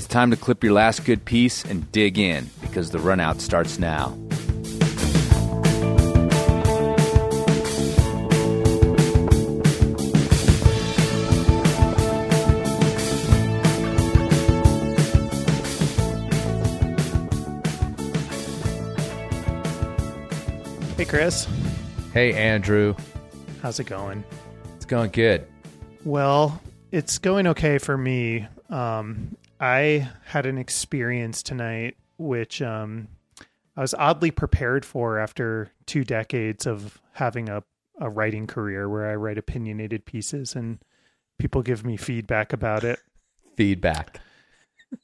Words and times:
It's 0.00 0.08
time 0.08 0.30
to 0.30 0.36
clip 0.38 0.64
your 0.64 0.72
last 0.72 1.04
good 1.04 1.26
piece 1.26 1.62
and 1.62 1.92
dig 1.92 2.18
in 2.18 2.48
because 2.62 2.88
the 2.90 2.96
runout 2.96 3.38
starts 3.38 3.78
now. 3.78 4.16
Hey, 20.96 21.04
Chris. 21.04 21.46
Hey, 22.14 22.32
Andrew. 22.32 22.94
How's 23.60 23.78
it 23.78 23.84
going? 23.84 24.24
It's 24.76 24.86
going 24.86 25.10
good. 25.10 25.46
Well, 26.06 26.58
it's 26.90 27.18
going 27.18 27.46
okay 27.48 27.76
for 27.76 27.98
me. 27.98 28.48
Um, 28.70 29.36
I 29.60 30.08
had 30.24 30.46
an 30.46 30.58
experience 30.58 31.42
tonight 31.42 31.96
which 32.16 32.60
um, 32.60 33.08
I 33.76 33.80
was 33.80 33.94
oddly 33.94 34.30
prepared 34.30 34.84
for 34.84 35.18
after 35.18 35.72
two 35.86 36.04
decades 36.04 36.66
of 36.66 37.00
having 37.12 37.48
a, 37.48 37.62
a 38.00 38.10
writing 38.10 38.46
career 38.46 38.88
where 38.88 39.10
I 39.10 39.14
write 39.14 39.38
opinionated 39.38 40.04
pieces 40.04 40.54
and 40.54 40.78
people 41.38 41.62
give 41.62 41.84
me 41.84 41.96
feedback 41.96 42.52
about 42.52 42.84
it. 42.84 42.98
Feedback. 43.56 44.20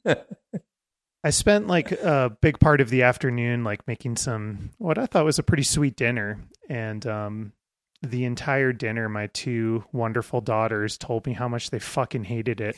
I 1.23 1.29
spent 1.29 1.67
like 1.67 1.91
a 1.91 2.35
big 2.41 2.59
part 2.59 2.81
of 2.81 2.89
the 2.89 3.03
afternoon 3.03 3.63
like 3.63 3.87
making 3.87 4.17
some 4.17 4.71
what 4.77 4.97
I 4.97 5.05
thought 5.05 5.25
was 5.25 5.39
a 5.39 5.43
pretty 5.43 5.63
sweet 5.63 5.95
dinner 5.95 6.39
and 6.69 7.05
um 7.05 7.53
the 8.01 8.25
entire 8.25 8.71
dinner 8.73 9.09
my 9.09 9.27
two 9.27 9.83
wonderful 9.91 10.41
daughters 10.41 10.97
told 10.97 11.25
me 11.25 11.33
how 11.33 11.47
much 11.47 11.69
they 11.69 11.79
fucking 11.79 12.23
hated 12.23 12.61
it 12.61 12.77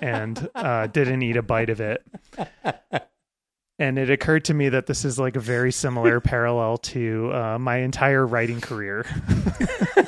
and 0.00 0.48
uh 0.54 0.86
didn't 0.86 1.22
eat 1.22 1.36
a 1.36 1.42
bite 1.42 1.70
of 1.70 1.80
it. 1.80 2.04
And 3.78 3.98
it 3.98 4.08
occurred 4.08 4.44
to 4.44 4.54
me 4.54 4.68
that 4.68 4.86
this 4.86 5.04
is 5.04 5.18
like 5.18 5.34
a 5.34 5.40
very 5.40 5.72
similar 5.72 6.20
parallel 6.20 6.78
to 6.78 7.32
uh, 7.34 7.58
my 7.58 7.78
entire 7.78 8.24
writing 8.24 8.60
career. 8.60 9.04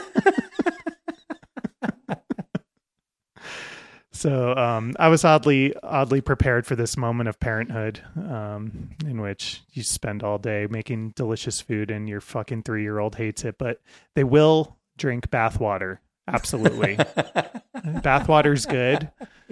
So 4.17 4.57
um, 4.57 4.95
I 4.99 5.09
was 5.09 5.25
oddly 5.27 5.75
oddly 5.83 6.23
prepared 6.23 6.67
for 6.67 6.75
this 6.75 6.97
moment 6.97 7.29
of 7.29 7.39
parenthood, 7.39 8.01
um, 8.17 8.89
in 9.05 9.21
which 9.21 9.63
you 9.73 9.83
spend 9.83 10.23
all 10.23 10.39
day 10.39 10.67
making 10.71 11.11
delicious 11.11 11.61
food 11.61 11.91
and 11.91 12.09
your 12.09 12.23
fucking 12.23 12.63
three 12.63 12.83
year 12.83 12.99
old 12.99 13.17
hates 13.17 13.45
it, 13.45 13.57
but 13.59 13.83
they 14.15 14.25
will 14.25 14.79
drink 14.97 15.29
bathwater. 15.29 15.99
Absolutely, 16.29 16.97
bathwater's 16.97 18.67
good. 18.67 19.11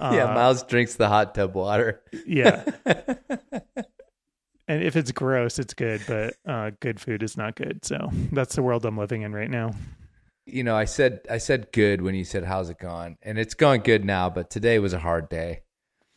yeah, 0.00 0.34
Miles 0.34 0.62
drinks 0.64 0.96
the 0.96 1.08
hot 1.08 1.34
tub 1.34 1.54
water. 1.54 2.02
Yeah, 2.26 2.64
and 4.68 4.82
if 4.82 4.96
it's 4.96 5.12
gross, 5.12 5.58
it's 5.58 5.74
good, 5.74 6.02
but 6.06 6.34
uh, 6.46 6.72
good 6.80 7.00
food 7.00 7.22
is 7.22 7.36
not 7.36 7.54
good. 7.54 7.84
So 7.84 8.10
that's 8.32 8.56
the 8.56 8.62
world 8.62 8.84
I'm 8.84 8.98
living 8.98 9.22
in 9.22 9.32
right 9.32 9.50
now. 9.50 9.72
You 10.46 10.64
know, 10.64 10.76
I 10.76 10.84
said 10.84 11.20
I 11.30 11.38
said 11.38 11.72
good 11.72 12.02
when 12.02 12.14
you 12.14 12.24
said 12.24 12.44
how's 12.44 12.70
it 12.70 12.78
going, 12.78 13.18
and 13.22 13.38
it's 13.38 13.54
going 13.54 13.82
good 13.82 14.04
now. 14.04 14.30
But 14.30 14.50
today 14.50 14.78
was 14.78 14.92
a 14.92 14.98
hard 14.98 15.28
day. 15.28 15.62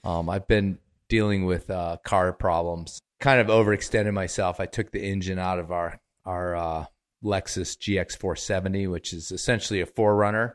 Um, 0.03 0.29
I've 0.29 0.47
been 0.47 0.79
dealing 1.07 1.45
with 1.45 1.69
uh, 1.69 1.97
car 2.03 2.31
problems. 2.33 3.01
Kind 3.19 3.41
of 3.41 3.47
overextended 3.47 4.13
myself. 4.13 4.59
I 4.59 4.65
took 4.65 4.91
the 4.91 5.03
engine 5.03 5.39
out 5.39 5.59
of 5.59 5.71
our 5.71 5.99
our 6.25 6.55
uh, 6.55 6.85
Lexus 7.23 7.77
GX470, 7.77 8.89
which 8.89 9.13
is 9.13 9.31
essentially 9.31 9.81
a 9.81 9.85
4Runner. 9.85 10.53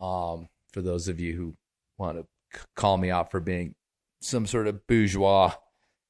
Um, 0.00 0.48
for 0.72 0.80
those 0.82 1.08
of 1.08 1.20
you 1.20 1.34
who 1.34 1.56
want 1.98 2.18
to 2.18 2.58
c- 2.58 2.64
call 2.76 2.96
me 2.96 3.10
out 3.10 3.30
for 3.30 3.40
being 3.40 3.74
some 4.22 4.46
sort 4.46 4.66
of 4.66 4.86
bourgeois 4.86 5.52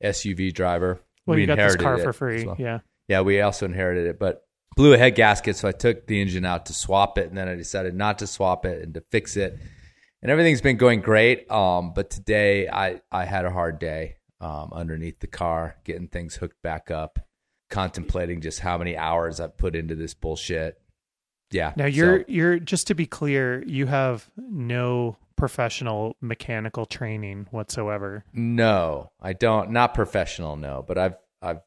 SUV 0.02 0.52
driver, 0.54 1.00
Well, 1.26 1.34
we 1.36 1.42
you 1.42 1.46
got 1.46 1.56
this 1.56 1.76
car 1.76 1.98
for 1.98 2.12
free. 2.12 2.44
well. 2.44 2.56
Yeah. 2.58 2.80
Yeah, 3.08 3.22
we 3.22 3.40
also 3.40 3.66
inherited 3.66 4.06
it, 4.06 4.18
but 4.20 4.42
blew 4.76 4.94
a 4.94 4.98
head 4.98 5.16
gasket. 5.16 5.56
So 5.56 5.66
I 5.66 5.72
took 5.72 6.06
the 6.06 6.20
engine 6.22 6.44
out 6.44 6.66
to 6.66 6.72
swap 6.72 7.18
it, 7.18 7.28
and 7.28 7.36
then 7.36 7.48
I 7.48 7.56
decided 7.56 7.94
not 7.94 8.20
to 8.20 8.26
swap 8.28 8.64
it 8.64 8.82
and 8.84 8.94
to 8.94 9.00
fix 9.10 9.36
it. 9.36 9.58
And 10.22 10.30
everything's 10.30 10.60
been 10.60 10.76
going 10.76 11.00
great. 11.00 11.50
Um, 11.50 11.92
but 11.92 12.10
today 12.10 12.68
I 12.68 13.00
I 13.10 13.24
had 13.24 13.44
a 13.46 13.50
hard 13.50 13.80
day 13.80 14.16
um, 14.40 14.70
underneath 14.72 15.18
the 15.18 15.26
car, 15.26 15.76
getting 15.84 16.06
things 16.06 16.36
hooked 16.36 16.62
back 16.62 16.90
up, 16.92 17.18
contemplating 17.70 18.40
just 18.40 18.60
how 18.60 18.76
many 18.76 18.96
hours 18.96 19.40
I've 19.40 19.56
put 19.56 19.74
into 19.74 19.94
this 19.94 20.12
bullshit. 20.14 20.80
Yeah. 21.50 21.72
Now 21.76 21.86
you're 21.86 22.20
so- 22.20 22.24
you're 22.28 22.58
just 22.58 22.86
to 22.88 22.94
be 22.94 23.06
clear, 23.06 23.62
you 23.66 23.86
have 23.86 24.30
no 24.36 25.16
professional 25.36 26.16
mechanical 26.20 26.84
training 26.84 27.46
whatsoever. 27.50 28.24
No, 28.32 29.10
I 29.20 29.32
don't. 29.32 29.70
Not 29.70 29.94
professional, 29.94 30.56
no. 30.56 30.84
But 30.86 30.98
I've 30.98 31.14
I've 31.42 31.60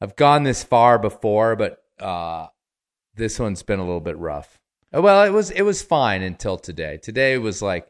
I've 0.00 0.16
gone 0.16 0.42
this 0.42 0.64
far 0.64 0.98
before, 0.98 1.54
but 1.56 1.78
uh, 2.00 2.48
this 3.14 3.38
one's 3.38 3.62
been 3.62 3.78
a 3.78 3.84
little 3.84 4.00
bit 4.00 4.18
rough. 4.18 4.58
Uh, 4.94 5.00
Well, 5.00 5.22
it 5.24 5.30
was 5.30 5.50
it 5.52 5.62
was 5.62 5.80
fine 5.82 6.22
until 6.22 6.58
today. 6.58 6.98
Today 6.98 7.38
was 7.38 7.62
like 7.62 7.86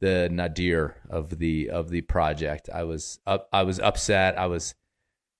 the 0.00 0.28
nadir 0.30 0.96
of 1.08 1.38
the 1.38 1.70
of 1.70 1.88
the 1.90 2.00
project. 2.02 2.68
I 2.74 2.82
was 2.84 3.20
up, 3.26 3.48
I 3.52 3.62
was 3.62 3.78
upset. 3.78 4.36
I 4.38 4.46
was, 4.46 4.74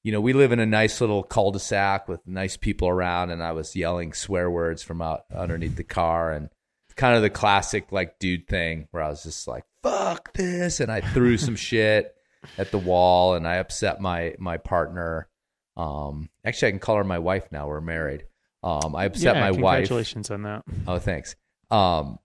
you 0.05 0.13
know, 0.13 0.21
we 0.21 0.35
live 0.35 0.53
in 0.53 0.61
a 0.61 0.67
nice 0.67 1.01
little 1.01 1.23
cul-de-sac 1.23 2.09
with 2.09 2.21
nice 2.27 2.59
people 2.59 2.89
around, 2.89 3.31
and 3.31 3.43
I 3.43 3.53
was 3.53 3.75
yelling 3.75 4.13
swear 4.13 4.51
words 4.51 4.83
from 4.83 5.01
out 5.01 5.25
underneath 5.35 5.77
the 5.77 5.83
car, 5.83 6.31
and 6.31 6.51
kind 6.95 7.17
of 7.17 7.23
the 7.23 7.31
classic 7.31 7.91
like 7.91 8.21
dude 8.21 8.47
thing 8.47 8.87
where 8.93 9.03
I 9.03 9.09
was 9.09 9.25
just 9.25 9.49
like 9.49 9.65
fuck 9.83 10.33
this, 10.35 10.81
and 10.81 10.93
I 10.93 11.01
threw 11.01 11.37
some 11.39 11.57
shit 11.57 12.15
at 12.59 12.71
the 12.71 12.79
wall, 12.79 13.35
and 13.35 13.49
I 13.49 13.57
upset 13.57 14.01
my 14.01 14.35
my 14.39 14.59
partner. 14.59 15.29
Um, 15.77 16.29
actually, 16.45 16.69
I 16.69 16.71
can 16.73 16.81
call 16.81 16.97
her 16.97 17.05
my 17.05 17.19
wife 17.19 17.51
now. 17.51 17.67
We're 17.67 17.81
married. 17.81 18.27
Um, 18.63 18.95
I 18.95 19.07
upset 19.07 19.37
yeah, 19.37 19.41
my 19.41 19.51
wife. 19.53 19.89
congratulations 19.89 20.31
on 20.31 20.43
that. 20.43 20.65
Oh, 20.87 20.99
thanks. 20.99 21.35
Um, 21.71 22.19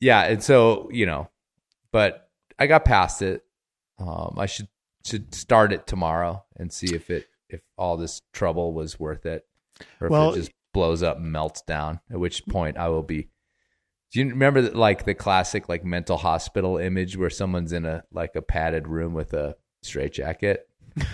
yeah, 0.00 0.22
and 0.22 0.42
so 0.42 0.88
you 0.92 1.06
know, 1.06 1.28
but 1.90 2.30
I 2.56 2.68
got 2.68 2.84
past 2.84 3.20
it. 3.20 3.42
Um, 3.98 4.36
I 4.38 4.46
should 4.46 4.68
should 5.06 5.34
start 5.34 5.72
it 5.72 5.86
tomorrow 5.86 6.44
and 6.56 6.72
see 6.72 6.94
if 6.94 7.10
it 7.10 7.26
if 7.48 7.60
all 7.78 7.96
this 7.96 8.22
trouble 8.32 8.72
was 8.72 8.98
worth 8.98 9.24
it, 9.24 9.46
or 10.00 10.08
Well- 10.08 10.30
if 10.30 10.36
it 10.36 10.40
just 10.40 10.52
blows 10.74 11.02
up 11.02 11.16
and 11.18 11.32
melts 11.32 11.62
down. 11.62 12.00
At 12.10 12.18
which 12.20 12.44
point 12.46 12.76
I 12.76 12.88
will 12.88 13.02
be. 13.02 13.28
Do 14.12 14.20
you 14.20 14.28
remember 14.28 14.62
that, 14.62 14.76
like 14.76 15.04
the 15.04 15.14
classic 15.14 15.68
like 15.68 15.84
mental 15.84 16.16
hospital 16.16 16.76
image 16.76 17.16
where 17.16 17.30
someone's 17.30 17.72
in 17.72 17.84
a 17.84 18.04
like 18.12 18.34
a 18.36 18.42
padded 18.42 18.88
room 18.88 19.14
with 19.14 19.32
a 19.32 19.56
straitjacket? 19.82 20.68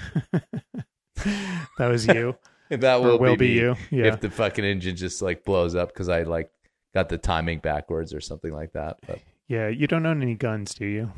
That 1.79 1.89
was 1.89 2.07
you. 2.07 2.37
That 2.71 3.03
will, 3.03 3.19
will 3.19 3.37
be, 3.37 3.49
be 3.49 3.53
you, 3.53 3.77
yeah. 3.91 4.07
If 4.07 4.21
the 4.21 4.31
fucking 4.31 4.65
engine 4.65 4.97
just 4.97 5.21
like 5.21 5.45
blows 5.45 5.75
up 5.75 5.93
because 5.93 6.09
I 6.09 6.23
like 6.23 6.51
got 6.95 7.11
the 7.11 7.19
timing 7.19 7.59
backwards 7.59 8.15
or 8.15 8.21
something 8.23 8.51
like 8.51 8.73
that. 8.73 8.97
But 9.07 9.19
yeah, 9.47 9.69
you 9.69 9.87
don't 9.87 10.07
own 10.07 10.23
any 10.23 10.37
guns, 10.37 10.73
do 10.73 10.87
you? 10.87 11.13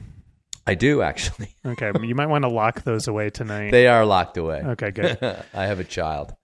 I 0.67 0.75
do 0.75 1.03
actually. 1.03 1.55
Okay, 1.67 1.93
you 2.03 2.15
might 2.15 2.27
want 2.27 2.45
to 2.45 2.51
lock 2.51 2.83
those 2.83 3.09
away 3.09 3.31
tonight. 3.31 3.71
They 3.71 3.87
are 3.87 4.05
locked 4.05 4.37
away. 4.37 4.63
okay, 4.63 4.91
good. 4.91 5.19
I 5.55 5.67
have 5.67 5.81
a 5.81 5.85
child. 5.85 6.35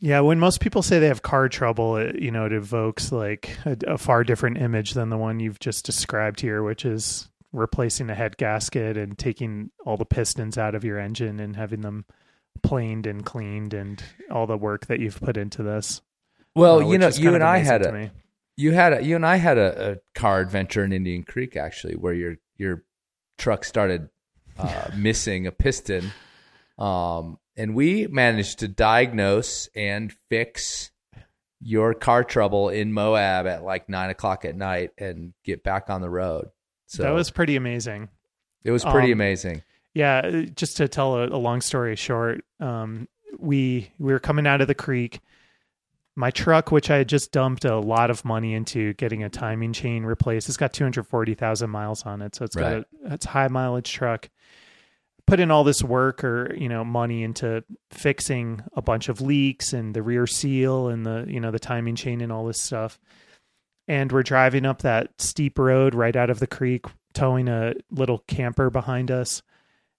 Yeah, 0.00 0.20
when 0.20 0.38
most 0.38 0.60
people 0.60 0.82
say 0.82 0.98
they 0.98 1.08
have 1.08 1.22
car 1.22 1.48
trouble, 1.48 1.96
it, 1.96 2.20
you 2.20 2.30
know, 2.30 2.44
it 2.44 2.52
evokes 2.52 3.10
like 3.10 3.56
a, 3.64 3.76
a 3.86 3.98
far 3.98 4.24
different 4.24 4.58
image 4.58 4.92
than 4.92 5.08
the 5.08 5.16
one 5.16 5.40
you've 5.40 5.58
just 5.58 5.86
described 5.86 6.40
here, 6.40 6.62
which 6.62 6.84
is 6.84 7.28
replacing 7.52 8.10
a 8.10 8.14
head 8.14 8.36
gasket 8.36 8.96
and 8.96 9.18
taking 9.18 9.70
all 9.84 9.96
the 9.96 10.04
pistons 10.04 10.58
out 10.58 10.74
of 10.74 10.84
your 10.84 10.98
engine 10.98 11.40
and 11.40 11.56
having 11.56 11.80
them 11.80 12.04
planed 12.62 13.06
and 13.06 13.24
cleaned 13.24 13.72
and 13.74 14.02
all 14.30 14.46
the 14.46 14.56
work 14.56 14.86
that 14.86 15.00
you've 15.00 15.20
put 15.20 15.36
into 15.36 15.62
this. 15.62 16.02
Well, 16.54 16.80
uh, 16.80 16.90
you 16.90 16.98
know, 16.98 17.08
you 17.08 17.34
and 17.34 17.42
I 17.42 17.58
had 17.58 17.82
a 17.86 18.10
you 18.56 18.72
had 18.72 18.92
a 18.92 19.02
you 19.02 19.16
and 19.16 19.24
I 19.24 19.36
had 19.36 19.56
a, 19.58 19.92
a 19.92 19.96
car 20.18 20.40
adventure 20.40 20.84
in 20.84 20.92
Indian 20.92 21.22
Creek 21.22 21.56
actually, 21.56 21.94
where 21.94 22.12
your 22.12 22.36
your 22.56 22.84
truck 23.38 23.64
started 23.64 24.08
uh, 24.58 24.90
missing 24.96 25.46
a 25.46 25.52
piston, 25.52 26.12
um, 26.78 27.38
and 27.56 27.74
we 27.74 28.06
managed 28.06 28.58
to 28.58 28.68
diagnose 28.68 29.68
and 29.74 30.12
fix 30.28 30.90
your 31.60 31.94
car 31.94 32.24
trouble 32.24 32.68
in 32.68 32.92
Moab 32.92 33.46
at 33.46 33.64
like 33.64 33.88
nine 33.88 34.10
o'clock 34.10 34.44
at 34.44 34.56
night 34.56 34.90
and 34.98 35.32
get 35.44 35.62
back 35.62 35.90
on 35.90 36.00
the 36.00 36.10
road. 36.10 36.48
So 36.86 37.02
that 37.02 37.10
was 37.10 37.30
pretty 37.30 37.56
amazing. 37.56 38.08
it 38.64 38.70
was 38.70 38.84
pretty 38.84 39.12
um, 39.12 39.18
amazing. 39.18 39.62
Yeah, 39.94 40.42
just 40.54 40.76
to 40.76 40.88
tell 40.88 41.16
a, 41.16 41.26
a 41.28 41.38
long 41.38 41.60
story 41.60 41.96
short, 41.96 42.44
um, 42.60 43.08
we 43.38 43.90
we 43.98 44.12
were 44.12 44.20
coming 44.20 44.46
out 44.46 44.60
of 44.60 44.68
the 44.68 44.74
creek. 44.74 45.20
My 46.18 46.32
truck, 46.32 46.72
which 46.72 46.90
I 46.90 46.96
had 46.96 47.08
just 47.08 47.30
dumped 47.30 47.64
a 47.64 47.78
lot 47.78 48.10
of 48.10 48.24
money 48.24 48.52
into 48.52 48.92
getting 48.94 49.22
a 49.22 49.28
timing 49.30 49.72
chain 49.72 50.02
replaced, 50.04 50.48
it's 50.48 50.56
got 50.56 50.72
two 50.72 50.82
hundred 50.82 51.06
forty 51.06 51.34
thousand 51.34 51.70
miles 51.70 52.04
on 52.04 52.22
it, 52.22 52.34
so 52.34 52.44
it's 52.44 52.56
Right. 52.56 52.84
got 53.02 53.10
a 53.10 53.14
it's 53.14 53.26
high 53.26 53.46
mileage 53.46 53.92
truck. 53.92 54.28
Put 55.28 55.38
in 55.38 55.52
all 55.52 55.62
this 55.62 55.80
work 55.82 56.24
or 56.24 56.52
you 56.56 56.68
know 56.68 56.84
money 56.84 57.22
into 57.22 57.62
fixing 57.92 58.62
a 58.72 58.82
bunch 58.82 59.08
of 59.08 59.20
leaks 59.20 59.72
and 59.72 59.94
the 59.94 60.02
rear 60.02 60.26
seal 60.26 60.88
and 60.88 61.06
the 61.06 61.24
you 61.28 61.38
know 61.38 61.52
the 61.52 61.60
timing 61.60 61.94
chain 61.94 62.20
and 62.20 62.32
all 62.32 62.44
this 62.46 62.60
stuff. 62.62 62.98
And 63.86 64.10
we're 64.10 64.24
driving 64.24 64.66
up 64.66 64.82
that 64.82 65.10
steep 65.20 65.56
road 65.56 65.94
right 65.94 66.16
out 66.16 66.30
of 66.30 66.40
the 66.40 66.46
creek 66.48 66.86
towing 67.14 67.46
a 67.48 67.74
little 67.92 68.18
camper 68.26 68.70
behind 68.70 69.12
us, 69.12 69.42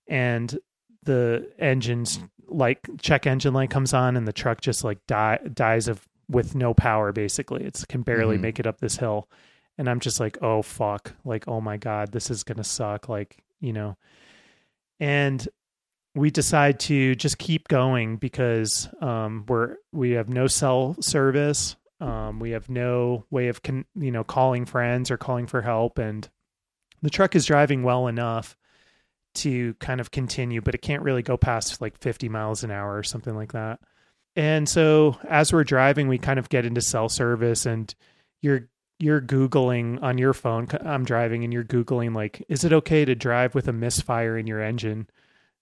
and 0.06 0.60
the 1.04 1.50
engines 1.58 2.20
like 2.50 2.80
check 3.02 3.26
engine 3.26 3.54
light 3.54 3.70
comes 3.70 3.94
on, 3.94 4.18
and 4.18 4.28
the 4.28 4.34
truck 4.34 4.60
just 4.60 4.84
like 4.84 4.98
die, 5.08 5.40
dies 5.54 5.88
of 5.88 6.06
with 6.30 6.56
no 6.56 6.74
power. 6.74 7.12
Basically, 7.12 7.64
it 7.66 7.84
can 7.90 8.02
barely 8.04 8.38
Mhm. 8.38 8.42
make 8.42 8.60
it 8.60 8.68
up 8.68 8.80
this 8.80 8.98
hill, 8.98 9.28
and 9.78 9.90
I'm 9.90 10.00
just 10.00 10.20
like, 10.20 10.38
oh 10.42 10.62
fuck, 10.62 11.14
like 11.26 11.48
oh 11.48 11.60
my 11.62 11.78
god, 11.78 12.12
this 12.12 12.30
is 12.30 12.44
gonna 12.44 12.64
suck. 12.64 13.10
Like 13.10 13.44
you 13.60 13.74
know, 13.74 13.98
and 15.00 15.48
we 16.16 16.32
decide 16.32 16.80
to 16.82 17.16
just 17.16 17.38
keep 17.38 17.68
going 17.68 18.18
because 18.18 18.90
um, 19.02 19.46
we're 19.48 19.76
we 19.92 20.12
have 20.12 20.30
no 20.30 20.48
cell 20.48 20.96
service. 21.02 21.76
Um, 22.02 22.40
we 22.40 22.52
have 22.52 22.70
no 22.70 23.26
way 23.30 23.48
of 23.50 23.62
con- 23.62 23.86
you 23.96 24.12
know 24.12 24.24
calling 24.24 24.66
friends 24.66 25.12
or 25.12 25.18
calling 25.18 25.48
for 25.48 25.62
help, 25.62 25.98
and 25.98 26.28
the 27.02 27.10
truck 27.10 27.36
is 27.36 27.46
driving 27.46 27.84
well 27.84 28.08
enough 28.08 28.58
to 29.36 29.74
kind 29.76 30.02
of 30.02 30.12
continue, 30.12 30.60
but 30.62 30.74
it 30.74 30.82
can't 30.82 31.04
really 31.04 31.22
go 31.22 31.38
past 31.38 31.80
like 31.82 31.98
50 32.00 32.28
miles 32.30 32.64
an 32.64 32.72
hour 32.72 32.98
or 32.98 33.04
something 33.04 33.36
like 33.36 33.52
that. 33.54 33.80
And 34.36 34.70
so 34.70 35.18
as 35.28 35.52
we're 35.52 35.64
driving, 35.64 36.08
we 36.08 36.18
kind 36.18 36.40
of 36.40 36.50
get 36.50 36.66
into 36.66 36.82
cell 36.82 37.10
service, 37.10 37.66
and 37.66 37.94
you're 38.42 38.70
you're 39.00 39.22
googling 39.22 40.02
on 40.02 40.18
your 40.18 40.34
phone. 40.34 40.68
I'm 40.82 41.06
driving, 41.06 41.44
and 41.44 41.54
you're 41.54 41.64
googling 41.64 42.16
like, 42.16 42.44
is 42.50 42.64
it 42.64 42.74
okay 42.74 43.06
to 43.06 43.16
drive 43.16 43.56
with 43.56 43.68
a 43.68 43.74
misfire 43.74 44.38
in 44.38 44.48
your 44.48 44.62
engine? 44.62 45.10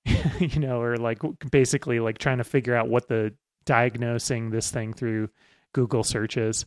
you 0.39 0.59
know, 0.59 0.81
or 0.81 0.97
like 0.97 1.19
basically 1.51 1.99
like 1.99 2.17
trying 2.17 2.37
to 2.37 2.43
figure 2.43 2.75
out 2.75 2.87
what 2.89 3.07
the 3.07 3.33
diagnosing 3.65 4.49
this 4.49 4.71
thing 4.71 4.93
through 4.93 5.29
Google 5.73 6.03
searches. 6.03 6.65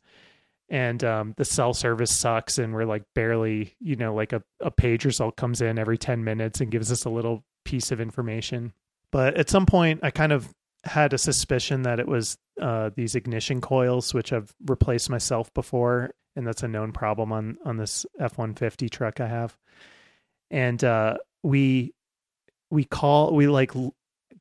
And 0.69 1.03
um, 1.03 1.35
the 1.37 1.45
cell 1.45 1.75
service 1.75 2.17
sucks, 2.17 2.59
and 2.59 2.73
we're 2.73 2.85
like 2.85 3.03
barely, 3.15 3.75
you 3.81 3.97
know, 3.97 4.15
like 4.15 4.33
a, 4.33 4.43
a 4.61 4.71
page 4.71 5.05
result 5.05 5.37
comes 5.37 5.61
in 5.61 5.81
every 5.81 5.99
10 5.99 6.23
minutes 6.23 6.61
and 6.61 6.71
gives 6.71 6.93
us 6.93 7.05
a 7.05 7.11
little 7.11 7.45
piece 7.65 7.91
of 7.91 8.01
information. 8.01 8.73
But 9.11 9.37
at 9.37 9.51
some 9.51 9.67
point, 9.67 10.01
I 10.05 10.13
kind 10.13 10.31
of 10.31 10.49
had 10.85 11.13
a 11.13 11.19
suspicion 11.19 11.83
that 11.83 12.01
it 12.01 12.09
was 12.09 12.39
uh, 12.61 12.91
these 12.95 13.15
ignition 13.15 13.61
coils, 13.61 14.15
which 14.15 14.33
I've 14.33 14.55
replaced 14.67 15.11
myself 15.11 15.53
before, 15.55 16.11
and 16.37 16.47
that's 16.47 16.63
a 16.63 16.69
known 16.69 16.93
problem 16.93 17.33
on 17.33 17.59
on 17.65 17.77
this 17.77 18.07
F 18.19 18.39
one 18.39 18.55
fifty 18.55 18.89
truck 18.89 19.21
I 19.21 19.27
have. 19.27 19.57
And 20.51 20.83
uh, 20.83 21.19
we 21.43 21.95
we 22.71 22.85
call 22.85 23.35
we 23.35 23.47
like 23.47 23.73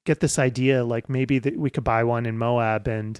get 0.06 0.20
this 0.20 0.40
idea 0.40 0.84
like 0.84 1.10
maybe 1.10 1.40
that 1.40 1.58
we 1.58 1.70
could 1.70 1.84
buy 1.84 2.04
one 2.04 2.26
in 2.26 2.38
Moab 2.38 2.88
and 2.88 3.20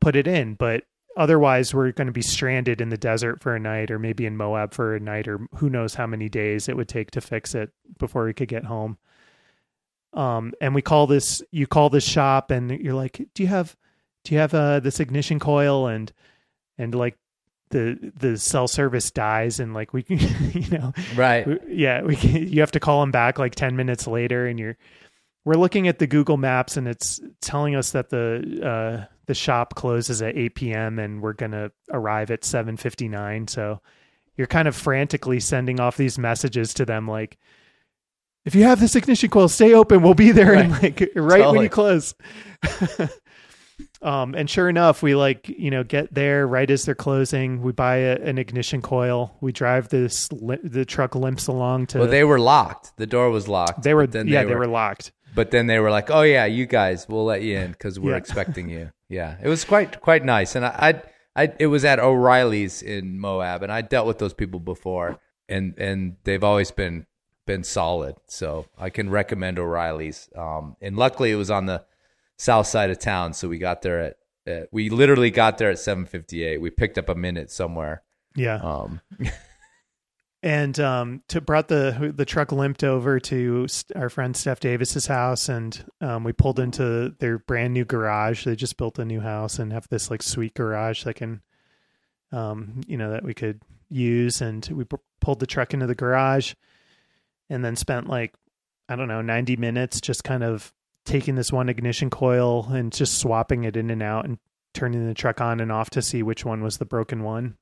put 0.00 0.16
it 0.16 0.26
in, 0.26 0.54
but 0.54 0.84
otherwise 1.16 1.72
we're 1.72 1.92
going 1.92 2.08
to 2.08 2.12
be 2.12 2.22
stranded 2.22 2.80
in 2.80 2.90
the 2.90 2.96
desert 2.98 3.42
for 3.42 3.54
a 3.54 3.60
night 3.60 3.90
or 3.90 3.98
maybe 3.98 4.26
in 4.26 4.36
Moab 4.36 4.74
for 4.74 4.94
a 4.94 5.00
night 5.00 5.28
or 5.28 5.40
who 5.54 5.70
knows 5.70 5.94
how 5.94 6.06
many 6.06 6.28
days 6.28 6.68
it 6.68 6.76
would 6.76 6.88
take 6.88 7.10
to 7.12 7.20
fix 7.20 7.54
it 7.54 7.70
before 7.98 8.24
we 8.24 8.34
could 8.34 8.48
get 8.48 8.64
home. 8.64 8.98
Um 10.16 10.52
and 10.60 10.74
we 10.74 10.82
call 10.82 11.06
this 11.06 11.42
you 11.50 11.66
call 11.66 11.90
this 11.90 12.04
shop 12.04 12.50
and 12.50 12.70
you're 12.70 12.94
like, 12.94 13.28
"Do 13.34 13.42
you 13.42 13.48
have 13.48 13.76
do 14.24 14.34
you 14.34 14.40
have 14.40 14.54
uh 14.54 14.80
this 14.80 14.98
ignition 14.98 15.38
coil 15.38 15.86
and 15.86 16.12
and 16.78 16.94
like 16.94 17.16
the 17.70 18.12
the 18.16 18.38
cell 18.38 18.68
service 18.68 19.10
dies 19.10 19.58
and 19.60 19.74
like 19.74 19.92
we 19.92 20.02
can 20.02 20.18
you 20.52 20.78
know 20.78 20.92
Right. 21.16 21.46
we- 21.46 21.58
yeah 21.68 22.02
we 22.02 22.16
can, 22.16 22.48
you 22.48 22.60
have 22.60 22.70
to 22.72 22.80
call 22.80 23.00
them 23.00 23.10
back 23.10 23.38
like 23.38 23.54
10 23.56 23.74
minutes 23.76 24.06
later 24.06 24.46
and 24.46 24.58
you're 24.58 24.76
we're 25.44 25.54
looking 25.54 25.88
at 25.88 25.98
the 25.98 26.06
google 26.06 26.36
maps 26.36 26.76
and 26.76 26.86
it's 26.88 27.20
telling 27.40 27.74
us 27.74 27.90
that 27.90 28.10
the 28.10 28.60
uh 28.64 29.04
the 29.26 29.34
shop 29.34 29.74
closes 29.74 30.22
at 30.22 30.36
8 30.36 30.54
p.m 30.54 30.98
and 31.00 31.20
we're 31.22 31.32
gonna 31.32 31.72
arrive 31.92 32.30
at 32.30 32.42
7.59 32.42 33.50
so 33.50 33.80
you're 34.36 34.46
kind 34.46 34.68
of 34.68 34.76
frantically 34.76 35.40
sending 35.40 35.80
off 35.80 35.96
these 35.96 36.18
messages 36.18 36.72
to 36.74 36.84
them 36.84 37.08
like 37.08 37.36
if 38.46 38.54
you 38.54 38.62
have 38.64 38.80
this 38.80 38.96
ignition 38.96 39.28
coil 39.28 39.48
stay 39.48 39.74
open 39.74 40.02
we'll 40.02 40.14
be 40.14 40.32
there 40.32 40.54
and 40.54 40.70
like 40.82 41.10
right 41.14 41.46
when 41.50 41.62
you 41.62 41.68
close 41.68 42.14
um 44.02 44.34
and 44.34 44.48
sure 44.48 44.68
enough 44.68 45.02
we 45.02 45.14
like 45.14 45.48
you 45.48 45.70
know 45.70 45.82
get 45.82 46.12
there 46.12 46.46
right 46.46 46.70
as 46.70 46.84
they're 46.84 46.94
closing 46.94 47.62
we 47.62 47.72
buy 47.72 47.96
a, 47.96 48.16
an 48.16 48.38
ignition 48.38 48.80
coil 48.82 49.36
we 49.40 49.52
drive 49.52 49.88
this 49.88 50.30
li- 50.32 50.58
the 50.62 50.84
truck 50.84 51.14
limps 51.14 51.46
along 51.46 51.86
to 51.86 51.98
Well, 51.98 52.08
they 52.08 52.24
were 52.24 52.38
locked. 52.40 52.96
The 52.96 53.06
door 53.06 53.30
was 53.30 53.48
locked. 53.48 53.82
they 53.82 53.94
were 53.94 54.06
then 54.06 54.28
yeah 54.28 54.44
they 54.44 54.54
were, 54.54 54.66
locked 54.66 55.12
But 55.34 55.50
then 55.50 55.66
they 55.66 55.78
were 55.80 55.90
like, 55.90 56.10
"Oh 56.10 56.22
yeah, 56.22 56.46
you 56.46 56.64
guys, 56.66 57.06
we'll 57.08 57.24
let 57.26 57.42
you 57.42 57.58
in 57.58 57.72
because 57.72 58.00
we're 58.00 58.12
Yeah. 58.12 58.16
expecting 58.24 58.68
you." 58.70 58.90
Yeah, 59.08 59.36
it 59.42 59.48
was 59.48 59.64
quite 59.64 60.00
quite 60.00 60.24
nice, 60.24 60.56
and 60.56 60.64
I, 60.64 61.02
I, 61.36 61.42
I, 61.44 61.52
it 61.60 61.66
was 61.66 61.84
at 61.84 61.98
O'Reilly's 61.98 62.80
in 62.82 63.18
Moab, 63.20 63.62
and 63.62 63.70
I 63.70 63.82
dealt 63.82 64.06
with 64.06 64.18
those 64.18 64.32
people 64.34 64.60
before, 64.60 65.18
and 65.48 65.74
and 65.78 66.16
they've 66.24 66.42
always 66.42 66.70
been 66.70 67.06
been 67.46 67.64
solid. 67.64 68.16
So 68.26 68.66
I 68.78 68.90
can 68.90 69.08
recommend 69.08 69.58
O'Reilly's. 69.58 70.28
Um, 70.36 70.76
and 70.80 70.96
luckily 70.96 71.30
it 71.30 71.36
was 71.36 71.50
on 71.50 71.66
the 71.66 71.84
south 72.36 72.66
side 72.66 72.90
of 72.90 72.98
town, 72.98 73.32
so 73.32 73.48
we 73.48 73.58
got 73.58 73.82
there 73.82 74.00
at, 74.00 74.16
at 74.46 74.68
we 74.72 74.90
literally 74.90 75.30
got 75.30 75.56
there 75.58 75.70
at 75.70 75.78
seven 75.78 76.04
fifty 76.04 76.44
eight. 76.44 76.60
We 76.60 76.70
picked 76.70 76.98
up 76.98 77.08
a 77.08 77.14
minute 77.14 77.50
somewhere. 77.50 78.02
yeah 78.34 78.56
Um, 78.56 79.00
and 80.42 80.78
um 80.78 81.22
to 81.28 81.40
brought 81.40 81.68
the 81.68 82.12
the 82.14 82.26
truck 82.26 82.52
limped 82.52 82.84
over 82.84 83.18
to 83.18 83.66
our 83.94 84.10
friend 84.10 84.36
Steph 84.36 84.60
Davis's 84.60 85.06
house 85.06 85.48
and 85.48 85.82
um 86.02 86.24
we 86.24 86.32
pulled 86.32 86.60
into 86.60 87.14
their 87.18 87.38
brand 87.38 87.72
new 87.72 87.86
garage 87.86 88.44
they 88.44 88.54
just 88.54 88.76
built 88.76 88.98
a 88.98 89.04
new 89.04 89.20
house 89.20 89.58
and 89.58 89.72
have 89.72 89.88
this 89.88 90.10
like 90.10 90.22
sweet 90.22 90.52
garage 90.52 91.04
that 91.04 91.14
can 91.14 91.40
um 92.32 92.82
you 92.86 92.98
know 92.98 93.10
that 93.10 93.24
we 93.24 93.32
could 93.32 93.62
use 93.88 94.42
and 94.42 94.68
we 94.70 94.84
p- 94.84 94.98
pulled 95.20 95.40
the 95.40 95.46
truck 95.46 95.72
into 95.72 95.86
the 95.86 95.94
garage 95.94 96.52
and 97.50 97.64
then 97.64 97.76
spent 97.76 98.08
like 98.08 98.34
I 98.88 98.96
don't 98.96 99.08
know 99.08 99.22
90 99.22 99.56
minutes 99.56 100.00
just 100.00 100.24
kind 100.24 100.42
of 100.44 100.72
taking 101.04 101.34
this 101.36 101.52
one 101.52 101.68
ignition 101.68 102.10
coil 102.10 102.66
and 102.70 102.92
just 102.92 103.18
swapping 103.18 103.64
it 103.64 103.76
in 103.76 103.90
and 103.90 104.02
out 104.02 104.24
and 104.24 104.38
turning 104.74 105.06
the 105.06 105.14
truck 105.14 105.40
on 105.40 105.60
and 105.60 105.70
off 105.72 105.90
to 105.90 106.02
see 106.02 106.22
which 106.22 106.44
one 106.44 106.62
was 106.62 106.78
the 106.78 106.84
broken 106.84 107.22
one 107.22 107.56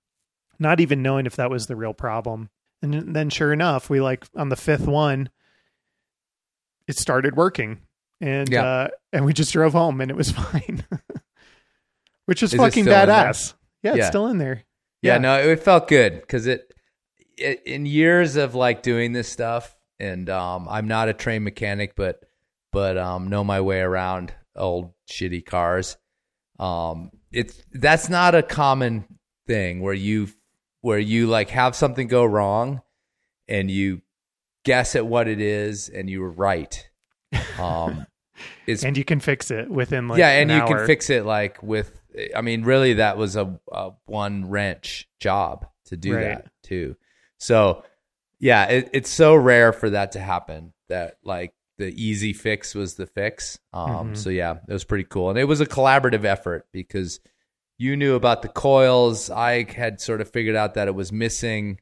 not 0.59 0.81
even 0.81 1.03
knowing 1.03 1.27
if 1.27 1.37
that 1.37 1.51
was 1.51 1.67
the 1.67 1.77
real 1.77 1.95
problem 1.95 2.49
and 2.83 3.15
then 3.17 3.31
sure 3.31 3.51
enough, 3.53 3.89
we 3.89 4.01
like 4.03 4.27
on 4.37 4.51
the 4.51 4.57
fifth 4.57 4.87
one, 4.87 5.31
it 6.87 6.99
started 6.99 7.35
working. 7.35 7.81
And 8.21 8.49
Yeah. 8.51 8.65
uh 8.65 8.89
and 9.13 9.25
we 9.25 9.33
just 9.33 9.53
drove 9.53 9.73
home 9.73 10.01
and 10.03 10.11
it 10.11 10.17
was 10.17 10.31
fine. 10.33 10.85
Which 12.27 12.43
was 12.43 12.53
Is 12.55 12.61
fucking 12.61 12.85
still 12.85 13.01
in 13.03 13.09
there? 13.09 13.25
badass. 13.25 13.55
Yeah, 13.83 13.91
it's 13.93 13.99
Yeah. 13.99 14.09
still 14.09 14.27
in 14.29 14.39
there. 14.39 14.65
Yeah, 15.03 15.19
no, 15.19 15.39
it 15.39 15.63
felt 15.63 15.89
good 15.89 16.21
because 16.21 16.47
it, 16.47 16.73
it 17.37 17.63
in 17.67 17.85
years 17.85 18.37
of 18.37 18.55
like 18.55 18.83
doing 18.83 19.13
this 19.13 19.29
stuff, 19.29 19.74
and 20.01 20.29
um, 20.31 20.69
I'm 20.69 20.89
not 20.89 21.09
a 21.09 21.13
trained 21.13 21.45
mechanic, 21.45 21.95
but 21.97 22.21
but 22.73 22.99
um, 22.99 23.29
know 23.29 23.45
my 23.45 23.61
way 23.61 23.81
around 23.81 24.35
old 24.57 24.93
shitty 25.11 25.45
cars. 25.45 25.97
Um, 26.59 27.11
it's 27.33 27.63
that's 27.73 28.09
not 28.09 28.35
a 28.35 28.43
common 28.43 29.05
thing 29.47 29.81
where 29.81 29.95
you 29.95 30.29
where 30.81 30.99
you 30.99 31.27
like 31.27 31.51
have 31.51 31.75
something 31.75 32.09
go 32.09 32.25
wrong, 32.25 32.83
and 33.49 33.71
you 33.71 34.03
guess 34.65 34.97
at 34.97 35.07
what 35.07 35.29
it 35.29 35.41
is, 35.41 35.89
and 35.89 36.09
you 36.09 36.21
were 36.21 36.31
right. 36.33 36.89
Um, 37.59 38.07
And 38.67 38.97
you 38.97 39.05
can 39.05 39.21
fix 39.21 39.51
it 39.51 39.69
within 39.69 40.09
like 40.09 40.19
yeah, 40.19 40.31
and 40.31 40.51
an 40.51 40.57
you 40.57 40.65
can 40.67 40.87
fix 40.87 41.11
it 41.11 41.27
like 41.27 41.63
with. 41.63 42.01
I 42.35 42.41
mean, 42.41 42.63
really, 42.63 42.95
that 42.95 43.19
was 43.19 43.37
a, 43.37 43.61
a 43.71 43.91
one 44.07 44.49
wrench 44.49 45.09
job 45.21 45.67
to 45.87 45.97
do 45.99 46.15
Right. 46.15 46.23
that 46.23 46.51
too. 46.63 46.97
So, 47.39 47.85
yeah, 48.45 48.67
it, 48.67 48.91
it's 48.93 49.09
so 49.11 49.35
rare 49.35 49.73
for 49.73 49.89
that 49.89 50.13
to 50.13 50.21
happen. 50.21 50.75
That 50.91 51.17
like 51.25 51.55
the 51.79 51.87
easy 52.01 52.35
fix 52.35 52.75
was 52.75 52.95
the 52.95 53.07
fix. 53.07 53.59
Um, 53.73 54.11
Mhm. 54.13 54.17
so 54.19 54.29
yeah, 54.29 54.57
it 54.69 54.73
was 54.73 54.85
pretty 54.85 55.05
cool, 55.05 55.31
and 55.31 55.39
it 55.39 55.45
was 55.45 55.63
a 55.63 55.67
collaborative 55.67 56.25
effort 56.27 56.67
because 56.71 57.21
you 57.79 57.97
knew 57.97 58.15
about 58.15 58.43
the 58.43 58.49
coils. 58.49 59.31
I 59.31 59.65
had 59.73 59.99
sort 60.01 60.21
of 60.21 60.31
figured 60.31 60.57
out 60.57 60.75
that 60.75 60.89
it 60.89 60.95
was 60.95 61.11
missing. 61.11 61.81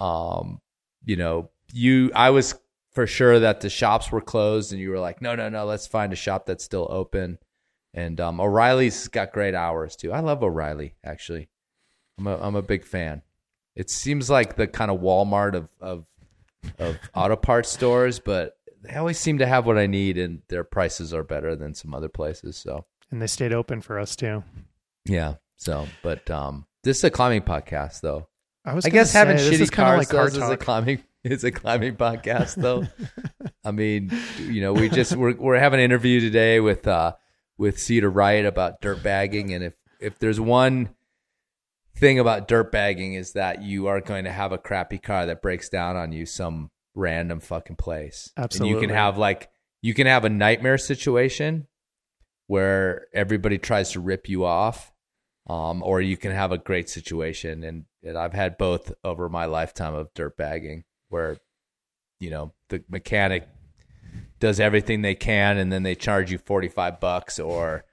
Um, 0.00 0.60
you 1.04 1.14
know, 1.16 1.50
you 1.72 2.10
I 2.14 2.30
was 2.30 2.58
for 2.92 3.06
sure 3.06 3.38
that 3.38 3.60
the 3.60 3.70
shops 3.70 4.10
were 4.10 4.20
closed, 4.20 4.72
and 4.72 4.80
you 4.80 4.90
were 4.90 4.98
like, 4.98 5.22
no, 5.22 5.36
no, 5.36 5.48
no, 5.48 5.64
let's 5.64 5.86
find 5.86 6.12
a 6.12 6.16
shop 6.16 6.44
that's 6.46 6.64
still 6.64 6.88
open. 6.90 7.38
And 7.94 8.20
um, 8.20 8.40
O'Reilly's 8.40 9.06
got 9.08 9.32
great 9.32 9.54
hours 9.54 9.94
too. 9.94 10.12
I 10.12 10.20
love 10.20 10.42
O'Reilly 10.42 10.96
actually. 11.04 11.48
I'm 12.18 12.26
a 12.26 12.36
I'm 12.36 12.56
a 12.56 12.62
big 12.62 12.84
fan. 12.84 13.22
It 13.76 13.90
seems 13.90 14.28
like 14.28 14.56
the 14.56 14.66
kind 14.66 14.90
of 14.90 15.00
Walmart 15.00 15.54
of 15.54 15.68
of 15.80 16.06
of 16.78 16.98
auto 17.14 17.36
parts 17.36 17.70
stores, 17.70 18.18
but 18.18 18.56
they 18.82 18.94
always 18.94 19.18
seem 19.18 19.38
to 19.38 19.46
have 19.46 19.66
what 19.66 19.78
I 19.78 19.86
need, 19.86 20.18
and 20.18 20.42
their 20.48 20.64
prices 20.64 21.14
are 21.14 21.22
better 21.22 21.54
than 21.56 21.74
some 21.74 21.94
other 21.94 22.08
places. 22.08 22.56
So 22.56 22.84
and 23.10 23.20
they 23.20 23.26
stayed 23.26 23.52
open 23.52 23.80
for 23.80 23.98
us 23.98 24.16
too. 24.16 24.42
yeah. 25.04 25.34
So, 25.56 25.86
but 26.02 26.30
um, 26.30 26.66
this 26.82 26.98
is 26.98 27.04
a 27.04 27.10
climbing 27.10 27.42
podcast, 27.42 28.00
though. 28.00 28.28
I 28.64 28.72
was 28.74 28.86
I 28.86 28.88
guess 28.88 29.12
having 29.12 29.36
say, 29.36 29.56
this 29.56 29.68
shitty 29.68 29.72
cars 29.72 30.12
like 30.12 30.32
is 30.32 30.38
a 30.38 30.56
climbing 30.56 31.02
is 31.24 31.44
a 31.44 31.50
climbing 31.50 31.96
podcast, 31.96 32.54
though. 32.54 32.86
I 33.64 33.70
mean, 33.70 34.10
you 34.38 34.62
know, 34.62 34.72
we 34.72 34.88
just 34.88 35.14
we're 35.16 35.34
we're 35.34 35.58
having 35.58 35.80
an 35.80 35.84
interview 35.84 36.20
today 36.20 36.60
with 36.60 36.86
uh 36.86 37.12
with 37.58 37.78
Cedar 37.78 38.10
Wright 38.10 38.44
about 38.46 38.80
dirt 38.80 39.02
bagging, 39.02 39.52
and 39.52 39.62
if 39.62 39.74
if 40.00 40.18
there's 40.18 40.40
one 40.40 40.90
thing 42.00 42.18
about 42.18 42.48
dirt 42.48 42.72
bagging 42.72 43.14
is 43.14 43.34
that 43.34 43.62
you 43.62 43.86
are 43.86 44.00
going 44.00 44.24
to 44.24 44.32
have 44.32 44.52
a 44.52 44.58
crappy 44.58 44.98
car 44.98 45.26
that 45.26 45.42
breaks 45.42 45.68
down 45.68 45.96
on 45.96 46.12
you 46.12 46.26
some 46.26 46.70
random 46.94 47.40
fucking 47.40 47.76
place. 47.76 48.32
And 48.64 48.70
you 48.70 48.80
can 48.80 48.90
have 48.90 49.18
like 49.18 49.50
you 49.82 49.94
can 49.94 50.06
have 50.06 50.24
a 50.24 50.30
nightmare 50.30 50.78
situation 50.78 51.66
where 52.46 53.06
everybody 53.14 53.58
tries 53.58 53.92
to 53.92 54.00
rip 54.00 54.28
you 54.28 54.44
off. 54.44 54.92
Um, 55.46 55.82
or 55.82 56.00
you 56.00 56.16
can 56.16 56.30
have 56.30 56.52
a 56.52 56.58
great 56.58 56.88
situation 56.88 57.64
and, 57.64 57.86
and 58.04 58.16
I've 58.16 58.34
had 58.34 58.56
both 58.56 58.92
over 59.02 59.28
my 59.28 59.46
lifetime 59.46 59.94
of 59.94 60.14
dirt 60.14 60.36
bagging 60.36 60.84
where 61.08 61.38
you 62.20 62.30
know 62.30 62.52
the 62.68 62.84
mechanic 62.88 63.48
does 64.38 64.60
everything 64.60 65.02
they 65.02 65.16
can 65.16 65.58
and 65.58 65.72
then 65.72 65.82
they 65.82 65.96
charge 65.96 66.30
you 66.30 66.38
45 66.38 67.00
bucks 67.00 67.40
or 67.40 67.84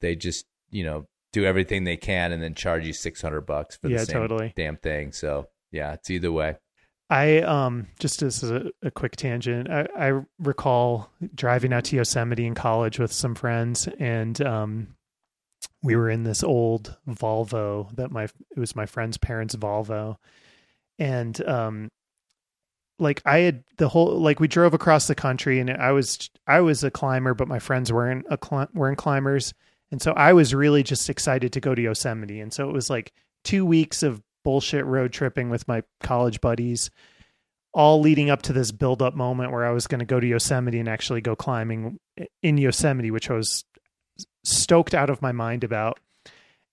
they 0.00 0.14
just 0.14 0.46
you 0.70 0.84
know 0.84 1.06
do 1.36 1.44
everything 1.44 1.84
they 1.84 1.98
can 1.98 2.32
and 2.32 2.42
then 2.42 2.54
charge 2.54 2.86
you 2.86 2.94
600 2.94 3.42
bucks 3.42 3.76
for 3.76 3.88
the 3.88 3.98
same 3.98 4.06
totally. 4.06 4.52
damn 4.56 4.76
thing. 4.78 5.12
So 5.12 5.48
yeah 5.70 5.92
it's 5.92 6.10
either 6.10 6.32
way. 6.32 6.56
I 7.10 7.40
um 7.42 7.88
just 8.00 8.22
as 8.22 8.42
a, 8.42 8.70
a 8.82 8.90
quick 8.90 9.16
tangent, 9.16 9.70
I, 9.70 9.86
I 9.96 10.20
recall 10.38 11.12
driving 11.34 11.72
out 11.72 11.84
to 11.84 11.96
Yosemite 11.96 12.46
in 12.46 12.54
college 12.54 12.98
with 12.98 13.12
some 13.12 13.36
friends, 13.36 13.86
and 14.00 14.40
um, 14.42 14.96
we 15.84 15.94
were 15.94 16.10
in 16.10 16.24
this 16.24 16.42
old 16.42 16.96
Volvo 17.08 17.94
that 17.94 18.10
my 18.10 18.24
it 18.24 18.58
was 18.58 18.74
my 18.74 18.86
friend's 18.86 19.18
parents' 19.18 19.54
Volvo, 19.54 20.16
and 20.98 21.40
um, 21.46 21.90
like 22.98 23.22
I 23.24 23.38
had 23.38 23.62
the 23.76 23.88
whole 23.88 24.18
like 24.18 24.40
we 24.40 24.48
drove 24.48 24.74
across 24.74 25.06
the 25.06 25.14
country, 25.14 25.60
and 25.60 25.70
I 25.70 25.92
was 25.92 26.28
I 26.44 26.60
was 26.60 26.82
a 26.82 26.90
climber, 26.90 27.34
but 27.34 27.46
my 27.46 27.60
friends 27.60 27.92
weren't 27.92 28.26
a 28.28 28.36
cli- 28.36 28.66
weren't 28.74 28.98
climbers, 28.98 29.54
and 29.90 30.00
so 30.02 30.12
I 30.12 30.32
was 30.32 30.54
really 30.54 30.82
just 30.82 31.08
excited 31.08 31.52
to 31.52 31.60
go 31.60 31.74
to 31.74 31.82
Yosemite, 31.82 32.40
and 32.40 32.52
so 32.52 32.68
it 32.68 32.72
was 32.72 32.90
like 32.90 33.12
two 33.44 33.64
weeks 33.64 34.02
of 34.02 34.22
bullshit 34.44 34.84
road 34.84 35.12
tripping 35.12 35.50
with 35.50 35.66
my 35.66 35.82
college 36.00 36.40
buddies, 36.40 36.90
all 37.72 38.00
leading 38.00 38.30
up 38.30 38.42
to 38.42 38.52
this 38.52 38.72
build 38.72 39.02
up 39.02 39.14
moment 39.14 39.52
where 39.52 39.66
I 39.66 39.70
was 39.70 39.86
going 39.86 39.98
to 39.98 40.04
go 40.04 40.20
to 40.20 40.26
Yosemite 40.26 40.78
and 40.78 40.88
actually 40.88 41.20
go 41.20 41.36
climbing 41.36 41.98
in 42.42 42.58
Yosemite, 42.58 43.10
which 43.10 43.30
I 43.30 43.34
was 43.34 43.64
stoked 44.44 44.94
out 44.94 45.10
of 45.10 45.20
my 45.20 45.32
mind 45.32 45.64
about. 45.64 46.00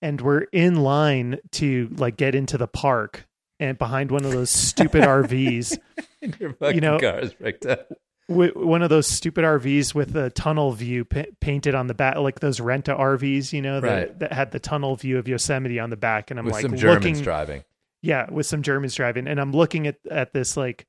And 0.02 0.20
we're 0.22 0.46
in 0.52 0.76
line 0.76 1.40
to 1.54 1.90
like 1.98 2.18
get 2.18 2.36
into 2.36 2.58
the 2.58 2.68
park 2.68 3.26
and 3.60 3.78
behind 3.78 4.12
one 4.12 4.26
of 4.26 4.32
those 4.32 4.50
stupid 4.50 5.04
RVs, 5.04 5.78
your 6.40 6.54
fucking 6.54 6.82
know- 6.82 7.00
car 7.00 7.20
is 7.20 7.40
wrecked 7.40 7.66
up. 7.66 7.92
One 8.28 8.82
of 8.82 8.90
those 8.90 9.08
stupid 9.08 9.44
RVs 9.44 9.94
with 9.94 10.16
a 10.16 10.30
tunnel 10.30 10.72
view 10.72 11.06
pa- 11.06 11.26
painted 11.42 11.76
on 11.76 11.88
the 11.88 11.94
back, 11.94 12.18
like 12.18 12.40
those 12.40 12.60
renta 12.60 12.98
RVs, 12.98 13.52
you 13.54 13.62
know, 13.62 13.82
that, 13.82 13.88
Right. 14.08 14.20
that 14.20 14.32
had 14.34 14.52
the 14.52 14.60
tunnel 14.60 14.96
view 14.96 15.18
of 15.18 15.28
Yosemite 15.28 15.80
on 15.80 15.90
the 15.90 15.98
back. 15.98 16.32
And 16.32 16.40
I'm 16.40 16.46
with 16.46 16.54
like 16.54 16.62
some 16.62 16.76
germans 16.78 17.06
looking, 17.06 17.24
driving 17.24 17.64
yeah, 18.02 18.30
with 18.30 18.46
some 18.46 18.62
Germans 18.64 18.96
driving, 18.96 19.28
and 19.28 19.40
I'm 19.40 19.54
looking 19.54 19.88
at 19.88 19.96
at 20.12 20.34
this 20.34 20.58
like 20.58 20.86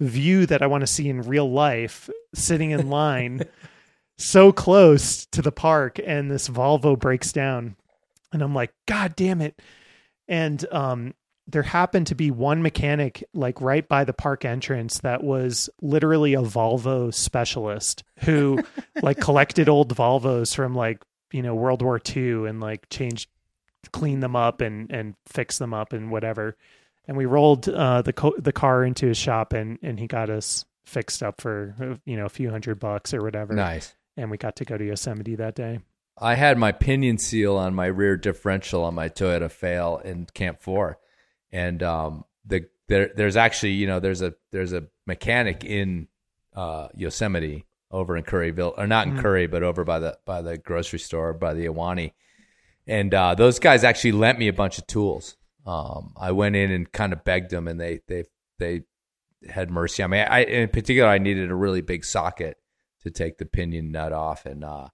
view 0.00 0.44
that 0.46 0.60
I 0.62 0.66
want 0.66 0.82
to 0.82 0.86
see 0.86 1.08
in 1.08 1.22
real 1.22 1.50
life, 1.50 2.10
sitting 2.34 2.70
in 2.72 2.90
line, 2.90 3.42
so 4.18 4.52
close 4.52 5.24
to 5.32 5.40
the 5.40 5.50
park, 5.50 5.98
and 6.04 6.30
this 6.30 6.46
Volvo 6.48 6.96
breaks 6.98 7.32
down, 7.32 7.76
and 8.32 8.42
I'm 8.42 8.54
like, 8.54 8.72
God 8.86 9.16
damn 9.16 9.40
it! 9.40 9.58
And 10.28 10.62
um, 10.70 11.14
there 11.48 11.62
happened 11.62 12.06
to 12.08 12.14
be 12.14 12.30
one 12.30 12.62
mechanic 12.62 13.24
like 13.32 13.60
right 13.60 13.88
by 13.88 14.04
the 14.04 14.12
park 14.12 14.44
entrance 14.44 14.98
that 14.98 15.24
was 15.24 15.70
literally 15.80 16.34
a 16.34 16.42
Volvo 16.42 17.12
specialist 17.12 18.04
who 18.20 18.62
like 19.02 19.18
collected 19.18 19.68
old 19.68 19.94
Volvos 19.96 20.54
from 20.54 20.74
like 20.74 21.02
you 21.32 21.42
know 21.42 21.54
World 21.54 21.82
War 21.82 22.00
II 22.14 22.46
and 22.46 22.60
like 22.60 22.88
changed 22.90 23.28
clean 23.92 24.20
them 24.20 24.36
up 24.36 24.60
and 24.60 24.92
and 24.92 25.14
fix 25.26 25.58
them 25.58 25.72
up 25.72 25.92
and 25.92 26.10
whatever. 26.10 26.56
And 27.06 27.16
we 27.16 27.24
rolled 27.24 27.66
uh, 27.68 28.02
the 28.02 28.12
co- 28.12 28.36
the 28.38 28.52
car 28.52 28.84
into 28.84 29.06
his 29.06 29.16
shop 29.16 29.54
and 29.54 29.78
and 29.82 29.98
he 29.98 30.06
got 30.06 30.28
us 30.28 30.66
fixed 30.84 31.22
up 31.22 31.40
for 31.40 31.74
uh, 31.80 31.96
you 32.04 32.16
know 32.16 32.26
a 32.26 32.30
few 32.30 32.50
hundred 32.50 32.78
bucks 32.78 33.14
or 33.14 33.22
whatever. 33.22 33.54
nice 33.54 33.94
And 34.16 34.30
we 34.30 34.36
got 34.36 34.56
to 34.56 34.64
go 34.64 34.76
to 34.76 34.84
Yosemite 34.84 35.36
that 35.36 35.54
day. 35.54 35.80
i 36.20 36.34
had 36.34 36.58
my 36.58 36.72
pinion 36.72 37.16
seal 37.16 37.56
on 37.56 37.74
my 37.74 37.86
rear 37.86 38.16
differential 38.16 38.84
on 38.84 38.94
my 38.94 39.08
toyota 39.08 39.50
fail 39.50 40.00
in 40.04 40.26
camp 40.34 40.60
4 40.60 40.98
and 41.52 41.82
um 41.82 42.24
the 42.46 42.66
there 42.88 43.10
there's 43.16 43.36
actually 43.36 43.72
you 43.72 43.86
know 43.86 44.00
there's 44.00 44.22
a 44.22 44.34
there's 44.52 44.72
a 44.72 44.84
mechanic 45.06 45.64
in 45.64 46.08
uh 46.54 46.88
yosemite 46.94 47.64
over 47.90 48.16
in 48.16 48.22
curryville 48.24 48.74
or 48.76 48.86
not 48.86 49.06
in 49.06 49.14
Mhm. 49.14 49.20
curry 49.22 49.46
but 49.46 49.62
over 49.62 49.84
by 49.84 49.98
the 49.98 50.18
by 50.24 50.42
the 50.42 50.58
grocery 50.58 50.98
store 50.98 51.32
by 51.32 51.54
the 51.54 51.66
Ahwahnee 51.66 52.12
and 52.86 53.12
uh, 53.12 53.34
those 53.34 53.58
guys 53.58 53.84
actually 53.84 54.12
lent 54.12 54.38
me 54.38 54.48
a 54.48 54.52
bunch 54.52 54.78
of 54.78 54.86
tools. 54.86 55.36
Um, 55.66 56.14
I 56.18 56.32
went 56.32 56.56
in 56.56 56.70
and 56.70 56.90
kind 56.90 57.12
of 57.12 57.22
begged 57.22 57.50
them, 57.50 57.68
and 57.68 57.78
they 57.78 58.00
they 58.08 58.24
they 58.58 58.84
had 59.46 59.70
mercy 59.70 60.02
on 60.02 60.08
me. 60.08 60.20
I, 60.20 60.40
in 60.40 60.70
particular, 60.70 61.06
I 61.06 61.18
needed 61.18 61.50
a 61.50 61.54
really 61.54 61.82
big 61.82 62.02
socket 62.02 62.56
to 63.02 63.10
take 63.10 63.36
the 63.36 63.44
pinion 63.44 63.92
nut 63.92 64.14
off, 64.14 64.46
and 64.46 64.64
uh, 64.64 64.88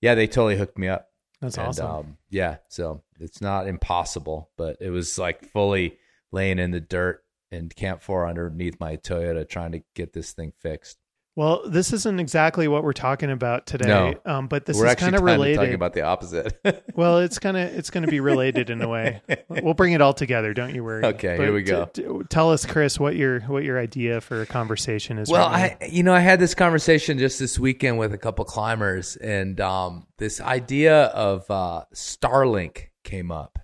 yeah, 0.00 0.14
they 0.14 0.26
totally 0.26 0.56
hooked 0.56 0.78
me 0.78 0.88
up. 0.88 1.08
That's 1.44 1.58
and, 1.58 1.68
awesome. 1.68 1.86
Um, 1.86 2.16
yeah, 2.30 2.56
so 2.68 3.02
it's 3.20 3.42
not 3.42 3.68
impossible, 3.68 4.50
but 4.56 4.78
it 4.80 4.90
was 4.90 5.18
like 5.18 5.44
fully 5.44 5.98
laying 6.32 6.58
in 6.58 6.70
the 6.70 6.80
dirt 6.80 7.22
in 7.50 7.68
Camp 7.68 8.02
Four 8.02 8.26
underneath 8.26 8.80
my 8.80 8.96
Toyota, 8.96 9.46
trying 9.46 9.72
to 9.72 9.82
get 9.94 10.14
this 10.14 10.32
thing 10.32 10.52
fixed. 10.58 10.96
Well, 11.36 11.62
this 11.68 11.92
isn't 11.92 12.20
exactly 12.20 12.68
what 12.68 12.84
we're 12.84 12.92
talking 12.92 13.30
about 13.30 13.66
today, 13.66 13.88
No. 13.88 14.14
um, 14.24 14.46
but 14.46 14.66
this 14.66 14.76
We're 14.78 14.86
is 14.86 14.94
kind 14.94 15.16
of 15.16 15.22
related. 15.22 15.56
talking 15.56 15.74
about 15.74 15.92
the 15.92 16.02
opposite. 16.02 16.60
well, 16.94 17.18
it's 17.18 17.38
kind 17.40 17.56
of 17.56 17.74
it's 17.76 17.90
going 17.90 18.04
to 18.04 18.10
be 18.10 18.20
related 18.20 18.70
in 18.70 18.80
a 18.82 18.88
way. 18.88 19.20
We'll 19.48 19.74
bring 19.74 19.92
it 19.92 20.00
all 20.00 20.14
together. 20.14 20.52
Don't 20.54 20.74
you 20.74 20.82
worry. 20.84 21.04
Okay, 21.04 21.36
here 21.36 21.52
we 21.52 21.62
go. 21.62 21.86
t- 21.86 22.02
t- 22.02 22.08
tell 22.28 22.50
us, 22.50 22.64
Chris, 22.66 22.98
what 23.00 23.16
your 23.16 23.40
what 23.42 23.64
your 23.64 23.78
idea 23.80 24.20
for 24.20 24.42
a 24.42 24.46
conversation 24.46 25.18
is. 25.18 25.28
Well, 25.30 25.48
right. 25.48 25.76
I 25.80 25.86
you 25.86 26.02
know 26.02 26.12
I 26.14 26.20
had 26.20 26.38
this 26.40 26.54
conversation 26.54 27.18
just 27.18 27.38
this 27.38 27.58
weekend 27.58 27.98
with 27.98 28.12
a 28.12 28.18
couple 28.18 28.44
climbers, 28.44 29.16
and 29.16 29.60
um, 29.60 30.06
this 30.18 30.40
idea 30.40 31.04
of 31.06 31.50
uh, 31.50 31.84
Starlink 31.94 32.88
came 33.04 33.30
up, 33.32 33.58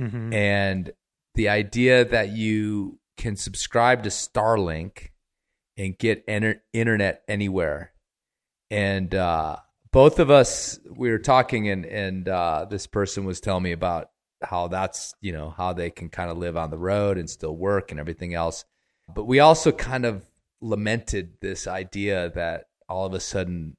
Mhm. 0.00 0.32
and 0.34 0.90
the 1.34 1.48
idea 1.48 2.04
that 2.04 2.30
you 2.30 2.98
can 3.16 3.36
subscribe 3.36 4.02
to 4.04 4.08
Starlink 4.08 5.08
and 5.76 5.96
get 5.98 6.24
enter- 6.28 6.62
internet 6.72 7.22
anywhere, 7.28 7.92
and 8.70 9.14
uh, 9.14 9.56
both 9.92 10.18
of 10.18 10.30
us 10.30 10.78
we 10.90 11.10
were 11.10 11.18
talking, 11.18 11.68
and 11.68 11.84
and 11.86 12.28
uh, 12.28 12.66
this 12.68 12.86
person 12.86 13.24
was 13.24 13.40
telling 13.40 13.62
me 13.62 13.72
about 13.72 14.08
how 14.42 14.68
that's 14.68 15.14
you 15.20 15.32
know 15.32 15.50
how 15.50 15.72
they 15.72 15.90
can 15.90 16.08
kind 16.08 16.30
of 16.30 16.38
live 16.38 16.56
on 16.56 16.70
the 16.70 16.78
road 16.78 17.18
and 17.18 17.28
still 17.28 17.56
work 17.56 17.90
and 17.90 18.00
everything 18.00 18.34
else. 18.34 18.64
But 19.14 19.24
we 19.24 19.40
also 19.40 19.72
kind 19.72 20.04
of 20.04 20.24
lamented 20.60 21.34
this 21.40 21.66
idea 21.66 22.30
that 22.30 22.66
all 22.88 23.06
of 23.06 23.14
a 23.14 23.20
sudden 23.20 23.76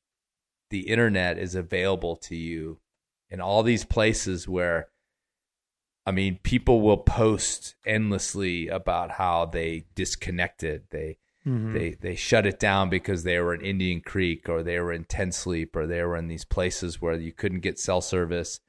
the 0.69 0.89
internet 0.89 1.38
is 1.38 1.55
available 1.55 2.15
to 2.17 2.35
you 2.35 2.79
in 3.29 3.39
all 3.39 3.63
these 3.63 3.85
places 3.85 4.47
where 4.47 4.89
I 6.05 6.12
mean 6.12 6.39
people 6.43 6.81
will 6.81 6.97
post 6.97 7.75
endlessly 7.85 8.67
about 8.67 9.12
how 9.12 9.45
they 9.45 9.85
disconnected. 9.95 10.83
They 10.89 11.17
Mhm. 11.45 11.73
they 11.73 11.89
they 11.91 12.15
shut 12.15 12.45
it 12.45 12.59
down 12.59 12.89
because 12.89 13.23
they 13.23 13.39
were 13.39 13.53
in 13.53 13.62
Indian 13.62 14.01
Creek 14.01 14.47
or 14.47 14.63
they 14.63 14.79
were 14.79 14.93
in 14.93 15.03
Ten 15.03 15.31
Sleep 15.31 15.75
or 15.75 15.85
they 15.85 16.01
were 16.03 16.15
in 16.15 16.27
these 16.27 16.45
places 16.45 17.01
where 17.01 17.15
you 17.15 17.33
couldn't 17.33 17.59
get 17.59 17.79
cell 17.79 18.01
service 18.01 18.59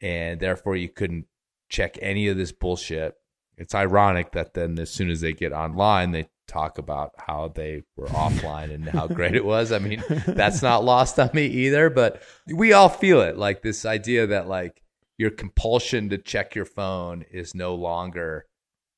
and 0.00 0.40
therefore 0.40 0.76
you 0.76 0.88
couldn't 0.88 1.26
check 1.68 1.98
any 2.00 2.28
of 2.28 2.36
this 2.36 2.52
bullshit. 2.52 3.14
It's 3.58 3.74
ironic 3.74 4.32
that 4.32 4.54
then 4.54 4.78
as 4.78 4.90
soon 4.90 5.10
as 5.10 5.20
they 5.20 5.32
get 5.32 5.52
online 5.52 6.12
they 6.12 6.28
talk 6.46 6.78
about 6.78 7.12
how 7.18 7.48
they 7.48 7.82
were 7.96 8.06
offline 8.08 8.72
and 8.72 8.88
how 8.88 9.06
great 9.08 9.34
it 9.34 9.44
was. 9.44 9.72
I 9.72 9.78
mean, 9.78 10.02
that's 10.26 10.62
not 10.62 10.84
lost 10.84 11.18
on 11.18 11.30
me 11.34 11.46
either, 11.46 11.90
but 11.90 12.22
we 12.46 12.72
all 12.72 12.88
feel 12.88 13.20
it 13.20 13.36
like 13.36 13.62
this 13.62 13.84
idea 13.84 14.26
that 14.28 14.48
like 14.48 14.82
your 15.18 15.30
compulsion 15.30 16.08
to 16.10 16.18
check 16.18 16.54
your 16.54 16.64
phone 16.64 17.24
is 17.30 17.54
no 17.54 17.74
longer 17.74 18.46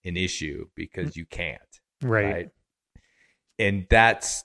an 0.04 0.16
issue 0.16 0.66
because 0.74 1.16
you 1.16 1.26
can't 1.26 1.60
right. 2.02 2.32
right? 2.32 2.48
And 3.58 3.86
that's 3.90 4.44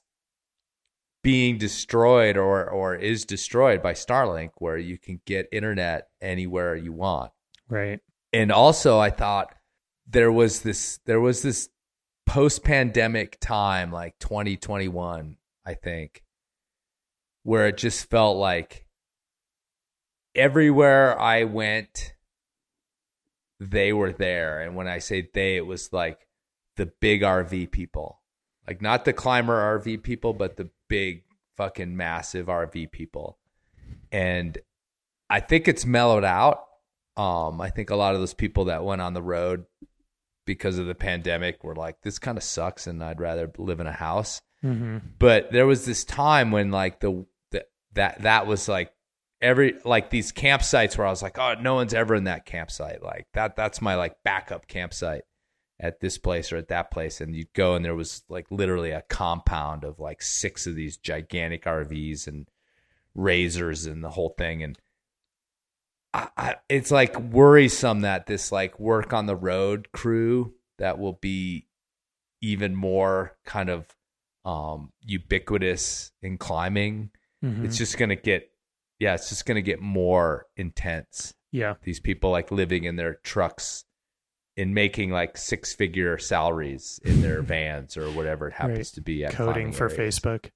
being 1.23 1.57
destroyed 1.57 2.35
or 2.35 2.69
or 2.69 2.95
is 2.95 3.25
destroyed 3.25 3.81
by 3.81 3.93
Starlink, 3.93 4.49
where 4.57 4.77
you 4.77 4.97
can 4.97 5.21
get 5.25 5.47
internet 5.51 6.07
anywhere 6.21 6.75
you 6.75 6.91
want. 6.91 7.31
Right. 7.69 7.99
And 8.33 8.51
also, 8.51 8.99
I 8.99 9.09
thought 9.09 9.55
there 10.07 10.31
was 10.31 10.61
this 10.61 10.99
there 11.05 11.21
was 11.21 11.41
this 11.41 11.69
post 12.25 12.63
pandemic 12.63 13.39
time, 13.39 13.91
like 13.91 14.17
2021, 14.19 15.37
I 15.65 15.73
think, 15.75 16.23
where 17.43 17.67
it 17.67 17.77
just 17.77 18.09
felt 18.09 18.37
like 18.37 18.85
everywhere 20.35 21.19
I 21.19 21.43
went, 21.43 22.13
they 23.59 23.93
were 23.93 24.11
there. 24.11 24.61
And 24.61 24.75
when 24.75 24.87
I 24.87 24.99
say 24.99 25.29
they, 25.33 25.57
it 25.57 25.65
was 25.65 25.91
like 25.93 26.27
the 26.75 26.87
big 26.99 27.21
RV 27.21 27.71
people, 27.71 28.21
like 28.67 28.81
not 28.81 29.05
the 29.05 29.13
climber 29.13 29.79
RV 29.79 30.03
people, 30.03 30.33
but 30.33 30.57
the 30.57 30.69
big 30.87 31.23
fucking 31.57 31.95
massive 31.95 32.47
RV 32.47 32.91
people. 32.91 33.37
And 34.11 34.57
I 35.29 35.39
think 35.39 35.67
it's 35.67 35.85
mellowed 35.85 36.23
out. 36.23 36.65
Um, 37.15 37.61
I 37.61 37.69
think 37.69 37.89
a 37.89 37.95
lot 37.95 38.15
of 38.15 38.21
those 38.21 38.33
people 38.33 38.65
that 38.65 38.83
went 38.83 39.01
on 39.01 39.13
the 39.13 39.21
road 39.21 39.65
because 40.45 40.77
of 40.77 40.87
the 40.87 40.95
pandemic 40.95 41.63
were 41.63 41.75
like, 41.75 42.01
this 42.01 42.19
kind 42.19 42.37
of 42.37 42.43
sucks 42.43 42.87
and 42.87 43.03
I'd 43.03 43.19
rather 43.19 43.51
live 43.57 43.79
in 43.79 43.87
a 43.87 43.93
house. 43.93 44.41
Mm-hmm. 44.63 44.97
But 45.19 45.51
there 45.51 45.67
was 45.67 45.85
this 45.85 46.03
time 46.03 46.51
when 46.51 46.71
like 46.71 46.99
the, 47.01 47.25
the 47.51 47.65
that 47.93 48.21
that 48.21 48.47
was 48.47 48.67
like 48.67 48.93
every 49.41 49.75
like 49.83 50.09
these 50.09 50.31
campsites 50.31 50.97
where 50.97 51.05
I 51.05 51.09
was 51.09 51.21
like, 51.21 51.37
oh, 51.37 51.55
no 51.59 51.75
one's 51.75 51.93
ever 51.93 52.15
in 52.15 52.23
that 52.25 52.45
campsite. 52.45 53.03
Like 53.03 53.27
that 53.33 53.55
that's 53.55 53.81
my 53.81 53.95
like 53.95 54.15
backup 54.23 54.67
campsite 54.67 55.23
at 55.79 55.99
this 55.99 56.17
place 56.17 56.51
or 56.51 56.57
at 56.57 56.67
that 56.69 56.91
place. 56.91 57.19
And 57.21 57.35
you'd 57.35 57.53
go 57.53 57.75
and 57.75 57.83
there 57.83 57.95
was 57.95 58.23
like 58.29 58.47
literally 58.51 58.91
a 58.91 59.01
compound 59.09 59.83
of 59.83 59.99
like 59.99 60.21
six 60.21 60.67
of 60.67 60.75
these 60.75 60.97
gigantic 60.97 61.63
RVs 61.65 62.27
and 62.27 62.47
razors 63.15 63.85
and 63.85 64.03
the 64.03 64.09
whole 64.11 64.33
thing. 64.37 64.63
And 64.63 64.77
I, 66.13 66.29
I, 66.37 66.55
it's 66.69 66.91
like 66.91 67.19
worrisome 67.19 68.01
that 68.01 68.27
this 68.27 68.51
like 68.51 68.79
work 68.79 69.13
on 69.13 69.25
the 69.25 69.35
road 69.35 69.91
crew 69.91 70.53
that 70.77 70.99
will 70.99 71.13
be 71.21 71.67
even 72.41 72.75
more 72.75 73.37
kind 73.45 73.69
of 73.69 73.85
um 74.45 74.91
ubiquitous 75.01 76.11
in 76.21 76.37
climbing 76.37 77.09
Mhm. 77.41 77.63
it's 77.63 77.77
just 77.77 77.97
gonna 77.97 78.17
get 78.17 78.51
yeah 78.99 79.13
it's 79.13 79.29
just 79.29 79.45
gonna 79.45 79.61
get 79.61 79.79
more 79.79 80.47
intense 80.57 81.33
yeah. 81.51 81.75
these 81.83 81.99
people 82.01 82.31
like 82.31 82.51
living 82.51 82.83
in 82.83 82.97
their 82.97 83.15
trucks 83.15 83.85
and 84.57 84.73
making 84.73 85.09
like 85.11 85.37
six 85.37 85.73
figure 85.73 86.17
salaries 86.17 86.99
in 87.03 87.21
their 87.21 87.41
vans 87.53 87.97
or 87.97 88.09
whatever 88.11 88.47
it 88.47 88.53
happens 88.53 88.77
Right. 88.77 88.95
to 88.95 89.01
be 89.01 89.25
at 89.25 89.33
Coding 89.33 89.71
for 89.71 89.91
areas. 89.91 90.19
Facebook. 90.19 90.49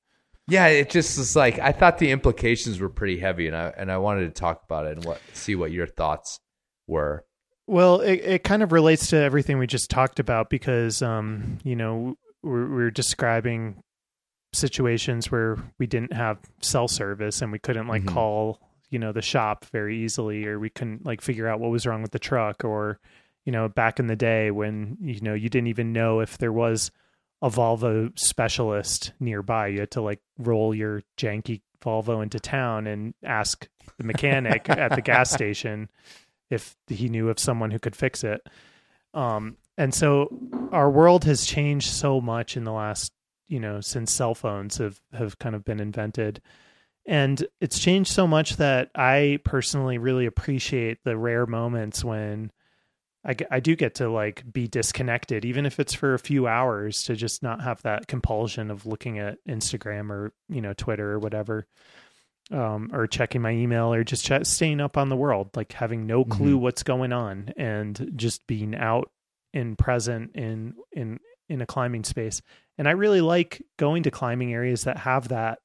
yeah 0.47 0.67
it 0.67 0.89
just 0.89 1.17
was 1.17 1.35
like 1.35 1.57
i 1.59 1.71
thought 1.71 1.97
the 1.97 2.11
implications 2.11 2.79
were 2.79 2.89
pretty 2.89 3.19
heavy 3.19 3.47
and 3.47 3.55
i 3.55 3.73
and 3.77 3.91
i 3.91 3.97
wanted 3.97 4.25
to 4.33 4.39
talk 4.39 4.63
about 4.63 4.85
it 4.85 4.97
and 4.97 5.05
what 5.05 5.19
see 5.33 5.55
what 5.55 5.71
your 5.71 5.87
thoughts 5.87 6.39
were 6.87 7.25
Well, 7.67 7.99
it, 7.99 8.21
it 8.23 8.43
kind 8.45 8.63
of 8.63 8.71
relates 8.71 9.07
to 9.07 9.17
everything 9.17 9.57
we 9.57 9.67
just 9.67 9.89
talked 9.89 10.19
about 10.21 10.49
because, 10.49 11.01
um, 11.01 11.57
you 11.65 11.75
know, 11.75 12.15
we're, 12.41 12.69
we're 12.69 12.91
describing 12.91 13.81
situations 14.53 15.29
where 15.31 15.57
we 15.77 15.85
didn't 15.87 16.13
have 16.13 16.37
cell 16.61 16.87
service 16.87 17.41
and 17.41 17.51
we 17.51 17.59
couldn't 17.59 17.87
like 17.87 18.03
Mhm. 18.03 18.13
call, 18.13 18.61
you 18.89 18.99
know, 18.99 19.11
the 19.11 19.21
shop 19.21 19.65
very 19.65 19.97
easily, 20.01 20.45
or 20.45 20.59
we 20.59 20.69
couldn't 20.69 21.05
like 21.05 21.21
figure 21.21 21.47
out 21.47 21.59
what 21.59 21.69
was 21.71 21.85
wrong 21.85 22.01
with 22.01 22.11
the 22.11 22.19
truck, 22.19 22.63
or, 22.63 22.99
you 23.47 23.53
know, 23.53 23.69
back 23.69 23.97
in 23.97 24.07
the 24.07 24.15
day 24.17 24.51
when, 24.51 24.97
you 24.99 25.21
know, 25.21 25.33
you 25.33 25.47
didn't 25.47 25.69
even 25.69 25.93
know 25.93 26.19
if 26.19 26.37
there 26.37 26.51
was 26.51 26.91
a 27.41 27.49
Volvo 27.49 28.11
specialist 28.19 29.13
nearby. 29.21 29.67
You 29.67 29.79
had 29.79 29.91
to 29.91 30.01
like 30.01 30.19
roll 30.37 30.75
your 30.75 31.01
janky 31.15 31.61
Volvo 31.81 32.21
into 32.21 32.41
town 32.41 32.87
and 32.87 33.13
ask 33.23 33.69
the 33.97 34.03
mechanic 34.03 34.69
at 34.69 34.93
the 34.93 35.01
gas 35.01 35.31
station 35.31 35.89
if 36.49 36.75
he 36.87 37.07
knew 37.07 37.29
of 37.29 37.39
someone 37.39 37.71
who 37.71 37.79
could 37.79 37.95
fix 37.95 38.25
it. 38.25 38.45
Um, 39.13 39.55
and 39.77 39.93
so 39.93 40.27
our 40.73 40.91
world 40.91 41.23
has 41.23 41.45
changed 41.45 41.89
so 41.89 42.19
much 42.19 42.57
in 42.57 42.65
the 42.65 42.73
last, 42.73 43.13
you 43.47 43.61
know, 43.61 43.79
since 43.79 44.11
cell 44.11 44.35
phones 44.35 44.77
have, 44.79 44.99
have 45.13 45.39
kind 45.39 45.55
of 45.55 45.63
been 45.63 45.79
invented. 45.79 46.41
And 47.05 47.47
it's 47.61 47.79
changed 47.79 48.11
so 48.11 48.27
much 48.27 48.57
that 48.57 48.91
I 48.93 49.39
personally 49.45 49.99
really 49.99 50.25
appreciate 50.25 50.97
the 51.05 51.15
rare 51.15 51.45
moments 51.45 52.03
when 52.03 52.51
I, 53.25 53.35
I 53.51 53.59
do 53.59 53.75
get 53.75 53.95
to 53.95 54.09
like 54.09 54.43
be 54.51 54.67
disconnected, 54.67 55.43
even 55.45 55.65
if 55.65 55.79
it's 55.79 55.93
for 55.93 56.13
a 56.13 56.19
few 56.19 56.47
hours, 56.47 57.03
to 57.03 57.15
just 57.15 57.43
not 57.43 57.61
have 57.61 57.81
that 57.83 58.07
compulsion 58.07 58.71
of 58.71 58.85
looking 58.85 59.19
at 59.19 59.37
Instagram 59.47 60.09
or, 60.09 60.31
you 60.49 60.61
know, 60.61 60.73
Twitter 60.73 61.11
or 61.13 61.19
whatever 61.19 61.67
um, 62.51 62.89
or 62.93 63.07
checking 63.07 63.41
my 63.41 63.51
email 63.51 63.93
or 63.93 64.03
just 64.03 64.25
ch- 64.25 64.45
staying 64.45 64.79
up 64.79 64.95
on 64.97 65.09
the 65.09 65.17
world, 65.17 65.49
like 65.55 65.73
having 65.73 66.05
no 66.07 66.23
clue 66.23 66.57
Mhm. 66.57 66.61
what's 66.61 66.83
going 66.83 67.11
on 67.11 67.51
and 67.57 68.11
just 68.15 68.47
being 68.47 68.73
out 68.75 69.11
and 69.53 69.77
present 69.77 70.31
in 70.35 70.75
in 70.91 71.19
in 71.49 71.61
a 71.61 71.65
climbing 71.65 72.03
space. 72.03 72.41
And 72.77 72.87
I 72.87 72.91
really 72.91 73.21
like 73.21 73.61
going 73.77 74.03
to 74.03 74.11
climbing 74.11 74.53
areas 74.53 74.83
that 74.83 74.97
have 74.99 75.29
that 75.29 75.59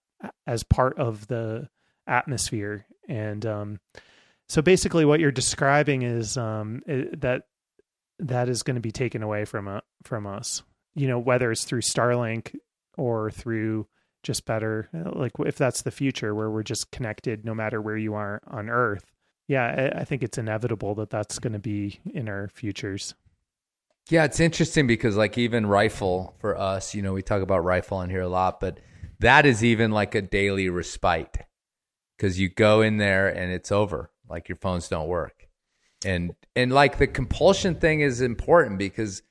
as 0.47 0.63
part 0.65 0.99
of 0.99 1.27
the 1.27 1.69
atmosphere. 2.07 2.87
And 3.09 3.45
um, 3.47 3.81
so 4.53 4.61
basically, 4.61 5.07
what 5.07 5.19
you're 5.19 5.33
describing 5.33 6.03
is 6.03 6.37
um, 6.37 6.83
that 6.87 7.45
that 8.19 8.51
is 8.51 8.63
going 8.63 8.75
to 8.75 8.83
be 8.83 8.93
taken 8.93 9.23
away 9.23 9.47
from 9.47 9.67
uh, 9.67 9.81
from 10.03 10.27
us. 10.27 10.63
You 10.95 11.09
know, 11.09 11.19
whether 11.19 11.51
it's 11.51 11.65
through 11.65 11.81
Starlink 11.81 12.55
or 12.99 13.31
through 13.31 13.87
just 14.23 14.45
better 14.45 14.91
uh, 14.95 15.19
like 15.19 15.33
if 15.39 15.57
that's 15.57 15.81
the 15.83 15.91
future 15.91 16.35
where 16.35 16.51
we're 16.51 16.63
just 16.63 16.91
connected 16.91 17.47
no 17.47 17.55
matter 17.55 17.81
where 17.81 17.97
you 17.97 18.15
are 18.15 18.41
on 18.47 18.69
earth 18.69 19.11
yeah 19.49 19.91
i, 19.97 20.03
I 20.03 20.05
think 20.05 20.23
it's 20.23 20.39
inevitable 20.39 20.95
that 20.95 21.11
that's 21.11 21.41
going 21.41 21.55
to 21.55 21.59
be 21.59 21.99
in 22.15 22.29
our 22.29 22.47
futures 22.47 23.17
Yeah, 24.11 24.25
it's 24.25 24.41
interesting 24.41 24.87
because 24.87 25.17
like 25.17 25.39
even 25.39 25.67
rifle 25.67 26.35
for 26.39 26.59
us, 26.59 26.95
you 26.95 27.03
know, 27.03 27.13
we 27.13 27.23
talk 27.23 27.41
about 27.41 27.65
rifle 27.65 27.99
on 27.99 28.11
here 28.11 28.23
a 28.23 28.29
lot, 28.29 28.59
but 28.59 28.81
that 29.21 29.47
is 29.47 29.63
even 29.63 29.93
like 29.93 30.17
a 30.17 30.23
daily 30.23 30.69
respite 30.69 31.47
because 32.17 32.39
you 32.39 32.49
go 32.49 32.83
in 32.83 32.97
there 32.97 33.29
and 33.29 33.53
it's 33.53 33.71
over. 33.71 34.11
Like 34.29 34.49
your 34.49 34.57
phones 34.57 34.89
don't 34.89 35.09
work, 35.09 35.49
and 36.05 36.35
and 36.57 36.73
like 36.73 36.99
the 36.99 37.07
compulsion 37.07 37.75
thing 37.75 38.01
is 38.01 38.21
important 38.21 38.79
because 38.79 39.23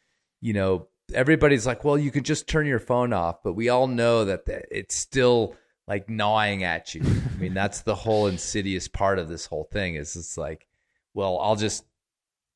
you 0.41 0.54
know 0.54 0.88
everybody's 1.13 1.65
like, 1.65 1.84
well, 1.84 1.97
you 1.97 2.12
can 2.12 2.23
just 2.23 2.47
turn 2.47 2.65
your 2.65 2.80
phone 2.80 3.13
off, 3.13 3.43
but 3.43 3.54
we 3.54 3.69
all 3.69 3.88
know 3.88 4.25
that 4.25 4.43
it's 4.47 4.95
still 4.95 5.56
like 5.88 6.10
gnawing 6.10 6.63
at 6.63 6.93
you. 6.93 7.01
I 7.04 7.38
mean, 7.39 7.54
that's 7.54 7.82
the 7.82 7.95
whole 7.95 8.27
insidious 8.27 8.88
part 8.88 9.19
of 9.19 9.27
this 9.27 9.45
whole 9.45 9.67
thing. 9.71 9.95
Is 9.95 10.15
it's 10.15 10.38
like, 10.38 10.67
well, 11.13 11.39
I'll 11.39 11.56
just 11.56 11.84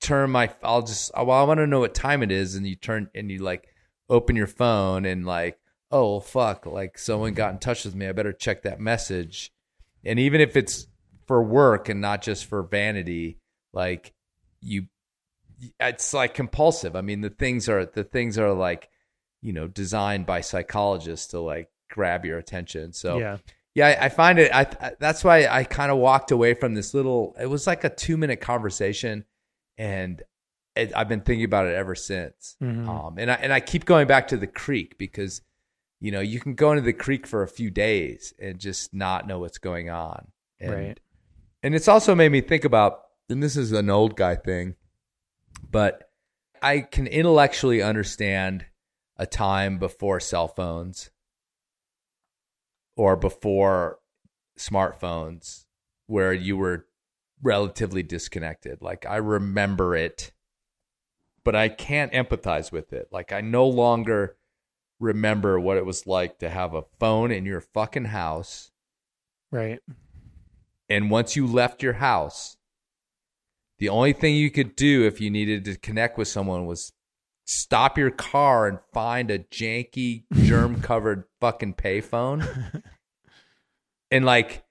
turn 0.02 0.30
my 0.30 0.52
I'll 0.64 0.84
just 0.84 1.12
well 1.16 1.32
I 1.32 1.44
want 1.44 1.60
to 1.60 1.68
know 1.68 1.80
what 1.80 1.96
time 1.96 2.22
it 2.22 2.32
is 2.32 2.56
and 2.56 2.68
you 2.68 2.76
turn 2.76 3.10
and 3.16 3.32
you 3.32 3.40
like 3.40 3.68
open 4.10 4.36
your 4.36 4.48
phone 4.48 5.06
and 5.06 5.26
like 5.26 5.58
oh 5.90 6.20
fuck 6.20 6.66
like 6.66 6.98
someone 6.98 7.34
got 7.34 7.54
in 7.54 7.60
touch 7.60 7.86
with 7.86 7.96
me 7.96 8.08
I 8.08 8.12
better 8.12 8.34
check 8.34 8.64
that 8.64 8.80
message 8.80 9.52
and 10.04 10.20
even 10.20 10.42
if 10.42 10.56
it's 10.56 10.88
for 11.26 11.44
work 11.44 11.90
and 11.90 12.02
not 12.02 12.22
just 12.22 12.46
for 12.46 12.64
vanity 12.64 13.38
like 13.74 14.14
you 14.62 14.86
it's 15.80 16.14
like 16.14 16.34
compulsive 16.34 16.96
I 16.96 17.02
mean 17.02 17.22
the 17.22 17.30
things 17.30 17.70
are 17.70 17.86
the 17.86 18.04
things 18.04 18.38
are 18.38 18.54
like 18.54 18.90
you 19.42 19.54
know 19.54 19.68
designed 19.68 20.26
by 20.26 20.42
psychologists 20.42 21.28
to 21.28 21.40
like 21.40 21.70
grab 21.90 22.26
your 22.26 22.38
attention 22.38 22.94
so 22.94 23.20
yeah 23.20 23.38
yeah, 23.76 23.98
I, 24.00 24.08
find 24.08 24.40
it. 24.40 24.56
I, 24.56 24.94
that's 25.00 25.22
why 25.22 25.48
I 25.48 25.66
kind 25.66 25.92
of 25.92 25.98
walked 25.98 26.32
away 26.32 26.54
from 26.54 26.76
this 26.76 26.94
little. 26.94 27.36
It 27.38 27.48
was 27.48 27.68
like 27.68 27.84
a 27.84 27.90
two 27.90 28.16
minute 28.16 28.40
conversation, 28.40 29.26
and 29.78 30.24
it, 30.78 30.94
I've 30.96 31.10
been 31.10 31.20
thinking 31.20 31.44
about 31.44 31.68
it 31.68 31.76
ever 31.76 31.94
since. 31.94 32.56
Mhm. 32.64 32.88
Um, 32.88 33.20
and 33.20 33.30
I 33.30 33.36
and 33.36 33.52
I 33.52 33.60
keep 33.60 33.84
going 33.84 34.08
back 34.08 34.30
to 34.30 34.38
the 34.38 34.48
creek 34.48 34.98
because, 34.98 35.42
you 36.00 36.12
know, 36.12 36.22
you 36.22 36.40
can 36.40 36.56
go 36.56 36.72
into 36.72 36.84
the 36.84 36.94
creek 36.94 37.28
for 37.28 37.44
a 37.44 37.50
few 37.50 37.70
days 37.70 38.34
and 38.40 38.60
just 38.60 38.94
not 38.94 39.28
know 39.28 39.40
what's 39.40 39.58
going 39.58 39.90
on. 39.90 40.30
And, 40.62 40.74
Right. 40.74 41.00
And 41.66 41.74
it's 41.74 41.88
also 41.88 42.14
made 42.14 42.32
me 42.32 42.42
think 42.42 42.64
about, 42.64 43.00
and 43.28 43.42
this 43.42 43.58
is 43.58 43.72
an 43.72 43.90
old 43.90 44.16
guy 44.16 44.36
thing, 44.36 44.76
but 45.72 46.12
I 46.62 46.82
can 46.82 47.08
intellectually 47.08 47.82
understand 47.82 48.68
a 49.18 49.26
time 49.26 49.80
before 49.80 50.20
cell 50.20 50.48
phones 50.48 51.10
or 52.96 53.16
before 53.16 53.98
smartphones 54.60 55.66
where 56.06 56.34
you 56.34 56.56
were 56.56 56.86
relatively 57.42 58.04
disconnected. 58.04 58.84
Like 58.84 59.08
I 59.08 59.16
remember 59.16 59.96
it, 59.96 60.34
but 61.44 61.56
I 61.56 61.70
can't 61.70 62.14
empathize 62.14 62.72
with 62.72 62.94
it. 62.94 63.08
Like 63.12 63.32
I 63.32 63.42
no 63.42 63.66
longer 63.66 64.38
remember 65.00 65.60
what 65.60 65.78
it 65.78 65.86
was 65.88 66.06
like 66.06 66.38
to 66.40 66.50
have 66.52 66.76
a 66.76 66.86
phone 67.00 67.32
in 67.32 67.44
your 67.44 67.62
fucking 67.62 68.06
house. 68.06 68.70
right 69.50 69.80
And 70.90 71.10
once 71.10 71.36
you 71.36 71.48
left 71.48 71.82
your 71.82 71.94
house, 71.94 72.58
the 73.80 73.90
only 73.90 74.14
thing 74.14 74.36
you 74.36 74.52
could 74.52 74.76
do 74.76 75.04
if 75.06 75.20
you 75.20 75.30
needed 75.30 75.66
to 75.66 75.78
connect 75.78 76.18
with 76.18 76.28
someone 76.28 76.66
was 76.66 76.94
stop 77.46 77.98
your 77.98 78.12
car 78.12 78.68
and 78.68 78.80
find 78.94 79.30
a 79.30 79.40
janky 79.40 80.24
germ 80.34 80.82
covered 80.82 81.26
fucking 81.42 81.74
payphone 81.76 82.82
and 84.12 84.26
like 84.26 84.64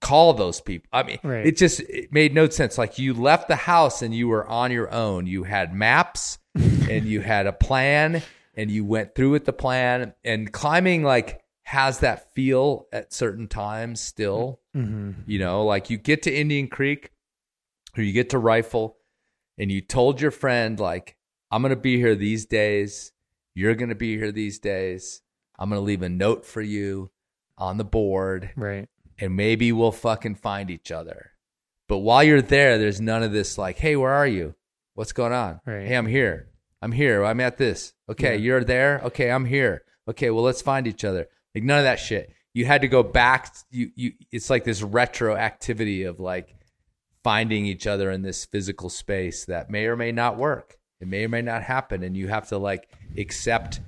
call 0.00 0.32
those 0.34 0.60
people. 0.60 0.88
I 0.92 1.02
mean, 1.02 1.18
Right. 1.22 1.46
it 1.46 1.56
just 1.56 1.80
it 1.80 2.12
made 2.12 2.34
no 2.34 2.48
sense. 2.48 2.76
Like 2.78 2.98
you 2.98 3.14
left 3.14 3.48
the 3.48 3.56
house 3.56 4.02
and 4.02 4.14
you 4.14 4.28
were 4.28 4.46
on 4.46 4.70
your 4.70 4.92
own. 4.92 5.26
You 5.26 5.44
had 5.44 5.74
maps 5.74 6.38
and 6.54 7.06
you 7.06 7.20
had 7.20 7.46
a 7.46 7.52
plan 7.52 8.22
and 8.54 8.70
you 8.70 8.84
went 8.84 9.14
through 9.14 9.30
with 9.30 9.44
the 9.44 9.52
plan 9.52 10.14
and 10.24 10.52
climbing 10.52 11.02
like 11.02 11.40
has 11.64 12.00
that 12.00 12.34
feel 12.34 12.86
at 12.92 13.12
certain 13.12 13.46
times 13.48 14.00
still. 14.00 14.59
Hmm 14.74 15.12
You 15.26 15.38
know, 15.38 15.64
like 15.64 15.90
you 15.90 15.96
get 15.98 16.22
to 16.22 16.34
Indian 16.34 16.68
Creek 16.68 17.10
or 17.96 18.02
you 18.02 18.12
get 18.12 18.30
to 18.30 18.38
Rifle 18.38 18.96
and 19.58 19.70
you 19.70 19.80
told 19.80 20.20
your 20.20 20.30
friend, 20.30 20.78
like, 20.78 21.16
I'm 21.50 21.62
going 21.62 21.70
to 21.70 21.76
be 21.76 21.96
here 21.96 22.14
these 22.14 22.46
days. 22.46 23.12
You're 23.54 23.74
going 23.74 23.88
to 23.88 23.94
be 23.96 24.16
here 24.16 24.30
these 24.32 24.58
days. 24.58 25.22
I'm 25.58 25.68
going 25.68 25.80
to 25.80 25.84
leave 25.84 26.02
a 26.02 26.08
note 26.08 26.46
for 26.46 26.62
you 26.62 27.10
on 27.58 27.76
the 27.76 27.84
board 27.84 28.50
right 28.56 28.88
and 29.18 29.36
maybe 29.36 29.70
we'll 29.70 29.92
fucking 29.92 30.36
find 30.36 30.70
each 30.70 30.90
other. 30.90 31.32
But 31.88 31.98
while 31.98 32.24
you're 32.24 32.40
there, 32.40 32.78
there's 32.78 33.00
none 33.02 33.22
of 33.22 33.32
this 33.32 33.58
like, 33.58 33.76
hey, 33.78 33.96
where 33.96 34.12
are 34.12 34.26
you? 34.26 34.54
What's 34.94 35.12
going 35.12 35.32
on? 35.34 35.60
Right. 35.66 35.86
Hey, 35.88 35.94
I'm 35.94 36.06
here. 36.06 36.48
I'm 36.80 36.92
here. 36.92 37.22
I'm 37.24 37.40
at 37.40 37.58
this. 37.58 37.92
Okay, 38.08 38.34
Yeah. 38.36 38.40
you're 38.40 38.64
there. 38.64 39.00
Okay, 39.04 39.30
I'm 39.30 39.44
here. 39.44 39.82
Okay, 40.08 40.30
well, 40.30 40.44
let's 40.44 40.62
find 40.62 40.86
each 40.86 41.04
other. 41.04 41.26
Like 41.54 41.64
none 41.64 41.78
of 41.78 41.84
that 41.84 41.98
shit. 41.98 42.32
You 42.54 42.64
had 42.64 42.80
to 42.82 42.88
go 42.88 43.02
back. 43.02 43.54
You 43.70 43.90
you. 43.94 44.12
It's 44.32 44.50
like 44.50 44.64
this 44.64 44.80
retroactivity 44.82 46.08
of 46.08 46.20
like 46.20 46.54
finding 47.22 47.66
each 47.66 47.86
other 47.86 48.10
in 48.10 48.22
this 48.22 48.44
physical 48.44 48.88
space 48.90 49.44
that 49.46 49.70
may 49.70 49.86
or 49.86 49.96
may 49.96 50.12
not 50.12 50.36
work. 50.36 50.76
It 51.00 51.08
may 51.08 51.24
or 51.24 51.28
may 51.28 51.42
not 51.42 51.62
happen, 51.62 52.02
and 52.02 52.16
you 52.16 52.28
have 52.28 52.48
to 52.48 52.58
like 52.58 52.88
accept 53.16 53.80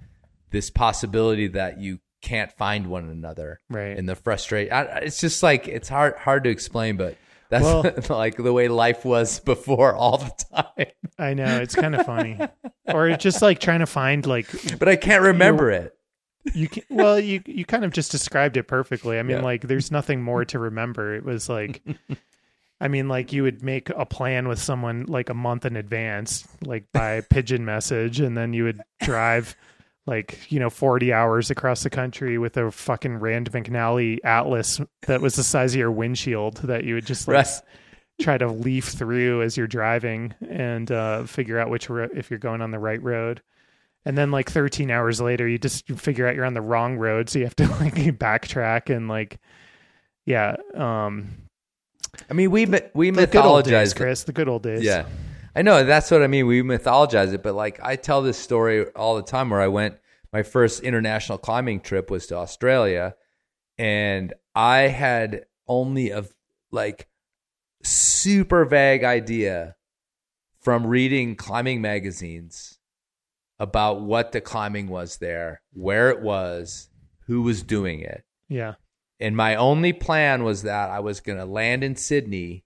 this 0.50 0.70
possibility 0.70 1.48
that 1.48 1.80
you 1.80 1.98
can't 2.20 2.52
find 2.52 2.86
one 2.86 3.08
another 3.08 3.58
Right. 3.68 3.98
and 3.98 4.08
the 4.08 4.14
frustrate 4.14 4.68
it's 4.70 5.20
just 5.20 5.42
like 5.42 5.66
it's 5.66 5.88
hard 5.88 6.14
hard 6.14 6.44
to 6.44 6.50
explain 6.50 6.96
but 6.96 7.16
that's 7.48 7.64
Well- 7.64 7.82
like 8.16 8.36
the 8.36 8.52
way 8.52 8.68
life 8.68 9.04
was 9.04 9.40
before 9.40 9.92
all 9.96 10.18
the 10.18 10.44
time 10.54 10.86
I 11.18 11.34
know 11.34 11.60
it's 11.60 11.74
kind 11.74 11.96
of 11.96 12.06
funny, 12.06 12.38
or 12.86 13.08
it's 13.08 13.24
just 13.24 13.42
like 13.42 13.58
trying 13.58 13.80
to 13.80 13.86
find 13.86 14.24
like 14.24 14.46
but 14.78 14.88
i 14.88 14.94
can't 14.94 15.22
remember 15.22 15.70
it 15.72 15.96
you 16.54 16.68
can. 16.68 16.82
Well, 16.90 17.18
you 17.20 17.42
you 17.46 17.64
kind 17.64 17.84
of 17.84 17.92
just 17.92 18.10
described 18.10 18.56
it 18.56 18.64
perfectly. 18.64 19.18
I 19.18 19.22
mean, 19.22 19.38
Yeah. 19.38 19.42
like 19.42 19.62
there's 19.62 19.90
nothing 19.90 20.22
more 20.22 20.44
to 20.46 20.58
remember. 20.58 21.14
It 21.14 21.24
was 21.24 21.48
like, 21.48 21.82
I 22.80 22.88
mean, 22.88 23.08
like 23.08 23.32
you 23.32 23.42
would 23.44 23.62
make 23.62 23.90
a 23.90 24.04
plan 24.06 24.48
with 24.48 24.58
someone 24.58 25.06
like 25.06 25.28
a 25.28 25.34
month 25.34 25.64
in 25.64 25.76
advance, 25.76 26.46
like 26.64 26.84
by 26.92 27.20
pigeon 27.30 27.64
message, 27.64 28.20
and 28.20 28.36
then 28.36 28.52
you 28.52 28.64
would 28.64 28.80
drive. 29.02 29.56
Like 30.04 30.50
you 30.50 30.58
know, 30.58 30.68
forty 30.68 31.12
hours 31.12 31.48
across 31.48 31.84
the 31.84 31.90
country 31.90 32.36
with 32.36 32.56
a 32.56 32.72
fucking 32.72 33.18
Rand 33.18 33.52
McNally 33.52 34.18
Atlas 34.24 34.80
that 35.06 35.20
was 35.20 35.36
the 35.36 35.44
size 35.44 35.74
of 35.74 35.78
your 35.78 35.92
windshield 35.92 36.56
that 36.56 36.82
you 36.82 36.96
would 36.96 37.06
just 37.06 37.28
like 37.28 37.36
Right. 37.46 37.60
try 38.20 38.36
to 38.36 38.48
leaf 38.48 38.86
through 38.86 39.42
as 39.42 39.56
you're 39.56 39.68
driving 39.68 40.34
and 40.50 40.90
uh, 40.90 41.22
figure 41.22 41.56
out 41.56 41.70
which 41.70 41.88
ro- 41.88 42.08
if 42.12 42.30
you're 42.30 42.40
going 42.40 42.60
on 42.62 42.72
the 42.72 42.80
right 42.80 43.00
road. 43.00 43.42
And 44.04 44.18
then 44.18 44.30
like 44.30 44.50
13 44.50 44.90
hours 44.90 45.20
later, 45.20 45.46
you 45.46 45.58
just 45.58 45.86
figure 45.92 46.26
out 46.26 46.34
you're 46.34 46.44
on 46.44 46.54
the 46.54 46.60
wrong 46.60 46.96
road, 46.96 47.30
so 47.30 47.38
you 47.38 47.44
have 47.44 47.56
to 47.56 47.68
like 47.80 47.94
backtrack 47.94 48.94
and 48.94 49.08
like, 49.08 49.38
yeah, 50.24 50.56
um, 50.74 51.28
i 52.28 52.34
mean 52.34 52.50
we 52.50 52.66
we 52.94 53.10
the 53.10 53.26
good 53.26 53.36
old 53.36 53.64
days, 53.64 53.92
mythologize. 53.92 53.96
Chris, 53.96 54.24
the 54.24 54.32
good 54.32 54.48
old 54.48 54.62
days. 54.62 54.82
Yeah. 54.82 55.06
I 55.54 55.62
know 55.62 55.84
that's 55.84 56.10
what 56.10 56.22
I 56.22 56.28
mean. 56.28 56.46
We 56.46 56.62
mythologize 56.62 57.34
it, 57.34 57.42
but 57.42 57.54
like 57.54 57.78
I 57.82 57.96
tell 57.96 58.22
this 58.22 58.38
story 58.38 58.86
all 58.90 59.16
the 59.16 59.22
time 59.22 59.50
where 59.50 59.60
I 59.60 59.68
went 59.68 59.98
my 60.32 60.42
first 60.42 60.82
international 60.82 61.38
climbing 61.38 61.80
trip 61.80 62.10
was 62.10 62.26
to 62.28 62.36
Australia 62.36 63.14
and 63.78 64.32
I 64.54 64.82
had 64.82 65.44
only 65.68 66.10
a 66.10 66.24
like 66.70 67.08
super 67.82 68.64
vague 68.64 69.04
idea 69.04 69.76
from 70.60 70.86
reading 70.86 71.36
climbing 71.36 71.80
magazines 71.80 72.78
about 73.62 74.00
what 74.00 74.32
the 74.32 74.40
climbing 74.40 74.88
was 74.88 75.18
there, 75.18 75.62
where 75.72 76.10
it 76.10 76.20
was, 76.20 76.88
who 77.26 77.42
was 77.42 77.62
doing 77.62 78.00
it. 78.00 78.24
yeah, 78.48 78.74
And 79.20 79.36
my 79.36 79.54
only 79.54 79.92
plan 79.92 80.42
was 80.42 80.62
that 80.64 80.90
I 80.90 80.98
was 80.98 81.20
going 81.20 81.38
to 81.38 81.44
land 81.44 81.84
in 81.84 81.94
Sydney 81.94 82.64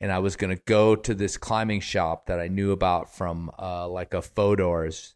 and 0.00 0.12
I 0.12 0.20
was 0.20 0.36
going 0.36 0.54
to 0.56 0.62
go 0.64 0.94
to 0.94 1.12
this 1.14 1.36
climbing 1.36 1.80
shop 1.80 2.26
that 2.26 2.38
I 2.38 2.46
knew 2.46 2.70
about 2.70 3.16
from 3.16 3.50
uh, 3.58 3.88
like 3.88 4.14
a 4.14 4.22
Fodors. 4.22 5.14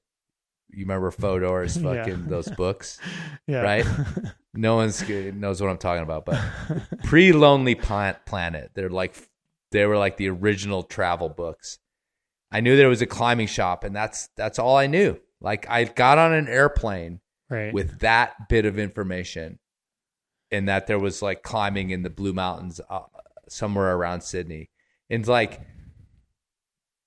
You 0.70 0.80
remember 0.86 1.10
Fodors, 1.12 1.76
Yeah. 1.80 1.82
fucking 2.04 2.26
those 2.26 2.48
books, 2.56 2.98
yeah. 3.46 3.60
right? 3.60 3.86
No 4.52 4.74
one's 4.74 5.08
knows 5.08 5.62
what 5.62 5.70
I'm 5.70 5.78
talking 5.78 6.02
about, 6.02 6.26
but 6.26 6.40
pre 7.04 7.30
Lonely 7.30 7.76
Planet, 7.76 8.70
they're 8.74 8.90
like 8.90 9.14
they 9.70 9.86
were 9.86 9.96
like 9.96 10.16
the 10.16 10.28
original 10.28 10.82
travel 10.82 11.28
books. 11.28 11.78
I 12.52 12.60
knew 12.60 12.76
that 12.76 12.84
it 12.84 12.88
was 12.88 13.02
a 13.02 13.06
climbing 13.06 13.46
shop, 13.46 13.84
and 13.84 13.94
that's 13.94 14.28
that's 14.36 14.58
all 14.58 14.76
I 14.76 14.86
knew. 14.86 15.18
Like 15.40 15.68
I 15.70 15.84
got 15.84 16.18
on 16.18 16.32
an 16.32 16.48
airplane 16.48 17.20
right. 17.48 17.72
with 17.72 18.00
that 18.00 18.48
bit 18.48 18.64
of 18.64 18.78
information 18.78 19.58
and 20.50 20.68
that 20.68 20.86
there 20.86 20.98
was 20.98 21.22
like 21.22 21.42
climbing 21.42 21.90
in 21.90 22.02
the 22.02 22.10
blue 22.10 22.32
mountains 22.32 22.80
uh, 22.88 23.00
somewhere 23.48 23.94
around 23.96 24.22
sydney 24.22 24.70
and 25.08 25.26
like 25.26 25.60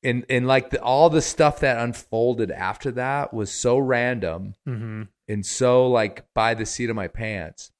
and 0.03 0.25
and 0.29 0.47
like 0.47 0.69
the, 0.69 0.81
all 0.81 1.09
the 1.09 1.21
stuff 1.21 1.59
that 1.61 1.77
unfolded 1.77 2.51
after 2.51 2.91
that 2.91 3.33
was 3.33 3.51
so 3.51 3.77
random 3.77 4.53
hmm 4.65 5.03
and 5.29 5.45
so 5.45 5.87
like 5.87 6.25
by 6.33 6.53
the 6.53 6.65
seat 6.65 6.89
of 6.89 6.95
my 6.95 7.07
pants 7.07 7.71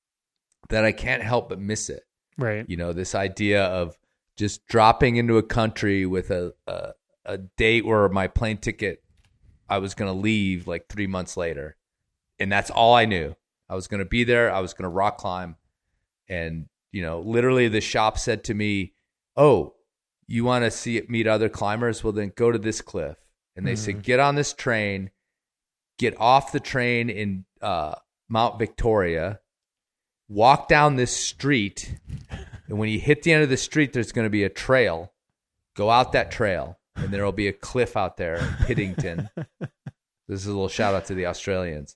that 0.69 0.85
i 0.85 0.91
can't 0.91 1.21
help 1.21 1.49
but 1.49 1.59
miss 1.59 1.89
it 1.89 2.03
Right. 2.37 2.65
you 2.67 2.77
know 2.77 2.93
this 2.93 3.13
idea 3.15 3.63
of 3.65 3.97
just 4.37 4.65
dropping 4.65 5.17
into 5.17 5.37
a 5.37 5.43
country 5.43 6.05
with 6.05 6.31
a 6.31 6.53
a, 6.67 6.93
a 7.25 7.37
date 7.37 7.85
where 7.85 8.09
my 8.09 8.27
plane 8.27 8.57
ticket 8.57 9.03
i 9.69 9.77
was 9.77 9.93
going 9.93 10.11
to 10.13 10.19
leave 10.19 10.67
like 10.67 10.87
three 10.87 11.07
months 11.07 11.37
later. 11.37 11.75
And 12.39 12.51
that's 12.51 12.69
all 12.69 12.93
i 12.93 13.05
knew. 13.05 13.35
I 13.69 13.75
was 13.75 13.87
going 13.87 13.99
to 13.99 14.05
be 14.05 14.23
there. 14.23 14.53
I 14.53 14.59
was 14.59 14.73
going 14.73 14.83
to 14.83 14.89
rock 14.89 15.17
climb. 15.17 15.55
And 16.27 16.67
you 16.91 17.01
know 17.01 17.21
literally 17.21 17.67
the 17.67 17.81
shop 17.81 18.17
said 18.17 18.43
to 18.45 18.53
me 18.53 18.93
oh 19.35 19.73
you 20.27 20.45
want 20.45 20.63
to 20.63 20.71
see 20.71 20.97
it 20.97 21.09
meet 21.09 21.27
other 21.27 21.49
climbers? 21.49 22.03
Well 22.03 22.13
then 22.13 22.31
go 22.35 22.51
to 22.51 22.57
this 22.57 22.81
cliff. 22.81 23.17
And 23.55 23.67
they 23.67 23.75
said 23.75 24.03
get 24.03 24.19
on 24.19 24.35
this 24.35 24.53
train. 24.53 25.11
Get 25.99 26.19
off 26.19 26.51
the 26.51 26.59
train 26.59 27.09
in 27.09 27.45
uh, 27.61 27.95
mount 28.27 28.57
victoria. 28.57 29.39
Walk 30.27 30.67
down 30.67 30.95
this 30.95 31.15
street. 31.15 31.99
And 32.67 32.79
when 32.79 32.89
you 32.89 32.99
hit 32.99 33.23
the 33.23 33.31
end 33.31 33.43
of 33.43 33.49
the 33.49 33.57
street 33.57 33.93
there's 33.93 34.11
going 34.11 34.25
to 34.25 34.31
be 34.31 34.43
a 34.43 34.49
trail. 34.49 35.13
Go 35.75 35.89
out 35.89 36.13
that 36.13 36.31
trail 36.31 36.79
and 36.95 37.11
there 37.11 37.23
will 37.23 37.31
be 37.31 37.47
a 37.47 37.53
cliff 37.53 37.97
out 37.97 38.17
there 38.17 38.35
in 38.35 38.45
Piddington. 38.65 39.29
this 40.27 40.39
is 40.41 40.47
a 40.47 40.51
little 40.51 40.69
shout 40.69 40.95
out 40.95 41.05
to 41.05 41.15
the 41.15 41.25
Australians. 41.27 41.95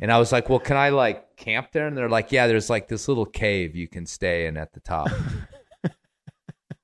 And 0.00 0.12
I 0.12 0.18
was 0.18 0.30
like, 0.30 0.48
"Well, 0.48 0.60
can 0.60 0.76
I 0.76 0.90
like 0.90 1.36
camp 1.36 1.72
there?" 1.72 1.88
And 1.88 1.96
they're 1.96 2.08
like, 2.08 2.30
"Yeah, 2.30 2.46
there's 2.46 2.70
like 2.70 2.86
this 2.86 3.08
little 3.08 3.26
cave 3.26 3.74
you 3.74 3.88
can 3.88 4.06
stay 4.06 4.46
in 4.46 4.56
at 4.56 4.72
the 4.72 4.78
top." 4.80 5.08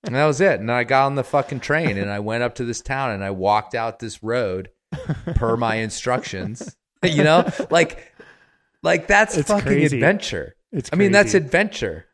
and 0.03 0.15
that 0.15 0.25
was 0.27 0.41
it. 0.41 0.61
And 0.61 0.71
I 0.73 0.85
got 0.85 1.07
on 1.07 1.15
the 1.15 1.25
fucking 1.25 1.61
train 1.61 1.97
and 1.99 2.11
I 2.11 2.19
went 2.21 2.43
up 2.43 2.57
to 2.57 2.65
this 2.65 2.81
town 2.81 3.13
and 3.13 3.23
I 3.23 3.31
walked 3.31 3.75
out 3.75 3.99
this 4.01 4.23
road 4.23 4.71
per 5.37 5.57
my 5.57 5.77
instructions. 5.77 6.77
you 7.05 7.23
know, 7.23 7.49
like 7.71 8.13
like 8.83 9.07
that's 9.07 9.37
It's 9.37 9.49
fucking 9.51 9.67
crazy. 9.67 9.97
adventure. 9.97 10.57
It's 10.73 10.91
I 10.93 10.97
mean, 10.97 11.13
that's 11.13 11.35
adventure. 11.35 12.07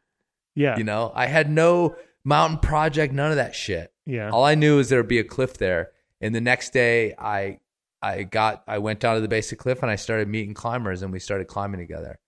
Yeah. 0.55 0.77
You 0.77 0.85
know, 0.85 1.11
I 1.15 1.27
had 1.27 1.51
no 1.51 1.97
mountain 2.25 2.59
project, 2.59 3.15
none 3.15 3.31
of 3.31 3.37
that 3.37 3.55
shit. 3.55 3.93
Yeah. 4.11 4.31
All 4.31 4.45
I 4.45 4.55
knew 4.55 4.79
is 4.79 4.89
there 4.89 4.99
would 4.99 5.09
be 5.09 5.19
a 5.19 5.25
cliff 5.25 5.57
there. 5.59 5.91
And 6.21 6.35
the 6.35 6.41
next 6.41 6.73
day, 6.73 7.15
I 7.19 7.61
I 8.03 8.23
got 8.25 8.63
I 8.67 8.79
went 8.79 9.01
down 9.01 9.15
to 9.15 9.21
the 9.21 9.29
base 9.29 9.53
of 9.53 9.59
the 9.59 9.63
cliff 9.63 9.83
and 9.83 9.91
I 9.91 9.97
started 9.97 10.29
meeting 10.29 10.55
climbers 10.55 11.03
and 11.03 11.13
we 11.13 11.19
started 11.19 11.47
climbing 11.49 11.81
together. 11.81 12.19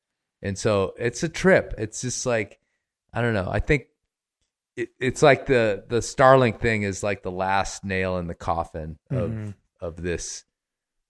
And 0.41 0.59
so 0.59 0.95
it's 0.99 1.23
a 1.23 1.29
trip. 1.29 1.75
It's 1.79 2.01
just 2.01 2.25
like 2.27 2.59
I 3.13 3.21
don't 3.21 3.35
know. 3.35 3.49
I 3.51 3.61
think 3.61 3.87
it, 4.77 4.91
it's 4.99 5.23
like 5.23 5.47
the 5.47 5.85
the 5.89 5.99
Starlink 5.99 6.61
thing 6.61 6.83
is 6.83 7.03
like 7.03 7.23
the 7.23 7.31
last 7.31 7.85
nail 7.85 8.17
in 8.19 8.27
the 8.27 8.35
coffin 8.35 8.99
of 9.11 9.31
Mhm. 9.31 9.55
of 9.81 9.97
this 10.03 10.45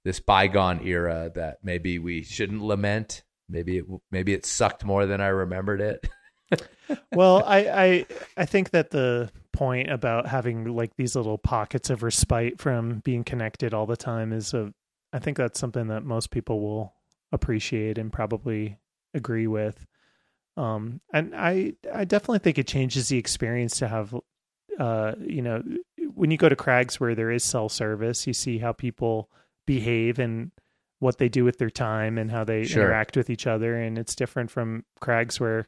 this 0.05 0.19
bygone 0.19 0.85
era 0.87 1.31
that 1.35 1.59
maybe 1.63 1.99
we 2.01 2.23
shouldn't 2.23 2.63
lament. 2.63 3.23
Maybe 3.49 3.79
it 3.79 3.85
maybe 4.11 4.33
it 4.33 4.45
sucked 4.47 4.85
more 4.85 5.07
than 5.07 5.21
I 5.21 5.29
remembered 5.29 5.81
it. 5.81 6.09
well, 7.13 7.45
I, 7.45 7.59
I 7.59 8.07
I 8.37 8.45
think 8.47 8.71
that 8.71 8.91
the 8.91 9.31
point 9.53 9.91
about 9.91 10.27
having 10.27 10.65
like 10.65 10.97
these 10.97 11.15
little 11.17 11.39
pockets 11.39 11.91
of 11.91 12.03
respite 12.03 12.61
from 12.61 13.01
being 13.01 13.25
connected 13.25 13.75
all 13.75 13.87
the 13.87 13.97
time 13.97 14.33
is 14.33 14.55
a 14.55 14.73
I 15.13 15.19
think 15.19 15.37
that's 15.37 15.61
something 15.61 15.89
that 15.89 16.05
most 16.05 16.31
people 16.31 16.61
will 16.61 16.95
appreciate 17.33 17.99
and 17.99 18.13
probably 18.13 18.79
agree 19.15 19.47
with. 19.47 19.87
Um 20.57 21.01
and 21.13 21.35
I 21.35 21.75
I 21.93 22.05
definitely 22.05 22.39
think 22.41 22.59
it 22.59 22.67
changes 22.67 23.09
the 23.09 23.19
experience 23.19 23.79
to 23.79 23.89
have 23.89 24.15
uh 24.79 25.13
you 25.21 25.43
know 25.43 25.63
when 26.15 26.31
you 26.31 26.37
go 26.37 26.49
to 26.49 26.57
Crags 26.57 26.99
where 27.01 27.15
there 27.15 27.31
is 27.31 27.45
cell 27.45 27.69
service, 27.69 28.27
you 28.27 28.33
see 28.33 28.59
how 28.59 28.73
people 28.73 29.31
behave 29.67 30.19
and 30.19 30.51
what 30.99 31.19
they 31.19 31.29
do 31.29 31.45
with 31.45 31.59
their 31.59 31.71
time 31.71 32.17
and 32.19 32.31
how 32.31 32.45
they 32.45 32.65
Sure. 32.65 32.83
interact 32.85 33.17
with 33.17 33.29
each 33.31 33.47
other 33.47 33.77
and 33.77 33.99
it's 33.99 34.15
different 34.15 34.51
from 34.51 34.85
Crags 35.01 35.41
where 35.41 35.67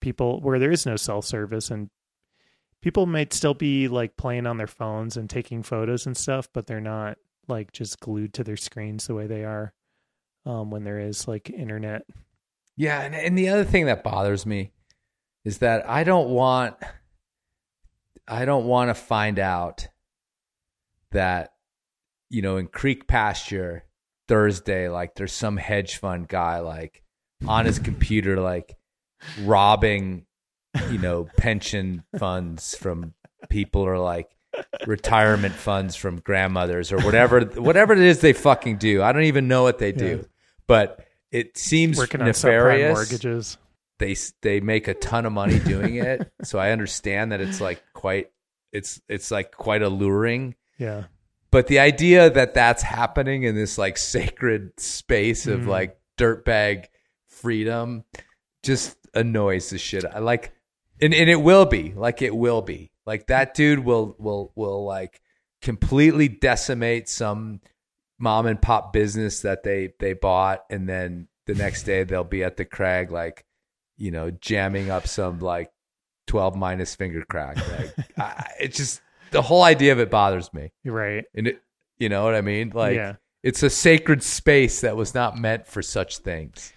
people 0.00 0.40
where 0.40 0.58
there 0.58 0.72
is 0.72 0.86
no 0.86 0.96
cell 0.96 1.22
service 1.22 1.70
and 1.70 1.88
people 2.82 3.06
might 3.06 3.32
still 3.32 3.54
be 3.54 3.88
like 3.88 4.16
playing 4.16 4.46
on 4.46 4.58
their 4.58 4.66
phones 4.66 5.16
and 5.16 5.30
taking 5.30 5.62
photos 5.62 6.06
and 6.06 6.16
stuff 6.16 6.48
but 6.52 6.66
they're 6.66 6.80
not 6.80 7.16
like 7.48 7.72
just 7.72 8.00
glued 8.00 8.34
to 8.34 8.44
their 8.44 8.56
screens 8.56 9.06
the 9.06 9.14
way 9.14 9.26
they 9.26 9.44
are 9.44 9.72
um, 10.46 10.70
when 10.70 10.84
there 10.84 10.98
is 10.98 11.28
like 11.28 11.50
internet. 11.50 12.02
Yeah, 12.76 13.02
and, 13.02 13.14
and 13.14 13.36
the 13.36 13.50
other 13.50 13.64
thing 13.64 13.86
that 13.86 14.02
bothers 14.02 14.46
me 14.46 14.72
is 15.44 15.58
that 15.58 15.88
I 15.88 16.04
don't 16.04 16.30
want 16.30 16.76
I 18.26 18.44
don't 18.44 18.66
want 18.66 18.90
to 18.90 18.94
find 18.94 19.38
out 19.38 19.88
that 21.10 21.52
you 22.30 22.42
know 22.42 22.56
in 22.56 22.66
Creek 22.68 23.06
Pasture 23.06 23.84
Thursday 24.28 24.88
like 24.88 25.14
there's 25.14 25.32
some 25.32 25.56
hedge 25.56 25.96
fund 25.96 26.28
guy 26.28 26.60
like 26.60 27.02
on 27.46 27.66
his 27.66 27.78
computer 27.78 28.40
like 28.40 28.76
robbing 29.42 30.24
you 30.90 30.98
know, 30.98 31.28
pension 31.36 32.04
funds 32.18 32.76
from 32.76 33.14
people 33.48 33.82
or 33.82 33.98
like 33.98 34.28
retirement 34.86 35.54
funds 35.54 35.96
from 35.96 36.20
grandmothers 36.20 36.92
or 36.92 36.98
whatever 37.00 37.40
whatever 37.40 37.92
it 37.94 37.98
is 38.00 38.20
they 38.20 38.32
fucking 38.32 38.76
do. 38.78 39.02
I 39.02 39.12
don't 39.12 39.24
even 39.24 39.48
know 39.48 39.62
what 39.62 39.78
they 39.78 39.92
do. 39.92 40.18
Yeah. 40.22 40.28
But 40.66 41.04
it 41.30 41.56
seems 41.56 41.98
Working 41.98 42.24
nefarious. 42.24 42.94
mortgages. 42.94 43.58
They 43.98 44.16
they 44.42 44.60
make 44.60 44.88
a 44.88 44.94
ton 44.94 45.26
of 45.26 45.32
money 45.32 45.58
doing 45.58 45.96
it. 45.96 46.30
so 46.42 46.58
I 46.58 46.70
understand 46.70 47.32
that 47.32 47.40
it's 47.40 47.60
like 47.60 47.82
quite 47.94 48.30
it's 48.72 49.00
it's 49.08 49.30
like 49.30 49.52
quite 49.56 49.82
alluring. 49.82 50.54
Yeah. 50.78 51.04
But 51.50 51.66
the 51.66 51.80
idea 51.80 52.30
that 52.30 52.54
that's 52.54 52.82
happening 52.82 53.42
in 53.42 53.54
this 53.54 53.76
like 53.78 53.98
sacred 53.98 54.78
space 54.80 55.46
of 55.46 55.60
Mhm. 55.60 55.66
like 55.66 55.98
dirtbag 56.18 56.86
freedom 57.28 58.04
just 58.62 58.96
annoys 59.14 59.70
the 59.70 59.78
shit. 59.78 60.04
I 60.04 60.20
like, 60.20 60.52
and, 61.02 61.12
and 61.12 61.28
it 61.28 61.40
will 61.42 61.66
be 61.66 61.92
like 61.94 62.22
it 62.22 62.34
will 62.34 62.62
be 62.62 62.90
like 63.04 63.26
that 63.26 63.54
dude 63.54 63.80
will 63.80 64.16
will 64.18 64.52
will 64.54 64.84
like 64.84 65.20
completely 65.60 66.28
decimate 66.28 67.08
some 67.08 67.60
mom 68.18 68.46
and 68.46 68.62
pop 68.62 68.92
business 68.92 69.40
that 69.42 69.62
they 69.64 69.92
they 69.98 70.12
bought, 70.12 70.64
and 70.70 70.88
then 70.88 71.28
the 71.46 71.54
next 71.54 71.82
day 71.82 72.04
they'll 72.04 72.24
be 72.24 72.44
at 72.44 72.56
the 72.56 72.64
crag 72.64 73.10
like 73.10 73.44
you 73.96 74.10
know 74.10 74.30
jamming 74.30 74.90
up 74.90 75.06
some 75.06 75.40
like 75.40 75.70
twelve 76.26 76.54
minus 76.56 76.94
finger 76.94 77.24
crack. 77.28 77.56
Like 77.56 77.94
I, 78.18 78.46
it 78.60 78.74
just 78.74 79.00
the 79.32 79.42
whole 79.42 79.62
idea 79.62 79.92
of 79.92 79.98
it 79.98 80.10
bothers 80.10 80.52
me. 80.54 80.70
Right. 80.84 81.24
And 81.34 81.48
it, 81.48 81.62
you 81.98 82.08
know 82.08 82.24
what 82.24 82.34
I 82.34 82.40
mean? 82.42 82.70
Like 82.74 82.96
Yeah. 82.96 83.14
it's 83.42 83.62
a 83.62 83.70
sacred 83.70 84.22
space 84.22 84.82
that 84.82 84.96
was 84.96 85.14
not 85.14 85.36
meant 85.36 85.66
for 85.66 85.82
such 85.82 86.18
things. 86.18 86.72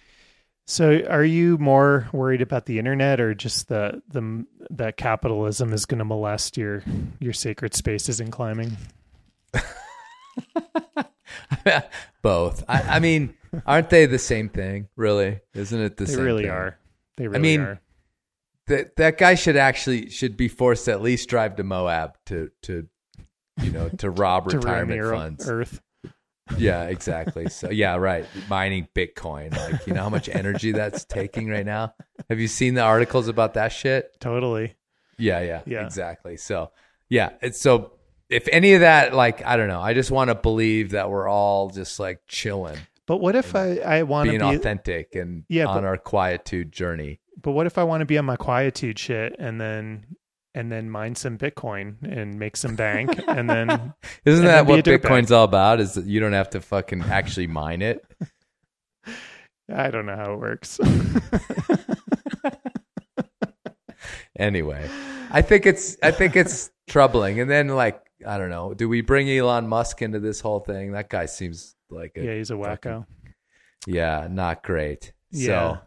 So, 0.68 1.00
are 1.08 1.24
you 1.24 1.58
more 1.58 2.08
worried 2.12 2.42
about 2.42 2.66
the 2.66 2.80
internet, 2.80 3.20
or 3.20 3.34
just 3.34 3.68
the 3.68 4.02
the 4.08 4.44
that 4.70 4.96
capitalism 4.96 5.72
is 5.72 5.86
going 5.86 6.00
to 6.00 6.04
molest 6.04 6.56
your 6.56 6.82
your 7.20 7.32
sacred 7.32 7.72
spaces 7.74 8.18
in 8.18 8.32
climbing? 8.32 8.76
Both. 12.22 12.64
I, 12.68 12.82
I 12.82 12.98
mean, 12.98 13.34
aren't 13.64 13.90
they 13.90 14.06
the 14.06 14.18
same 14.18 14.48
thing? 14.48 14.88
Really? 14.96 15.40
Isn't 15.54 15.80
it 15.80 15.96
the 15.96 16.04
They 16.04 16.10
same? 16.12 16.18
They 16.18 16.24
really 16.24 16.42
thing? 16.44 16.50
are. 16.50 16.78
They 17.16 17.28
really 17.28 17.40
mean, 17.42 17.60
are. 17.60 17.80
That 18.66 18.96
that 18.96 19.18
guy 19.18 19.36
should 19.36 19.56
actually 19.56 20.10
should 20.10 20.36
be 20.36 20.48
forced 20.48 20.86
to 20.86 20.92
at 20.92 21.00
least 21.00 21.28
drive 21.28 21.54
to 21.56 21.62
Moab 21.62 22.14
to 22.26 22.50
to 22.62 22.88
you 23.62 23.70
know 23.70 23.88
to 23.98 24.10
rob 24.10 24.48
To 24.50 24.56
retirement 24.58 25.00
funds. 25.04 25.48
Earth. 25.48 25.80
Yeah, 26.56 26.84
exactly. 26.84 27.48
So 27.48 27.70
yeah, 27.70 27.96
right. 27.96 28.26
Mining 28.48 28.88
Bitcoin, 28.94 29.56
like 29.56 29.86
you 29.86 29.94
know 29.94 30.02
how 30.02 30.08
much 30.10 30.28
energy 30.28 30.72
that's 30.72 31.04
taking 31.04 31.48
right 31.48 31.66
now. 31.66 31.94
Have 32.30 32.38
you 32.40 32.48
seen 32.48 32.74
the 32.74 32.82
articles 32.82 33.28
about 33.28 33.54
that 33.54 33.68
shit? 33.72 34.18
Totally. 34.20 34.74
Yeah, 35.18 35.40
yeah, 35.40 35.62
Yeah. 35.66 35.84
exactly. 35.84 36.36
So, 36.36 36.70
yeah, 37.08 37.30
it's 37.40 37.60
so 37.60 37.92
if 38.28 38.48
any 38.52 38.74
of 38.74 38.80
that, 38.80 39.14
like, 39.14 39.44
I 39.46 39.56
don't 39.56 39.68
know, 39.68 39.80
I 39.80 39.94
just 39.94 40.10
want 40.10 40.28
to 40.28 40.34
believe 40.34 40.90
that 40.90 41.08
we're 41.10 41.28
all 41.28 41.70
just 41.70 41.98
like 41.98 42.20
chilling, 42.28 42.78
But 43.06 43.16
what 43.18 43.34
if 43.36 43.54
I 43.56 43.76
I 43.78 44.02
want 44.02 44.30
to 44.30 44.38
be? 44.38 44.44
authentic, 44.44 45.14
and 45.14 45.44
Yeah, 45.48 45.66
on 45.66 45.76
but- 45.78 45.84
our 45.84 45.96
quietude 45.96 46.70
journey. 46.72 47.20
But 47.40 47.52
what 47.52 47.66
if 47.66 47.76
I 47.78 47.84
want 47.84 48.00
to 48.00 48.06
be 48.06 48.18
on 48.18 48.24
my 48.24 48.36
quietude 48.36 48.98
shit 48.98 49.36
and 49.38 49.60
then 49.60 50.16
and 50.56 50.72
then 50.72 50.90
mine 50.90 51.14
some 51.14 51.36
Bitcoin 51.38 51.96
and 52.02 52.38
make 52.38 52.56
some 52.56 52.74
bank 52.74 53.22
and 53.28 53.48
then 53.48 53.68
Isn't 54.24 54.44
And 54.46 54.48
that 54.48 54.66
then 54.66 54.76
what. 54.76 54.84
Bitcoin's 54.84 55.30
all 55.30 55.44
about? 55.44 55.78
Is 55.80 55.94
that 55.94 56.06
you 56.06 56.18
don't 56.18 56.32
have 56.32 56.50
to 56.50 56.60
fucking 56.60 57.02
actually 57.02 57.46
mine 57.46 57.82
it? 57.82 58.04
I 59.72 59.90
don't 59.90 60.06
know 60.06 60.16
how 60.16 60.32
it 60.34 60.40
works. 60.40 60.80
Anyway, 64.38 64.86
I 65.30 65.40
think 65.40 65.64
it's 65.64 65.96
I 66.02 66.10
think 66.10 66.36
it's 66.36 66.70
troubling. 66.88 67.40
And 67.40 67.50
then 67.50 67.68
like 67.68 68.02
I 68.26 68.36
don't 68.36 68.50
know, 68.50 68.74
do 68.74 68.86
we 68.86 69.00
bring 69.00 69.30
Elon 69.30 69.66
Musk 69.66 70.02
into 70.02 70.20
this 70.20 70.40
whole 70.40 70.60
thing? 70.60 70.92
That 70.92 71.08
guy 71.08 71.24
seems 71.24 71.74
like 71.88 72.12
a, 72.18 72.22
yeah, 72.24 72.34
he's 72.34 72.50
a 72.50 72.58
fucking- 72.58 72.92
wacko. 72.92 73.06
yeah, 73.86 74.28
not 74.30 74.62
great. 74.62 75.12
Yeah. 75.30 75.46
So 75.46 75.78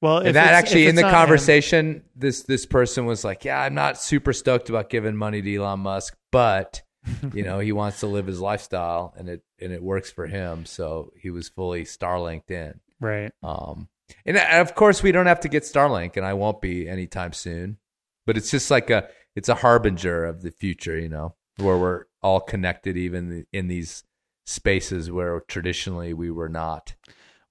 Well, 0.00 0.18
if 0.18 0.28
and 0.28 0.36
that 0.36 0.54
actually 0.54 0.86
in 0.86 0.94
the 0.94 1.02
not 1.02 1.08
him- 1.10 1.16
conversation 1.16 2.02
this 2.16 2.42
this 2.44 2.64
person 2.64 3.04
was 3.04 3.22
like 3.22 3.44
yeah 3.44 3.60
i'm 3.60 3.74
not 3.74 3.98
super 4.00 4.32
stoked 4.32 4.70
about 4.70 4.88
giving 4.88 5.14
money 5.14 5.42
to 5.42 5.56
elon 5.56 5.80
musk 5.80 6.16
but 6.32 6.82
you 7.34 7.42
know 7.42 7.58
he 7.58 7.72
wants 7.72 8.00
to 8.00 8.06
live 8.06 8.26
his 8.26 8.40
lifestyle 8.40 9.14
and 9.16 9.28
it 9.28 9.42
and 9.60 9.72
it 9.72 9.82
works 9.82 10.10
for 10.10 10.26
him. 10.26 10.66
So 10.66 11.12
he 11.16 11.30
was 11.30 11.48
fully 11.48 11.84
starlinked 11.84 12.50
in. 12.50 12.80
Right? 13.00 13.32
um 13.42 13.88
and 14.26 14.36
of 14.36 14.74
course 14.74 15.02
we 15.02 15.12
don't 15.12 15.26
have 15.26 15.40
to 15.40 15.48
get 15.48 15.62
starlink 15.62 16.16
and 16.16 16.26
i 16.26 16.34
won't 16.34 16.60
be 16.60 16.88
anytime 16.88 17.32
soon 17.32 17.78
but 18.26 18.36
it's 18.36 18.50
just 18.50 18.70
like 18.70 18.90
a 18.90 19.08
it's 19.36 19.48
a 19.48 19.54
harbinger 19.54 20.24
of 20.24 20.42
the 20.42 20.50
future 20.50 20.98
you 20.98 21.08
know 21.08 21.34
where 21.58 21.78
we're 21.78 22.04
all 22.20 22.40
connected 22.40 22.96
even 22.96 23.46
in 23.52 23.68
these 23.68 24.02
spaces 24.46 25.10
where 25.12 25.40
traditionally 25.46 26.12
we 26.12 26.28
were 26.30 26.48
not 26.48 26.94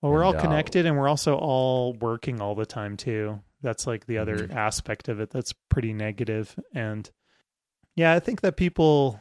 Well, 0.01 0.11
we're 0.11 0.23
all 0.23 0.31
And, 0.31 0.39
uh, 0.39 0.41
connected, 0.41 0.85
and 0.85 0.97
we're 0.97 1.09
also 1.09 1.35
all 1.35 1.93
working 1.93 2.39
all 2.41 2.55
the 2.55 2.65
time 2.65 2.95
too. 2.97 3.41
That's 3.61 3.85
like 3.85 4.05
the 4.05 4.17
other 4.19 4.47
Mhm. 4.47 4.55
aspect 4.55 5.09
of 5.09 5.19
it. 5.19 5.29
That's 5.31 5.53
pretty 5.69 5.93
negative. 5.93 6.57
And 6.73 7.09
yeah, 7.95 8.13
I 8.13 8.19
think 8.19 8.41
that 8.41 8.55
people 8.55 9.19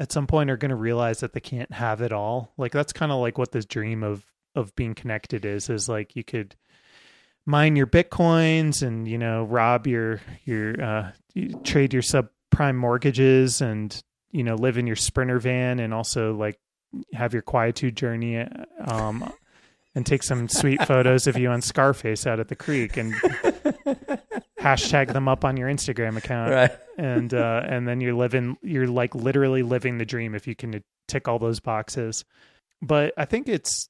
at 0.00 0.12
some 0.12 0.26
point 0.26 0.50
are 0.50 0.56
going 0.58 0.68
to 0.70 0.76
realize 0.76 1.20
that 1.20 1.32
they 1.32 1.40
can't 1.40 1.72
have 1.72 2.00
it 2.02 2.12
all. 2.12 2.52
Like 2.58 2.72
that's 2.72 2.92
kind 2.92 3.10
of 3.10 3.18
like 3.20 3.38
what 3.38 3.52
this 3.52 3.64
dream 3.64 4.02
of 4.02 4.24
of 4.54 4.74
being 4.76 4.94
connected 4.94 5.44
is. 5.44 5.70
Is 5.70 5.88
like 5.88 6.14
you 6.16 6.24
could 6.24 6.54
mine 7.46 7.76
your 7.76 7.86
bitcoins 7.86 8.82
and 8.86 9.08
you 9.08 9.16
know 9.16 9.44
rob 9.44 9.86
your 9.86 10.20
your 10.44 10.80
uh, 10.82 11.12
trade 11.64 11.94
your 11.94 12.02
subprime 12.02 12.76
mortgages 12.76 13.62
and 13.62 14.02
you 14.30 14.44
know 14.44 14.54
live 14.56 14.76
in 14.76 14.86
your 14.86 14.96
sprinter 14.96 15.38
van 15.38 15.78
and 15.80 15.94
also 15.94 16.34
like 16.34 16.58
have 17.14 17.32
your 17.32 17.42
quietude 17.42 17.96
journey 17.96 18.38
um 18.80 19.32
and 19.98 20.06
take 20.06 20.22
some 20.22 20.48
sweet 20.48 20.80
photos 20.86 21.26
of 21.26 21.36
you 21.36 21.50
on 21.50 21.60
Scarface 21.60 22.24
out 22.24 22.38
at 22.38 22.46
the 22.46 22.54
creek 22.54 22.96
and 22.96 23.12
hashtag 24.60 25.12
them 25.12 25.26
up 25.26 25.44
on 25.44 25.56
your 25.56 25.68
Instagram 25.68 26.16
account. 26.16 26.52
right 26.52 26.70
And 26.96 27.34
uh, 27.34 27.62
and 27.66 27.88
then 27.88 28.00
you're 28.00 28.14
living, 28.14 28.56
you're 28.62 28.86
like 28.86 29.16
literally 29.16 29.64
living 29.64 29.98
the 29.98 30.04
dream 30.04 30.36
if 30.36 30.46
you 30.46 30.54
can 30.54 30.84
tick 31.08 31.26
all 31.26 31.40
those 31.40 31.58
boxes. 31.58 32.24
But 32.80 33.12
I 33.16 33.24
think 33.24 33.48
it's, 33.48 33.88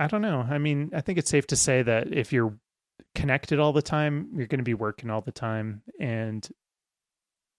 I 0.00 0.08
don't 0.08 0.20
know. 0.20 0.40
I 0.40 0.58
mean, 0.58 0.90
I 0.92 1.00
think 1.00 1.16
it's 1.16 1.30
safe 1.30 1.46
to 1.46 1.56
say 1.56 1.80
that 1.80 2.12
if 2.12 2.32
you're 2.32 2.58
connected 3.14 3.60
all 3.60 3.72
the 3.72 3.82
time, 3.82 4.30
you're 4.34 4.48
going 4.48 4.58
to 4.58 4.64
be 4.64 4.74
working 4.74 5.10
all 5.10 5.20
the 5.20 5.30
time, 5.30 5.82
and 6.00 6.46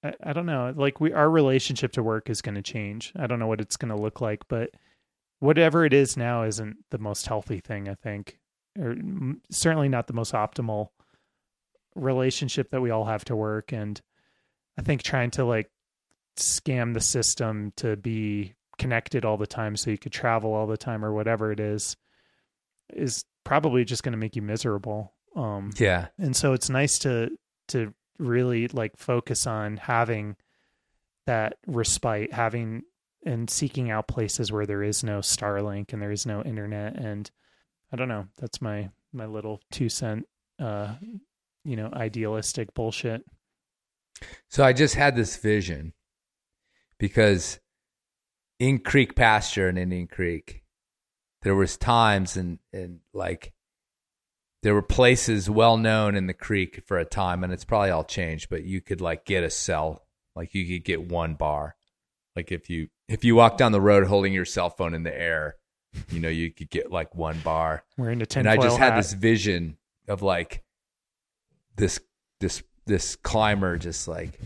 I, 0.04 0.12
I 0.22 0.34
don't 0.34 0.46
know. 0.46 0.74
Like 0.76 1.00
we, 1.00 1.14
our 1.14 1.30
relationship 1.30 1.94
to 1.94 2.04
work 2.04 2.30
is 2.30 2.42
going 2.42 2.56
to 2.56 2.62
change. 2.62 3.14
I 3.16 3.28
don't 3.28 3.40
know 3.40 3.48
what 3.48 3.62
it's 3.62 3.78
going 3.78 3.96
to 3.96 4.02
look 4.02 4.20
like, 4.20 4.42
but 4.50 4.72
whatever 5.40 5.86
it 5.86 5.94
is 5.94 6.18
now 6.18 6.44
isn't 6.44 6.78
the 6.90 6.98
most 6.98 7.28
healthy 7.28 7.60
thing. 7.60 7.88
I 7.90 7.96
think, 7.96 8.40
or 8.80 8.96
certainly 9.52 9.90
not 9.90 10.08
the 10.08 10.14
most 10.14 10.34
optimal 10.34 10.90
relationship 11.96 12.70
that 12.72 12.82
we 12.82 12.92
all 12.92 13.06
have 13.06 13.26
to 13.26 13.36
work. 13.36 13.74
And 13.74 14.00
I 14.78 14.82
think 14.82 15.04
trying 15.04 15.32
to 15.32 15.46
like 15.46 15.70
scam 16.38 16.94
the 16.94 17.02
system 17.02 17.74
to 17.78 17.96
be 17.96 18.54
connected 18.78 19.26
all 19.26 19.38
the 19.38 19.48
time 19.48 19.76
so 19.76 19.90
you 19.90 19.98
could 19.98 20.12
travel 20.12 20.54
all 20.54 20.68
the 20.68 20.78
time 20.78 21.04
or 21.04 21.12
whatever 21.12 21.52
it 21.52 21.60
is 21.60 21.98
is 22.94 23.26
probably 23.44 23.84
just 23.84 24.04
going 24.04 24.12
to 24.12 24.18
make 24.18 24.36
you 24.36 24.42
miserable. 24.42 25.14
Um, 25.36 25.72
yeah 25.78 26.08
and 26.18 26.36
so 26.36 26.54
it's 26.54 26.70
nice 26.70 26.98
to 27.00 27.30
to 27.68 27.94
really 28.18 28.68
like 28.70 28.98
focus 28.98 29.46
on 29.46 29.78
having 29.78 30.36
that 31.28 31.58
respite 31.68 32.34
having 32.34 32.82
and 33.26 33.50
seeking 33.50 33.90
out 33.92 34.08
places 34.08 34.52
where 34.52 34.66
there 34.66 34.84
is 34.84 35.04
no 35.04 35.20
starlink 35.20 35.94
and 35.94 36.02
there 36.02 36.12
is 36.12 36.26
no 36.26 36.42
internet 36.44 36.96
and 36.98 37.32
i 37.92 37.96
don't 37.96 38.10
know 38.10 38.28
that's 38.38 38.62
my 38.62 38.90
my 39.14 39.26
little 39.26 39.62
two 39.72 39.90
cent 39.90 40.28
uh 40.60 40.96
you 41.64 41.76
know 41.76 41.90
idealistic 41.94 42.74
bullshit 42.74 43.24
So 44.50 44.64
I 44.64 44.74
just 44.74 44.96
had 44.96 45.16
this 45.16 45.38
vision 45.38 45.94
because 46.98 47.60
in 48.60 48.80
Creek 48.80 49.16
Pasture 49.16 49.70
in 49.70 49.78
Indian 49.78 50.08
Creek, 50.08 50.64
there 51.44 51.56
was 51.56 51.78
times 51.78 52.36
and 52.38 52.60
and 52.74 53.00
like 53.14 53.54
there 54.64 54.74
were 54.74 54.82
places 54.82 55.50
well 55.50 55.78
known 55.78 56.16
in 56.16 56.26
the 56.28 56.34
creek 56.34 56.82
for 56.86 56.98
a 56.98 57.06
time, 57.06 57.44
and 57.44 57.54
it's 57.54 57.66
probably 57.66 57.92
all 57.92 58.04
changed. 58.04 58.50
But 58.50 58.64
you 58.64 58.82
could 58.82 59.02
like 59.02 59.26
get 59.26 59.44
a 59.44 59.50
cell, 59.50 60.04
like 60.36 60.56
you 60.56 60.66
could 60.68 60.84
get 60.86 61.08
one 61.08 61.36
bar, 61.36 61.76
like 62.36 62.52
if 62.52 62.70
you 62.70 62.88
if 63.08 63.24
you 63.24 63.36
walk 63.36 63.58
down 63.58 63.72
the 63.72 63.82
road 63.82 64.08
holding 64.08 64.34
your 64.34 64.46
cell 64.46 64.70
phone 64.70 64.94
in 64.94 65.04
the 65.04 65.18
air, 65.18 65.56
you 66.10 66.20
know 66.20 66.30
you 66.30 66.52
could 66.52 66.70
get 66.70 66.92
like 66.92 67.16
one 67.16 67.40
bar 67.40 67.84
wearing 67.98 68.22
a 68.22 68.26
and 68.36 68.48
I 68.48 68.58
just 68.58 68.78
had 68.78 68.94
hat. 68.94 68.98
this 68.98 69.14
vision 69.14 69.78
of 70.08 70.22
like 70.22 70.64
this 71.76 72.00
this 72.40 72.64
this 72.86 73.16
climber 73.16 73.78
just 73.78 74.08
like 74.08 74.40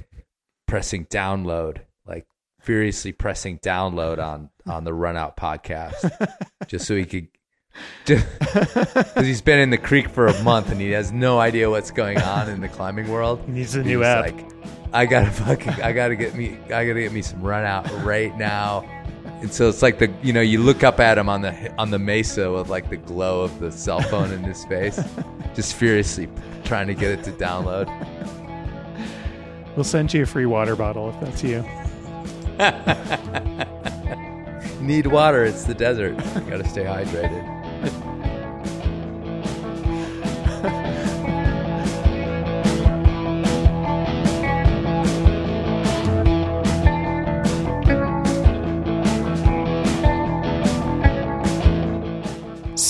pressing 0.67 1.06
download, 1.06 1.82
like 2.06 2.26
furiously 2.60 3.12
pressing 3.12 3.60
download 3.60 4.19
on 4.19 4.50
on 4.65 4.84
the 4.84 4.93
Run 4.93 5.17
Out 5.17 5.38
podcast, 5.38 6.10
just 6.67 6.86
so 6.86 6.95
he 6.95 7.06
could 7.06 7.28
because 8.06 9.26
he's 9.26 9.41
been 9.41 9.60
in 9.60 9.69
the 9.69 9.78
creek 9.78 10.10
for 10.10 10.28
a 10.28 10.43
month 10.43 10.69
and 10.71 10.82
he 10.82 10.91
has 10.91 11.12
no 11.12 11.39
idea 11.39 11.69
what's 11.69 11.91
going 11.91 12.19
on 12.19 12.50
in 12.50 12.62
the 12.62 12.67
climbing 12.67 13.08
world. 13.08 13.41
He 13.45 13.54
needs 13.54 13.76
a 13.76 13.84
new 13.84 14.00
he's 14.00 14.08
app. 14.08 14.26
Like, 14.26 14.45
I 14.94 15.06
gotta 15.06 15.32
fucking, 15.32 15.82
I 15.82 15.94
gotta 15.94 16.16
get 16.16 16.36
me, 16.36 16.58
I 16.66 16.86
gotta 16.86 17.02
get 17.02 17.14
me 17.14 17.22
some 17.22 17.42
run 17.42 17.64
out 17.66 17.90
right 18.04 18.36
now. 18.38 18.84
And 19.42 19.52
so 19.52 19.70
it's 19.70 19.82
like 19.82 19.98
the, 20.00 20.14
you 20.22 20.34
know, 20.34 20.42
you 20.42 20.62
look 20.62 20.84
up 20.84 21.00
at 21.00 21.18
him 21.18 21.30
on 21.30 21.42
the 21.42 21.74
on 21.78 21.90
the 21.92 21.98
mesa 21.98 22.52
with 22.52 22.68
like 22.70 22.90
the 22.90 22.98
glow 22.98 23.42
of 23.42 23.60
the 23.60 23.72
cell 23.72 24.02
phone 24.02 24.32
in 24.32 24.44
his 24.44 24.66
face, 24.66 25.00
just 25.56 25.76
furiously 25.76 26.28
trying 26.64 26.88
to 26.88 26.94
get 26.94 27.12
it 27.12 27.24
to 27.24 27.32
download. 27.32 27.88
We'll 29.76 29.86
send 29.86 30.14
you 30.14 30.24
a 30.24 30.26
free 30.26 30.46
water 30.46 30.76
bottle 30.76 31.10
if 31.10 31.20
that's 31.22 31.42
you. 31.44 31.64
Need 34.86 35.08
water? 35.08 35.46
It's 35.46 35.64
the 35.64 35.74
desert. 35.74 36.12
You 36.36 36.42
gotta 36.50 36.68
stay 36.68 36.84
hydrated. 36.84 38.08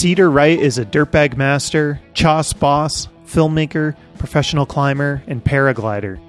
Cedar 0.01 0.31
Wright 0.31 0.59
is 0.59 0.79
a 0.79 0.83
dirtbag 0.83 1.37
master, 1.37 2.01
choss 2.15 2.53
boss, 2.53 3.07
filmmaker, 3.23 3.95
professional 4.17 4.65
climber, 4.65 5.21
and 5.27 5.43
paraglider. 5.43 6.19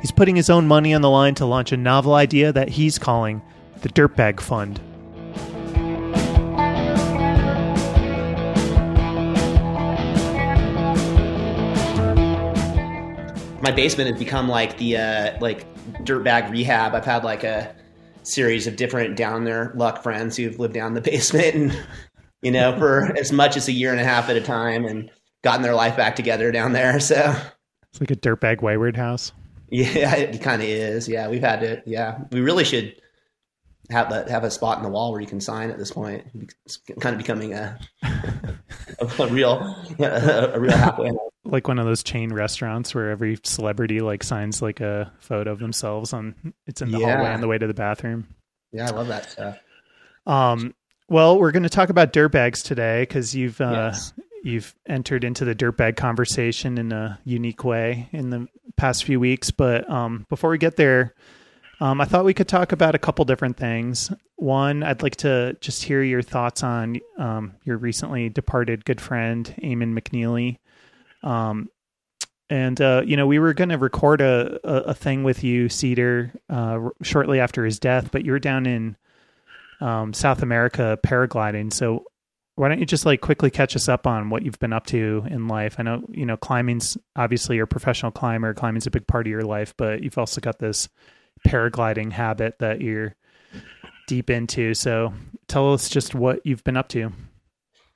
He's 0.00 0.10
putting 0.10 0.34
his 0.34 0.50
own 0.50 0.66
money 0.66 0.92
on 0.92 1.02
the 1.02 1.08
line 1.08 1.36
to 1.36 1.46
launch 1.46 1.70
a 1.70 1.76
novel 1.76 2.14
idea 2.14 2.52
that 2.52 2.68
he's 2.68 2.98
calling 2.98 3.40
the 3.82 3.90
Dirtbag 3.90 4.40
Fund. 4.40 4.80
my 13.62 13.70
basement 13.70 14.10
has 14.10 14.18
become 14.18 14.48
like 14.48 14.76
the 14.78 14.96
uh, 14.96 15.38
like 15.38 15.64
dirtbag 16.02 16.50
rehab. 16.50 16.96
I've 16.96 17.04
had 17.04 17.22
like 17.22 17.44
a 17.44 17.72
series 18.24 18.66
of 18.66 18.74
different 18.74 19.16
down 19.16 19.44
there 19.44 19.70
luck 19.76 20.02
friends 20.02 20.36
who've 20.36 20.58
lived 20.58 20.74
down 20.74 20.94
the 20.94 21.00
basement 21.12 21.54
and 21.54 21.86
you 22.42 22.50
know 22.50 22.76
for 22.78 23.16
as 23.18 23.32
much 23.32 23.56
as 23.56 23.68
a 23.68 23.72
year 23.72 23.90
and 23.92 24.00
a 24.00 24.04
half 24.04 24.28
at 24.28 24.36
a 24.36 24.40
time 24.40 24.84
and 24.84 25.10
gotten 25.42 25.62
their 25.62 25.74
life 25.74 25.96
back 25.96 26.16
together 26.16 26.52
down 26.52 26.72
there. 26.72 27.00
So 27.00 27.34
It's 27.90 28.00
like 28.00 28.10
a 28.10 28.16
dirtbag 28.16 28.62
wayward 28.62 28.96
house. 28.96 29.32
yeah, 29.70 30.14
it 30.16 30.40
kind 30.42 30.62
of 30.62 30.68
is. 30.68 31.08
Yeah, 31.08 31.28
we've 31.28 31.40
had 31.42 31.60
to. 31.60 31.82
Yeah, 31.86 32.18
we 32.30 32.40
really 32.40 32.64
should 32.64 32.94
have 33.90 34.10
a 34.12 34.30
have 34.30 34.44
a 34.44 34.50
spot 34.50 34.78
in 34.78 34.84
the 34.84 34.88
wall 34.90 35.10
where 35.12 35.20
you 35.20 35.26
can 35.26 35.40
sign 35.40 35.70
at 35.70 35.78
this 35.78 35.90
point. 35.90 36.24
It's 36.64 36.78
kind 37.00 37.14
of 37.14 37.18
becoming 37.18 37.52
a 37.54 37.78
a, 38.02 39.26
real 39.28 39.76
a, 39.98 40.58
real 40.60 40.72
halfway 40.76 41.08
house. 41.08 41.18
Like 41.44 41.66
one 41.66 41.78
of 41.80 41.84
those 41.86 42.02
chain 42.04 42.32
restaurants 42.32 42.94
where 42.94 43.10
every 43.10 43.38
celebrity 43.42 43.98
like 44.00 44.22
signs 44.22 44.62
like 44.62 44.80
a 44.80 45.12
photo 45.18 45.50
of 45.50 45.58
themselves 45.58 46.12
on 46.12 46.54
it's 46.66 46.80
in 46.80 46.92
the 46.92 46.98
Yeah. 47.00 47.16
hallway 47.16 47.30
on 47.32 47.40
the 47.40 47.48
way 47.48 47.58
to 47.58 47.66
the 47.66 47.74
bathroom. 47.74 48.28
Yeah, 48.72 48.88
I 48.88 48.90
love 48.92 49.08
that 49.08 49.28
stuff. 49.30 49.58
Um, 50.26 50.72
well, 51.12 51.38
we're 51.38 51.52
going 51.52 51.62
to 51.62 51.68
talk 51.68 51.90
about 51.90 52.12
dirtbags 52.12 52.62
today 52.64 53.02
because 53.02 53.34
you've 53.34 53.60
uh, 53.60 53.90
Yes. 53.92 54.12
you've 54.42 54.74
entered 54.86 55.24
into 55.24 55.44
the 55.44 55.54
dirtbag 55.54 55.96
conversation 55.96 56.78
in 56.78 56.90
a 56.92 57.20
unique 57.24 57.62
way 57.64 58.08
in 58.12 58.30
the 58.30 58.48
past 58.76 59.04
few 59.04 59.20
weeks. 59.20 59.50
But 59.50 59.88
um, 59.88 60.26
before 60.28 60.50
we 60.50 60.58
get 60.58 60.76
there, 60.76 61.14
um, 61.80 62.00
I 62.00 62.04
thought 62.06 62.24
we 62.24 62.34
could 62.34 62.48
talk 62.48 62.72
about 62.72 62.94
a 62.94 62.98
couple 62.98 63.24
different 63.24 63.56
things. 63.56 64.10
One, 64.36 64.82
I'd 64.82 65.02
like 65.02 65.16
to 65.16 65.56
just 65.60 65.84
hear 65.84 66.02
your 66.02 66.22
thoughts 66.22 66.62
on 66.62 66.98
um, 67.18 67.54
your 67.64 67.76
recently 67.76 68.28
departed 68.28 68.84
good 68.84 69.00
friend, 69.00 69.54
Eamon 69.62 69.96
McNeely. 69.98 70.58
Um, 71.22 71.68
and 72.50 72.80
uh, 72.80 73.02
you 73.06 73.16
know, 73.16 73.26
we 73.26 73.38
were 73.38 73.54
going 73.54 73.68
to 73.70 73.78
record 73.78 74.20
a, 74.20 74.58
a 74.64 74.74
a 74.90 74.94
thing 74.94 75.22
with 75.24 75.44
you, 75.44 75.68
Cedar, 75.68 76.32
uh, 76.50 76.88
shortly 77.02 77.38
after 77.38 77.64
his 77.64 77.78
death, 77.78 78.10
but 78.10 78.24
you 78.24 78.32
were 78.32 78.38
down 78.40 78.66
in 78.66 78.96
um, 79.82 80.12
South 80.12 80.42
America 80.42 80.98
paragliding. 81.04 81.72
So 81.72 82.04
why 82.54 82.68
don't 82.68 82.78
you 82.78 82.86
just 82.86 83.06
like 83.06 83.20
quickly 83.20 83.50
catch 83.50 83.74
us 83.74 83.88
up 83.88 84.06
on 84.06 84.30
what 84.30 84.42
you've 84.42 84.58
been 84.58 84.72
up 84.72 84.86
to 84.86 85.24
in 85.28 85.48
life? 85.48 85.76
I 85.78 85.82
know 85.82 86.02
you 86.08 86.26
know 86.26 86.36
climbing's 86.36 86.96
obviously 87.16 87.56
you're 87.56 87.64
a 87.64 87.68
professional 87.68 88.12
climber. 88.12 88.54
Climbing's 88.54 88.86
a 88.86 88.90
big 88.90 89.06
part 89.06 89.26
of 89.26 89.30
your 89.30 89.42
life, 89.42 89.74
but 89.76 90.02
you've 90.02 90.18
also 90.18 90.40
got 90.40 90.58
this 90.58 90.88
paragliding 91.46 92.12
habit 92.12 92.58
that 92.60 92.80
you're 92.80 93.16
deep 94.06 94.30
into. 94.30 94.74
So 94.74 95.12
tell 95.48 95.72
us 95.72 95.88
just 95.88 96.14
what 96.14 96.40
you've 96.44 96.64
been 96.64 96.76
up 96.76 96.88
to. 96.90 97.10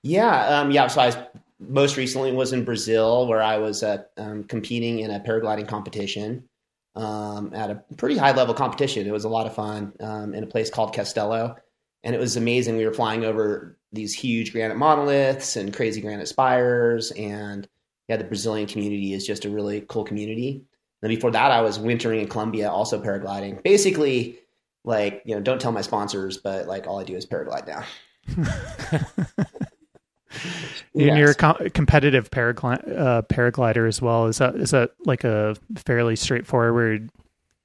Yeah, 0.03 0.61
um, 0.61 0.71
yeah. 0.71 0.87
So 0.87 1.01
I 1.01 1.07
was, 1.07 1.17
most 1.59 1.97
recently 1.97 2.33
was 2.33 2.53
in 2.53 2.65
Brazil, 2.65 3.27
where 3.27 3.43
I 3.43 3.59
was 3.59 3.83
uh, 3.83 4.05
um, 4.17 4.45
competing 4.45 5.01
in 5.01 5.11
a 5.11 5.21
paragliding 5.21 5.69
competition 5.69 6.49
um, 6.95 7.53
at 7.55 7.71
a 7.71 7.83
pretty 7.97 8.17
high 8.17 8.33
level 8.33 8.55
competition. 8.55 9.07
It 9.07 9.13
was 9.13 9.25
a 9.25 9.29
lot 9.29 9.47
of 9.47 9.55
fun 9.55 9.93
um, 10.01 10.35
in 10.35 10.45
a 10.45 10.47
place 10.47 10.71
called 10.71 10.95
Castelo, 10.95 11.57
and 12.07 12.15
it 12.15 12.19
was 12.19 12.37
amazing. 12.37 12.77
We 12.77 12.87
were 12.87 12.95
flying 12.95 13.25
over 13.25 13.77
these 13.93 14.15
huge 14.15 14.53
granite 14.53 14.77
monoliths 14.77 15.57
and 15.57 15.75
crazy 15.75 16.01
granite 16.01 16.29
spires, 16.29 17.11
and 17.11 17.69
yeah, 18.09 18.17
the 18.17 18.25
Brazilian 18.25 18.69
community 18.69 19.13
is 19.13 19.27
just 19.27 19.45
a 19.45 19.51
really 19.51 19.81
cool 19.89 20.05
community. 20.05 20.63
Then 21.03 21.11
before 21.11 21.33
that, 21.33 21.51
I 21.51 21.61
was 21.61 21.79
wintering 21.79 22.21
in 22.21 22.29
Colombia, 22.29 22.71
also 22.71 23.03
paragliding. 23.03 23.63
Basically, 23.63 24.39
like 24.85 25.21
you 25.27 25.35
know, 25.35 25.41
don't 25.43 25.61
tell 25.61 25.73
my 25.73 25.83
sponsors, 25.83 26.39
but 26.39 26.67
like 26.69 26.87
all 26.87 26.99
I 27.01 27.05
do 27.05 27.17
is 27.17 27.27
paraglide 27.27 27.67
now. 27.67 27.85
And 30.95 31.17
you're 31.19 31.27
a 31.31 31.35
Yes. 31.35 31.37
co- 31.37 31.71
competitive 31.73 32.31
paragli- 32.31 32.99
uh, 32.99 33.23
paraglider 33.23 33.87
as 33.89 34.03
well. 34.03 34.27
Is 34.27 34.39
that 34.39 34.55
is 34.57 34.71
that 34.71 34.91
like 35.05 35.25
a 35.25 35.57
fairly 35.77 36.17
straightforward 36.17 37.11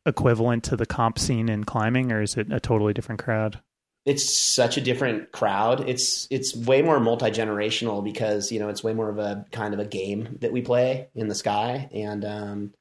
equivalent 0.06 0.64
to 0.66 0.76
the 0.76 0.86
comp 0.86 1.18
scene 1.20 1.50
in 1.50 1.64
climbing, 1.64 2.12
or 2.12 2.22
is 2.22 2.38
it 2.38 2.52
a 2.52 2.60
totally 2.60 2.94
different 2.94 3.22
crowd? 3.24 3.60
It's 4.06 4.36
such 4.36 4.78
a 4.78 4.82
different 4.82 5.32
crowd. 5.32 5.88
It's 5.88 6.28
it's 6.32 6.56
way 6.56 6.82
more 6.82 7.00
multi 7.00 7.28
generational 7.28 8.04
because 8.04 8.52
you 8.52 8.60
know 8.60 8.70
it's 8.70 8.84
way 8.84 8.94
more 8.94 9.10
of 9.10 9.20
a 9.20 9.46
kind 9.52 9.74
of 9.74 9.80
a 9.80 9.86
game 9.86 10.38
that 10.42 10.52
we 10.52 10.62
play 10.62 11.10
in 11.14 11.28
the 11.28 11.36
sky, 11.36 11.90
and 11.94 12.26
um, 12.26 12.74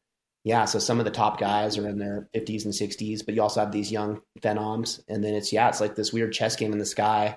yeah, 0.44 0.64
so 0.64 0.78
some 0.78 0.98
of 0.98 1.04
the 1.04 1.10
top 1.10 1.38
guys 1.38 1.76
are 1.76 1.88
in 1.88 1.98
their 1.98 2.28
fifties 2.32 2.64
and 2.64 2.74
sixties, 2.74 3.22
but 3.22 3.34
you 3.34 3.42
also 3.42 3.60
have 3.60 3.72
these 3.72 3.92
young 3.92 4.22
phenoms, 4.40 5.02
and 5.08 5.22
then 5.22 5.34
it's 5.34 5.52
yeah, 5.52 5.68
it's 5.68 5.80
like 5.80 5.94
this 5.94 6.12
weird 6.12 6.32
chess 6.32 6.56
game 6.56 6.72
in 6.72 6.78
the 6.78 6.86
sky. 6.86 7.36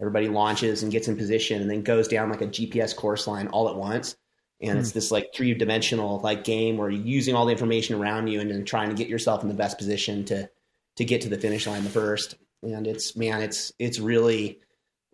Everybody 0.00 0.28
launches 0.28 0.82
and 0.82 0.92
gets 0.92 1.08
in 1.08 1.16
position, 1.16 1.62
and 1.62 1.70
then 1.70 1.82
goes 1.82 2.08
down 2.08 2.28
like 2.28 2.42
a 2.42 2.46
GPS 2.46 2.94
course 2.94 3.26
line 3.26 3.48
all 3.48 3.70
at 3.70 3.76
once. 3.76 4.16
And 4.60 4.78
it's 4.78 4.92
this 4.92 5.10
like 5.10 5.34
three 5.34 5.52
dimensional 5.52 6.20
like 6.20 6.44
game 6.44 6.78
where 6.78 6.88
you're 6.88 7.04
using 7.04 7.34
all 7.34 7.44
the 7.44 7.52
information 7.52 7.96
around 7.96 8.28
you 8.28 8.40
and 8.40 8.50
then 8.50 8.64
trying 8.64 8.88
to 8.88 8.94
get 8.94 9.08
yourself 9.08 9.42
in 9.42 9.48
the 9.48 9.54
best 9.54 9.76
position 9.76 10.24
to 10.26 10.48
to 10.96 11.04
get 11.04 11.22
to 11.22 11.28
the 11.28 11.36
finish 11.36 11.66
line 11.66 11.84
the 11.84 11.90
first 11.90 12.36
and 12.64 12.86
it's 12.86 13.16
man 13.16 13.42
it's 13.42 13.72
it's 13.78 13.98
really 13.98 14.60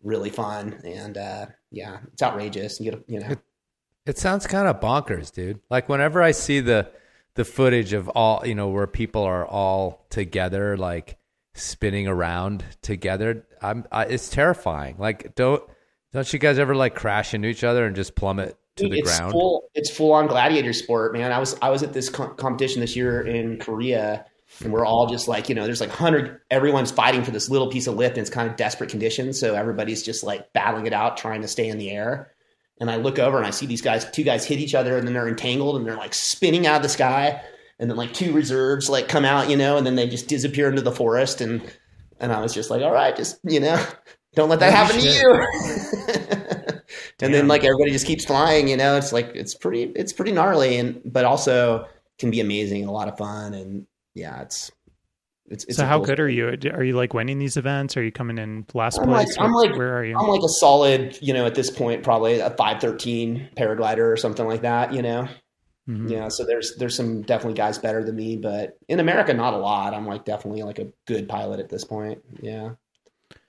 really 0.02 0.30
fun 0.30 0.80
and 0.84 1.18
uh 1.18 1.46
yeah 1.70 1.98
it's 2.12 2.22
outrageous 2.22 2.80
you 2.80 3.02
you 3.06 3.20
know 3.20 3.34
It 4.06 4.18
sounds 4.18 4.46
kind 4.46 4.66
of 4.66 4.80
bonkers, 4.80 5.30
dude. 5.30 5.60
Like 5.68 5.88
whenever 5.88 6.22
I 6.22 6.32
see 6.32 6.60
the 6.60 6.90
the 7.34 7.44
footage 7.44 7.92
of 7.92 8.08
all, 8.08 8.44
you 8.44 8.54
know, 8.54 8.68
where 8.68 8.86
people 8.86 9.22
are 9.22 9.46
all 9.46 10.06
together, 10.08 10.76
like 10.76 11.18
spinning 11.54 12.08
around 12.08 12.64
together, 12.82 13.46
I'm 13.62 13.84
I, 13.92 14.06
it's 14.06 14.30
terrifying. 14.30 14.96
Like 14.98 15.34
don't 15.34 15.62
don't 16.12 16.32
you 16.32 16.38
guys 16.38 16.58
ever 16.58 16.74
like 16.74 16.94
crash 16.94 17.34
into 17.34 17.46
each 17.48 17.62
other 17.62 17.84
and 17.86 17.94
just 17.94 18.16
plummet 18.16 18.56
to 18.76 18.88
the 18.88 18.98
it's 18.98 19.18
ground? 19.18 19.32
full 19.32 19.68
it's 19.74 19.90
full 19.90 20.12
on 20.12 20.26
gladiator 20.26 20.72
sport 20.72 21.12
man 21.12 21.32
i 21.32 21.38
was 21.38 21.56
i 21.60 21.68
was 21.68 21.82
at 21.82 21.92
this 21.92 22.08
com- 22.08 22.34
competition 22.36 22.80
this 22.80 22.94
year 22.96 23.20
in 23.20 23.58
korea 23.58 24.24
and 24.62 24.72
we're 24.72 24.84
all 24.84 25.06
just 25.06 25.28
like 25.28 25.48
you 25.48 25.54
know 25.54 25.64
there's 25.64 25.80
like 25.80 25.90
100 25.90 26.40
everyone's 26.50 26.90
fighting 26.90 27.22
for 27.24 27.30
this 27.30 27.48
little 27.48 27.68
piece 27.68 27.86
of 27.86 27.96
lift 27.96 28.16
and 28.16 28.26
it's 28.26 28.34
kind 28.34 28.48
of 28.48 28.56
desperate 28.56 28.90
conditions 28.90 29.38
so 29.38 29.54
everybody's 29.54 30.02
just 30.02 30.22
like 30.22 30.52
battling 30.52 30.86
it 30.86 30.92
out 30.92 31.16
trying 31.16 31.42
to 31.42 31.48
stay 31.48 31.68
in 31.68 31.78
the 31.78 31.90
air. 31.90 32.32
And 32.78 32.90
i 32.90 32.96
look 32.96 33.18
over 33.18 33.36
and 33.36 33.46
i 33.46 33.50
see 33.50 33.66
these 33.66 33.82
guys 33.82 34.10
two 34.10 34.22
guys 34.22 34.46
hit 34.46 34.58
each 34.58 34.74
other 34.74 34.96
and 34.96 35.06
then 35.06 35.14
they're 35.14 35.28
entangled 35.28 35.76
and 35.76 35.86
they're 35.86 35.96
like 35.96 36.14
spinning 36.14 36.66
out 36.66 36.76
of 36.76 36.82
the 36.82 36.88
sky. 36.88 37.42
And 37.78 37.88
then 37.88 37.96
like 37.96 38.12
two 38.12 38.32
reserves 38.32 38.90
like 38.90 39.08
come 39.08 39.24
out 39.24 39.48
you 39.48 39.56
know 39.56 39.76
and 39.76 39.86
then 39.86 39.96
they 39.96 40.08
just 40.08 40.28
disappear 40.28 40.68
into 40.68 40.82
the 40.82 40.92
forest. 40.92 41.40
And 41.40 41.62
and 42.18 42.32
i 42.32 42.40
was 42.40 42.52
just 42.52 42.70
like 42.70 42.82
all 42.82 42.92
right 42.92 43.16
just 43.16 43.38
you 43.44 43.60
know 43.60 43.82
don't 44.34 44.48
let 44.48 44.60
that 44.60 44.72
happen 44.72 45.00
to 45.00 45.08
you. 45.08 46.66
And 47.22 47.34
then 47.34 47.48
like 47.48 47.64
everybody 47.64 47.90
just 47.90 48.06
keeps 48.06 48.24
flying 48.24 48.66
you 48.66 48.76
know 48.78 48.96
it's 48.96 49.12
like 49.12 49.32
it's 49.34 49.54
pretty 49.54 49.84
it's 49.94 50.12
pretty 50.12 50.32
gnarly. 50.32 50.78
And 50.78 51.00
but 51.04 51.24
also 51.24 51.86
can 52.18 52.30
be 52.30 52.40
amazing 52.40 52.82
and 52.82 52.88
a 52.88 52.92
lot 52.92 53.08
of 53.08 53.18
fun. 53.18 53.54
And 53.54 53.86
yeah 54.14 54.42
it's 54.42 54.70
it's, 55.46 55.64
it's 55.64 55.78
so 55.78 55.84
how 55.84 55.96
cool- 55.96 56.06
good 56.06 56.20
are 56.20 56.28
you? 56.28 56.56
Are 56.72 56.84
you 56.84 56.94
like 56.94 57.12
winning 57.12 57.40
these 57.40 57.56
events? 57.56 57.96
Are 57.96 58.02
you 58.04 58.12
coming 58.12 58.38
in 58.38 58.66
last 58.72 58.98
I'm 59.00 59.10
like- 59.10 59.26
place? 59.26 59.36
I'm 59.40 59.52
like- 59.52 59.74
where 59.76 59.98
are 59.98 60.04
you? 60.04 60.16
i'm 60.16 60.28
like 60.28 60.42
a 60.44 60.48
solid 60.48 61.18
you 61.20 61.32
know 61.34 61.44
at 61.46 61.54
this 61.56 61.70
point 61.70 62.02
probably 62.04 62.38
a 62.38 62.50
513 62.50 63.50
paraglider 63.56 64.12
or 64.12 64.16
something 64.16 64.46
like 64.46 64.62
that 64.62 64.92
you 64.94 65.02
know 65.02 65.26
Mhm. 65.88 66.08
yeah 66.10 66.28
so 66.28 66.44
there's 66.44 66.76
there's 66.76 66.94
some 66.94 67.22
definitely 67.22 67.54
guys 67.56 67.78
better 67.78 68.04
than 68.04 68.14
me 68.14 68.36
but 68.36 68.76
in 68.88 69.00
america 69.00 69.32
not 69.34 69.54
a 69.54 69.56
lot 69.56 69.92
i'm 69.94 70.06
like 70.06 70.24
definitely 70.26 70.62
like 70.62 70.78
a 70.78 70.88
good 71.06 71.26
pilot 71.28 71.58
at 71.58 71.68
this 71.70 71.84
point 71.84 72.22
yeah 72.42 72.72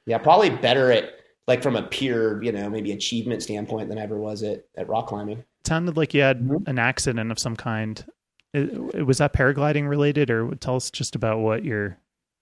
yeah 0.07 0.17
probably 0.17 0.49
better 0.49 0.91
at 0.91 1.09
like 1.47 1.61
from 1.63 1.75
a 1.75 1.81
peer, 1.83 2.41
you 2.43 2.51
know, 2.51 2.69
maybe 2.69 2.91
achievement 2.93 3.41
standpoint 3.43 3.89
than 3.89 3.97
I 3.97 4.03
ever 4.03 4.17
was 4.17 4.41
at, 4.43 4.63
at 4.77 4.87
rock 4.87 5.07
climbing. 5.07 5.39
It 5.39 5.67
sounded 5.67 5.97
like 5.97 6.13
you 6.13 6.21
had 6.21 6.39
Mhm. 6.39 6.67
an 6.67 6.77
accident 6.79 7.31
of 7.31 7.39
some 7.39 7.55
kind. 7.55 8.05
It, 8.53 9.05
was 9.05 9.19
that 9.19 9.33
paragliding 9.33 9.87
related, 9.87 10.29
or 10.29 10.53
tell 10.55 10.75
us 10.75 10.91
just 10.91 11.15
about 11.15 11.39
what 11.39 11.63
your 11.63 11.97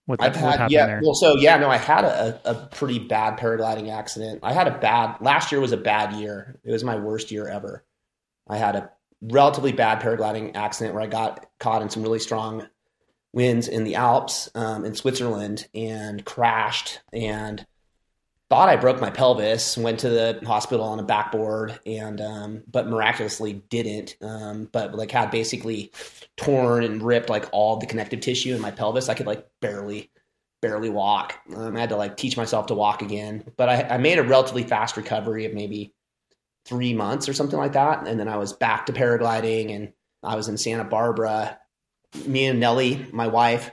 what, 0.05 0.21
I've 0.23 0.35
had 0.35 0.51
happened 0.51 0.71
yeah. 0.71 0.87
there? 0.87 1.01
Well, 1.03 1.13
so 1.13 1.37
yeah, 1.37 1.57
no, 1.57 1.69
I 1.69 1.77
had 1.77 2.03
a, 2.03 2.41
a 2.43 2.55
pretty 2.71 2.97
bad 2.97 3.37
paragliding 3.37 3.91
accident. 3.91 4.39
I 4.41 4.53
had 4.53 4.67
a 4.67 4.77
bad 4.79 5.17
last 5.21 5.51
year 5.51 5.61
was 5.61 5.71
a 5.71 5.77
bad 5.77 6.13
year. 6.13 6.59
It 6.63 6.71
was 6.71 6.83
my 6.83 6.95
worst 6.95 7.29
year 7.29 7.47
ever. 7.47 7.85
I 8.47 8.57
had 8.57 8.75
a 8.75 8.89
relatively 9.21 9.71
bad 9.71 10.01
paragliding 10.01 10.55
accident 10.55 10.95
where 10.95 11.03
I 11.03 11.07
got 11.07 11.45
caught 11.59 11.83
in 11.83 11.91
some 11.91 12.01
really 12.01 12.17
strong 12.17 12.67
winds 13.33 13.67
in 13.67 13.83
the 13.83 13.95
Alps 13.95 14.49
um, 14.55 14.85
in 14.85 14.95
Switzerland 14.95 15.67
and 15.75 16.25
crashed 16.25 17.01
and 17.13 17.65
thought 18.49 18.69
I 18.69 18.75
broke 18.75 18.99
my 18.99 19.09
pelvis. 19.09 19.77
Went 19.77 19.99
to 19.99 20.09
the 20.09 20.41
hospital 20.45 20.85
on 20.85 20.99
a 20.99 21.03
backboard 21.03 21.79
and 21.85 22.19
um, 22.19 22.63
but 22.69 22.87
miraculously 22.87 23.53
didn't. 23.69 24.15
Um, 24.21 24.69
but 24.71 24.95
like 24.95 25.11
had 25.11 25.31
basically 25.31 25.91
torn 26.37 26.83
and 26.83 27.01
ripped 27.01 27.29
like 27.29 27.47
all 27.51 27.77
the 27.77 27.85
connective 27.85 28.21
tissue 28.21 28.55
in 28.55 28.61
my 28.61 28.71
pelvis. 28.71 29.09
I 29.09 29.13
could 29.13 29.27
like 29.27 29.47
barely 29.61 30.09
barely 30.61 30.89
walk. 30.89 31.35
Um, 31.55 31.77
I 31.77 31.79
had 31.79 31.89
to 31.89 31.95
like 31.95 32.17
teach 32.17 32.35
myself 32.35 32.67
to 32.67 32.75
walk 32.75 33.01
again. 33.01 33.43
But 33.55 33.69
I, 33.69 33.81
I 33.95 33.97
made 33.97 34.19
a 34.19 34.23
relatively 34.23 34.63
fast 34.63 34.97
recovery 34.97 35.45
of 35.45 35.53
maybe 35.53 35.93
three 36.65 36.93
months 36.93 37.29
or 37.29 37.33
something 37.33 37.57
like 37.57 37.73
that. 37.73 38.07
And 38.07 38.19
then 38.19 38.27
I 38.27 38.37
was 38.37 38.53
back 38.53 38.87
to 38.87 38.93
paragliding 38.93 39.73
and 39.73 39.93
I 40.23 40.35
was 40.35 40.47
in 40.47 40.57
Santa 40.57 40.83
Barbara. 40.83 41.57
Me 42.25 42.45
and 42.45 42.59
Nellie, 42.59 43.05
my 43.11 43.27
wife, 43.27 43.71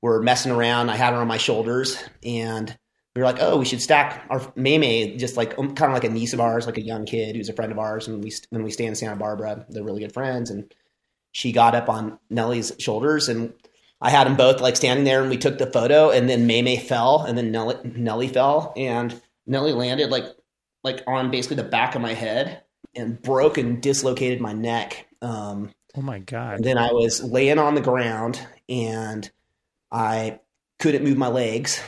were 0.00 0.22
messing 0.22 0.52
around. 0.52 0.90
I 0.90 0.96
had 0.96 1.12
her 1.12 1.20
on 1.20 1.28
my 1.28 1.36
shoulders 1.36 2.02
and 2.24 2.76
we 3.14 3.20
were 3.20 3.26
like, 3.26 3.40
oh, 3.40 3.58
we 3.58 3.64
should 3.64 3.82
stack 3.82 4.24
our 4.30 4.40
Maymay, 4.52 5.18
just 5.18 5.36
like 5.36 5.58
um, 5.58 5.74
kind 5.74 5.92
of 5.92 5.94
like 5.94 6.04
a 6.04 6.12
niece 6.12 6.32
of 6.32 6.40
ours, 6.40 6.66
like 6.66 6.78
a 6.78 6.82
young 6.82 7.04
kid 7.04 7.36
who's 7.36 7.50
a 7.50 7.52
friend 7.52 7.70
of 7.70 7.78
ours. 7.78 8.08
And 8.08 8.24
we, 8.24 8.32
when 8.50 8.62
we 8.62 8.70
stay 8.70 8.86
in 8.86 8.94
Santa 8.94 9.16
Barbara, 9.16 9.66
they're 9.68 9.82
really 9.82 10.00
good 10.00 10.14
friends. 10.14 10.50
And 10.50 10.72
she 11.30 11.52
got 11.52 11.74
up 11.74 11.90
on 11.90 12.18
Nellie's 12.30 12.72
shoulders 12.78 13.28
and 13.28 13.52
I 14.00 14.10
had 14.10 14.26
them 14.26 14.36
both 14.36 14.60
like 14.60 14.76
standing 14.76 15.04
there 15.04 15.20
and 15.20 15.30
we 15.30 15.36
took 15.36 15.58
the 15.58 15.70
photo 15.70 16.10
and 16.10 16.28
then 16.28 16.48
Maymay 16.48 16.82
fell 16.82 17.22
and 17.22 17.36
then 17.36 17.52
Nellie, 17.52 17.76
Nellie 17.84 18.28
fell 18.28 18.72
and 18.76 19.18
Nellie 19.46 19.72
landed 19.72 20.10
like 20.10 20.24
like 20.82 21.02
on 21.06 21.30
basically 21.30 21.56
the 21.56 21.62
back 21.62 21.94
of 21.94 22.02
my 22.02 22.12
head 22.12 22.62
and 22.94 23.20
broke 23.22 23.58
and 23.58 23.80
dislocated 23.80 24.40
my 24.40 24.52
neck. 24.52 25.06
Um, 25.22 25.70
oh 25.96 26.02
my 26.02 26.18
god! 26.18 26.56
and 26.56 26.64
then 26.64 26.78
I 26.78 26.92
was 26.92 27.22
laying 27.22 27.58
on 27.58 27.76
the 27.76 27.80
ground 27.80 28.44
and 28.68 29.30
I 29.92 30.40
couldn't 30.80 31.04
move 31.04 31.16
my 31.16 31.28
legs 31.28 31.80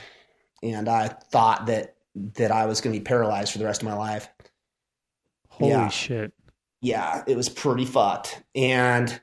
and 0.65 0.89
I 0.89 1.09
thought 1.09 1.67
that 1.67 1.97
that 2.37 2.51
I 2.51 2.67
was 2.67 2.81
going 2.81 2.93
to 2.93 2.99
be 2.99 3.05
paralyzed 3.05 3.53
for 3.53 3.59
the 3.59 3.65
rest 3.65 3.83
of 3.83 3.89
my 3.89 3.95
life. 3.95 4.29
Holy 5.49 5.71
yeah. 5.71 5.89
shit! 5.89 6.33
Yeah, 6.81 7.23
it 7.27 7.37
was 7.37 7.49
pretty 7.49 7.85
fucked. 7.85 8.43
And 8.55 9.21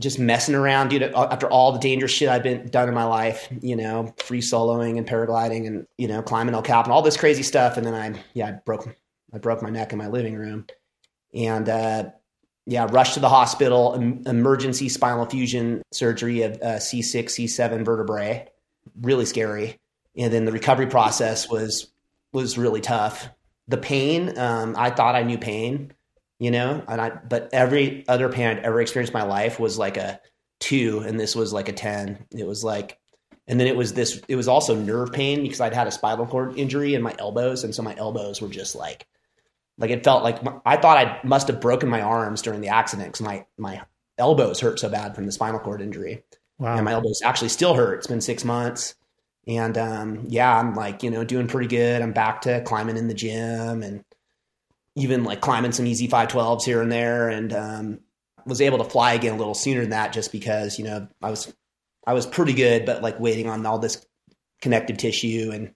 just 0.00 0.18
messing 0.18 0.54
around, 0.54 0.88
dude. 0.88 1.02
After 1.02 1.48
all 1.48 1.72
the 1.72 1.78
dangerous 1.78 2.10
shit 2.10 2.28
I've 2.28 2.42
been 2.42 2.68
done 2.68 2.88
in 2.88 2.94
my 2.94 3.04
life, 3.04 3.48
you 3.60 3.76
know, 3.76 4.14
free 4.18 4.40
soloing 4.40 4.96
and 4.96 5.06
paragliding 5.06 5.66
and 5.66 5.86
you 5.98 6.08
know 6.08 6.22
climbing 6.22 6.54
El 6.54 6.62
Cap 6.62 6.86
and 6.86 6.92
all 6.92 7.02
this 7.02 7.16
crazy 7.16 7.42
stuff, 7.42 7.76
and 7.76 7.86
then 7.86 7.94
I 7.94 8.18
yeah 8.34 8.48
I 8.48 8.52
broke 8.52 8.88
I 9.32 9.38
broke 9.38 9.62
my 9.62 9.70
neck 9.70 9.92
in 9.92 9.98
my 9.98 10.08
living 10.08 10.34
room, 10.34 10.66
and 11.34 11.68
uh, 11.68 12.10
yeah 12.66 12.86
rushed 12.90 13.14
to 13.14 13.20
the 13.20 13.28
hospital, 13.28 13.94
em- 13.94 14.22
emergency 14.26 14.88
spinal 14.88 15.26
fusion 15.26 15.82
surgery 15.92 16.42
of 16.42 16.54
uh, 16.62 16.76
C6 16.76 17.24
C7 17.24 17.84
vertebrae, 17.84 18.48
really 19.00 19.26
scary, 19.26 19.78
and 20.16 20.32
then 20.32 20.44
the 20.44 20.52
recovery 20.52 20.86
process 20.86 21.48
was 21.48 21.90
was 22.32 22.58
really 22.58 22.80
tough. 22.80 23.28
The 23.68 23.76
pain, 23.76 24.38
um, 24.38 24.74
I 24.76 24.90
thought 24.90 25.14
I 25.14 25.22
knew 25.22 25.38
pain 25.38 25.92
you 26.40 26.50
know 26.50 26.82
and 26.88 27.00
i 27.00 27.10
but 27.10 27.50
every 27.52 28.04
other 28.08 28.28
pain 28.28 28.48
i'd 28.48 28.64
ever 28.64 28.80
experienced 28.80 29.12
in 29.12 29.20
my 29.20 29.26
life 29.26 29.60
was 29.60 29.78
like 29.78 29.96
a 29.96 30.18
two 30.58 31.00
and 31.06 31.20
this 31.20 31.36
was 31.36 31.52
like 31.52 31.68
a 31.68 31.72
10 31.72 32.26
it 32.32 32.46
was 32.46 32.64
like 32.64 32.98
and 33.46 33.60
then 33.60 33.66
it 33.66 33.76
was 33.76 33.92
this 33.92 34.20
it 34.26 34.36
was 34.36 34.48
also 34.48 34.74
nerve 34.74 35.12
pain 35.12 35.42
because 35.42 35.60
i'd 35.60 35.74
had 35.74 35.86
a 35.86 35.92
spinal 35.92 36.26
cord 36.26 36.58
injury 36.58 36.94
in 36.94 37.02
my 37.02 37.14
elbows. 37.18 37.62
And 37.62 37.74
so 37.74 37.82
my 37.82 37.94
elbows 37.96 38.40
were 38.40 38.48
just 38.48 38.74
like 38.74 39.06
like 39.78 39.90
it 39.90 40.04
felt 40.04 40.24
like 40.24 40.42
my, 40.42 40.54
i 40.64 40.76
thought 40.76 40.98
i 40.98 41.20
must 41.24 41.48
have 41.48 41.60
broken 41.60 41.88
my 41.88 42.00
arms 42.00 42.42
during 42.42 42.60
the 42.60 42.68
accident 42.68 43.12
because 43.12 43.24
my 43.24 43.46
my 43.58 43.82
elbows 44.18 44.60
hurt 44.60 44.78
so 44.78 44.88
bad 44.88 45.14
from 45.14 45.26
the 45.26 45.32
spinal 45.32 45.60
cord 45.60 45.80
injury. 45.80 46.24
Wow. 46.58 46.76
and 46.76 46.84
my 46.84 46.92
elbows 46.92 47.22
actually 47.24 47.48
still 47.48 47.72
hurt. 47.72 48.00
It's 48.00 48.06
been 48.06 48.20
six 48.20 48.44
months 48.44 48.94
and 49.56 49.76
um, 49.76 50.24
yeah 50.28 50.56
i'm 50.56 50.74
like 50.74 51.02
you 51.02 51.10
know 51.10 51.24
doing 51.24 51.46
pretty 51.48 51.68
good 51.68 52.02
i'm 52.02 52.12
back 52.12 52.42
to 52.42 52.60
climbing 52.62 52.96
in 52.96 53.08
the 53.08 53.14
gym 53.14 53.82
and 53.82 54.04
even 54.96 55.24
like 55.24 55.40
climbing 55.40 55.72
some 55.72 55.86
easy 55.86 56.08
512s 56.08 56.64
here 56.64 56.82
and 56.82 56.90
there 56.90 57.28
and 57.28 57.52
um, 57.52 58.00
was 58.46 58.60
able 58.60 58.78
to 58.78 58.84
fly 58.84 59.14
again 59.14 59.34
a 59.34 59.38
little 59.38 59.54
sooner 59.54 59.80
than 59.80 59.90
that 59.90 60.12
just 60.12 60.32
because 60.32 60.78
you 60.78 60.84
know 60.84 61.08
i 61.22 61.30
was 61.30 61.52
i 62.06 62.12
was 62.12 62.26
pretty 62.26 62.52
good 62.52 62.86
but 62.86 63.02
like 63.02 63.18
waiting 63.20 63.48
on 63.48 63.64
all 63.66 63.78
this 63.78 64.04
connective 64.60 64.96
tissue 64.96 65.50
and 65.52 65.74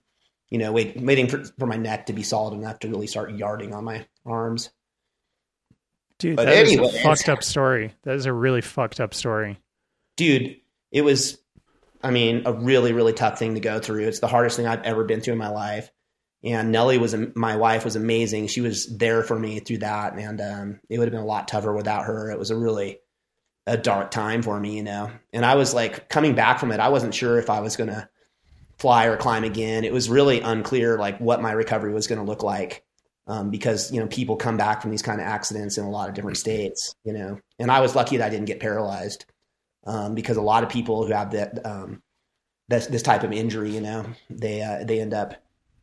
you 0.49 0.57
know 0.57 0.71
wait, 0.71 0.99
waiting 1.01 1.27
for, 1.27 1.43
for 1.59 1.65
my 1.65 1.77
neck 1.77 2.05
to 2.05 2.13
be 2.13 2.23
solid 2.23 2.53
enough 2.53 2.79
to 2.79 2.89
really 2.89 3.07
start 3.07 3.33
yarding 3.33 3.73
on 3.73 3.83
my 3.83 4.05
arms 4.25 4.69
Dude, 6.17 6.37
but 6.37 6.45
that 6.45 6.57
is 6.57 6.71
anyways. 6.71 6.95
a 6.95 7.03
fucked 7.03 7.27
up 7.27 7.43
story. 7.43 7.93
That 8.03 8.15
is 8.15 8.25
a 8.25 8.31
really 8.31 8.61
fucked 8.61 9.01
up 9.01 9.13
story. 9.13 9.59
dude 10.15 10.55
it 10.91 11.01
was 11.01 11.37
i 12.05 12.11
mean 12.11 12.43
a 12.45 12.53
really 12.53 12.93
really 12.93 13.13
tough 13.13 13.39
thing 13.39 13.55
to 13.55 13.59
go 13.59 13.79
through. 13.79 14.07
It's 14.07 14.19
the 14.19 14.27
hardest 14.27 14.57
thing 14.57 14.67
i've 14.67 14.83
ever 14.83 15.03
been 15.03 15.21
through 15.21 15.33
in 15.33 15.39
my 15.39 15.49
life. 15.49 15.91
And 16.43 16.71
nellie 16.71 16.97
was 16.97 17.15
my 17.35 17.55
wife 17.55 17.83
was 17.83 17.95
amazing. 17.95 18.47
She 18.47 18.61
was 18.61 18.97
there 18.97 19.23
for 19.23 19.37
me 19.37 19.59
through 19.59 19.79
that. 19.79 20.13
And 20.13 20.39
um, 20.39 20.79
it 20.89 20.99
would 20.99 21.07
have 21.07 21.13
been 21.13 21.23
a 21.23 21.25
lot 21.25 21.47
tougher 21.47 21.73
without 21.73 22.05
her. 22.05 22.29
It 22.29 22.39
was 22.39 22.51
a 22.51 22.57
really 22.57 22.99
a 23.67 23.77
dark 23.77 24.11
time 24.11 24.43
for 24.43 24.59
me 24.59 24.77
you 24.77 24.83
know? 24.83 25.11
And 25.33 25.45
i 25.45 25.55
was 25.55 25.73
like 25.73 26.07
coming 26.07 26.35
back 26.35 26.59
from 26.59 26.71
it 26.71 26.79
i 26.79 26.89
wasn't 26.89 27.15
sure 27.15 27.39
if 27.39 27.49
i 27.49 27.59
was 27.61 27.75
going 27.75 27.89
to 27.89 28.07
fly 28.77 29.05
or 29.05 29.17
climb 29.17 29.43
again. 29.43 29.83
It 29.83 29.93
was 29.93 30.09
really 30.09 30.41
unclear 30.41 30.97
like 30.97 31.19
what 31.19 31.41
my 31.41 31.51
recovery 31.51 31.93
was 31.93 32.07
going 32.07 32.19
to 32.19 32.25
look 32.25 32.43
like 32.43 32.83
um, 33.27 33.49
because 33.49 33.91
you 33.91 33.99
know 33.99 34.07
people 34.07 34.35
come 34.35 34.57
back 34.57 34.81
from 34.81 34.91
these 34.91 35.01
kind 35.01 35.19
of 35.19 35.27
accidents 35.27 35.77
in 35.77 35.85
a 35.85 35.89
lot 35.89 36.09
of 36.09 36.15
different 36.15 36.37
states 36.37 36.93
you 37.03 37.13
know? 37.13 37.39
And 37.59 37.71
i 37.71 37.79
was 37.79 37.95
lucky 37.95 38.17
that 38.17 38.27
i 38.27 38.29
didn't 38.29 38.45
get 38.45 38.59
paralyzed 38.59 39.25
um, 39.85 40.15
because 40.15 40.37
a 40.37 40.41
lot 40.41 40.63
of 40.63 40.69
people 40.69 41.05
who 41.05 41.13
have 41.13 41.31
that 41.31 41.65
um, 41.65 42.01
this 42.67 42.87
this 42.87 43.01
type 43.01 43.23
of 43.23 43.31
injury, 43.31 43.71
you 43.71 43.81
know, 43.81 44.05
they 44.29 44.61
uh, 44.61 44.83
they 44.83 44.99
end 45.01 45.13
up 45.13 45.35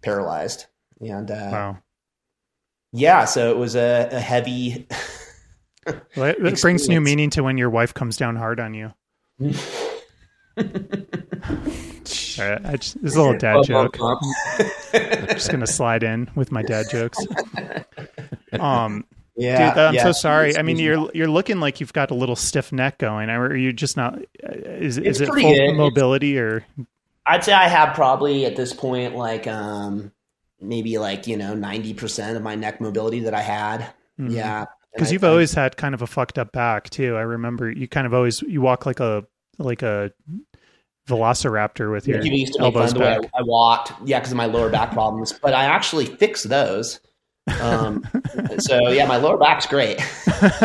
paralyzed. 0.02 0.66
And 1.00 1.30
uh, 1.30 1.48
Wow. 1.50 1.78
yeah, 2.92 3.24
so 3.24 3.50
it 3.50 3.56
was 3.56 3.74
a, 3.76 4.08
a 4.12 4.20
heavy. 4.20 4.86
Well, 6.16 6.26
it, 6.26 6.46
it 6.46 6.60
brings 6.60 6.88
new 6.88 7.00
meaning 7.00 7.28
to 7.30 7.42
when 7.42 7.58
your 7.58 7.68
wife 7.68 7.92
comes 7.92 8.16
down 8.16 8.36
hard 8.36 8.60
on 8.60 8.72
you. 8.72 8.92
All 9.40 9.48
right, 12.48 12.64
I 12.64 12.76
just, 12.76 13.02
this 13.02 13.12
is 13.12 13.16
a 13.16 13.20
little 13.20 13.36
dad 13.36 13.64
joke. 13.64 13.96
I'm 14.00 15.26
just 15.26 15.50
gonna 15.50 15.66
slide 15.66 16.04
in 16.04 16.30
with 16.36 16.52
my 16.52 16.62
dad 16.62 16.88
jokes. 16.88 17.18
Um, 18.60 19.06
yeah, 19.36 19.70
dude, 19.70 19.78
I'm 19.78 19.94
yeah, 19.94 20.02
so 20.04 20.12
sorry. 20.12 20.56
I 20.56 20.62
mean, 20.62 20.78
you're 20.78 21.10
you're 21.14 21.28
looking 21.28 21.60
like 21.60 21.80
you've 21.80 21.92
got 21.92 22.10
a 22.10 22.14
little 22.14 22.36
stiff 22.36 22.72
neck 22.72 22.98
going. 22.98 23.30
Are 23.30 23.54
you 23.56 23.72
just 23.72 23.96
not? 23.96 24.18
Is 24.42 24.98
It's 24.98 25.06
is 25.06 25.20
it 25.22 25.26
full 25.26 25.36
good. 25.36 25.46
It's- 25.46 25.76
mobility 25.76 26.38
or? 26.38 26.64
I'd 27.24 27.44
say 27.44 27.52
I 27.52 27.68
have 27.68 27.94
probably 27.94 28.46
at 28.46 28.56
this 28.56 28.72
point 28.72 29.14
like 29.14 29.46
um 29.46 30.10
maybe 30.60 30.98
like 30.98 31.26
you 31.26 31.36
know 31.36 31.54
ninety 31.54 31.94
percent 31.94 32.36
of 32.36 32.42
my 32.42 32.54
neck 32.56 32.80
mobility 32.80 33.20
that 33.20 33.34
I 33.34 33.42
had. 33.42 33.92
Mhm. 34.20 34.32
Yeah, 34.34 34.64
because 34.92 35.12
you've 35.12 35.22
I- 35.24 35.28
I- 35.28 35.30
always 35.30 35.54
had 35.54 35.76
kind 35.76 35.94
of 35.94 36.02
a 36.02 36.06
fucked 36.06 36.38
up 36.38 36.52
back 36.52 36.90
too. 36.90 37.16
I 37.16 37.20
remember 37.22 37.70
you 37.70 37.86
kind 37.88 38.06
of 38.06 38.12
always 38.14 38.42
you 38.42 38.60
walk 38.60 38.86
like 38.86 39.00
a 39.00 39.24
like 39.58 39.82
a 39.82 40.12
velociraptor 41.08 41.90
with 41.92 42.06
your 42.06 42.22
People 42.22 42.38
used 42.38 42.54
to 42.54 42.60
elbows 42.62 42.92
of 42.92 42.98
the 42.98 43.00
way 43.00 43.18
back. 43.20 43.30
I, 43.34 43.40
I 43.40 43.42
walked, 43.42 43.92
yeah, 44.04 44.18
because 44.20 44.32
of 44.32 44.36
my 44.36 44.46
lower 44.46 44.70
back 44.70 44.92
problems. 44.92 45.32
But 45.32 45.52
I 45.52 45.64
actually 45.64 46.06
fixed 46.06 46.48
those. 46.48 47.00
Um, 47.60 48.04
so 48.58 48.88
yeah, 48.90 49.06
my 49.06 49.16
lower 49.16 49.36
back's 49.38 49.66
great. 49.66 50.00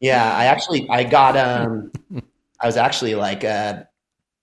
Yeah, 0.00 0.32
I 0.32 0.44
actually 0.44 0.88
I 0.88 1.02
got 1.02 1.36
um 1.36 1.90
I 2.60 2.66
was 2.66 2.76
actually 2.76 3.16
like 3.16 3.42
uh 3.42 3.82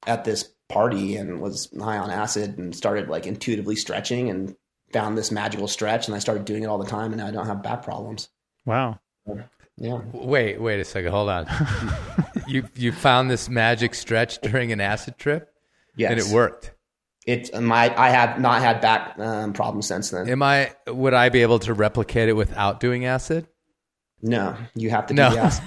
at 0.05 0.25
this 0.25 0.51
party 0.67 1.15
and 1.15 1.39
was 1.39 1.69
high 1.79 1.97
on 1.97 2.11
acid 2.11 2.57
and 2.57 2.75
started 2.75 3.07
like 3.07 3.25
intuitively 3.25 3.77
stretching 3.77 4.29
and 4.29 4.53
found 4.91 5.17
this 5.17 5.31
magical 5.31 5.69
stretch 5.69 6.07
and 6.07 6.15
I 6.15 6.19
started 6.19 6.43
doing 6.43 6.63
it 6.63 6.65
all 6.65 6.77
the 6.77 6.85
time 6.89 7.13
and 7.13 7.21
now 7.21 7.27
I 7.27 7.31
don't 7.31 7.45
have 7.45 7.63
back 7.63 7.83
problems. 7.83 8.27
wow. 8.65 8.99
Yeah. 9.77 10.01
Wait, 10.11 10.59
wait 10.61 10.79
a 10.81 10.83
second. 10.85 11.11
Hold 11.11 11.29
on. 11.29 11.47
you 12.47 12.67
you 12.75 12.91
found 12.91 13.31
this 13.31 13.47
magic 13.47 13.95
stretch 13.95 14.39
during 14.41 14.73
an 14.73 14.81
acid 14.81 15.17
trip, 15.17 15.53
Yes. 15.95 16.11
and 16.11 16.19
it 16.19 16.27
worked. 16.35 16.71
It's 17.25 17.51
my 17.53 17.93
I 17.97 18.09
have 18.09 18.39
not 18.39 18.61
had 18.61 18.81
back 18.81 19.17
um, 19.19 19.53
problems 19.53 19.87
since 19.87 20.11
then. 20.11 20.29
Am 20.29 20.43
I? 20.43 20.73
Would 20.87 21.13
I 21.13 21.29
be 21.29 21.41
able 21.41 21.59
to 21.59 21.73
replicate 21.73 22.29
it 22.29 22.33
without 22.33 22.79
doing 22.79 23.05
acid? 23.05 23.47
No, 24.21 24.55
you 24.75 24.89
have 24.91 25.07
to 25.07 25.13
do 25.13 25.21
No. 25.21 25.29
the 25.31 25.39
acid. 25.39 25.63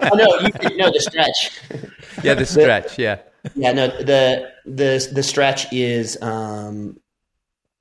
oh 0.00 0.16
no, 0.16 0.40
you 0.70 0.76
no 0.76 0.90
the 0.90 1.00
stretch. 1.00 1.60
Yeah, 2.24 2.34
the 2.34 2.46
stretch. 2.46 2.98
Yeah. 2.98 3.18
Yeah, 3.54 3.72
no, 3.72 3.88
the 3.88 4.50
the 4.64 5.08
the 5.12 5.22
stretch 5.22 5.72
is 5.72 6.20
um 6.22 6.98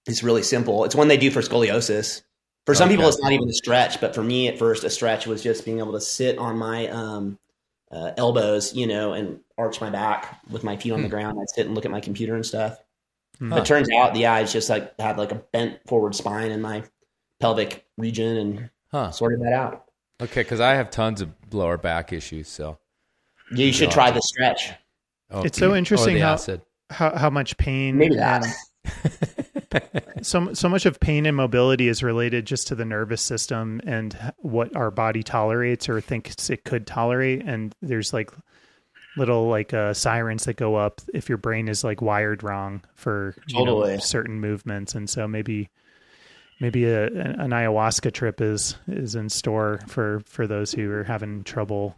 It's 0.08 0.24
really 0.24 0.44
simple. 0.44 0.84
It's 0.86 0.96
one 0.96 1.08
they 1.08 1.18
do 1.18 1.32
for 1.32 1.42
scoliosis. 1.42 2.22
For 2.66 2.76
some 2.76 2.90
people, 2.90 3.08
it's 3.08 3.20
not 3.22 3.32
even 3.32 3.50
a 3.50 3.54
stretch, 3.54 4.00
but 4.00 4.14
for 4.14 4.22
me, 4.24 4.48
at 4.48 4.60
first, 4.60 4.84
a 4.84 4.90
stretch 4.90 5.26
was 5.26 5.42
just 5.42 5.66
being 5.66 5.80
able 5.80 5.94
to 5.94 6.02
sit 6.02 6.38
on 6.38 6.58
my 6.58 6.88
um, 6.90 7.40
uh, 7.92 8.12
elbows, 8.18 8.74
you 8.74 8.88
know, 8.88 9.14
and 9.14 9.40
arch 9.58 9.82
my 9.82 9.90
back 9.90 10.40
with 10.50 10.64
my 10.64 10.78
feet 10.78 10.92
on 10.92 11.02
the 11.02 11.10
ground. 11.10 11.38
I'd 11.40 11.50
sit 11.50 11.66
and 11.66 11.76
look 11.76 11.86
at 11.86 11.92
my 11.92 12.00
computer 12.00 12.36
and 12.36 12.46
stuff. 12.46 12.80
Hmm. 13.38 13.50
But 13.50 13.60
it 13.60 13.66
turns 13.66 13.90
out, 13.92 14.16
yeah, 14.16 14.38
it's 14.40 14.54
just 14.54 14.70
like 14.70 14.98
had 15.00 15.18
like 15.18 15.32
a 15.32 15.36
bent 15.36 15.80
forward 15.88 16.16
spine 16.16 16.52
in 16.52 16.62
my 16.62 16.84
pelvic 17.40 17.86
region 17.98 18.38
and 18.38 18.70
Huh. 18.92 19.12
sorted 19.12 19.42
that 19.42 19.54
out. 19.54 19.86
Okay, 20.22 20.42
because 20.42 20.60
I 20.60 20.76
have 20.76 20.92
tons 20.92 21.22
of 21.22 21.30
lower 21.52 21.78
back 21.78 22.12
issues. 22.14 22.48
So 22.48 22.78
Yeah, 23.54 23.66
you 23.66 23.74
should 23.74 23.90
Yeah. 23.90 23.94
try 23.94 24.12
the 24.12 24.22
stretch. 24.22 24.72
oh, 25.30 25.44
It's 25.44 25.58
so 25.58 25.76
interesting 25.76 26.18
how- 26.18 26.38
How 26.90 27.16
how 27.18 27.30
much 27.30 27.56
pain 27.58 27.98
Maybe 27.98 28.16
that. 28.18 28.46
and 28.46 29.41
so 30.22 30.54
so 30.54 30.70
much 30.70 30.86
of 30.86 31.00
pain 31.00 31.26
and 31.26 31.36
mobility 31.36 31.88
is 31.88 32.04
related 32.04 32.46
just 32.46 32.68
to 32.68 32.76
the 32.76 32.86
nervous 32.86 33.22
system 33.22 33.82
and 33.86 34.18
what 34.38 34.76
our 34.76 34.92
body 34.92 35.24
tolerates 35.24 35.90
or 35.90 36.02
thinks 36.02 36.50
it 36.50 36.64
could 36.64 36.88
tolerate. 36.88 37.44
And 37.46 37.76
there's 37.82 38.14
like 38.14 38.32
little 39.18 39.48
like 39.48 39.74
uh, 39.74 39.94
sirens 39.94 40.46
that 40.46 40.56
go 40.56 40.76
up 40.76 41.02
if 41.14 41.30
your 41.30 41.38
brain 41.38 41.68
is 41.68 41.84
like 41.84 42.02
wired 42.02 42.44
wrong 42.44 42.82
for 42.96 43.36
you 43.48 43.66
know, 43.66 43.98
certain 43.98 44.40
movements. 44.40 44.96
And 44.96 45.10
so 45.10 45.28
maybe 45.28 45.70
maybe 46.60 46.86
a, 46.86 47.08
an 47.08 47.50
ayahuasca 47.50 48.14
trip 48.14 48.42
is 48.42 48.76
is 48.88 49.16
in 49.16 49.30
store 49.30 49.80
for 49.88 50.22
for 50.26 50.48
those 50.48 50.72
who 50.72 50.90
are 50.92 51.04
having 51.04 51.44
trouble 51.44 51.96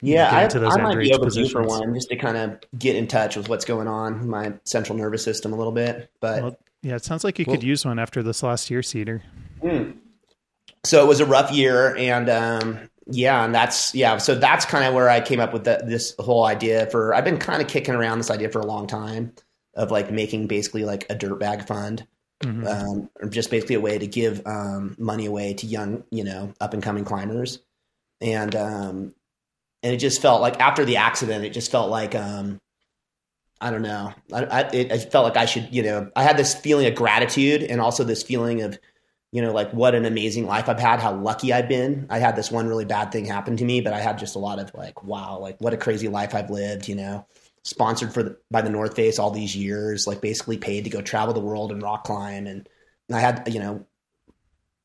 Yeah, 0.00 0.30
I, 0.30 0.44
I 0.44 0.82
might 0.82 0.98
be 0.98 1.12
overdue 1.12 1.48
for 1.48 1.62
one 1.62 1.94
just 1.94 2.08
to 2.10 2.16
kind 2.16 2.36
of 2.36 2.58
get 2.78 2.96
in 2.96 3.06
touch 3.06 3.36
with 3.36 3.48
what's 3.48 3.64
going 3.64 3.88
on 3.88 4.20
in 4.20 4.28
my 4.28 4.52
central 4.64 4.98
nervous 4.98 5.24
system 5.24 5.52
a 5.52 5.56
little 5.56 5.72
bit. 5.72 6.10
But 6.20 6.42
well, 6.42 6.58
yeah 6.84 6.94
it 6.94 7.04
sounds 7.04 7.24
like 7.24 7.38
you 7.40 7.44
Well- 7.48 7.56
could 7.56 7.64
use 7.64 7.84
one 7.84 7.98
after 7.98 8.22
this 8.22 8.42
last 8.42 8.70
year 8.70 8.82
cedar. 8.82 9.22
So 10.84 11.02
it 11.02 11.08
was 11.08 11.20
a 11.20 11.26
rough 11.26 11.50
year 11.50 11.96
and 11.96 12.28
um 12.28 12.78
yeah 13.06 13.44
and 13.44 13.54
that's 13.54 13.94
yeah 13.94 14.18
so 14.18 14.34
that's 14.34 14.64
kind 14.64 14.84
of 14.84 14.94
where 14.94 15.08
i 15.10 15.20
came 15.20 15.38
up 15.40 15.52
with 15.52 15.64
the, 15.64 15.82
this 15.86 16.14
whole 16.18 16.44
idea 16.46 16.86
for 16.90 17.14
i've 17.14 17.24
been 17.24 17.36
kind 17.38 17.60
of 17.60 17.68
kicking 17.68 17.94
around 17.94 18.16
this 18.18 18.30
idea 18.30 18.48
for 18.50 18.60
a 18.60 18.66
long 18.66 18.86
time 18.86 19.32
of 19.74 19.90
like 19.90 20.10
making 20.10 20.46
basically 20.46 20.84
like 20.84 21.04
a 21.10 21.14
dirtbag 21.14 21.66
fund 21.66 22.06
Mhm. 22.42 22.66
um, 22.66 23.10
or 23.22 23.28
just 23.28 23.50
basically 23.50 23.76
a 23.76 23.80
way 23.80 23.96
to 23.96 24.06
give 24.06 24.42
um, 24.46 24.96
money 24.98 25.24
away 25.26 25.54
to 25.54 25.66
young 25.66 26.04
you 26.10 26.24
know 26.24 26.52
up 26.60 26.74
and 26.74 26.82
coming 26.82 27.04
climbers. 27.04 27.60
And 28.20 28.54
um 28.56 29.14
and 29.82 29.94
it 29.94 29.98
just 29.98 30.20
felt 30.20 30.40
like 30.42 30.60
after 30.60 30.84
the 30.84 30.96
accident 30.96 31.44
it 31.44 31.50
just 31.54 31.70
felt 31.70 31.90
like 31.90 32.14
um 32.14 32.58
I 33.64 33.70
don't 33.70 33.80
know. 33.80 34.12
I, 34.30 34.44
I, 34.44 34.60
it, 34.74 34.92
I 34.92 34.98
felt 34.98 35.24
like 35.24 35.38
I 35.38 35.46
should, 35.46 35.74
you 35.74 35.82
know, 35.82 36.10
I 36.14 36.22
had 36.22 36.36
this 36.36 36.54
feeling 36.54 36.86
of 36.86 36.94
gratitude 36.94 37.62
and 37.62 37.80
also 37.80 38.04
this 38.04 38.22
feeling 38.22 38.60
of, 38.60 38.78
you 39.32 39.40
know, 39.40 39.54
like 39.54 39.72
what 39.72 39.94
an 39.94 40.04
amazing 40.04 40.44
life 40.44 40.68
I've 40.68 40.78
had, 40.78 41.00
how 41.00 41.14
lucky 41.14 41.50
I've 41.50 41.66
been. 41.66 42.06
I 42.10 42.18
had 42.18 42.36
this 42.36 42.50
one 42.50 42.68
really 42.68 42.84
bad 42.84 43.10
thing 43.10 43.24
happen 43.24 43.56
to 43.56 43.64
me, 43.64 43.80
but 43.80 43.94
I 43.94 44.00
had 44.00 44.18
just 44.18 44.36
a 44.36 44.38
lot 44.38 44.58
of 44.58 44.74
like, 44.74 45.02
wow, 45.02 45.38
like 45.38 45.58
what 45.62 45.72
a 45.72 45.78
crazy 45.78 46.08
life 46.08 46.34
I've 46.34 46.50
lived, 46.50 46.88
you 46.88 46.94
know, 46.94 47.26
sponsored 47.62 48.12
for 48.12 48.22
the, 48.22 48.36
by 48.50 48.60
the 48.60 48.68
North 48.68 48.96
Face 48.96 49.18
all 49.18 49.30
these 49.30 49.56
years, 49.56 50.06
like 50.06 50.20
basically 50.20 50.58
paid 50.58 50.84
to 50.84 50.90
go 50.90 51.00
travel 51.00 51.32
the 51.32 51.40
world 51.40 51.72
and 51.72 51.82
rock 51.82 52.04
climb. 52.04 52.46
And 52.46 52.68
I 53.10 53.20
had, 53.20 53.48
you 53.50 53.60
know, 53.60 53.86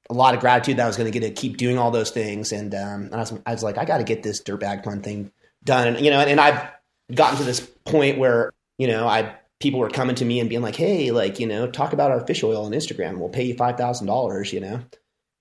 a 0.10 0.14
lot 0.14 0.36
of 0.36 0.40
gratitude 0.40 0.78
that 0.78 0.86
I 0.86 0.88
was 0.88 0.96
going 0.96 1.12
to 1.12 1.20
get 1.20 1.28
to 1.28 1.34
keep 1.34 1.58
doing 1.58 1.78
all 1.78 1.92
those 1.92 2.12
things. 2.12 2.54
And, 2.54 2.74
um, 2.74 3.10
and 3.12 3.16
I 3.16 3.20
was, 3.20 3.34
I 3.46 3.52
was 3.52 3.62
like, 3.62 3.78
I 3.78 3.84
got 3.84 3.98
to 3.98 4.06
get 4.06 4.24
this 4.24 4.42
dirtbag 4.42 4.86
fun 4.86 5.02
thing 5.02 5.34
done. 5.66 5.90
And, 5.90 6.06
you 6.06 6.12
know, 6.12 6.22
and 6.22 6.40
I've 6.40 6.66
gotten 7.14 7.40
to 7.40 7.44
this 7.44 7.60
point 7.60 8.18
where, 8.18 8.54
you 8.80 8.88
know, 8.88 9.08
I, 9.08 9.36
people 9.60 9.80
were 9.80 9.90
coming 9.90 10.16
to 10.16 10.26
me 10.26 10.40
and 10.40 10.50
being 10.50 10.64
like, 10.64 10.76
Hey, 10.76 11.12
like, 11.12 11.40
you 11.40 11.46
know, 11.46 11.70
talk 11.70 11.94
about 11.94 12.10
our 12.10 12.26
fish 12.26 12.44
oil 12.44 12.66
on 12.66 12.72
Instagram. 12.72 13.18
We'll 13.18 13.30
pay 13.30 13.44
you 13.44 13.56
$5,000, 13.56 14.54
you 14.54 14.60
know? 14.62 14.82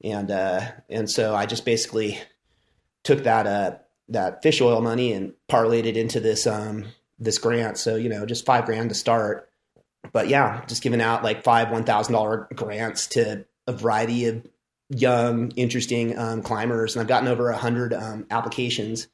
And, 0.04 0.30
uh, 0.30 0.60
and 0.90 1.10
so 1.10 1.34
I 1.34 1.46
just 1.46 1.64
basically 1.64 2.20
took 3.04 3.24
that, 3.24 3.46
uh, 3.46 3.78
that 4.10 4.42
fish 4.42 4.60
oil 4.60 4.82
money 4.82 5.12
and 5.14 5.32
parlayed 5.48 5.86
it 5.86 5.96
into 5.96 6.20
this, 6.20 6.46
um, 6.46 6.84
this 7.18 7.38
grant. 7.38 7.78
So, 7.78 7.96
you 7.96 8.10
know, 8.10 8.26
just 8.26 8.44
five 8.44 8.66
grand 8.66 8.90
to 8.90 8.94
start. 8.94 9.48
But 10.12 10.28
yeah, 10.28 10.64
just 10.66 10.82
giving 10.82 11.00
out 11.00 11.24
like 11.24 11.44
five, 11.44 11.68
$1,000 11.68 12.54
grants 12.54 13.06
to 13.08 13.46
a 13.66 13.72
variety 13.72 14.26
of 14.26 14.46
young, 14.88 15.50
interesting 15.52 16.18
um, 16.18 16.42
climbers, 16.42 16.96
and 16.96 17.02
I've 17.02 17.08
gotten 17.08 17.28
over 17.28 17.50
a 17.50 17.56
hundred 17.56 17.92
um, 17.92 18.26
applications, 18.30 19.08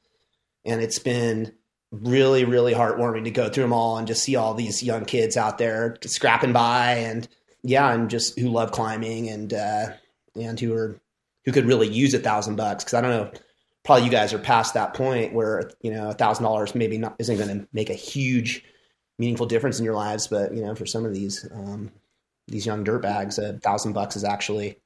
and 0.65 0.81
it's 0.81 0.99
been 0.99 1.53
really, 1.91 2.45
really 2.45 2.75
heartwarming 2.75 3.25
to 3.25 3.31
go 3.31 3.49
through 3.49 3.65
them 3.65 3.73
all 3.73 3.99
and 3.99 4.07
just 4.07 4.23
see 4.23 4.37
all 4.37 4.55
these 4.55 4.83
young 4.83 5.05
kids 5.05 5.37
out 5.37 5.59
there 5.59 5.97
scrapping 6.05 6.53
by, 6.53 6.95
and 6.95 7.29
yeah, 7.63 7.93
and 7.93 8.11
just 8.11 8.39
who 8.39 8.49
love 8.49 8.73
climbing 8.73 9.29
and 9.29 9.53
uh, 9.53 9.87
and 10.37 10.59
who 10.59 10.75
are 10.75 11.01
who 11.45 11.53
could 11.53 11.67
really 11.67 11.89
use 11.89 12.15
a 12.15 12.19
thousand 12.19 12.57
bucks 12.57 12.85
because 12.85 12.95
I 12.95 13.01
don't 13.01 13.11
know. 13.11 13.31
Probably 13.85 14.07
you 14.07 14.11
guys 14.11 14.33
are 14.33 14.39
past 14.39 14.75
that 14.75 14.95
point 14.95 15.35
where 15.35 15.71
you 15.83 15.93
know 15.93 16.09
a 16.09 16.15
thousand 16.15 16.45
dollars 16.45 16.75
maybe 16.75 16.99
not 16.99 17.17
isn't 17.19 17.37
going 17.37 17.61
to 17.61 17.69
make 17.73 17.91
a 17.91 17.95
huge, 17.95 18.65
meaningful 19.19 19.47
difference 19.47 19.79
in 19.79 19.85
your 19.85 19.95
lives, 19.95 20.27
but 20.27 20.55
you 20.55 20.63
know 20.63 20.75
for 20.75 20.87
some 20.87 21.05
of 21.05 21.13
these 21.13 21.47
um, 21.53 21.93
these 22.49 22.67
young 22.67 22.85
dirt 22.85 23.03
bags, 23.03 23.39
a 23.39 23.59
thousand 23.59 23.93
bucks 23.93 24.17
is 24.17 24.25
actually 24.25 24.79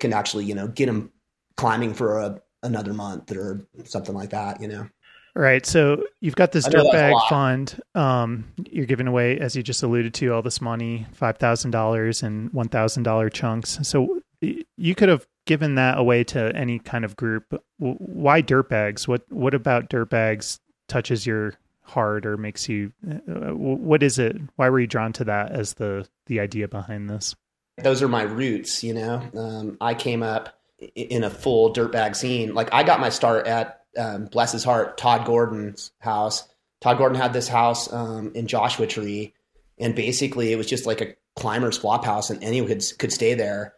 can 0.00 0.12
actually 0.12 0.44
you 0.44 0.54
know 0.54 0.68
get 0.68 0.86
them 0.86 1.12
climbing 1.56 1.94
for 1.94 2.18
a, 2.20 2.40
another 2.62 2.92
month 2.92 3.30
or 3.32 3.66
something 3.84 4.14
like 4.14 4.30
that. 4.30 4.60
You 4.60 4.68
know, 4.68 4.88
Right. 5.34 5.64
So 5.64 6.04
you've 6.20 6.36
got 6.36 6.52
this 6.52 6.68
dirtbag 6.68 7.28
fund. 7.28 7.80
Um, 7.94 8.52
you're 8.70 8.86
giving 8.86 9.06
away, 9.06 9.38
as 9.38 9.56
you 9.56 9.62
just 9.62 9.82
alluded 9.82 10.12
to, 10.14 10.28
all 10.28 10.42
this 10.42 10.60
money, 10.60 11.06
five 11.12 11.38
thousand 11.38 11.70
dollars 11.70 12.22
and 12.22 12.52
one 12.52 12.68
thousand 12.68 13.04
dollar 13.04 13.30
chunks. 13.30 13.78
So 13.82 14.20
you 14.40 14.94
could 14.94 15.08
have 15.08 15.26
given 15.46 15.76
that 15.76 15.98
away 15.98 16.24
to 16.24 16.54
any 16.54 16.78
kind 16.78 17.04
of 17.04 17.16
group. 17.16 17.62
Why 17.78 18.42
dirtbags? 18.42 19.08
What 19.08 19.22
What 19.30 19.54
about 19.54 19.88
dirtbags 19.88 20.58
touches 20.88 21.26
your 21.26 21.54
heart 21.82 22.26
or 22.26 22.36
makes 22.36 22.68
you? 22.68 22.92
Uh, 23.08 23.54
what 23.54 24.02
is 24.02 24.18
it? 24.18 24.36
Why 24.56 24.68
were 24.68 24.80
you 24.80 24.86
drawn 24.86 25.14
to 25.14 25.24
that 25.24 25.52
as 25.52 25.74
the 25.74 26.06
the 26.26 26.40
idea 26.40 26.68
behind 26.68 27.08
this? 27.08 27.34
those 27.78 28.02
are 28.02 28.08
my 28.08 28.22
roots. 28.22 28.84
You 28.84 28.94
know, 28.94 29.22
um, 29.34 29.76
I 29.80 29.94
came 29.94 30.22
up 30.22 30.58
in 30.94 31.24
a 31.24 31.30
full 31.30 31.72
dirtbag 31.72 32.16
scene. 32.16 32.54
Like 32.54 32.68
I 32.72 32.82
got 32.82 33.00
my 33.00 33.08
start 33.08 33.46
at 33.46 33.81
um, 33.98 34.26
bless 34.26 34.52
his 34.52 34.64
heart, 34.64 34.98
Todd 34.98 35.26
Gordon's 35.26 35.92
house. 35.98 36.48
Todd 36.80 36.98
Gordon 36.98 37.20
had 37.20 37.32
this 37.32 37.48
house 37.48 37.92
um, 37.92 38.32
in 38.34 38.46
Joshua 38.46 38.86
Tree, 38.86 39.34
and 39.78 39.94
basically 39.94 40.52
it 40.52 40.56
was 40.56 40.66
just 40.66 40.86
like 40.86 41.00
a 41.00 41.14
climber's 41.36 41.78
flop 41.78 42.04
house, 42.04 42.30
and 42.30 42.42
anyone 42.42 42.68
could 42.68 42.84
could 42.98 43.12
stay 43.12 43.34
there. 43.34 43.74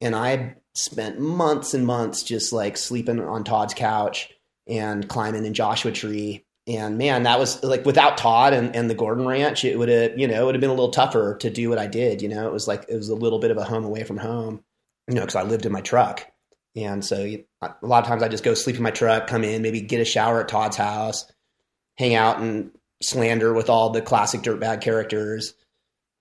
And 0.00 0.14
I 0.14 0.56
spent 0.74 1.18
months 1.18 1.74
and 1.74 1.86
months 1.86 2.22
just 2.22 2.52
like 2.52 2.76
sleeping 2.76 3.20
on 3.20 3.44
Todd's 3.44 3.74
couch 3.74 4.30
and 4.66 5.08
climbing 5.08 5.44
in 5.44 5.54
Joshua 5.54 5.92
Tree. 5.92 6.44
And 6.66 6.98
man, 6.98 7.22
that 7.22 7.38
was 7.38 7.62
like 7.64 7.86
without 7.86 8.18
Todd 8.18 8.52
and, 8.52 8.76
and 8.76 8.90
the 8.90 8.94
Gordon 8.94 9.26
Ranch, 9.26 9.64
it 9.64 9.78
would 9.78 9.88
have, 9.88 10.18
you 10.18 10.28
know, 10.28 10.42
it 10.42 10.44
would 10.44 10.54
have 10.54 10.60
been 10.60 10.70
a 10.70 10.74
little 10.74 10.90
tougher 10.90 11.36
to 11.40 11.50
do 11.50 11.70
what 11.70 11.78
I 11.78 11.86
did. 11.86 12.20
You 12.20 12.28
know, 12.28 12.46
it 12.46 12.52
was 12.52 12.68
like, 12.68 12.84
it 12.88 12.96
was 12.96 13.08
a 13.08 13.14
little 13.14 13.38
bit 13.38 13.50
of 13.50 13.56
a 13.56 13.64
home 13.64 13.84
away 13.84 14.04
from 14.04 14.18
home, 14.18 14.62
you 15.08 15.14
know, 15.14 15.22
because 15.22 15.36
I 15.36 15.42
lived 15.42 15.66
in 15.66 15.72
my 15.72 15.80
truck. 15.80 16.26
And 16.84 17.04
so 17.04 17.16
a 17.62 17.74
lot 17.82 18.02
of 18.02 18.08
times 18.08 18.22
I 18.22 18.28
just 18.28 18.44
go 18.44 18.54
sleep 18.54 18.76
in 18.76 18.82
my 18.82 18.90
truck, 18.90 19.26
come 19.26 19.44
in, 19.44 19.62
maybe 19.62 19.80
get 19.80 20.00
a 20.00 20.04
shower 20.04 20.40
at 20.40 20.48
Todd's 20.48 20.76
house, 20.76 21.30
hang 21.96 22.14
out 22.14 22.40
and 22.40 22.70
slander 23.02 23.52
with 23.52 23.70
all 23.70 23.90
the 23.90 24.02
classic 24.02 24.42
dirtbag 24.42 24.80
characters, 24.80 25.54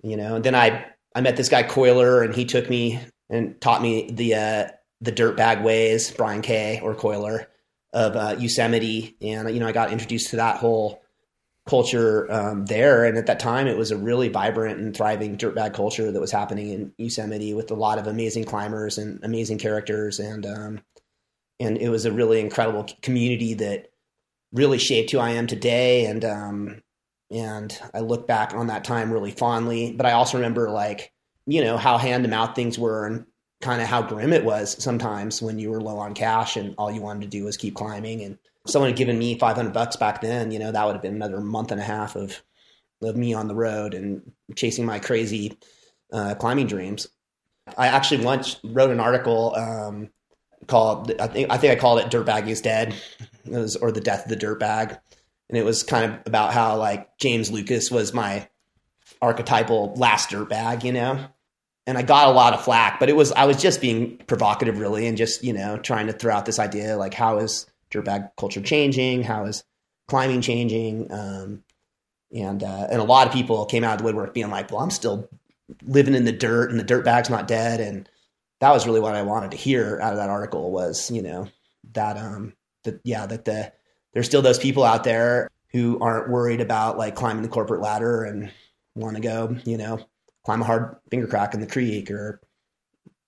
you 0.02 0.18
know. 0.18 0.36
And 0.36 0.44
then 0.44 0.56
I 0.56 0.86
I 1.16 1.22
met 1.22 1.36
this 1.36 1.50
guy 1.50 1.64
Coiler, 1.64 2.22
and 2.22 2.36
he 2.36 2.46
took 2.46 2.70
me 2.70 3.00
and 3.30 3.60
taught 3.60 3.82
me 3.82 4.10
the 4.12 4.36
uh, 4.36 4.68
the 5.02 5.12
dirtbag 5.12 5.64
ways, 5.64 6.12
Brian 6.12 6.42
Kay 6.42 6.80
or 6.82 6.96
Coiler 6.96 7.48
of 7.94 8.16
uh, 8.16 8.36
Yosemite, 8.38 9.16
and 9.22 9.54
you 9.54 9.60
know 9.60 9.68
I 9.68 9.72
got 9.72 9.92
introduced 9.92 10.32
to 10.32 10.38
that 10.38 10.58
whole 10.58 11.02
culture 11.68 12.32
um, 12.32 12.66
there. 12.66 13.06
And 13.06 13.18
at 13.18 13.28
that 13.28 13.40
time, 13.40 13.68
it 13.68 13.78
was 13.78 13.92
a 13.92 13.98
really 13.98 14.30
vibrant 14.30 14.80
and 14.80 14.96
thriving 14.96 15.38
dirtbag 15.38 15.74
culture 15.74 16.12
that 16.12 16.20
was 16.20 16.32
happening 16.32 16.70
in 16.70 16.94
Yosemite 16.98 17.54
with 17.54 17.72
a 17.72 17.76
lot 17.76 18.00
of 18.00 18.08
amazing 18.08 18.46
climbers 18.46 18.98
and 18.98 19.24
amazing 19.24 19.58
characters, 19.58 20.20
and 20.20 20.46
um, 20.46 20.82
and 21.60 21.78
it 21.78 21.90
was 21.90 22.06
a 22.06 22.12
really 22.12 22.40
incredible 22.40 22.88
community 23.02 23.54
that 23.56 23.88
really 24.54 24.78
shaped 24.78 25.12
who 25.12 25.20
I 25.20 25.32
am 25.32 25.48
today. 25.48 26.06
And 26.06 26.24
um, 26.26 26.82
and 27.30 27.78
I 27.94 28.00
look 28.00 28.28
back 28.28 28.54
on 28.54 28.68
that 28.68 28.84
time 28.84 29.12
really 29.12 29.32
fondly. 29.32 29.92
But 29.92 30.06
I 30.06 30.14
also 30.14 30.38
remember 30.38 30.70
like 30.70 31.12
you 31.46 31.64
know 31.64 31.78
how 31.78 31.98
hand 31.98 32.24
to 32.24 32.30
mouth 32.30 32.56
things 32.56 32.78
were 32.78 33.06
and 33.06 33.26
kind 33.62 33.82
of 33.82 33.88
how 33.88 34.02
grim 34.04 34.34
it 34.34 34.46
was 34.46 34.82
sometimes 34.82 35.42
when 35.42 35.58
you 35.58 35.72
were 35.72 35.82
low 35.82 35.98
on 35.98 36.14
cash 36.14 36.58
and 36.58 36.76
all 36.78 36.92
you 36.92 37.02
wanted 37.02 37.22
to 37.22 37.28
do 37.28 37.44
was 37.44 37.58
keep 37.58 37.74
climbing 37.74 38.22
and 38.22 38.38
someone 38.68 38.90
had 38.90 38.98
given 38.98 39.18
me 39.18 39.38
500 39.38 39.74
bucks 39.74 39.96
back 39.96 40.22
then 40.22 40.52
you 40.52 40.60
know 40.60 40.72
that 40.72 40.86
would 40.86 40.94
have 40.94 41.02
been 41.02 41.16
another 41.16 41.42
month 41.42 41.72
and 41.72 41.82
a 41.82 41.84
half 41.84 42.16
of 42.16 42.42
of 43.02 43.16
me 43.16 43.34
on 43.34 43.48
the 43.48 43.56
road 43.56 43.94
and 43.94 44.32
chasing 44.56 44.86
my 44.86 45.00
crazy 45.00 45.58
uh, 46.12 46.36
climbing 46.36 46.68
dreams. 46.68 47.08
I 47.78 47.88
actually 47.88 48.24
once 48.24 48.60
wrote 48.64 48.92
an 48.92 49.00
article 49.00 49.54
um, 49.56 50.10
called 50.66 51.14
i 51.20 51.28
think 51.28 51.52
i 51.52 51.58
think 51.58 51.72
i 51.72 51.76
called 51.80 52.00
it 52.00 52.10
dirtbag 52.10 52.48
is 52.48 52.62
dead. 52.62 52.96
It 53.46 53.52
was, 53.52 53.76
or 53.76 53.92
the 53.92 54.02
death 54.02 54.24
of 54.24 54.30
the 54.30 54.46
dirtbag. 54.46 55.00
And 55.50 55.58
it 55.58 55.64
was 55.64 55.84
kind 55.84 56.12
of 56.12 56.20
about 56.26 56.54
how 56.54 56.78
like 56.78 57.18
james 57.18 57.52
lucas 57.52 57.92
was 57.92 58.14
my 58.14 58.48
archetypal 59.22 59.94
last 59.96 60.30
dirtbag 60.30 60.84
you 60.84 60.94
know? 60.94 61.26
And 61.86 61.98
I 61.98 62.02
got 62.02 62.28
a 62.28 62.32
lot 62.32 62.54
of 62.54 62.66
flack, 62.66 63.00
but 63.00 63.08
it 63.08 63.16
was 63.16 63.32
I 63.32 63.46
was 63.46 63.62
just 63.62 63.80
being 63.80 64.18
provocative, 64.28 64.78
really, 64.78 65.08
and 65.08 65.18
just 65.18 65.42
you 65.44 65.54
know 65.54 65.78
trying 65.78 66.08
to 66.08 66.14
throw 66.14 66.34
out 66.34 66.46
this 66.46 66.60
idea 66.60 66.98
like 66.98 67.14
how 67.14 67.38
is 67.38 67.66
dirtbag 67.92 68.32
culture 68.38 68.62
changing? 68.62 69.24
How 69.24 69.46
is 69.46 69.64
climbing 70.08 70.42
changing? 70.42 71.12
Um, 71.12 71.64
and 72.32 72.64
uh, 72.64 72.88
and 72.90 73.00
a 73.00 73.06
lot 73.06 73.28
of 73.28 73.34
people 73.34 73.66
came 73.66 73.84
out 73.84 73.94
of 73.94 73.98
the 74.00 74.04
woodwork 74.04 74.34
being 74.34 74.50
like, 74.50 74.72
"Well, 74.72 74.82
I'm 74.82 74.92
still 74.92 75.30
living 75.84 76.16
in 76.16 76.26
the 76.26 76.32
dirt, 76.32 76.72
and 76.72 76.80
the 76.80 76.84
dirtbag's 76.84 77.30
not 77.30 77.48
dead." 77.48 77.80
And 77.80 78.10
that 78.60 78.72
was 78.72 78.86
really 78.86 79.00
what 79.00 79.16
I 79.16 79.22
wanted 79.22 79.52
to 79.52 79.58
hear 79.58 80.00
out 80.02 80.14
of 80.14 80.18
that 80.18 80.30
article 80.30 80.72
was, 80.72 81.12
you 81.12 81.22
know, 81.22 81.48
that 81.94 82.18
um, 82.18 82.54
that 82.84 83.00
yeah, 83.04 83.26
that 83.26 83.46
the 83.46 83.72
there's 84.14 84.26
still 84.26 84.42
those 84.42 84.60
people 84.60 84.84
out 84.84 85.04
there 85.04 85.50
who 85.72 86.00
aren't 86.00 86.30
worried 86.30 86.62
about 86.62 86.98
like 86.98 87.16
climbing 87.16 87.44
the 87.44 87.50
corporate 87.50 87.82
ladder 87.82 88.24
and 88.24 88.52
want 88.96 89.16
to 89.16 89.22
go, 89.22 89.56
you 89.66 89.78
know, 89.78 90.00
climb 90.44 90.62
a 90.62 90.66
hard 90.66 90.98
finger 91.10 91.28
crack 91.28 91.54
in 91.54 91.60
the 91.60 91.68
creek 91.68 92.10
or 92.12 92.42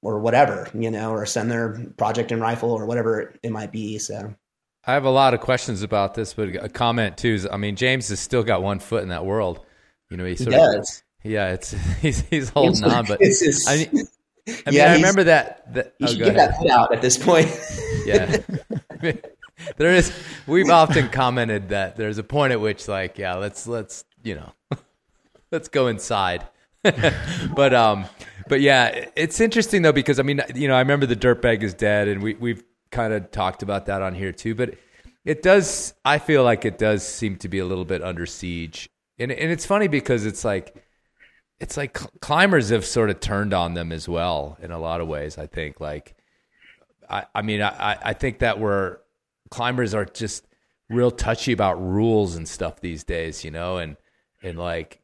or 0.01 0.19
whatever, 0.19 0.69
you 0.73 0.89
know, 0.89 1.11
or 1.11 1.25
send 1.25 1.51
their 1.51 1.91
project 1.97 2.31
and 2.31 2.41
rifle 2.41 2.71
or 2.71 2.85
whatever 2.85 3.33
it 3.43 3.51
might 3.51 3.71
be. 3.71 3.97
So 3.99 4.33
I 4.85 4.93
have 4.93 5.05
a 5.05 5.09
lot 5.09 5.33
of 5.33 5.41
questions 5.41 5.83
about 5.83 6.13
this, 6.15 6.33
but 6.33 6.49
a 6.55 6.69
comment 6.69 7.17
too 7.17 7.33
is, 7.33 7.47
I 7.51 7.57
mean, 7.57 7.75
James 7.75 8.09
has 8.09 8.19
still 8.19 8.43
got 8.43 8.63
one 8.63 8.79
foot 8.79 9.03
in 9.03 9.09
that 9.09 9.25
world. 9.25 9.59
You 10.09 10.17
know, 10.17 10.25
he 10.25 10.35
sort 10.35 10.53
he 10.53 10.59
of, 10.59 10.85
yeah, 11.23 11.51
it's 11.53 11.71
he's 12.01 12.21
he's 12.21 12.49
holding 12.49 12.83
on, 12.85 13.05
but 13.05 13.19
It's 13.21 13.39
just- 13.41 13.69
I, 13.69 13.77
mean- 13.77 14.07
I 14.47 14.51
mean, 14.71 14.79
Yeah, 14.79 14.91
I 14.91 14.95
remember 14.95 15.25
that. 15.25 15.71
that 15.73 15.93
you 15.99 16.07
oh, 16.07 16.09
should 16.09 16.17
get 16.19 16.35
ahead. 16.35 16.51
that 16.51 16.57
foot 16.57 16.69
out 16.71 16.93
at 16.93 17.01
this 17.01 17.17
point. 17.17 17.47
yeah. 18.05 18.37
there 19.77 19.93
is. 19.93 20.11
We've 20.47 20.69
often 20.69 21.09
commented 21.09 21.69
that 21.69 21.97
there's 21.97 22.17
a 22.17 22.23
point 22.23 22.53
at 22.53 22.59
which, 22.61 22.87
like, 22.87 23.17
yeah, 23.19 23.35
let's 23.35 23.67
let's 23.67 24.05
you 24.23 24.35
know, 24.35 24.51
let's 25.51 25.67
go 25.67 25.87
inside. 25.87 26.47
but 26.83 27.73
um, 27.75 28.05
but 28.47 28.61
yeah, 28.61 29.05
it's 29.15 29.39
interesting 29.39 29.81
though 29.83 29.91
because 29.91 30.19
I 30.19 30.23
mean, 30.23 30.41
you 30.55 30.67
know, 30.67 30.73
I 30.75 30.79
remember 30.79 31.05
the 31.05 31.15
dirtbag 31.15 31.61
is 31.61 31.73
dead, 31.75 32.07
and 32.07 32.23
we 32.23 32.33
we've 32.35 32.63
kind 32.91 33.13
of 33.13 33.31
talked 33.31 33.63
about 33.63 33.85
that 33.87 34.01
on 34.01 34.15
here 34.15 34.31
too. 34.31 34.55
But 34.55 34.75
it 35.25 35.41
does. 35.41 35.93
I 36.05 36.19
feel 36.19 36.43
like 36.43 36.65
it 36.65 36.77
does 36.77 37.07
seem 37.07 37.37
to 37.37 37.49
be 37.49 37.59
a 37.59 37.65
little 37.65 37.85
bit 37.85 38.03
under 38.03 38.25
siege, 38.25 38.89
and 39.17 39.31
and 39.31 39.51
it's 39.51 39.65
funny 39.65 39.87
because 39.87 40.25
it's 40.25 40.45
like 40.45 40.75
it's 41.59 41.77
like 41.77 41.93
climbers 42.21 42.69
have 42.69 42.85
sort 42.85 43.09
of 43.09 43.19
turned 43.19 43.53
on 43.53 43.73
them 43.73 43.91
as 43.91 44.07
well 44.07 44.57
in 44.61 44.71
a 44.71 44.79
lot 44.79 45.01
of 45.01 45.07
ways. 45.07 45.37
I 45.37 45.47
think 45.47 45.79
like 45.79 46.15
I, 47.09 47.25
I 47.35 47.41
mean, 47.41 47.61
I, 47.61 47.97
I 48.01 48.13
think 48.13 48.39
that 48.39 48.59
we're 48.59 48.97
climbers 49.49 49.93
are 49.93 50.05
just 50.05 50.45
real 50.89 51.11
touchy 51.11 51.51
about 51.51 51.81
rules 51.81 52.35
and 52.35 52.47
stuff 52.47 52.81
these 52.81 53.03
days, 53.03 53.43
you 53.43 53.51
know, 53.51 53.77
and 53.77 53.97
and 54.41 54.57
like 54.57 54.99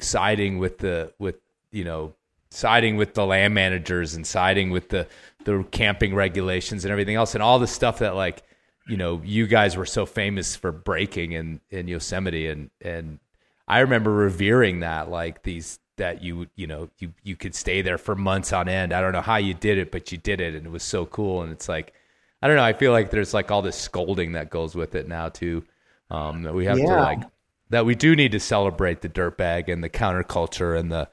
siding 0.00 0.58
with 0.58 0.78
the 0.78 1.12
with 1.18 1.36
you 1.72 1.84
know 1.84 2.14
siding 2.50 2.96
with 2.96 3.14
the 3.14 3.26
land 3.26 3.54
managers 3.54 4.14
and 4.14 4.26
siding 4.26 4.70
with 4.70 4.88
the 4.88 5.06
the 5.44 5.64
camping 5.70 6.14
regulations 6.14 6.84
and 6.84 6.92
everything 6.92 7.14
else 7.14 7.34
and 7.34 7.42
all 7.42 7.58
the 7.58 7.66
stuff 7.66 7.98
that 7.98 8.14
like 8.14 8.42
you 8.86 8.96
know 8.96 9.20
you 9.24 9.46
guys 9.46 9.76
were 9.76 9.86
so 9.86 10.06
famous 10.06 10.56
for 10.56 10.72
breaking 10.72 11.32
in 11.32 11.60
in 11.70 11.88
Yosemite 11.88 12.48
and 12.48 12.70
and 12.80 13.18
I 13.66 13.80
remember 13.80 14.10
revering 14.10 14.80
that 14.80 15.10
like 15.10 15.42
these 15.42 15.78
that 15.96 16.22
you 16.22 16.46
you 16.56 16.66
know 16.66 16.88
you 16.98 17.12
you 17.22 17.36
could 17.36 17.54
stay 17.54 17.82
there 17.82 17.98
for 17.98 18.14
months 18.14 18.52
on 18.52 18.68
end. 18.68 18.92
I 18.92 19.00
don't 19.00 19.12
know 19.12 19.20
how 19.20 19.36
you 19.36 19.52
did 19.54 19.78
it, 19.78 19.92
but 19.92 20.10
you 20.10 20.18
did 20.18 20.40
it 20.40 20.54
and 20.54 20.66
it 20.66 20.70
was 20.70 20.82
so 20.82 21.04
cool 21.06 21.42
and 21.42 21.52
it's 21.52 21.68
like 21.68 21.92
I 22.40 22.46
don't 22.46 22.56
know, 22.56 22.64
I 22.64 22.72
feel 22.72 22.92
like 22.92 23.10
there's 23.10 23.34
like 23.34 23.50
all 23.50 23.62
this 23.62 23.76
scolding 23.76 24.32
that 24.32 24.48
goes 24.48 24.74
with 24.74 24.94
it 24.94 25.06
now 25.06 25.28
too. 25.28 25.64
Um 26.10 26.42
that 26.44 26.54
we 26.54 26.64
have 26.64 26.78
to 26.78 26.86
like 26.86 27.22
that 27.70 27.84
we 27.84 27.94
do 27.94 28.16
need 28.16 28.32
to 28.32 28.40
celebrate 28.40 29.02
the 29.02 29.08
dirtbag 29.08 29.70
and 29.70 29.84
the 29.84 29.90
counterculture 29.90 30.78
and 30.78 30.90
the 30.90 31.08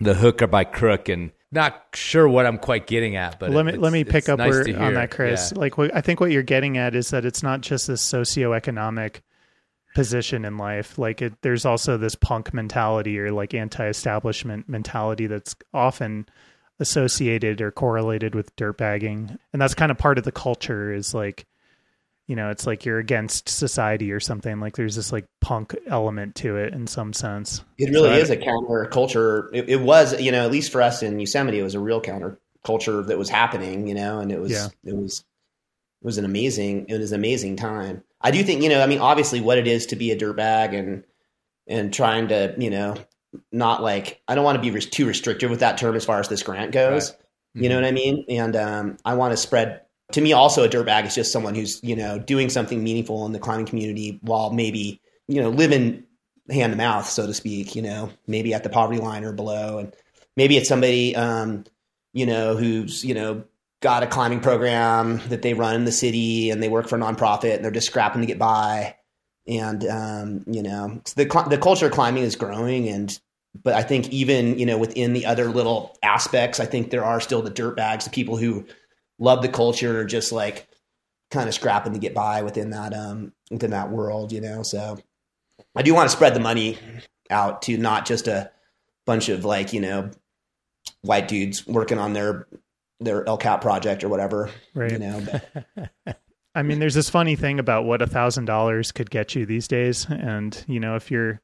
the 0.00 0.14
hooker 0.14 0.46
by 0.46 0.64
crook 0.64 1.08
and 1.08 1.32
not 1.50 1.82
sure 1.94 2.28
what 2.28 2.44
I'm 2.46 2.58
quite 2.58 2.86
getting 2.86 3.16
at, 3.16 3.38
but 3.38 3.50
let 3.50 3.64
me 3.64 3.72
let 3.72 3.92
me 3.92 4.04
pick 4.04 4.28
up 4.28 4.38
nice 4.38 4.50
where, 4.50 4.80
on 4.80 4.94
that, 4.94 5.10
Chris. 5.10 5.52
Yeah. 5.52 5.60
Like, 5.60 5.78
what, 5.78 5.94
I 5.96 6.02
think 6.02 6.20
what 6.20 6.30
you're 6.30 6.42
getting 6.42 6.76
at 6.76 6.94
is 6.94 7.10
that 7.10 7.24
it's 7.24 7.42
not 7.42 7.62
just 7.62 7.86
this 7.86 8.02
socioeconomic 8.02 9.22
position 9.94 10.44
in 10.44 10.58
life. 10.58 10.98
Like, 10.98 11.22
it, 11.22 11.40
there's 11.40 11.64
also 11.64 11.96
this 11.96 12.14
punk 12.14 12.52
mentality 12.52 13.18
or 13.18 13.32
like 13.32 13.54
anti-establishment 13.54 14.68
mentality 14.68 15.26
that's 15.26 15.56
often 15.72 16.26
associated 16.78 17.60
or 17.60 17.70
correlated 17.70 18.34
with 18.34 18.54
dirtbagging, 18.56 19.38
and 19.52 19.62
that's 19.62 19.74
kind 19.74 19.90
of 19.90 19.96
part 19.96 20.18
of 20.18 20.24
the 20.24 20.32
culture. 20.32 20.92
Is 20.92 21.14
like, 21.14 21.46
you 22.28 22.36
know, 22.36 22.50
it's 22.50 22.66
like 22.66 22.84
you're 22.84 22.98
against 22.98 23.48
society 23.48 24.12
or 24.12 24.20
something. 24.20 24.60
Like, 24.60 24.76
there's 24.76 24.94
this 24.94 25.10
like 25.10 25.24
punk 25.40 25.74
element 25.88 26.36
to 26.36 26.56
it 26.56 26.74
in 26.74 26.86
some 26.86 27.12
sense. 27.12 27.64
It 27.78 27.90
really 27.90 28.10
So 28.10 28.14
is 28.14 28.30
a 28.30 28.36
counter 28.36 28.86
culture. 28.92 29.50
It, 29.52 29.68
it 29.68 29.80
was, 29.80 30.20
you 30.20 30.30
know, 30.30 30.44
at 30.44 30.52
least 30.52 30.70
for 30.70 30.80
us 30.80 31.02
in 31.02 31.18
Yosemite, 31.18 31.58
it 31.58 31.62
was 31.62 31.74
a 31.74 31.80
real 31.80 32.00
counter 32.00 32.38
culture 32.64 33.02
that 33.02 33.18
was 33.18 33.28
happening, 33.28 33.88
you 33.88 33.94
know, 33.94 34.20
and 34.20 34.30
it 34.30 34.38
was, 34.38 34.52
Yeah. 34.52 34.68
it 34.84 34.94
was, 34.94 35.24
it 36.02 36.06
was 36.06 36.18
an 36.18 36.24
amazing, 36.24 36.86
it 36.88 36.98
was 36.98 37.12
an 37.12 37.18
amazing 37.18 37.56
time. 37.56 38.04
I 38.20 38.30
do 38.30 38.44
think, 38.44 38.62
you 38.62 38.68
know, 38.68 38.82
I 38.82 38.86
mean, 38.86 39.00
obviously 39.00 39.40
what 39.40 39.58
it 39.58 39.66
is 39.66 39.86
to 39.86 39.96
be 39.96 40.12
a 40.12 40.16
dirtbag 40.16 40.78
and, 40.78 41.04
and 41.66 41.92
trying 41.92 42.28
to, 42.28 42.54
you 42.58 42.70
know, 42.70 42.94
not 43.50 43.82
like, 43.82 44.20
I 44.28 44.34
don't 44.34 44.44
want 44.44 44.62
to 44.62 44.70
be 44.70 44.78
too 44.80 45.06
restrictive 45.06 45.50
with 45.50 45.60
that 45.60 45.78
term 45.78 45.96
as 45.96 46.04
far 46.04 46.20
as 46.20 46.28
this 46.28 46.42
grant 46.42 46.72
goes. 46.72 47.14
You 47.54 47.68
know 47.68 47.74
what 47.74 47.84
I 47.84 47.90
mean? 47.90 48.24
And 48.28 48.54
um, 48.54 48.96
I 49.04 49.14
want 49.14 49.32
to 49.32 49.36
spread. 49.36 49.80
To 50.12 50.20
me, 50.20 50.32
also 50.32 50.64
a 50.64 50.68
dirtbag 50.68 51.06
is 51.06 51.14
just 51.14 51.32
someone 51.32 51.54
who's 51.54 51.82
you 51.82 51.96
know 51.96 52.18
doing 52.18 52.48
something 52.48 52.82
meaningful 52.82 53.26
in 53.26 53.32
the 53.32 53.38
climbing 53.38 53.66
community 53.66 54.18
while 54.22 54.50
maybe 54.50 55.00
you 55.26 55.40
know 55.40 55.50
living 55.50 56.04
hand 56.50 56.72
to 56.72 56.76
mouth, 56.76 57.06
so 57.08 57.26
to 57.26 57.34
speak. 57.34 57.76
You 57.76 57.82
know, 57.82 58.10
maybe 58.26 58.54
at 58.54 58.62
the 58.62 58.70
poverty 58.70 59.00
line 59.00 59.24
or 59.24 59.32
below, 59.32 59.78
and 59.78 59.94
maybe 60.36 60.56
it's 60.56 60.68
somebody 60.68 61.14
um, 61.14 61.64
you 62.12 62.26
know 62.26 62.56
who's 62.56 63.04
you 63.04 63.14
know 63.14 63.44
got 63.80 64.02
a 64.02 64.06
climbing 64.06 64.40
program 64.40 65.20
that 65.28 65.42
they 65.42 65.54
run 65.54 65.76
in 65.76 65.84
the 65.84 65.92
city 65.92 66.50
and 66.50 66.62
they 66.62 66.68
work 66.68 66.88
for 66.88 66.96
a 66.96 66.98
nonprofit 66.98 67.56
and 67.56 67.64
they're 67.64 67.70
just 67.70 67.86
scrapping 67.86 68.20
to 68.20 68.26
get 68.26 68.38
by. 68.38 68.96
And 69.46 69.86
um, 69.86 70.44
you 70.46 70.62
know, 70.62 71.00
the 71.16 71.46
the 71.48 71.58
culture 71.58 71.86
of 71.86 71.92
climbing 71.92 72.22
is 72.22 72.36
growing 72.36 72.88
and 72.88 73.18
but 73.62 73.74
I 73.74 73.82
think 73.82 74.08
even 74.10 74.58
you 74.58 74.66
know 74.66 74.78
within 74.78 75.12
the 75.12 75.26
other 75.26 75.46
little 75.46 75.96
aspects, 76.02 76.60
I 76.60 76.66
think 76.66 76.90
there 76.90 77.04
are 77.04 77.20
still 77.20 77.42
the 77.42 77.50
dirt 77.50 77.76
bags, 77.76 78.04
the 78.04 78.10
people 78.10 78.36
who 78.36 78.66
love 79.18 79.42
the 79.42 79.48
culture, 79.48 80.04
just 80.04 80.32
like 80.32 80.66
kind 81.30 81.48
of 81.48 81.54
scrapping 81.54 81.92
to 81.92 81.98
get 81.98 82.14
by 82.14 82.42
within 82.42 82.70
that 82.70 82.94
um 82.94 83.32
within 83.50 83.70
that 83.72 83.90
world, 83.90 84.32
you 84.32 84.40
know. 84.40 84.62
So 84.62 84.98
I 85.76 85.82
do 85.82 85.94
want 85.94 86.08
to 86.08 86.16
spread 86.16 86.34
the 86.34 86.40
money 86.40 86.78
out 87.30 87.62
to 87.62 87.76
not 87.76 88.06
just 88.06 88.26
a 88.28 88.50
bunch 89.06 89.28
of 89.28 89.44
like 89.44 89.72
you 89.72 89.80
know 89.80 90.10
white 91.02 91.28
dudes 91.28 91.66
working 91.66 91.98
on 91.98 92.12
their 92.12 92.46
their 93.00 93.26
El 93.28 93.36
Cap 93.38 93.60
project 93.60 94.02
or 94.02 94.08
whatever, 94.08 94.50
Right. 94.74 94.92
you 94.92 94.98
know. 94.98 95.22
But 95.74 96.18
I 96.54 96.62
mean, 96.62 96.80
there's 96.80 96.94
this 96.94 97.08
funny 97.10 97.36
thing 97.36 97.60
about 97.60 97.84
what 97.84 98.02
a 98.02 98.06
thousand 98.06 98.46
dollars 98.46 98.90
could 98.90 99.10
get 99.10 99.34
you 99.34 99.46
these 99.46 99.68
days, 99.68 100.06
and 100.10 100.64
you 100.66 100.80
know, 100.80 100.96
if 100.96 101.10
you're 101.10 101.40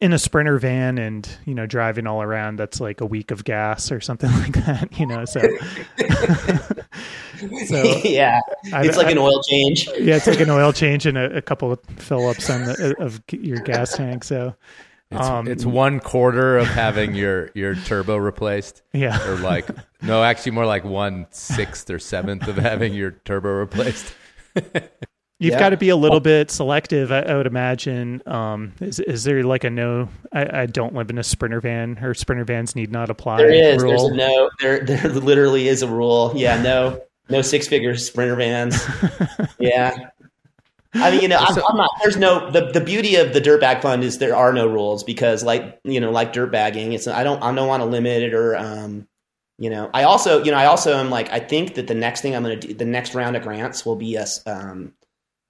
in 0.00 0.12
a 0.14 0.18
sprinter 0.18 0.58
van 0.58 0.96
and 0.98 1.28
you 1.44 1.54
know 1.54 1.66
driving 1.66 2.06
all 2.06 2.22
around, 2.22 2.56
that's 2.56 2.80
like 2.80 3.00
a 3.00 3.06
week 3.06 3.30
of 3.30 3.44
gas 3.44 3.92
or 3.92 4.00
something 4.00 4.30
like 4.32 4.52
that. 4.64 4.98
You 4.98 5.06
know, 5.06 5.24
so 5.24 5.40
so 7.66 7.82
yeah, 8.04 8.40
I- 8.72 8.84
it's 8.86 8.96
like 8.96 9.08
I- 9.08 9.12
an 9.12 9.18
oil 9.18 9.42
change. 9.42 9.88
yeah, 9.98 10.16
it's 10.16 10.26
like 10.26 10.40
an 10.40 10.50
oil 10.50 10.72
change 10.72 11.06
and 11.06 11.18
a, 11.18 11.36
a 11.36 11.42
couple 11.42 11.72
of 11.72 11.80
fill 11.96 12.28
ups 12.28 12.48
on 12.50 12.64
the 12.64 12.94
of 12.98 13.22
your 13.32 13.58
gas 13.60 13.96
tank. 13.96 14.24
So 14.24 14.54
It's, 15.10 15.20
Um, 15.26 15.46
it's 15.48 15.64
one 15.66 16.00
quarter 16.00 16.56
of 16.56 16.66
having 16.66 17.14
your 17.14 17.50
your 17.54 17.74
turbo 17.74 18.16
replaced. 18.16 18.82
yeah, 18.92 19.22
or 19.28 19.36
like 19.36 19.66
no 20.02 20.22
actually 20.24 20.52
more 20.52 20.66
like 20.66 20.84
one 20.84 21.26
sixth 21.30 21.90
or 21.90 21.98
seventh 21.98 22.48
of 22.48 22.56
having 22.56 22.94
your 22.94 23.10
turbo 23.10 23.50
replaced 23.50 24.14
You've 25.40 25.54
Yeah. 25.54 25.58
got 25.58 25.70
to 25.70 25.76
be 25.76 25.88
a 25.88 25.96
little 25.96 26.20
bit 26.20 26.50
selective, 26.50 27.10
I, 27.10 27.22
I 27.22 27.36
would 27.36 27.46
imagine. 27.46 28.22
Um, 28.26 28.72
is 28.80 29.00
is 29.00 29.24
there 29.24 29.42
like 29.42 29.64
a 29.64 29.70
no? 29.70 30.08
I, 30.32 30.62
I 30.62 30.66
don't 30.66 30.94
live 30.94 31.10
in 31.10 31.18
a 31.18 31.24
sprinter 31.24 31.60
van, 31.60 31.98
or 32.00 32.14
sprinter 32.14 32.44
vans 32.44 32.76
need 32.76 32.92
not 32.92 33.10
apply. 33.10 33.38
There 33.38 33.52
is. 33.52 33.82
Rule. 33.82 33.90
There's 33.90 34.12
a 34.12 34.14
no. 34.14 34.50
There, 34.60 34.84
there 34.84 35.08
literally 35.10 35.66
is 35.68 35.82
a 35.82 35.88
rule. 35.88 36.32
Yeah, 36.36 36.62
no, 36.62 37.02
no 37.28 37.42
six 37.42 37.66
figure 37.66 37.96
sprinter 37.96 38.36
vans. 38.36 38.80
yeah. 39.58 40.10
I 40.96 41.10
mean, 41.10 41.22
you 41.22 41.28
know, 41.28 41.38
I'm, 41.40 41.56
I'm 41.68 41.76
not. 41.76 41.90
There's 42.00 42.16
no. 42.16 42.52
The, 42.52 42.70
the 42.70 42.80
beauty 42.80 43.16
of 43.16 43.32
the 43.32 43.40
dirtbag 43.40 43.82
fund 43.82 44.04
is 44.04 44.18
there 44.18 44.36
are 44.36 44.52
no 44.52 44.68
rules 44.68 45.02
because, 45.02 45.42
like, 45.42 45.80
you 45.82 45.98
know, 45.98 46.12
like 46.12 46.32
dirtbagging, 46.32 46.92
it's. 46.92 47.08
I 47.08 47.24
don't. 47.24 47.42
I 47.42 47.52
don't 47.52 47.66
want 47.66 47.80
to 47.80 47.86
limit 47.86 48.22
it 48.22 48.32
or, 48.34 48.56
um, 48.56 49.08
you 49.58 49.68
know. 49.70 49.90
I 49.92 50.04
also, 50.04 50.44
you 50.44 50.52
know, 50.52 50.56
I 50.58 50.66
also 50.66 50.96
am 50.96 51.10
like. 51.10 51.28
I 51.32 51.40
think 51.40 51.74
that 51.74 51.88
the 51.88 51.94
next 51.94 52.20
thing 52.20 52.36
I'm 52.36 52.44
going 52.44 52.60
to 52.60 52.68
do, 52.68 52.74
the 52.74 52.84
next 52.84 53.16
round 53.16 53.34
of 53.34 53.42
grants 53.42 53.84
will 53.84 53.96
be 53.96 54.16
us, 54.16 54.40
um, 54.46 54.92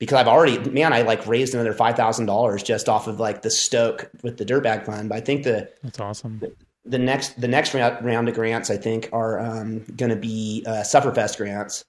because 0.05 0.21
I've 0.21 0.29
already, 0.29 0.59
man, 0.71 0.93
I 0.93 1.03
like 1.03 1.27
raised 1.27 1.55
another 1.55 1.73
five 1.73 1.97
thousand 1.97 2.27
dollars 2.27 2.63
just 2.63 2.89
off 2.89 3.07
of 3.07 3.19
like 3.21 3.43
the 3.43 3.51
Stoke 3.51 4.11
with 4.23 4.37
the 4.37 4.45
dirtbag 4.45 4.85
fund. 4.85 5.09
But 5.09 5.17
I 5.17 5.21
think 5.21 5.45
the 5.45 5.71
That's 5.83 5.99
awesome. 5.99 6.43
the 6.85 6.99
next 6.99 7.41
the 7.41 7.49
next 7.49 7.75
round, 7.75 8.29
of 8.29 8.35
grants 8.35 8.71
I 8.71 8.77
think 8.77 9.09
are 9.13 9.41
um, 9.41 9.81
going 9.97 10.11
to 10.11 10.17
be 10.17 10.63
uh, 10.67 10.83
Sufferfest 10.83 11.39
grants, 11.39 11.85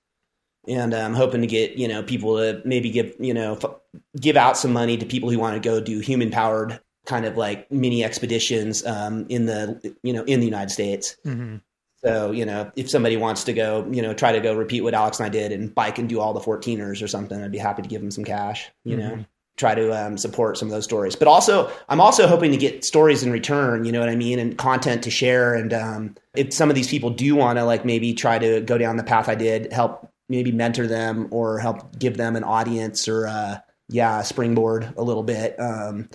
and 0.67 0.93
I'm 0.93 1.13
hoping 1.13 1.41
to 1.41 1.47
get 1.47 1.73
you 1.73 1.87
know 1.87 2.03
people 2.03 2.37
to 2.37 2.61
maybe 2.65 2.89
give 2.89 3.13
you 3.19 3.33
know 3.33 3.55
f- 3.55 3.75
give 4.19 4.37
out 4.37 4.57
some 4.57 4.71
money 4.71 4.97
to 4.97 5.05
people 5.05 5.29
who 5.29 5.37
want 5.39 5.61
to 5.61 5.69
go 5.69 5.81
do 5.81 5.99
human 5.99 6.31
powered 6.31 6.79
kind 7.05 7.25
of 7.25 7.37
like 7.37 7.71
mini 7.71 8.03
expeditions 8.03 8.85
um, 8.85 9.25
in 9.29 9.45
the 9.45 9.95
you 10.03 10.13
know 10.13 10.23
in 10.23 10.39
the 10.39 10.45
United 10.45 10.71
States. 10.71 11.17
Mhm. 11.25 11.61
So 12.05 12.31
you 12.31 12.45
know, 12.45 12.71
if 12.75 12.89
somebody 12.89 13.17
wants 13.17 13.43
to 13.45 13.53
go, 13.53 13.87
you 13.89 14.01
know, 14.01 14.13
try 14.13 14.31
to 14.31 14.39
go 14.39 14.55
repeat 14.55 14.81
what 14.81 14.93
Alex 14.93 15.19
and 15.19 15.25
I 15.25 15.29
did 15.29 15.51
and 15.51 15.73
bike 15.73 15.97
and 15.97 16.07
do 16.07 16.19
all 16.19 16.33
the 16.33 16.39
14ers 16.39 17.01
or 17.01 17.07
something, 17.07 17.41
I'd 17.41 17.51
be 17.51 17.57
happy 17.57 17.81
to 17.81 17.89
give 17.89 18.01
them 18.01 18.11
some 18.11 18.23
cash. 18.23 18.69
You 18.83 18.97
know, 18.97 19.25
try 19.57 19.73
to 19.73 19.91
um, 19.91 20.17
support 20.17 20.57
some 20.57 20.67
of 20.67 20.71
those 20.71 20.83
stories. 20.83 21.15
But 21.15 21.27
also, 21.27 21.71
I'm 21.89 22.01
also 22.01 22.27
hoping 22.27 22.51
to 22.51 22.57
get 22.57 22.83
stories 22.83 23.23
in 23.23 23.31
return. 23.31 23.85
You 23.85 23.91
know 23.91 23.99
what 23.99 24.09
I 24.09 24.15
mean, 24.15 24.37
and 24.37 24.57
content 24.57 25.03
to 25.03 25.09
share. 25.09 25.55
And 25.55 25.73
um, 25.73 26.15
if 26.35 26.53
some 26.53 26.69
of 26.69 26.75
these 26.75 26.89
people 26.89 27.09
do 27.09 27.35
want 27.35 27.57
to 27.57 27.63
like 27.63 27.85
maybe 27.85 28.13
try 28.13 28.37
to 28.37 28.61
go 28.61 28.77
down 28.77 28.97
the 28.97 29.03
path 29.03 29.27
I 29.27 29.35
did, 29.35 29.71
help 29.71 30.09
maybe 30.29 30.51
mentor 30.51 30.87
them 30.87 31.27
or 31.31 31.59
help 31.59 31.97
give 31.97 32.17
them 32.17 32.35
an 32.35 32.43
audience 32.43 33.07
or 33.07 33.27
uh, 33.27 33.57
yeah, 33.87 34.21
springboard 34.21 34.93
a 34.97 35.03
little 35.03 35.23
bit 35.23 35.59
um, 35.59 36.09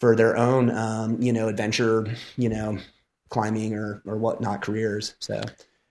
for 0.00 0.16
their 0.16 0.36
own 0.36 0.70
um, 0.70 1.22
you 1.22 1.32
know 1.32 1.48
adventure. 1.48 2.06
You 2.36 2.48
know 2.50 2.78
climbing 3.34 3.74
or 3.74 4.00
or 4.06 4.16
whatnot 4.16 4.62
careers. 4.62 5.16
So 5.18 5.42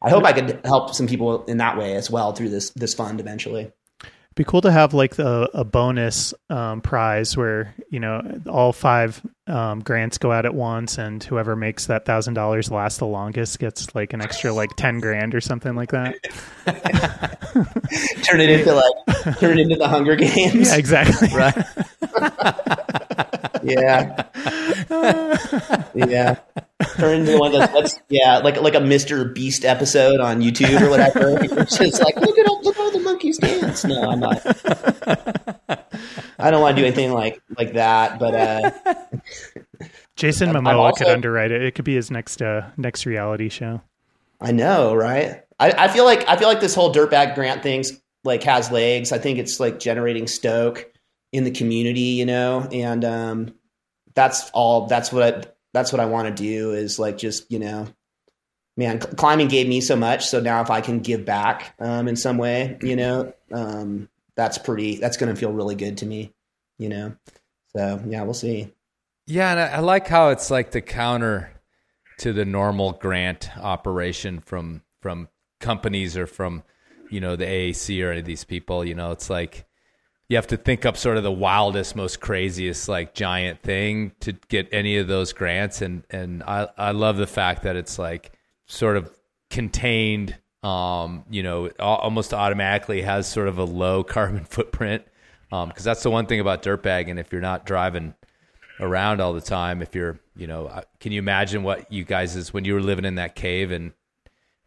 I 0.01 0.09
hope 0.09 0.23
I 0.23 0.31
could 0.31 0.65
help 0.65 0.95
some 0.95 1.07
people 1.07 1.43
in 1.45 1.57
that 1.57 1.77
way 1.77 1.95
as 1.95 2.09
well 2.09 2.31
through 2.31 2.49
this 2.49 2.69
this 2.71 2.93
fund 2.93 3.19
eventually. 3.19 3.71
Be 4.35 4.43
cool 4.43 4.61
to 4.61 4.71
have 4.71 4.95
like 4.95 5.15
the, 5.15 5.47
a 5.53 5.63
bonus 5.63 6.33
um, 6.49 6.81
prize 6.81 7.37
where 7.37 7.75
you 7.91 7.99
know 7.99 8.41
all 8.47 8.73
five 8.73 9.21
um, 9.45 9.81
grants 9.81 10.17
go 10.17 10.31
out 10.31 10.45
at 10.45 10.55
once, 10.55 10.97
and 10.97 11.23
whoever 11.23 11.55
makes 11.55 11.85
that 11.87 12.05
thousand 12.05 12.33
dollars 12.33 12.71
last 12.71 12.97
the 12.97 13.05
longest 13.05 13.59
gets 13.59 13.93
like 13.93 14.13
an 14.13 14.21
extra 14.21 14.51
like 14.51 14.71
ten 14.75 14.99
grand 15.01 15.35
or 15.35 15.41
something 15.41 15.75
like 15.75 15.91
that. 15.91 16.15
turn 18.23 18.39
it 18.39 18.49
into 18.49 18.73
like 18.73 19.37
turn 19.37 19.59
it 19.59 19.63
into 19.63 19.75
the 19.75 19.87
Hunger 19.87 20.15
Games. 20.15 20.69
Yeah, 20.69 20.77
exactly. 20.77 21.27
Right. 21.27 21.55
Yeah. 23.63 24.25
yeah. 25.95 26.39
Turn 26.95 27.21
into 27.21 27.37
one 27.37 27.53
of 27.55 27.59
those 27.59 27.71
let's 27.73 27.99
yeah, 28.09 28.39
like 28.39 28.61
like 28.61 28.75
a 28.75 28.79
Mr. 28.79 29.33
Beast 29.33 29.65
episode 29.65 30.19
on 30.19 30.41
YouTube 30.41 30.81
or 30.81 30.89
whatever. 30.89 31.39
It's 31.63 31.77
just 31.77 32.03
like 32.03 32.15
look 32.17 32.37
at 32.37 32.47
all 32.47 32.61
look 32.61 32.75
at 32.75 32.81
all 32.81 32.91
the 32.91 32.99
monkeys 32.99 33.37
dance. 33.37 33.85
No, 33.85 34.09
I'm 34.09 34.19
not. 34.19 34.41
I 36.39 36.51
don't 36.51 36.61
want 36.61 36.75
to 36.75 36.81
do 36.81 36.85
anything 36.85 37.13
like 37.13 37.41
like 37.57 37.73
that, 37.73 38.19
but 38.19 38.35
uh 38.35 38.71
Jason 40.15 40.55
I'm 40.55 40.63
Momoa 40.63 40.75
also- 40.75 41.05
could 41.05 41.13
underwrite 41.13 41.51
it. 41.51 41.61
It 41.63 41.75
could 41.75 41.85
be 41.85 41.95
his 41.95 42.11
next 42.11 42.41
uh, 42.41 42.69
next 42.77 43.05
reality 43.05 43.49
show. 43.49 43.81
I 44.39 44.51
know, 44.51 44.93
right? 44.93 45.41
I, 45.59 45.71
I 45.71 45.87
feel 45.87 46.05
like 46.05 46.27
I 46.27 46.35
feel 46.37 46.47
like 46.47 46.59
this 46.59 46.75
whole 46.75 46.93
dirtbag 46.93 47.35
grant 47.35 47.63
thing's 47.63 47.93
like 48.23 48.43
has 48.43 48.71
legs. 48.71 49.11
I 49.11 49.17
think 49.17 49.39
it's 49.39 49.59
like 49.59 49.79
generating 49.79 50.27
stoke 50.27 50.92
in 51.33 51.43
the 51.43 51.51
community, 51.51 51.99
you 51.99 52.25
know, 52.25 52.61
and 52.71 53.03
um, 53.03 53.53
that's 54.13 54.49
all. 54.51 54.85
That's 54.85 55.11
what 55.11 55.23
I, 55.23 55.49
that's 55.73 55.91
what 55.91 55.99
I 55.99 56.05
want 56.05 56.29
to 56.29 56.43
do 56.43 56.71
is 56.71 56.99
like 56.99 57.17
just 57.17 57.51
you 57.51 57.59
know, 57.59 57.87
man, 58.77 59.01
cl- 59.01 59.15
climbing 59.15 59.49
gave 59.49 59.67
me 59.67 59.81
so 59.81 59.97
much. 59.97 60.27
So 60.27 60.39
now 60.39 60.61
if 60.61 60.69
I 60.69 60.79
can 60.79 60.99
give 60.99 61.25
back 61.25 61.73
um, 61.79 62.07
in 62.07 62.15
some 62.15 62.37
way, 62.37 62.77
you 62.81 62.95
know, 62.95 63.33
um, 63.51 64.07
that's 64.37 64.59
pretty. 64.59 64.97
That's 64.97 65.17
going 65.17 65.33
to 65.33 65.39
feel 65.39 65.51
really 65.51 65.75
good 65.75 65.97
to 65.97 66.05
me, 66.05 66.31
you 66.77 66.87
know. 66.87 67.15
So 67.75 68.01
yeah, 68.07 68.21
we'll 68.21 68.35
see. 68.35 68.71
Yeah, 69.25 69.51
and 69.51 69.59
I, 69.59 69.67
I 69.67 69.79
like 69.79 70.07
how 70.07 70.29
it's 70.29 70.51
like 70.51 70.71
the 70.71 70.81
counter 70.81 71.49
to 72.19 72.31
the 72.31 72.45
normal 72.45 72.93
grant 72.93 73.49
operation 73.57 74.39
from 74.39 74.83
from 75.01 75.29
companies 75.59 76.15
or 76.15 76.27
from 76.27 76.61
you 77.09 77.19
know 77.19 77.35
the 77.35 77.45
AAC 77.45 78.05
or 78.05 78.11
any 78.11 78.19
of 78.19 78.25
these 78.25 78.43
people. 78.43 78.85
You 78.85 78.93
know, 78.93 79.11
it's 79.11 79.31
like 79.31 79.65
you 80.33 80.37
have 80.37 80.47
to 80.47 80.57
think 80.57 80.83
up 80.83 80.97
sort 80.97 81.17
of 81.17 81.21
the 81.21 81.31
wildest, 81.31 81.95
most 81.95 82.19
craziest, 82.19 82.89
like 82.89 83.13
giant 83.13 83.61
thing 83.61 84.13
to 84.21 84.33
get 84.49 84.67
any 84.71 84.97
of 84.97 85.07
those 85.07 85.31
grants. 85.31 85.83
And 85.83 86.03
and 86.09 86.41
I 86.41 86.67
I 86.75 86.91
love 86.91 87.17
the 87.17 87.27
fact 87.27 87.61
that 87.63 87.75
it's 87.75 87.99
like 87.99 88.31
sort 88.65 88.97
of 88.97 89.11
contained. 89.51 90.37
Um, 90.63 91.25
you 91.29 91.43
know, 91.43 91.67
almost 91.77 92.33
automatically 92.33 93.01
has 93.01 93.27
sort 93.27 93.47
of 93.47 93.59
a 93.59 93.63
low 93.63 94.03
carbon 94.15 94.43
footprint. 94.43 95.03
Um, 95.51 95.69
because 95.69 95.83
that's 95.83 96.01
the 96.01 96.09
one 96.09 96.25
thing 96.25 96.39
about 96.39 96.63
dirtbagging. 96.63 97.19
If 97.19 97.31
you're 97.31 97.41
not 97.41 97.65
driving 97.65 98.15
around 98.79 99.21
all 99.21 99.33
the 99.33 99.41
time 99.41 99.83
if 99.83 99.93
you're 99.93 100.19
you 100.35 100.47
know 100.47 100.65
uh, 100.65 100.81
can 100.99 101.11
you 101.11 101.19
imagine 101.19 101.61
what 101.61 101.91
you 101.91 102.03
guys 102.03 102.35
is 102.35 102.51
when 102.51 102.65
you 102.65 102.73
were 102.73 102.81
living 102.81 103.05
in 103.05 103.15
that 103.15 103.35
cave 103.35 103.71
in 103.71 103.93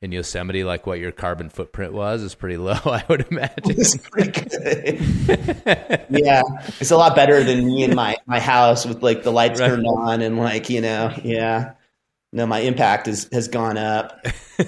in 0.02 0.12
yosemite 0.12 0.62
like 0.62 0.86
what 0.86 0.98
your 0.98 1.10
carbon 1.10 1.48
footprint 1.48 1.92
was 1.92 2.22
is 2.22 2.34
pretty 2.34 2.56
low 2.58 2.74
i 2.84 3.02
would 3.08 3.26
imagine 3.30 3.62
It's 3.64 3.96
pretty 3.96 4.30
good. 4.30 6.06
yeah, 6.10 6.42
it's 6.80 6.90
a 6.90 6.96
lot 6.96 7.16
better 7.16 7.42
than 7.42 7.66
me 7.66 7.82
in 7.84 7.94
my 7.94 8.16
my 8.26 8.38
house 8.40 8.84
with 8.86 9.02
like 9.02 9.22
the 9.22 9.32
lights 9.32 9.58
Right. 9.60 9.68
turned 9.68 9.86
on 9.86 10.20
and 10.20 10.38
like 10.38 10.68
you 10.70 10.80
know, 10.80 11.12
yeah. 11.24 11.72
No, 12.32 12.46
my 12.46 12.58
impact 12.60 13.08
is 13.08 13.28
has 13.32 13.48
gone 13.48 13.78
up. 13.78 14.24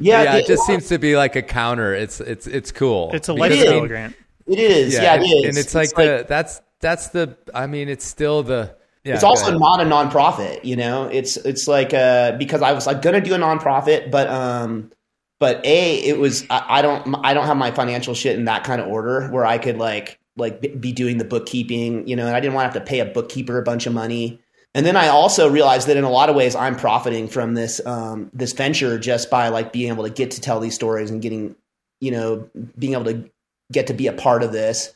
Yeah, 0.00 0.22
yeah, 0.24 0.34
it 0.36 0.40
it- 0.40 0.46
just 0.48 0.64
seems 0.66 0.88
to 0.88 0.98
be 0.98 1.16
like 1.16 1.36
a 1.36 1.42
counter 1.42 1.94
it's 1.94 2.20
it's 2.20 2.46
it's 2.48 2.72
cool 2.72 3.10
It's 3.14 3.28
a 3.28 3.34
Because, 3.34 3.52
I 3.52 3.54
lifestyle 3.56 3.86
grant. 3.86 4.16
it 4.46 4.58
is. 4.58 4.92
Yeah, 4.94 5.14
and, 5.14 5.22
it 5.22 5.26
is. 5.26 5.44
and 5.50 5.56
it's 5.58 5.74
like 5.74 5.90
the 5.94 6.26
that's 6.28 6.60
that's 6.80 7.08
the 7.08 7.36
i 7.54 7.66
mean 7.68 7.88
it's 7.88 8.04
still 8.04 8.42
the 8.42 8.74
yeah 9.04 9.14
it's 9.14 9.24
also 9.24 9.56
not 9.56 9.80
a 9.80 9.84
nonprofit 9.84 10.64
you 10.64 10.76
know? 10.76 11.08
It's 11.08 11.36
it's 11.36 11.68
like 11.68 11.94
uh 11.94 12.32
because 12.32 12.62
i 12.62 12.72
was 12.72 12.86
like 12.86 13.02
gonna 13.02 13.20
do 13.20 13.34
a 13.34 13.38
nonprofit 13.38 14.10
but 14.10 14.28
um 14.28 14.90
but 15.38 15.64
a 15.64 15.96
it 15.96 16.18
was 16.18 16.44
I, 16.50 16.78
I 16.78 16.82
don't 16.82 17.14
i 17.22 17.34
don't 17.34 17.46
have 17.46 17.56
my 17.56 17.70
financial 17.70 18.14
shit 18.14 18.38
in 18.38 18.46
that 18.46 18.64
kind 18.64 18.80
of 18.80 18.88
order 18.88 19.28
where 19.28 19.44
i 19.44 19.58
could 19.58 19.78
like 19.78 20.18
like 20.36 20.80
be 20.80 20.92
doing 20.92 21.18
the 21.18 21.24
bookkeeping 21.24 22.06
you 22.08 22.16
know 22.16 22.26
and 22.26 22.34
i 22.34 22.40
didn't 22.40 22.54
want 22.54 22.72
to 22.72 22.78
have 22.78 22.86
to 22.86 22.88
pay 22.88 23.00
a 23.00 23.04
bookkeeper 23.04 23.58
a 23.58 23.62
bunch 23.62 23.86
of 23.86 23.92
money. 23.92 24.40
And 24.76 24.84
then 24.84 24.96
i 24.96 25.06
also 25.06 25.48
realized 25.48 25.86
that 25.86 25.96
in 25.96 26.04
a 26.04 26.10
lot 26.10 26.28
of 26.28 26.34
ways 26.34 26.56
i'm 26.56 26.74
profiting 26.74 27.28
from 27.28 27.54
this 27.54 27.84
um 27.86 28.30
this 28.32 28.52
venture 28.52 28.98
just 28.98 29.30
by 29.30 29.48
like 29.48 29.72
being 29.72 29.88
able 29.92 30.04
to 30.04 30.10
get 30.10 30.32
to 30.32 30.40
tell 30.40 30.58
these 30.58 30.74
stories 30.74 31.10
and 31.10 31.22
getting 31.22 31.54
you 32.00 32.10
know 32.10 32.48
being 32.76 32.94
able 32.94 33.04
to 33.04 33.30
get 33.70 33.86
to 33.86 33.94
be 33.94 34.08
a 34.08 34.12
part 34.12 34.42
of 34.42 34.50
this 34.50 34.92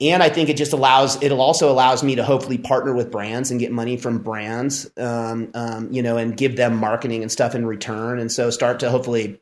and 0.00 0.22
I 0.22 0.30
think 0.30 0.48
it 0.48 0.56
just 0.56 0.72
allows 0.72 1.22
it'll 1.22 1.40
also 1.40 1.70
allows 1.70 2.02
me 2.02 2.16
to 2.16 2.24
hopefully 2.24 2.58
partner 2.58 2.94
with 2.94 3.10
brands 3.10 3.50
and 3.50 3.60
get 3.60 3.72
money 3.72 3.96
from 3.96 4.18
brands, 4.18 4.90
um, 4.96 5.50
um, 5.54 5.92
you 5.92 6.02
know, 6.02 6.16
and 6.16 6.36
give 6.36 6.56
them 6.56 6.76
marketing 6.76 7.22
and 7.22 7.30
stuff 7.30 7.54
in 7.54 7.66
return, 7.66 8.18
and 8.18 8.30
so 8.30 8.50
start 8.50 8.80
to 8.80 8.90
hopefully, 8.90 9.40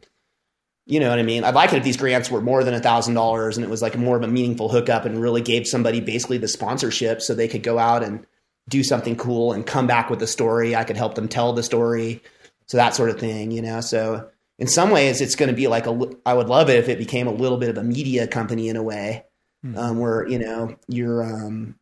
you 0.86 1.00
know 1.00 1.08
what 1.08 1.18
I 1.18 1.22
mean. 1.22 1.44
I'd 1.44 1.54
like 1.54 1.72
it 1.72 1.76
if 1.76 1.84
these 1.84 1.96
grants 1.96 2.30
were 2.30 2.40
more 2.40 2.64
than 2.64 2.74
a 2.74 2.80
thousand 2.80 3.14
dollars 3.14 3.56
and 3.56 3.64
it 3.64 3.70
was 3.70 3.82
like 3.82 3.96
more 3.96 4.16
of 4.16 4.22
a 4.22 4.28
meaningful 4.28 4.68
hookup 4.68 5.04
and 5.04 5.20
really 5.20 5.40
gave 5.40 5.66
somebody 5.66 6.00
basically 6.00 6.38
the 6.38 6.48
sponsorship 6.48 7.22
so 7.22 7.34
they 7.34 7.48
could 7.48 7.62
go 7.62 7.78
out 7.78 8.02
and 8.02 8.26
do 8.68 8.82
something 8.82 9.16
cool 9.16 9.52
and 9.52 9.66
come 9.66 9.86
back 9.86 10.10
with 10.10 10.22
a 10.22 10.26
story. 10.26 10.76
I 10.76 10.84
could 10.84 10.96
help 10.96 11.14
them 11.14 11.28
tell 11.28 11.52
the 11.52 11.62
story, 11.62 12.22
so 12.66 12.76
that 12.76 12.94
sort 12.94 13.10
of 13.10 13.18
thing, 13.18 13.50
you 13.50 13.62
know. 13.62 13.80
So 13.80 14.28
in 14.58 14.66
some 14.66 14.90
ways, 14.90 15.20
it's 15.20 15.36
going 15.36 15.48
to 15.48 15.56
be 15.56 15.68
like 15.68 15.86
a. 15.86 16.10
I 16.26 16.34
would 16.34 16.48
love 16.48 16.68
it 16.68 16.76
if 16.76 16.88
it 16.88 16.98
became 16.98 17.28
a 17.28 17.32
little 17.32 17.56
bit 17.56 17.70
of 17.70 17.78
a 17.78 17.84
media 17.84 18.26
company 18.26 18.68
in 18.68 18.76
a 18.76 18.82
way 18.82 19.24
um, 19.76 19.98
where 19.98 20.26
you 20.28 20.38
know 20.38 20.76
you're 20.88 21.22
um, 21.22 21.74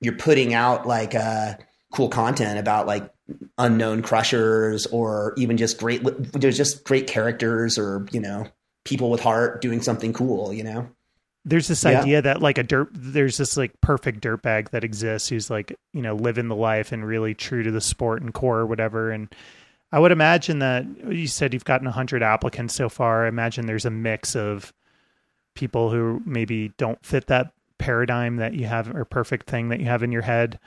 you're 0.00 0.16
putting 0.16 0.54
out 0.54 0.86
like 0.86 1.14
uh, 1.14 1.54
cool 1.92 2.08
content 2.08 2.58
about 2.58 2.86
like 2.86 3.12
unknown 3.58 4.02
crushers 4.02 4.86
or 4.86 5.34
even 5.36 5.56
just 5.56 5.78
great 5.78 6.02
there's 6.32 6.56
just 6.56 6.84
great 6.84 7.06
characters 7.08 7.76
or 7.78 8.06
you 8.12 8.20
know 8.20 8.46
people 8.84 9.10
with 9.10 9.20
heart 9.20 9.60
doing 9.60 9.82
something 9.82 10.12
cool 10.12 10.52
you 10.52 10.62
know 10.62 10.88
There's 11.44 11.66
this 11.68 11.84
Yeah. 11.84 12.00
idea 12.00 12.22
that 12.22 12.40
like 12.40 12.58
a 12.58 12.62
dirt, 12.62 12.88
there's 12.92 13.36
this 13.36 13.56
like 13.56 13.80
perfect 13.80 14.20
dirtbag 14.20 14.70
that 14.70 14.84
exists 14.84 15.28
who's 15.28 15.50
like 15.50 15.74
you 15.92 16.02
know 16.02 16.14
living 16.14 16.48
the 16.48 16.56
life 16.56 16.92
and 16.92 17.04
really 17.04 17.34
true 17.34 17.62
to 17.62 17.70
the 17.70 17.80
sport 17.80 18.22
and 18.22 18.32
core 18.34 18.58
or 18.58 18.66
whatever. 18.66 19.10
And 19.10 19.28
I 19.92 19.98
would 19.98 20.12
imagine 20.12 20.58
that 20.60 20.84
you 21.08 21.26
said 21.26 21.52
you've 21.52 21.64
gotten 21.64 21.86
hundred 21.88 22.22
applicants 22.22 22.74
so 22.74 22.88
far. 22.88 23.24
I 23.26 23.28
imagine 23.28 23.66
there's 23.66 23.84
a 23.86 23.90
mix 23.90 24.36
of 24.36 24.72
people 25.56 25.90
who 25.90 26.22
maybe 26.24 26.72
don't 26.76 27.04
fit 27.04 27.26
that 27.26 27.52
paradigm 27.78 28.36
that 28.36 28.54
you 28.54 28.66
have 28.66 28.94
or 28.94 29.04
perfect 29.04 29.48
thing 29.48 29.68
that 29.70 29.80
you 29.80 29.86
have 29.86 30.02
in 30.02 30.12
your 30.12 30.22
head 30.22 30.58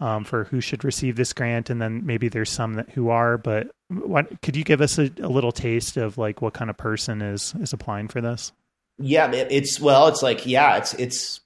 um, 0.00 0.24
for 0.24 0.44
who 0.44 0.60
should 0.60 0.82
receive 0.82 1.16
this 1.16 1.32
grant, 1.32 1.70
and 1.70 1.80
then 1.80 2.04
maybe 2.04 2.28
there's 2.28 2.50
some 2.50 2.74
that 2.74 2.90
who 2.90 3.10
are. 3.10 3.38
But 3.38 3.70
what 3.88 4.40
could 4.42 4.56
you 4.56 4.64
give 4.64 4.80
us 4.80 4.98
a, 4.98 5.10
a 5.20 5.28
little 5.28 5.52
taste 5.52 5.96
of 5.96 6.18
like 6.18 6.42
what 6.42 6.54
kind 6.54 6.70
of 6.70 6.76
person 6.76 7.22
is 7.22 7.54
is 7.60 7.72
applying 7.72 8.08
for 8.08 8.20
this? 8.20 8.52
yeah 9.00 9.32
it, 9.32 9.48
it's 9.50 9.80
well 9.80 10.08
it's 10.08 10.22
like 10.22 10.46
yeah 10.46 10.76
it's 10.76 10.94
it's 10.94 11.40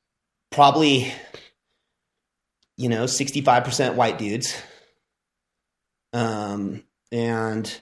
probably 0.50 1.12
you 2.76 2.88
know 2.88 3.04
65% 3.04 3.94
white 3.94 4.18
dudes 4.18 4.56
um 6.12 6.82
and 7.12 7.80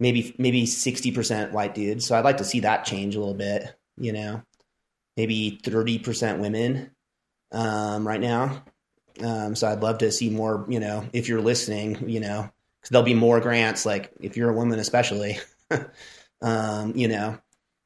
maybe 0.00 0.34
maybe 0.38 0.64
60% 0.64 1.52
white 1.52 1.74
dudes 1.74 2.06
so 2.06 2.16
i'd 2.16 2.24
like 2.24 2.38
to 2.38 2.44
see 2.44 2.60
that 2.60 2.84
change 2.84 3.14
a 3.14 3.20
little 3.20 3.34
bit 3.34 3.74
you 4.00 4.12
know 4.12 4.42
maybe 5.16 5.60
30% 5.62 6.38
women 6.38 6.90
um 7.52 8.06
right 8.06 8.20
now 8.20 8.62
um 9.22 9.54
so 9.54 9.68
i'd 9.68 9.82
love 9.82 9.98
to 9.98 10.12
see 10.12 10.30
more 10.30 10.64
you 10.68 10.80
know 10.80 11.04
if 11.12 11.28
you're 11.28 11.40
listening 11.40 12.08
you 12.08 12.20
know 12.20 12.48
because 12.80 12.90
there'll 12.90 13.04
be 13.04 13.14
more 13.14 13.40
grants 13.40 13.84
like 13.84 14.12
if 14.20 14.36
you're 14.36 14.50
a 14.50 14.54
woman 14.54 14.78
especially 14.78 15.38
um 16.42 16.92
you 16.96 17.08
know 17.08 17.38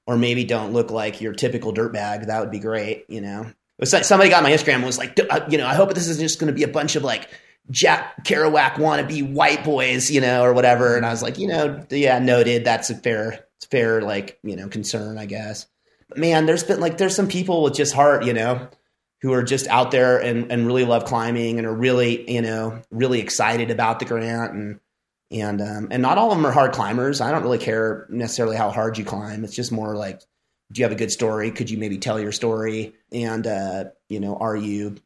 or 0.07 0.17
maybe 0.17 0.45
don't 0.45 0.73
look 0.73 0.91
like 0.91 1.21
your 1.21 1.33
typical 1.33 1.73
dirtbag. 1.73 2.27
That 2.27 2.41
would 2.41 2.51
be 2.51 2.59
great, 2.59 3.07
you 3.09 3.21
know. 3.21 3.51
somebody 3.85 4.31
got 4.31 4.43
my 4.43 4.51
Instagram 4.51 4.77
and 4.77 4.85
was 4.85 4.99
like, 4.99 5.19
uh, 5.31 5.41
you 5.49 5.59
know, 5.59 5.67
I 5.67 5.75
hope 5.75 5.95
this 5.95 6.09
is 6.09 6.19
just 6.19 6.39
going 6.39 6.49
to 6.49 6.55
be 6.55 6.62
a 6.62 6.69
bunch 6.69 6.97
of 6.97 7.03
like 7.03 7.29
Jack 7.71 8.25
Kerouac 8.25 8.75
wannabe 8.75 9.33
white 9.33 9.65
boys, 9.65 10.11
you 10.11 10.21
know, 10.21 10.43
or 10.45 10.53
whatever. 10.53 10.97
And 10.97 11.07
I 11.07 11.11
was 11.11 11.23
like, 11.23 11.39
you 11.39 11.49
know, 11.49 11.85
yeah, 11.91 12.19
noted. 12.19 12.65
That's 12.65 12.91
a 12.91 12.95
fair, 12.95 13.47
fair, 13.71 14.03
like, 14.03 14.39
you 14.43 14.57
know, 14.57 14.69
concern, 14.69 15.19
I 15.19 15.27
guess. 15.27 15.67
Man, 16.17 16.47
there's 16.47 16.65
been 16.65 16.81
like, 16.81 16.99
there's 16.99 17.17
some 17.17 17.29
people 17.29 17.62
with 17.62 17.75
just 17.75 17.95
heart, 17.95 18.25
you 18.25 18.33
know, 18.33 18.69
who 19.23 19.33
are 19.33 19.43
just 19.43 19.67
out 19.69 19.91
there 19.91 20.19
and, 20.19 20.51
and 20.53 20.67
really 20.67 20.85
love 20.85 21.05
climbing 21.05 21.59
and 21.59 21.67
are 21.67 21.75
really, 21.75 22.31
you 22.31 22.43
know, 22.43 22.83
really 22.91 23.21
excited 23.21 23.71
about 23.71 23.99
the 23.99 24.05
grant. 24.05 24.53
And, 24.53 24.81
and, 25.31 25.61
um, 25.61 25.89
and 25.91 26.03
not 26.03 26.19
all 26.19 26.31
of 26.31 26.37
them 26.37 26.47
are 26.47 26.53
hard 26.53 26.73
climbers. 26.73 27.21
I 27.21 27.31
don't 27.31 27.43
really 27.43 27.59
care 27.59 28.07
necessarily 28.11 28.57
how 28.57 28.71
hard 28.71 28.99
you 28.99 29.05
climb. 29.05 29.45
It's 29.45 29.57
just 29.57 29.73
more 29.73 29.97
like, 29.97 30.21
do 30.73 30.81
you 30.81 30.85
have 30.85 30.93
a 30.93 30.97
good 30.97 31.11
story? 31.11 31.51
Could 31.51 31.71
you 31.71 31.79
maybe 31.79 31.99
tell 31.99 32.21
your 32.21 32.33
story? 32.33 32.95
And, 33.12 33.47
uh, 33.47 33.85
you 34.09 34.21
know, 34.21 34.37
are 34.37 34.57
you, 34.57 34.97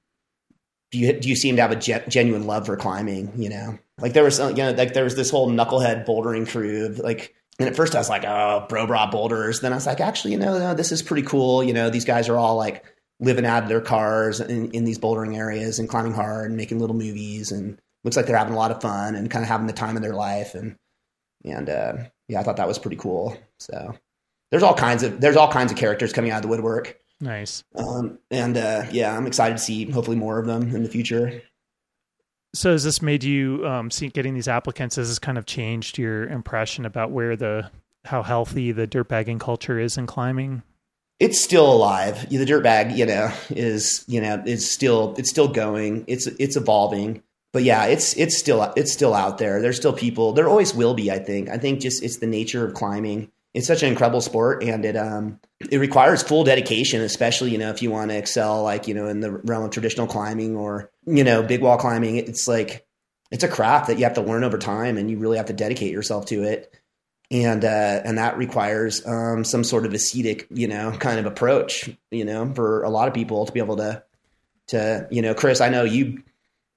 do 0.90 0.98
you 0.98 1.12
do 1.12 1.28
you 1.28 1.36
seem 1.36 1.56
to 1.56 1.62
have 1.62 1.70
a 1.70 1.76
ge- 1.76 2.08
genuine 2.08 2.46
love 2.46 2.66
for 2.66 2.76
climbing? 2.76 3.32
You 3.36 3.50
know, 3.50 3.78
like 4.00 4.14
there 4.14 4.24
was 4.24 4.40
uh, 4.40 4.48
you 4.48 4.62
know 4.62 4.70
like 4.72 4.94
there 4.94 5.04
was 5.04 5.16
this 5.16 5.30
whole 5.30 5.50
knucklehead 5.50 6.06
bouldering 6.06 6.48
crew. 6.48 6.86
of 6.86 6.98
Like, 6.98 7.34
and 7.58 7.68
at 7.68 7.76
first 7.76 7.94
I 7.94 7.98
was 7.98 8.08
like, 8.08 8.24
oh, 8.24 8.66
bro, 8.68 8.86
bra 8.86 9.10
boulders. 9.10 9.60
Then 9.60 9.72
I 9.72 9.76
was 9.76 9.86
like, 9.86 10.00
actually, 10.00 10.32
you 10.32 10.38
know, 10.38 10.58
no, 10.58 10.74
this 10.74 10.92
is 10.92 11.02
pretty 11.02 11.26
cool. 11.26 11.62
You 11.62 11.72
know, 11.72 11.90
these 11.90 12.04
guys 12.04 12.28
are 12.28 12.36
all 12.36 12.56
like 12.56 12.84
living 13.20 13.44
out 13.44 13.64
of 13.64 13.68
their 13.68 13.80
cars 13.80 14.40
in, 14.40 14.70
in 14.70 14.84
these 14.84 14.98
bouldering 14.98 15.36
areas 15.36 15.78
and 15.78 15.88
climbing 15.88 16.14
hard 16.14 16.50
and 16.50 16.56
making 16.56 16.78
little 16.78 16.96
movies 16.96 17.50
and 17.50 17.80
looks 18.04 18.16
like 18.16 18.26
they're 18.26 18.36
having 18.36 18.54
a 18.54 18.58
lot 18.58 18.70
of 18.70 18.80
fun 18.80 19.16
and 19.16 19.30
kind 19.30 19.42
of 19.42 19.48
having 19.48 19.66
the 19.66 19.72
time 19.72 19.96
of 19.96 20.02
their 20.02 20.14
life 20.14 20.54
and 20.54 20.76
and 21.44 21.68
uh, 21.68 21.94
yeah, 22.28 22.40
I 22.40 22.42
thought 22.42 22.56
that 22.56 22.68
was 22.68 22.78
pretty 22.78 22.96
cool. 22.96 23.36
So 23.58 23.94
there's 24.50 24.62
all 24.62 24.74
kinds 24.74 25.02
of 25.02 25.20
there's 25.20 25.36
all 25.36 25.50
kinds 25.50 25.72
of 25.72 25.78
characters 25.78 26.12
coming 26.12 26.30
out 26.30 26.36
of 26.36 26.42
the 26.42 26.48
woodwork. 26.48 26.98
Nice. 27.20 27.64
Um, 27.74 28.18
and 28.30 28.56
uh, 28.56 28.84
yeah, 28.92 29.16
I'm 29.16 29.26
excited 29.26 29.56
to 29.56 29.62
see 29.62 29.90
hopefully 29.90 30.16
more 30.16 30.38
of 30.38 30.46
them 30.46 30.74
in 30.74 30.82
the 30.84 30.88
future. 30.88 31.42
So 32.54 32.72
has 32.72 32.84
this 32.84 33.02
made 33.02 33.24
you 33.24 33.66
um, 33.66 33.90
see 33.90 34.08
getting 34.08 34.34
these 34.34 34.48
applicants? 34.48 34.96
Has 34.96 35.08
this 35.08 35.18
kind 35.18 35.38
of 35.38 35.46
changed 35.46 35.98
your 35.98 36.26
impression 36.26 36.86
about 36.86 37.10
where 37.10 37.36
the 37.36 37.70
how 38.04 38.22
healthy 38.22 38.72
the 38.72 38.86
dirtbagging 38.86 39.40
culture 39.40 39.78
is 39.78 39.98
in 39.98 40.06
climbing? 40.06 40.62
It's 41.20 41.40
still 41.40 41.70
alive. 41.70 42.28
The 42.30 42.44
dirt 42.46 42.62
bag, 42.62 42.92
you 42.92 43.04
know, 43.04 43.32
is 43.50 44.04
you 44.08 44.20
know 44.20 44.42
is 44.46 44.70
still 44.70 45.14
it's 45.18 45.30
still 45.30 45.48
going. 45.48 46.04
It's 46.06 46.26
it's 46.26 46.56
evolving. 46.56 47.22
But 47.52 47.64
yeah, 47.64 47.86
it's 47.86 48.16
it's 48.16 48.38
still 48.38 48.72
it's 48.76 48.92
still 48.92 49.14
out 49.14 49.38
there. 49.38 49.60
There's 49.60 49.76
still 49.76 49.92
people. 49.92 50.32
There 50.32 50.48
always 50.48 50.74
will 50.74 50.94
be. 50.94 51.10
I 51.10 51.18
think. 51.18 51.48
I 51.48 51.58
think 51.58 51.80
just 51.80 52.02
it's 52.02 52.18
the 52.18 52.26
nature 52.26 52.64
of 52.64 52.74
climbing. 52.74 53.30
It's 53.54 53.66
such 53.66 53.82
an 53.82 53.88
incredible 53.88 54.20
sport, 54.20 54.62
and 54.62 54.84
it 54.84 54.96
um 54.96 55.40
it 55.70 55.78
requires 55.78 56.22
full 56.22 56.44
dedication, 56.44 57.00
especially 57.00 57.50
you 57.50 57.58
know 57.58 57.70
if 57.70 57.82
you 57.82 57.90
want 57.90 58.10
to 58.10 58.16
excel, 58.16 58.62
like 58.62 58.86
you 58.86 58.94
know 58.94 59.08
in 59.08 59.20
the 59.20 59.32
realm 59.32 59.64
of 59.64 59.70
traditional 59.70 60.06
climbing 60.06 60.56
or 60.56 60.90
you 61.06 61.24
know 61.24 61.42
big 61.42 61.62
wall 61.62 61.78
climbing. 61.78 62.16
It's 62.16 62.46
like 62.46 62.86
it's 63.30 63.44
a 63.44 63.48
craft 63.48 63.88
that 63.88 63.98
you 63.98 64.04
have 64.04 64.14
to 64.14 64.22
learn 64.22 64.44
over 64.44 64.58
time, 64.58 64.96
and 64.96 65.10
you 65.10 65.18
really 65.18 65.36
have 65.36 65.46
to 65.46 65.52
dedicate 65.52 65.92
yourself 65.92 66.26
to 66.26 66.42
it. 66.42 66.74
And 67.30 67.64
uh, 67.64 68.00
and 68.04 68.16
that 68.18 68.38
requires 68.38 69.06
um, 69.06 69.44
some 69.44 69.64
sort 69.64 69.84
of 69.84 69.92
ascetic, 69.92 70.46
you 70.50 70.66
know, 70.66 70.92
kind 70.98 71.18
of 71.18 71.26
approach, 71.26 71.90
you 72.10 72.24
know, 72.24 72.52
for 72.54 72.82
a 72.82 72.90
lot 72.90 73.08
of 73.08 73.14
people 73.14 73.44
to 73.46 73.52
be 73.52 73.60
able 73.60 73.76
to 73.76 74.02
to 74.68 75.06
you 75.10 75.22
know, 75.22 75.34
Chris, 75.34 75.60
I 75.60 75.68
know 75.68 75.84
you 75.84 76.22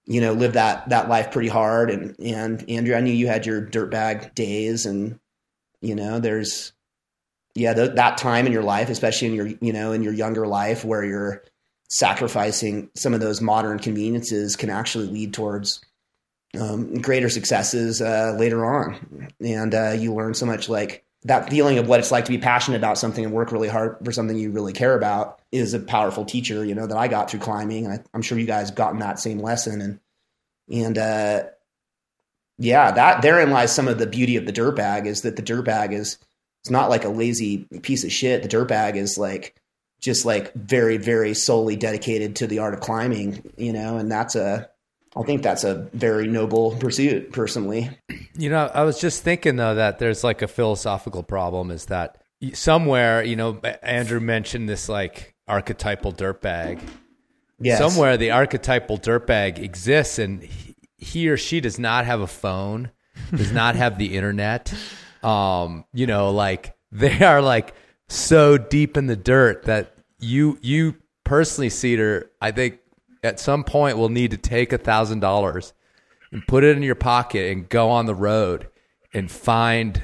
you 0.05 0.19
know 0.19 0.33
lived 0.33 0.55
that 0.55 0.89
that 0.89 1.07
life 1.07 1.31
pretty 1.31 1.49
hard, 1.49 1.89
and 1.89 2.15
and 2.19 2.69
Andrew, 2.69 2.95
I 2.95 3.01
knew 3.01 3.13
you 3.13 3.27
had 3.27 3.45
your 3.45 3.61
dirtbag 3.61 4.35
days, 4.35 4.85
and 4.85 5.19
you 5.81 5.95
know, 5.95 6.19
there's 6.19 6.73
yeah 7.53 7.73
th- 7.73 7.95
that 7.95 8.17
time 8.17 8.45
in 8.45 8.53
your 8.53 8.63
life 8.63 8.89
especially 8.89 9.27
in 9.27 9.33
your 9.33 9.47
you 9.59 9.73
know 9.73 9.91
in 9.91 10.03
your 10.03 10.13
younger 10.13 10.47
life 10.47 10.85
where 10.85 11.03
you're 11.03 11.43
sacrificing 11.89 12.89
some 12.95 13.13
of 13.13 13.19
those 13.19 13.41
modern 13.41 13.77
conveniences 13.77 14.55
can 14.55 14.69
actually 14.69 15.07
lead 15.07 15.33
towards 15.33 15.81
um, 16.59 17.01
greater 17.01 17.29
successes 17.29 18.01
uh, 18.01 18.35
later 18.37 18.65
on. 18.65 19.29
And 19.41 19.73
uh, 19.73 19.91
you 19.91 20.13
learn 20.13 20.33
so 20.33 20.45
much 20.45 20.69
like 20.69 21.03
that 21.23 21.49
feeling 21.49 21.77
of 21.77 21.87
what 21.87 21.99
it's 21.99 22.11
like 22.11 22.25
to 22.25 22.31
be 22.31 22.37
passionate 22.37 22.77
about 22.77 22.97
something 22.97 23.23
and 23.23 23.33
work 23.33 23.51
really 23.51 23.67
hard 23.67 23.97
for 24.03 24.11
something 24.11 24.37
you 24.37 24.51
really 24.51 24.73
care 24.73 24.95
about 24.95 25.39
is 25.51 25.73
a 25.73 25.79
powerful 25.79 26.25
teacher 26.25 26.65
you 26.65 26.73
know 26.73 26.87
that 26.87 26.97
i 26.97 27.07
got 27.07 27.29
through 27.29 27.41
climbing. 27.41 27.85
And 27.85 27.93
I, 27.93 28.03
i'm 28.13 28.21
sure 28.21 28.39
you 28.39 28.47
guys 28.47 28.71
gotten 28.71 28.99
that 28.99 29.19
same 29.19 29.39
lesson. 29.39 29.81
And 29.81 29.99
and 30.71 30.97
uh, 30.97 31.43
yeah 32.61 32.91
that 32.91 33.21
therein 33.21 33.51
lies 33.51 33.73
some 33.73 33.87
of 33.87 33.97
the 33.97 34.07
beauty 34.07 34.37
of 34.37 34.45
the 34.45 34.51
dirt 34.51 34.75
bag 34.75 35.05
is 35.05 35.21
that 35.21 35.35
the 35.35 35.41
dirt 35.41 35.65
bag 35.65 35.91
is 35.91 36.17
it's 36.61 36.69
not 36.69 36.89
like 36.89 37.05
a 37.05 37.09
lazy 37.09 37.65
piece 37.81 38.03
of 38.03 38.11
shit. 38.11 38.43
The 38.43 38.47
dirt 38.47 38.67
bag 38.67 38.95
is 38.95 39.17
like 39.17 39.55
just 39.99 40.25
like 40.25 40.53
very, 40.53 40.97
very 40.97 41.33
solely 41.33 41.75
dedicated 41.75 42.35
to 42.37 42.47
the 42.47 42.59
art 42.59 42.73
of 42.73 42.79
climbing, 42.79 43.51
you 43.57 43.73
know, 43.73 43.97
and 43.97 44.11
that's 44.11 44.35
a, 44.35 44.69
I 45.15 45.23
think 45.23 45.41
that's 45.41 45.63
a 45.63 45.89
very 45.93 46.27
noble 46.27 46.75
pursuit 46.77 47.31
personally. 47.33 47.89
You 48.35 48.49
know, 48.49 48.71
I 48.73 48.83
was 48.83 48.99
just 49.01 49.23
thinking 49.23 49.55
though 49.55 49.75
that 49.75 49.99
there's 49.99 50.23
like 50.23 50.41
a 50.41 50.47
philosophical 50.47 51.23
problem 51.23 51.71
is 51.71 51.87
that 51.87 52.21
somewhere, 52.53 53.23
you 53.23 53.35
know, 53.35 53.59
Andrew 53.81 54.19
mentioned 54.19 54.69
this 54.69 54.87
like 54.87 55.33
archetypal 55.47 56.13
dirtbag. 56.13 56.79
Yes. 57.59 57.79
Somewhere 57.79 58.17
the 58.17 58.31
archetypal 58.31 58.99
dirtbag 58.99 59.59
exists 59.59 60.19
and 60.19 60.43
he 60.43 60.70
or 61.27 61.37
she 61.37 61.59
does 61.61 61.79
not 61.79 62.05
have 62.05 62.21
a 62.21 62.27
phone, 62.27 62.91
does 63.35 63.51
not 63.51 63.75
have 63.75 63.97
the 63.97 64.15
internet. 64.15 64.73
Um, 65.23 65.85
you 65.93 66.07
know, 66.07 66.31
like 66.31 66.75
they 66.91 67.23
are 67.23 67.41
like 67.41 67.73
so 68.07 68.57
deep 68.57 68.97
in 68.97 69.07
the 69.07 69.15
dirt 69.15 69.63
that 69.63 69.95
you 70.19 70.57
you 70.61 70.95
personally, 71.23 71.69
Cedar, 71.69 72.31
I 72.41 72.51
think 72.51 72.79
at 73.23 73.39
some 73.39 73.63
point 73.63 73.97
will 73.97 74.09
need 74.09 74.31
to 74.31 74.37
take 74.37 74.73
a 74.73 74.77
thousand 74.77 75.19
dollars 75.19 75.73
and 76.31 76.45
put 76.47 76.63
it 76.63 76.75
in 76.77 76.83
your 76.83 76.95
pocket 76.95 77.51
and 77.51 77.67
go 77.69 77.89
on 77.89 78.05
the 78.05 78.15
road 78.15 78.67
and 79.13 79.29
find 79.29 80.01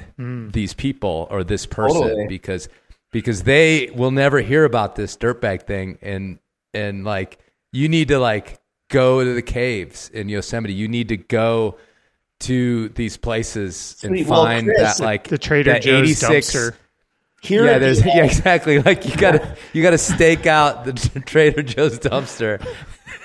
these 0.52 0.74
people 0.74 1.26
or 1.30 1.42
this 1.42 1.64
person 1.66 2.02
Totally. 2.02 2.26
because 2.28 2.68
because 3.10 3.44
they 3.44 3.90
will 3.94 4.10
never 4.10 4.40
hear 4.40 4.64
about 4.64 4.94
this 4.96 5.16
dirtbag 5.16 5.62
thing 5.62 5.98
and 6.02 6.38
and 6.74 7.04
like 7.04 7.38
you 7.72 7.88
need 7.88 8.08
to 8.08 8.18
like 8.18 8.60
go 8.88 9.22
to 9.24 9.34
the 9.34 9.42
caves 9.42 10.10
in 10.10 10.28
Yosemite. 10.28 10.72
You 10.74 10.88
need 10.88 11.08
to 11.08 11.16
go 11.16 11.76
to 12.40 12.88
these 12.90 13.16
places 13.16 13.96
and 14.02 14.10
Sweet. 14.10 14.26
Well, 14.26 14.44
find 14.44 14.66
Chris, 14.66 14.98
that 14.98 15.04
like 15.04 15.28
The 15.28 15.38
Trader 15.38 15.72
that 15.72 15.82
Joe's 15.82 16.22
86 16.22 16.50
dumpster. 16.54 16.74
Here 17.40 17.64
yeah, 17.64 17.78
there's 17.78 18.02
the- 18.02 18.08
yeah, 18.14 18.24
exactly. 18.24 18.80
Like 18.80 19.06
you 19.06 19.16
gotta 19.16 19.56
you 19.72 19.82
gotta 19.82 19.98
stake 19.98 20.46
out 20.46 20.84
the 20.84 20.92
Trader 21.26 21.62
Joe's 21.62 21.98
dumpster, 21.98 22.64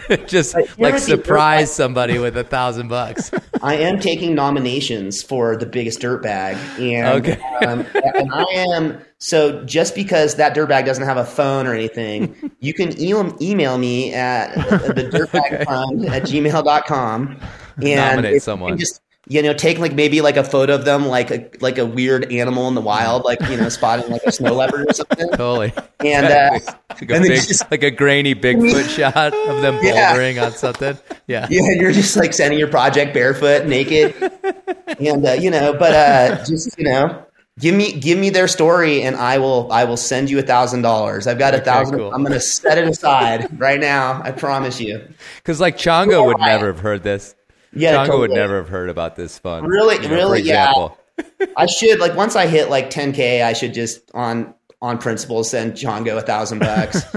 just 0.28 0.56
like 0.78 0.99
surprise 0.99 1.74
somebody 1.74 2.18
with 2.20 2.38
a 2.38 2.43
thousand 2.43 2.88
bucks. 2.88 3.32
I 3.62 3.76
am 3.76 3.99
taking 3.99 4.36
nominations 4.36 5.22
for 5.24 5.56
the 5.56 5.66
biggest 5.66 5.99
dirt 6.01 6.22
bag, 6.24 6.58
and 6.80 7.26
Okay. 7.26 7.41
um, 7.66 7.86
and 8.16 8.32
I 8.34 8.43
am 8.51 8.99
so 9.20 9.64
just 9.64 9.95
because 9.95 10.36
that 10.36 10.54
dirt 10.54 10.68
bag 10.68 10.86
doesn't 10.86 11.06
have 11.06 11.18
a 11.18 11.26
phone 11.26 11.66
or 11.68 11.74
anything, 11.74 12.51
you 12.60 12.74
can 12.74 12.99
email, 13.01 13.38
email 13.41 13.78
me 13.78 14.14
at 14.14 14.54
the 14.56 15.10
dirtbag 15.12 15.64
fund 15.66 16.06
at 16.08 16.24
gmail.com 16.24 17.39
and 17.78 17.86
Nominate 17.95 18.41
someone. 18.41 18.78
Just 18.78 19.01
you 19.28 19.41
know, 19.41 19.53
take 19.53 19.80
like 19.80 19.93
maybe 19.93 20.19
like 20.21 20.36
a 20.36 20.43
photo 20.43 20.76
of 20.76 20.84
them, 20.86 21.05
like 21.07 21.32
a 21.32 21.49
like 21.61 21.78
a 21.78 21.86
weird 21.86 22.32
animal 22.32 22.67
in 22.67 22.76
the 22.76 22.82
wild, 22.82 23.24
like 23.24 23.39
you 23.49 23.55
know, 23.57 23.69
spotting 23.69 24.11
like 24.11 24.24
a 24.24 24.32
snow 24.32 24.53
leopard 24.55 24.89
or 24.89 24.93
something. 24.93 25.30
Totally. 25.30 25.71
And 26.01 26.26
uh, 26.28 26.59
like 26.89 27.09
a 27.09 27.13
and 27.15 27.24
big, 27.24 27.41
just- 27.47 27.71
like 27.71 27.84
a 27.84 27.91
grainy 27.91 28.36
Bigfoot 28.36 28.89
shot 28.95 29.34
of 29.34 29.61
them 29.61 29.80
Yeah. 29.82 30.13
bouldering 30.13 30.43
on 30.45 30.51
something. 30.51 30.97
Yeah. 31.28 31.47
yeah, 31.49 31.71
you're 31.71 31.93
just 31.93 32.17
like 32.17 32.34
sending 32.34 32.59
your 32.59 32.67
project 32.67 33.13
barefoot, 33.13 33.65
naked, 33.65 34.13
and 34.99 35.26
uh, 35.26 35.32
you 35.34 35.49
know, 35.49 35.71
but 35.74 35.93
uh, 35.93 36.43
just 36.43 36.78
you 36.78 36.84
know, 36.84 37.26
give 37.59 37.74
me 37.74 37.93
give 37.93 38.19
me 38.19 38.30
their 38.30 38.49
story, 38.49 39.03
and 39.03 39.15
I 39.15 39.38
will 39.38 39.71
I 39.71 39.86
will 39.86 39.95
send 39.95 40.30
you 40.30 40.38
a 40.39 40.41
thousand 40.41 40.82
dollars. 40.82 41.28
I've 41.28 41.39
got 41.39 41.53
a 41.53 41.57
Okay, 41.57 41.65
thousand. 41.65 41.97
cool. 41.97 42.13
I'm 42.13 42.24
going 42.24 42.34
to 42.34 42.41
set 42.41 42.78
it 42.78 42.86
aside 42.89 43.57
right 43.57 43.80
now. 43.80 44.21
I 44.21 44.32
promise 44.32 44.82
you. 44.82 45.01
Because 45.38 45.61
like 45.61 45.78
Chongo 45.78 46.26
would 46.26 46.39
never 46.39 46.67
have 46.67 46.80
heard 46.82 47.03
this. 47.03 47.36
Yeah, 47.76 48.05
Chongo 48.05 48.19
would 48.19 48.32
never 48.32 48.57
have 48.57 48.69
heard 48.69 48.89
about 48.89 49.15
this 49.15 49.38
fun. 49.38 49.65
Really- 49.65 49.95
you 49.95 50.09
know, 50.09 50.15
really, 50.15 50.41
yeah. 50.41 50.71
I 51.57 51.65
should 51.65 51.99
like 51.99 52.15
once 52.15 52.36
I 52.36 52.47
hit 52.47 52.69
like 52.69 52.89
10k, 52.89 53.43
I 53.43 53.53
should 53.53 53.74
just 53.74 54.09
on 54.13 54.53
on 54.82 54.97
principle 54.97 55.43
send 55.43 55.74
Chongo 55.74 56.17
a 56.17 56.21
thousand 56.21 56.59
bucks. 56.59 57.03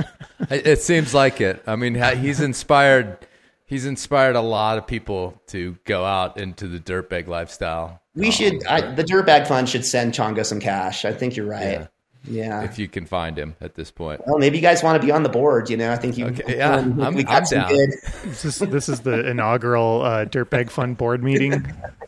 It 0.50 0.82
seems 0.82 1.14
like 1.14 1.40
it. 1.40 1.62
I 1.66 1.76
mean, 1.76 1.94
he's 2.18 2.40
inspired. 2.40 3.26
He's 3.64 3.86
inspired 3.86 4.36
a 4.36 4.42
lot 4.42 4.76
of 4.76 4.86
people 4.86 5.40
to 5.48 5.78
go 5.84 6.04
out 6.04 6.36
into 6.36 6.68
the 6.68 6.78
dirtbag 6.78 7.26
lifestyle. 7.26 8.02
We 8.14 8.26
um, 8.26 8.32
should 8.32 8.66
I, 8.66 8.94
the 8.94 9.02
Dirtbag 9.02 9.48
Fund 9.48 9.68
should 9.68 9.84
send 9.84 10.12
Chongo 10.12 10.44
some 10.44 10.61
cash. 10.61 11.04
I 11.04 11.12
think 11.12 11.36
you're 11.36 11.46
right. 11.46 11.80
Yeah. 11.80 11.86
Yeah, 12.29 12.62
if 12.64 12.79
you 12.79 12.89
can 12.89 13.07
find 13.07 13.39
him 13.39 13.55
at 13.61 13.74
this 13.74 13.91
point. 13.91 14.20
well, 14.27 14.39
maybe 14.39 14.57
you 14.59 14.62
guys 14.62 14.83
want 14.83 15.01
to 15.01 15.07
be 15.07 15.12
on 15.12 15.22
the 15.22 15.29
board. 15.29 15.70
You 15.70 15.77
know, 15.77 15.93
I 15.93 15.97
think 15.97 16.18
you. 16.18 16.27
Okay, 16.27 16.57
yeah, 16.59 16.74
um, 16.77 17.01
I'm- 17.01 17.14
we 17.14 17.20
I'm 17.20 17.27
got 17.27 17.49
some 17.49 17.61
down. 17.61 17.68
good. 17.70 17.91
This 18.24 18.45
is, 18.45 18.59
this 18.59 18.89
is 18.89 19.01
the 19.01 19.29
inaugural 19.29 20.03
uh, 20.03 20.24
Dirtbag 20.24 20.70
Fund 20.70 20.97
board 20.97 21.22
meeting 21.22 21.51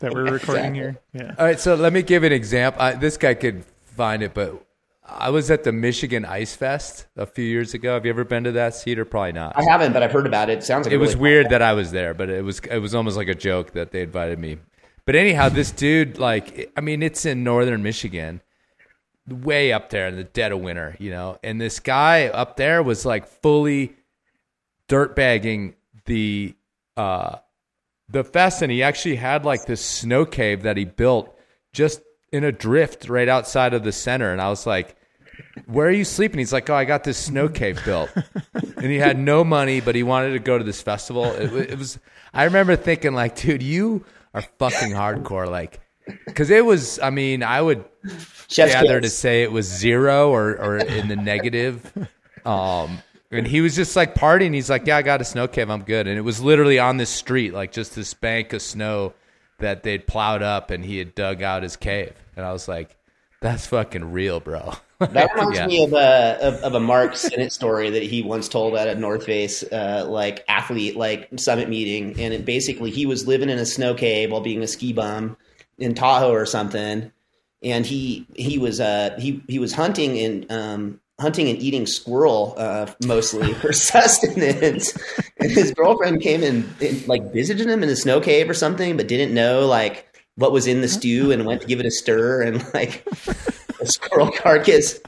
that 0.01 0.13
we're 0.13 0.23
recording 0.31 0.75
Exactly. 0.75 0.79
here. 0.79 0.97
Yeah. 1.13 1.35
All 1.37 1.45
right, 1.45 1.59
so 1.59 1.75
let 1.75 1.93
me 1.93 2.01
give 2.01 2.23
an 2.23 2.31
example. 2.33 2.81
I, 2.81 2.93
this 2.93 3.17
guy 3.17 3.33
could 3.33 3.63
find 3.85 4.21
it, 4.21 4.33
but 4.33 4.65
I 5.07 5.29
was 5.29 5.49
at 5.49 5.63
the 5.63 5.71
Michigan 5.71 6.23
Ice 6.25 6.55
Fest 6.55 7.07
a 7.15 7.25
few 7.25 7.45
years 7.45 7.73
ago. 7.73 7.93
Have 7.95 8.05
you 8.05 8.11
ever 8.11 8.23
been 8.25 8.43
to 8.43 8.51
that 8.53 8.75
seat 8.75 8.99
or 8.99 9.05
probably 9.05 9.31
not? 9.31 9.53
I 9.57 9.63
haven't, 9.63 9.93
but 9.93 10.03
I've 10.03 10.11
heard 10.11 10.27
about 10.27 10.49
it. 10.49 10.63
Sounds 10.63 10.85
like 10.85 10.93
it 10.93 10.97
a 10.97 10.99
was 10.99 11.11
really 11.15 11.21
weird 11.21 11.49
that 11.49 11.61
I 11.61 11.73
was 11.73 11.91
there, 11.91 12.13
but 12.13 12.29
it 12.29 12.43
was 12.43 12.59
it 12.59 12.77
was 12.79 12.93
almost 12.93 13.17
like 13.17 13.27
a 13.29 13.35
joke 13.35 13.71
that 13.71 13.91
they 13.91 14.01
invited 14.03 14.37
me. 14.37 14.57
But 15.05 15.15
anyhow, 15.15 15.49
this 15.49 15.71
dude, 15.71 16.19
like, 16.19 16.71
I 16.77 16.81
mean, 16.81 17.01
it's 17.01 17.25
in 17.25 17.43
northern 17.43 17.81
Michigan, 17.81 18.41
way 19.31 19.73
up 19.73 19.89
there 19.89 20.07
in 20.07 20.15
the 20.15 20.23
dead 20.23 20.51
of 20.51 20.59
winter, 20.59 20.95
you 20.99 21.11
know. 21.11 21.37
And 21.43 21.59
this 21.59 21.79
guy 21.79 22.27
up 22.27 22.57
there 22.57 22.83
was 22.83 23.05
like 23.05 23.27
fully 23.27 23.95
dirt 24.87 25.15
bagging 25.15 25.75
the 26.05 26.55
uh 26.97 27.37
the 28.09 28.23
fest, 28.23 28.61
and 28.61 28.71
he 28.71 28.83
actually 28.83 29.15
had 29.15 29.45
like 29.45 29.65
this 29.65 29.83
snow 29.83 30.25
cave 30.25 30.63
that 30.63 30.77
he 30.77 30.85
built 30.85 31.37
just 31.73 32.01
in 32.31 32.43
a 32.43 32.51
drift 32.51 33.07
right 33.07 33.29
outside 33.29 33.73
of 33.73 33.83
the 33.83 33.91
center. 33.91 34.31
And 34.31 34.41
I 34.41 34.49
was 34.49 34.65
like, 34.65 34.95
where 35.65 35.87
are 35.87 35.91
you 35.91 36.05
sleeping? 36.05 36.39
He's 36.39 36.53
like, 36.53 36.69
oh, 36.69 36.75
I 36.75 36.85
got 36.85 37.03
this 37.03 37.17
snow 37.17 37.47
cave 37.47 37.79
built, 37.85 38.09
and 38.53 38.85
he 38.85 38.97
had 38.97 39.17
no 39.17 39.43
money, 39.43 39.81
but 39.81 39.95
he 39.95 40.03
wanted 40.03 40.31
to 40.31 40.39
go 40.39 40.57
to 40.57 40.63
this 40.63 40.81
festival. 40.81 41.25
It, 41.25 41.71
it 41.71 41.77
was. 41.77 41.99
I 42.33 42.43
remember 42.45 42.75
thinking, 42.75 43.13
like, 43.13 43.35
dude, 43.35 43.63
you 43.63 44.05
are 44.33 44.41
fucking 44.41 44.91
hardcore, 44.91 45.49
like, 45.49 45.79
because 46.25 46.49
it 46.49 46.65
was. 46.65 46.99
I 46.99 47.09
mean, 47.09 47.43
I 47.43 47.61
would 47.61 47.83
Chef's 48.49 48.73
gather 48.73 48.99
to 49.01 49.09
say 49.09 49.43
it 49.43 49.51
was 49.51 49.65
zero 49.67 50.31
or 50.31 50.51
or 50.57 50.77
in 50.77 51.07
the 51.07 51.15
negative. 51.15 51.91
Um, 52.45 52.99
and 53.31 53.45
he 53.45 53.61
was 53.61 53.75
just 53.75 53.95
like 53.95 54.15
partying. 54.15 54.53
He's 54.53 54.69
like, 54.69 54.87
yeah, 54.87 54.97
I 54.97 55.01
got 55.01 55.21
a 55.21 55.25
snow 55.25 55.47
cave, 55.47 55.69
I'm 55.69 55.83
good. 55.83 56.07
And 56.07 56.17
it 56.17 56.21
was 56.21 56.41
literally 56.41 56.79
on 56.79 56.97
this 56.97 57.09
street, 57.09 57.53
like 57.53 57.71
just 57.71 57.95
this 57.95 58.13
bank 58.13 58.53
of 58.53 58.61
snow 58.61 59.13
that 59.59 59.83
they'd 59.83 60.07
plowed 60.07 60.41
up, 60.41 60.71
and 60.71 60.83
he 60.83 60.97
had 60.97 61.13
dug 61.15 61.41
out 61.43 61.63
his 61.63 61.75
cave. 61.75 62.13
And 62.35 62.45
I 62.45 62.53
was 62.53 62.67
like, 62.67 62.95
that's 63.41 63.67
fucking 63.67 64.11
real, 64.11 64.39
bro. 64.39 64.73
That 64.99 65.33
reminds 65.33 65.57
Yeah. 65.57 65.67
me 65.67 65.83
of 65.85 65.93
a 65.93 66.37
of, 66.41 66.55
of 66.55 66.73
a 66.75 66.79
Mark 66.81 67.13
Synnott 67.13 67.53
story 67.53 67.89
that 67.89 68.03
he 68.03 68.21
once 68.21 68.49
told 68.49 68.75
at 68.75 68.89
a 68.89 68.95
North 68.99 69.23
Face 69.25 69.63
uh, 69.63 70.05
like 70.09 70.43
athlete 70.49 70.97
like 70.97 71.29
summit 71.37 71.69
meeting, 71.69 72.19
and 72.19 72.33
it 72.33 72.43
basically 72.43 72.91
he 72.91 73.05
was 73.05 73.25
living 73.25 73.49
in 73.49 73.57
a 73.59 73.65
snow 73.65 73.93
cave 73.93 74.29
while 74.31 74.41
being 74.41 74.61
a 74.61 74.67
ski 74.67 74.91
bum 74.91 75.37
in 75.79 75.93
Tahoe 75.95 76.31
or 76.31 76.45
something, 76.45 77.11
and 77.63 77.85
he 77.85 78.27
he 78.35 78.57
was 78.57 78.79
uh 78.79 79.15
he 79.19 79.41
he 79.47 79.59
was 79.59 79.73
hunting 79.73 80.17
and 80.19 80.51
um 80.51 81.01
hunting 81.19 81.49
and 81.49 81.59
eating 81.59 81.85
squirrel 81.85 82.53
uh 82.57 82.91
mostly 83.05 83.53
for 83.61 83.73
sustenance, 83.73 84.97
and 85.37 85.51
his 85.51 85.71
girlfriend 85.73 86.21
came 86.21 86.43
and, 86.43 86.67
and 86.81 87.07
like 87.07 87.33
visited 87.33 87.67
him 87.67 87.83
in 87.83 87.89
the 87.89 87.95
snow 87.95 88.19
cave 88.21 88.49
or 88.49 88.53
something, 88.53 88.95
but 88.97 89.07
didn't 89.07 89.33
know 89.33 89.65
like 89.65 90.05
what 90.35 90.51
was 90.51 90.67
in 90.67 90.79
the 90.81 90.87
stew 90.87 91.31
and 91.31 91.45
went 91.45 91.61
to 91.61 91.67
give 91.67 91.79
it 91.81 91.85
a 91.85 91.91
stir 91.91 92.41
and 92.43 92.63
like 92.73 93.05
a 93.81 93.85
squirrel 93.85 94.31
carcass. 94.37 94.99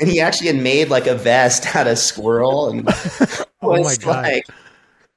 And 0.00 0.08
he 0.08 0.20
actually 0.20 0.46
had 0.46 0.56
made 0.56 0.88
like 0.88 1.06
a 1.06 1.14
vest 1.14 1.74
out 1.76 1.86
of 1.86 1.98
squirrel 1.98 2.70
and 2.70 2.84
was 2.86 3.44
Oh 3.60 3.82
my 3.82 3.96
God. 3.96 4.24
like 4.24 4.44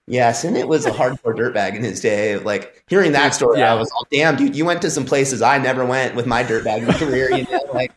Yes, 0.07 0.43
and 0.43 0.57
it 0.57 0.67
was 0.67 0.85
a 0.85 0.91
hardcore 0.91 1.35
dirtbag 1.35 1.75
in 1.75 1.83
his 1.83 1.99
day. 2.01 2.37
Like 2.37 2.83
hearing 2.89 3.11
that 3.13 3.33
story, 3.35 3.59
Yeah. 3.59 3.71
I 3.73 3.75
was 3.75 3.89
all, 3.91 4.05
"Damn, 4.11 4.35
dude! 4.35 4.55
You 4.55 4.65
went 4.65 4.81
to 4.81 4.89
some 4.91 5.05
places 5.05 5.41
I 5.41 5.57
never 5.57 5.85
went 5.85 6.15
with 6.15 6.25
my 6.25 6.43
dirtbag 6.43 6.87
career. 6.99 7.31
You 7.31 7.43
know, 7.49 7.61
like 7.73 7.91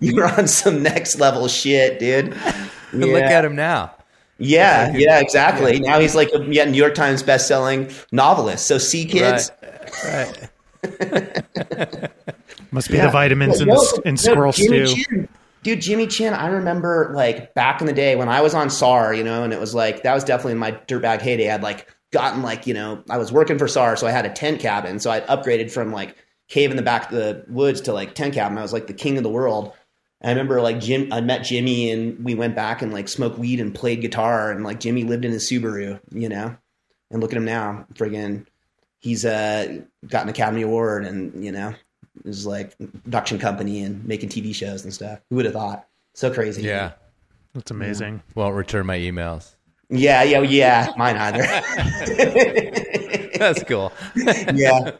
you 0.00 0.14
were 0.16 0.26
on 0.26 0.46
some 0.48 0.82
next 0.82 1.18
level 1.18 1.48
shit, 1.48 1.98
dude." 1.98 2.30
But 2.30 2.60
Look 2.92 3.22
at 3.22 3.44
him 3.44 3.54
now. 3.56 3.92
Yeah, 4.38 4.92
yeah, 4.96 5.20
exactly. 5.20 5.80
Now 5.80 5.98
he's 6.00 6.14
like 6.14 6.30
a 6.34 6.44
yeah, 6.44 6.64
New 6.64 6.76
York 6.76 6.94
Times 6.94 7.22
best-selling 7.22 7.90
novelist. 8.12 8.66
So 8.66 8.78
see, 8.78 9.04
kids, 9.04 9.50
Right. 10.04 10.48
Must 12.70 12.88
be 12.88 12.96
Yeah. 12.96 13.06
the 13.06 13.12
vitamins 13.12 13.60
in, 13.60 13.68
No, 13.68 13.74
the, 13.76 14.02
in 14.04 14.14
no, 14.14 14.20
squirrel 14.20 14.52
Jimmy 14.52 14.86
stew. 14.86 15.28
Dude, 15.62 15.80
Jimmy 15.80 16.06
Chin, 16.06 16.34
I 16.34 16.48
remember 16.48 17.10
like 17.14 17.54
back 17.54 17.80
in 17.80 17.86
the 17.86 17.92
day 17.92 18.16
when 18.16 18.28
I 18.28 18.40
was 18.40 18.54
on 18.54 18.70
SAR, 18.70 19.14
you 19.14 19.24
know, 19.24 19.44
and 19.44 19.52
it 19.52 19.60
was 19.60 19.74
like 19.74 20.02
that 20.02 20.14
was 20.14 20.24
definitely 20.24 20.52
in 20.52 20.58
my 20.58 20.72
dirtbag 20.72 21.20
heyday. 21.20 21.50
I'd 21.50 21.62
like 21.62 21.88
gotten 22.12 22.42
like, 22.42 22.66
you 22.66 22.74
know, 22.74 23.02
I 23.10 23.18
was 23.18 23.32
working 23.32 23.58
for 23.58 23.68
SAR, 23.68 23.96
so 23.96 24.06
I 24.06 24.10
had 24.10 24.26
a 24.26 24.32
tent 24.32 24.60
cabin. 24.60 24.98
So 24.98 25.10
I'd 25.10 25.26
upgraded 25.26 25.70
from 25.70 25.92
like 25.92 26.16
cave 26.48 26.70
in 26.70 26.76
the 26.76 26.82
back 26.82 27.10
of 27.10 27.16
the 27.16 27.44
woods 27.48 27.82
to 27.82 27.92
like 27.92 28.14
tent 28.14 28.34
cabin. 28.34 28.58
I 28.58 28.62
was 28.62 28.72
like 28.72 28.86
the 28.86 28.94
king 28.94 29.16
of 29.16 29.22
the 29.22 29.30
world. 29.30 29.72
And 30.20 30.30
I 30.30 30.32
remember 30.32 30.60
like 30.60 30.80
Jim 30.80 31.12
I 31.12 31.20
met 31.20 31.44
Jimmy 31.44 31.90
and 31.90 32.24
we 32.24 32.34
went 32.34 32.56
back 32.56 32.82
and 32.82 32.92
like 32.92 33.08
smoked 33.08 33.38
weed 33.38 33.60
and 33.60 33.74
played 33.74 34.00
guitar 34.00 34.50
and 34.50 34.64
like 34.64 34.80
Jimmy 34.80 35.04
lived 35.04 35.24
in 35.24 35.32
his 35.32 35.48
Subaru, 35.48 36.00
you 36.12 36.28
know. 36.28 36.56
And 37.10 37.22
look 37.22 37.32
at 37.32 37.38
him 37.38 37.46
now, 37.46 37.86
friggin' 37.94 38.46
he's 38.98 39.24
uh 39.24 39.80
got 40.06 40.24
an 40.24 40.28
Academy 40.28 40.62
Award 40.62 41.04
and 41.04 41.44
you 41.44 41.52
know 41.52 41.74
is 42.24 42.46
like 42.46 42.76
production 43.04 43.38
company 43.38 43.82
and 43.82 44.04
making 44.06 44.28
TV 44.28 44.54
shows 44.54 44.84
and 44.84 44.92
stuff. 44.92 45.20
Who 45.30 45.36
would 45.36 45.44
have 45.44 45.54
thought? 45.54 45.86
So 46.14 46.32
crazy. 46.32 46.62
Yeah. 46.62 46.92
That's 47.54 47.70
amazing. 47.70 48.22
Won't 48.34 48.54
return 48.54 48.86
my 48.86 48.98
emails. 48.98 49.54
Yeah, 49.90 50.22
yeah, 50.22 50.40
yeah. 50.42 50.92
Mine 50.96 51.16
either. 51.16 51.42
That's 53.38 53.62
cool. 53.64 53.92
yeah. 54.54 54.90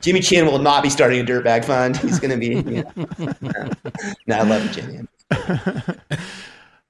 Jimmy 0.00 0.20
Chin 0.20 0.46
will 0.46 0.58
not 0.58 0.82
be 0.82 0.90
starting 0.90 1.20
a 1.20 1.24
dirtbag 1.24 1.64
fund. 1.64 1.96
He's 1.96 2.20
going 2.20 2.30
to 2.30 2.36
be. 2.36 2.56
Yeah. 2.70 2.82
no, 4.26 4.36
I 4.36 4.42
love 4.42 4.64
you, 4.64 4.82
Jimmy. 4.82 5.08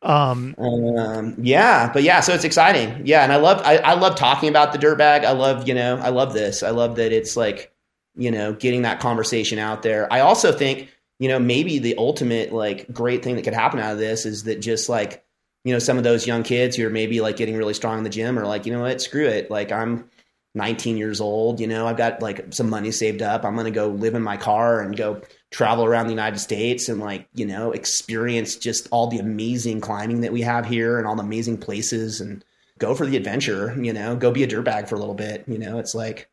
Um, 0.03 0.55
Um, 0.59 1.35
yeah, 1.39 1.91
but 1.93 2.03
yeah, 2.03 2.21
so 2.21 2.35
it's 2.35 2.45
exciting. 2.45 3.07
Yeah, 3.07 3.23
and 3.25 3.33
I 3.33 3.37
love 3.37 3.63
I, 3.65 3.79
I 3.79 3.95
love 3.95 4.17
talking 4.17 4.49
about 4.51 4.73
the 4.73 4.79
dirtbag. 4.79 5.25
I 5.25 5.33
love 5.33 5.67
you 5.67 5.75
know 5.75 5.97
I 5.99 6.11
love 6.11 6.35
this. 6.35 6.63
I 6.63 6.71
love 6.71 6.97
that 6.97 7.11
it's 7.13 7.37
like 7.37 7.74
you 8.17 8.31
know 8.31 8.53
getting 8.53 8.83
that 8.83 9.01
conversation 9.01 9.59
out 9.59 9.83
there. 9.83 10.13
I 10.13 10.21
also 10.21 10.53
think 10.53 10.89
you 11.19 11.29
know 11.29 11.39
maybe 11.39 11.79
the 11.79 11.97
ultimate 11.97 12.53
like 12.53 12.93
great 12.93 13.23
thing 13.23 13.37
that 13.37 13.43
could 13.43 13.55
happen 13.55 13.81
out 13.81 13.93
of 13.93 13.99
this 13.99 14.27
is 14.27 14.45
that 14.45 14.61
just 14.61 14.89
like 14.89 15.25
you 15.65 15.73
know 15.73 15.79
some 15.79 15.99
of 15.99 16.05
those 16.05 16.27
young 16.27 16.43
kids 16.43 16.77
who 16.77 16.87
are 16.87 16.91
maybe 16.91 17.21
like 17.21 17.37
getting 17.37 17.57
really 17.57 17.75
strong 17.75 17.99
in 17.99 18.05
the 18.05 18.11
gym 18.11 18.39
are 18.39 18.47
like 18.47 18.67
you 18.67 18.73
know 18.73 18.81
what 18.81 19.01
screw 19.01 19.27
it 19.27 19.51
like 19.51 19.73
I'm 19.73 20.09
19 20.57 20.97
years 20.97 21.21
old. 21.21 21.61
You 21.61 21.67
know 21.67 21.87
I've 21.87 21.97
got 21.97 22.23
like 22.23 22.53
some 22.53 22.71
money 22.71 22.91
saved 22.91 23.23
up. 23.23 23.45
I'm 23.45 23.57
gonna 23.57 23.71
go 23.71 23.89
live 23.89 24.15
in 24.15 24.23
my 24.23 24.37
car 24.37 24.81
and 24.81 24.97
go 24.97 25.23
travel 25.55 25.85
around 25.85 26.07
the 26.07 26.13
United 26.13 26.39
States 26.41 26.89
and 26.89 27.01
like, 27.01 27.29
you 27.33 27.47
know, 27.47 27.71
experience 27.71 28.57
just 28.57 28.89
all 28.91 29.07
the 29.07 29.21
amazing 29.21 29.81
climbing 29.81 30.21
that 30.23 30.33
we 30.33 30.41
have 30.41 30.67
here 30.67 30.99
and 30.99 31.07
all 31.07 31.15
the 31.15 31.23
amazing 31.23 31.57
places 31.57 32.21
and 32.21 32.45
go 32.79 32.93
for 32.93 33.07
the 33.07 33.17
adventure, 33.17 33.73
you 33.81 33.93
know, 33.93 34.17
go 34.17 34.33
be 34.33 34.43
a 34.43 34.49
dirtbag 34.49 34.89
for 34.89 34.97
a 34.97 34.99
little 34.99 35.15
bit. 35.15 35.45
You 35.47 35.59
know, 35.59 35.79
it's 35.79 35.95
like, 35.95 36.29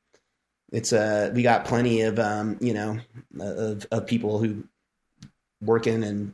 it's 0.72 0.94
uh 0.94 1.32
we 1.34 1.44
got 1.44 1.66
plenty 1.66 2.02
of, 2.02 2.18
um, 2.20 2.58
you 2.62 2.74
know, 2.74 3.00
of, 3.40 3.86
of 3.92 4.08
people 4.08 4.40
who 4.40 4.64
working 5.62 6.04
and 6.04 6.34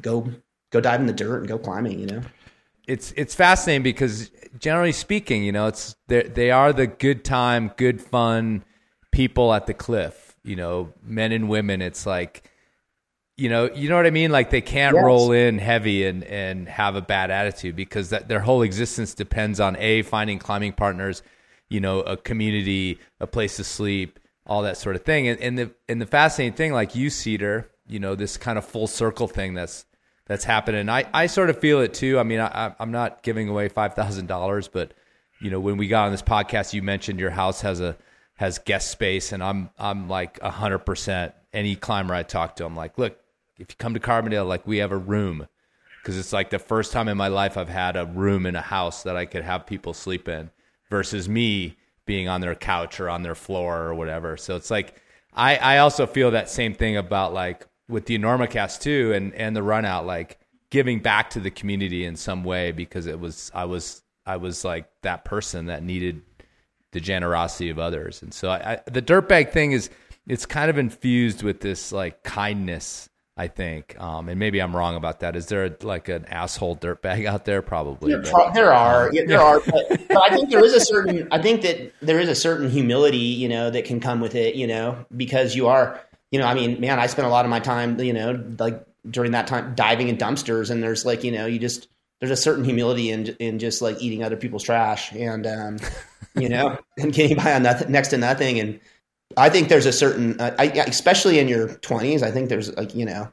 go, 0.00 0.28
go 0.70 0.80
dive 0.80 1.00
in 1.00 1.06
the 1.06 1.12
dirt 1.12 1.38
and 1.38 1.48
go 1.48 1.58
climbing, 1.58 1.98
you 2.00 2.06
know? 2.06 2.22
it's 2.86 3.12
it's 3.12 3.34
fascinating 3.34 3.82
because 3.82 4.30
generally 4.58 4.92
speaking, 4.92 5.42
you 5.44 5.52
know, 5.52 5.66
it's 5.66 5.96
they 6.08 6.22
they 6.24 6.50
are 6.50 6.72
the 6.72 6.86
good 6.86 7.24
time, 7.24 7.72
good 7.76 8.00
fun 8.00 8.64
people 9.10 9.52
at 9.54 9.66
the 9.66 9.74
cliff. 9.74 10.36
You 10.42 10.56
know, 10.56 10.92
men 11.02 11.32
and 11.32 11.48
women. 11.48 11.80
It's 11.80 12.04
like, 12.04 12.50
you 13.38 13.48
know, 13.48 13.70
you 13.72 13.88
know 13.88 13.96
what 13.96 14.04
I 14.06 14.10
mean. 14.10 14.30
Like 14.30 14.50
they 14.50 14.60
can't 14.60 14.94
Yes. 14.94 15.02
roll 15.02 15.32
in 15.32 15.58
heavy 15.58 16.04
and 16.06 16.22
and 16.24 16.68
have 16.68 16.96
a 16.96 17.00
bad 17.00 17.30
attitude 17.30 17.74
because 17.74 18.10
that 18.10 18.28
their 18.28 18.40
whole 18.40 18.60
existence 18.60 19.14
depends 19.14 19.60
on 19.60 19.76
a 19.78 20.02
finding 20.02 20.38
climbing 20.38 20.74
partners, 20.74 21.22
you 21.68 21.80
know, 21.80 22.00
a 22.00 22.16
community, 22.16 22.98
a 23.20 23.26
place 23.26 23.56
to 23.56 23.64
sleep, 23.64 24.18
all 24.46 24.62
that 24.62 24.76
sort 24.76 24.96
of 24.96 25.02
thing. 25.02 25.28
And, 25.28 25.40
and 25.40 25.58
the 25.58 25.70
and 25.88 26.00
the 26.00 26.06
fascinating 26.06 26.56
thing, 26.56 26.72
like 26.72 26.94
you, 26.94 27.10
Cedar, 27.10 27.70
you 27.86 27.98
know, 27.98 28.14
this 28.14 28.36
kind 28.36 28.58
of 28.58 28.64
full 28.64 28.86
circle 28.86 29.28
thing 29.28 29.54
that's 29.54 29.86
that's 30.26 30.44
happening. 30.44 30.88
I, 30.88 31.04
I 31.12 31.26
sort 31.26 31.50
of 31.50 31.58
feel 31.58 31.80
it 31.80 31.94
too. 31.94 32.18
I 32.18 32.22
mean, 32.22 32.40
I, 32.40 32.74
I'm 32.78 32.90
not 32.92 33.22
giving 33.22 33.48
away 33.48 33.68
five 33.68 33.94
thousand 33.94 34.26
dollars, 34.26 34.68
but 34.68 34.94
you 35.40 35.50
know, 35.50 35.60
when 35.60 35.76
we 35.76 35.88
got 35.88 36.06
on 36.06 36.12
this 36.12 36.22
podcast, 36.22 36.72
you 36.72 36.82
mentioned 36.82 37.20
your 37.20 37.30
house 37.30 37.60
has 37.62 37.80
a 37.80 37.96
has 38.36 38.58
guest 38.58 38.90
space, 38.90 39.32
and 39.32 39.42
I'm 39.42 39.70
I'm 39.78 40.08
like 40.08 40.40
hundred 40.40 40.80
percent. 40.80 41.34
Any 41.52 41.76
climber 41.76 42.14
I 42.14 42.24
talk 42.24 42.56
to, 42.56 42.66
I'm 42.66 42.74
like, 42.74 42.98
look, 42.98 43.16
if 43.58 43.70
you 43.70 43.76
come 43.78 43.94
to 43.94 44.00
Carbondale, 44.00 44.46
like 44.46 44.66
we 44.66 44.78
have 44.78 44.90
a 44.90 44.96
room, 44.96 45.46
because 46.02 46.18
it's 46.18 46.32
like 46.32 46.50
the 46.50 46.58
first 46.58 46.90
time 46.90 47.06
in 47.06 47.16
my 47.16 47.28
life 47.28 47.56
I've 47.56 47.68
had 47.68 47.96
a 47.96 48.06
room 48.06 48.44
in 48.44 48.56
a 48.56 48.60
house 48.60 49.04
that 49.04 49.16
I 49.16 49.24
could 49.24 49.44
have 49.44 49.64
people 49.66 49.94
sleep 49.94 50.28
in, 50.28 50.50
versus 50.94 51.28
me 51.28 51.76
being 52.06 52.28
on 52.28 52.40
their 52.40 52.54
couch 52.54 53.00
or 53.00 53.10
on 53.10 53.24
their 53.24 53.34
floor 53.34 53.82
or 53.82 53.94
whatever. 53.96 54.36
So 54.36 54.54
it's 54.54 54.70
like 54.70 54.94
I 55.32 55.56
I 55.56 55.78
also 55.78 56.06
feel 56.06 56.30
that 56.30 56.48
same 56.48 56.72
thing 56.72 56.96
about 56.96 57.34
like 57.34 57.66
with 57.88 58.06
the 58.06 58.16
Enormocast 58.16 58.80
too, 58.80 59.12
and 59.12 59.34
and 59.34 59.56
the 59.56 59.62
run 59.64 59.84
out, 59.84 60.06
like 60.06 60.38
giving 60.70 61.00
back 61.00 61.30
to 61.30 61.40
the 61.40 61.50
community 61.50 62.04
in 62.04 62.14
some 62.14 62.44
way 62.44 62.70
because 62.70 63.06
it 63.08 63.18
was 63.18 63.50
I 63.52 63.64
was 63.64 64.02
I 64.24 64.36
was 64.36 64.64
like 64.64 64.86
that 65.02 65.24
person 65.24 65.66
that 65.66 65.82
needed 65.82 66.22
the 66.92 67.00
generosity 67.00 67.70
of 67.70 67.80
others. 67.80 68.22
And 68.22 68.32
so 68.32 68.50
I, 68.50 68.74
I, 68.74 68.80
the 68.86 69.02
dirtbag 69.02 69.50
thing 69.50 69.72
is 69.72 69.90
it's 70.28 70.46
kind 70.46 70.70
of 70.70 70.78
infused 70.78 71.42
with 71.42 71.60
this 71.60 71.90
like 71.90 72.22
kindness. 72.22 73.08
I 73.36 73.48
think, 73.48 73.98
um, 74.00 74.28
and 74.28 74.38
maybe 74.38 74.62
I'm 74.62 74.76
wrong 74.76 74.94
about 74.94 75.20
that. 75.20 75.34
Is 75.34 75.46
there 75.46 75.76
like 75.82 76.08
an 76.08 76.24
asshole 76.26 76.76
dirtbag 76.76 77.26
out 77.26 77.44
there? 77.44 77.62
Probably. 77.62 78.12
There, 78.12 78.22
pro- 78.22 78.52
there 78.52 78.72
are, 78.72 79.10
yeah, 79.12 79.22
there 79.26 79.40
are, 79.40 79.60
but, 79.60 79.88
but 80.08 80.22
I 80.22 80.34
think 80.34 80.50
there 80.50 80.64
is 80.64 80.72
a 80.72 80.80
certain. 80.80 81.26
I 81.32 81.42
think 81.42 81.62
that 81.62 81.92
there 82.00 82.20
is 82.20 82.28
a 82.28 82.34
certain 82.36 82.70
humility, 82.70 83.18
you 83.18 83.48
know, 83.48 83.70
that 83.70 83.86
can 83.86 83.98
come 83.98 84.20
with 84.20 84.36
it, 84.36 84.54
you 84.54 84.68
know, 84.68 85.04
because 85.16 85.56
you 85.56 85.66
are, 85.66 86.00
you 86.30 86.38
know, 86.38 86.46
I 86.46 86.54
mean, 86.54 86.80
man, 86.80 87.00
I 87.00 87.06
spent 87.08 87.26
a 87.26 87.30
lot 87.30 87.44
of 87.44 87.50
my 87.50 87.58
time, 87.58 87.98
you 87.98 88.12
know, 88.12 88.40
like 88.58 88.86
during 89.08 89.32
that 89.32 89.46
time 89.46 89.74
diving 89.74 90.08
in 90.08 90.16
dumpsters 90.16 90.70
and 90.70 90.82
there's 90.82 91.04
like 91.04 91.24
you 91.24 91.30
know 91.30 91.46
you 91.46 91.58
just 91.58 91.88
there's 92.20 92.30
a 92.30 92.36
certain 92.36 92.64
humility 92.64 93.10
in 93.10 93.26
in 93.38 93.58
just 93.58 93.82
like 93.82 94.00
eating 94.00 94.22
other 94.22 94.36
people's 94.36 94.64
trash 94.64 95.12
and 95.12 95.46
um, 95.46 95.78
you 96.34 96.48
know 96.48 96.78
and 96.98 97.12
getting 97.12 97.36
by 97.36 97.52
on 97.52 97.62
nothing 97.62 97.90
next 97.90 98.08
to 98.08 98.16
nothing 98.16 98.58
and 98.58 98.80
I 99.36 99.48
think 99.48 99.68
there's 99.68 99.86
a 99.86 99.92
certain 99.92 100.40
uh, 100.40 100.54
I, 100.58 100.66
especially 100.66 101.38
in 101.38 101.48
your 101.48 101.68
20s 101.68 102.22
I 102.22 102.30
think 102.30 102.48
there's 102.48 102.74
like 102.76 102.94
you 102.94 103.04
know 103.04 103.32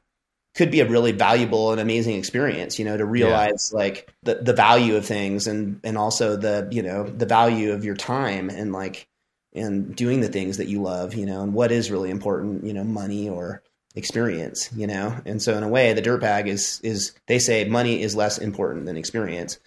could 0.55 0.71
be 0.71 0.81
a 0.81 0.87
really 0.87 1.11
valuable 1.11 1.71
and 1.71 1.79
amazing 1.79 2.17
experience 2.17 2.79
you 2.79 2.85
know 2.85 2.97
to 2.97 3.05
realize 3.05 3.71
yeah. 3.71 3.79
like 3.79 4.13
the 4.23 4.35
the 4.35 4.53
value 4.53 4.95
of 4.95 5.05
things 5.05 5.47
and 5.47 5.79
and 5.83 5.97
also 5.97 6.35
the 6.35 6.67
you 6.71 6.81
know 6.83 7.03
the 7.03 7.25
value 7.25 7.71
of 7.71 7.85
your 7.85 7.95
time 7.95 8.49
and 8.49 8.71
like 8.71 9.07
and 9.53 9.95
doing 9.95 10.21
the 10.21 10.29
things 10.29 10.57
that 10.57 10.67
you 10.67 10.81
love 10.81 11.13
you 11.13 11.25
know 11.25 11.41
and 11.41 11.53
what 11.53 11.71
is 11.71 11.91
really 11.91 12.09
important 12.09 12.65
you 12.65 12.73
know 12.73 12.83
money 12.83 13.29
or 13.29 13.61
experience, 13.95 14.69
you 14.75 14.87
know? 14.87 15.15
And 15.25 15.41
so 15.41 15.55
in 15.55 15.63
a 15.63 15.67
way, 15.67 15.93
the 15.93 16.01
dirt 16.01 16.21
bag 16.21 16.47
is, 16.47 16.79
is 16.83 17.13
they 17.27 17.39
say 17.39 17.65
money 17.65 18.01
is 18.01 18.15
less 18.15 18.37
important 18.37 18.85
than 18.85 18.97
experience. 18.97 19.59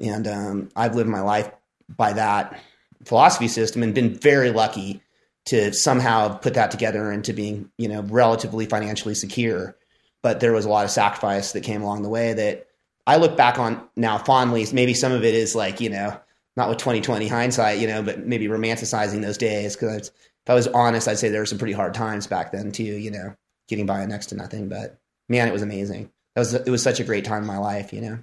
And 0.00 0.26
um, 0.26 0.68
I've 0.76 0.94
lived 0.94 1.08
my 1.08 1.20
life 1.20 1.50
by 1.88 2.12
that 2.14 2.60
philosophy 3.04 3.48
system 3.48 3.82
and 3.82 3.94
been 3.94 4.14
very 4.14 4.50
lucky 4.50 5.02
to 5.46 5.72
somehow 5.72 6.36
put 6.36 6.54
that 6.54 6.70
together 6.70 7.10
into 7.10 7.32
being, 7.32 7.70
you 7.78 7.88
know, 7.88 8.02
relatively 8.02 8.66
financially 8.66 9.14
secure. 9.14 9.76
But 10.22 10.40
there 10.40 10.52
was 10.52 10.64
a 10.64 10.68
lot 10.68 10.84
of 10.84 10.90
sacrifice 10.90 11.52
that 11.52 11.62
came 11.62 11.82
along 11.82 12.02
the 12.02 12.08
way 12.08 12.32
that 12.32 12.68
I 13.06 13.16
look 13.16 13.36
back 13.36 13.58
on 13.58 13.82
now 13.96 14.18
fondly. 14.18 14.66
Maybe 14.72 14.94
some 14.94 15.12
of 15.12 15.24
it 15.24 15.34
is 15.34 15.54
like, 15.56 15.80
you 15.80 15.90
know, 15.90 16.20
not 16.56 16.68
with 16.68 16.78
2020 16.78 17.26
hindsight, 17.26 17.80
you 17.80 17.88
know, 17.88 18.02
but 18.02 18.24
maybe 18.24 18.46
romanticizing 18.46 19.22
those 19.22 19.38
days. 19.38 19.74
Cause 19.74 20.08
if 20.08 20.50
I 20.50 20.54
was 20.54 20.68
honest, 20.68 21.08
I'd 21.08 21.18
say 21.18 21.28
there 21.28 21.40
were 21.40 21.46
some 21.46 21.58
pretty 21.58 21.72
hard 21.72 21.94
times 21.94 22.26
back 22.26 22.52
then 22.52 22.70
too, 22.70 22.84
you 22.84 23.10
know 23.10 23.34
getting 23.68 23.86
by 23.86 24.04
next 24.06 24.26
to 24.26 24.36
nothing. 24.36 24.68
But 24.68 24.98
man, 25.28 25.48
it 25.48 25.52
was 25.52 25.62
amazing. 25.62 26.10
That 26.34 26.40
was 26.40 26.54
it 26.54 26.68
was 26.68 26.82
such 26.82 27.00
a 27.00 27.04
great 27.04 27.24
time 27.24 27.42
in 27.42 27.46
my 27.46 27.58
life, 27.58 27.92
you 27.92 28.00
know. 28.00 28.18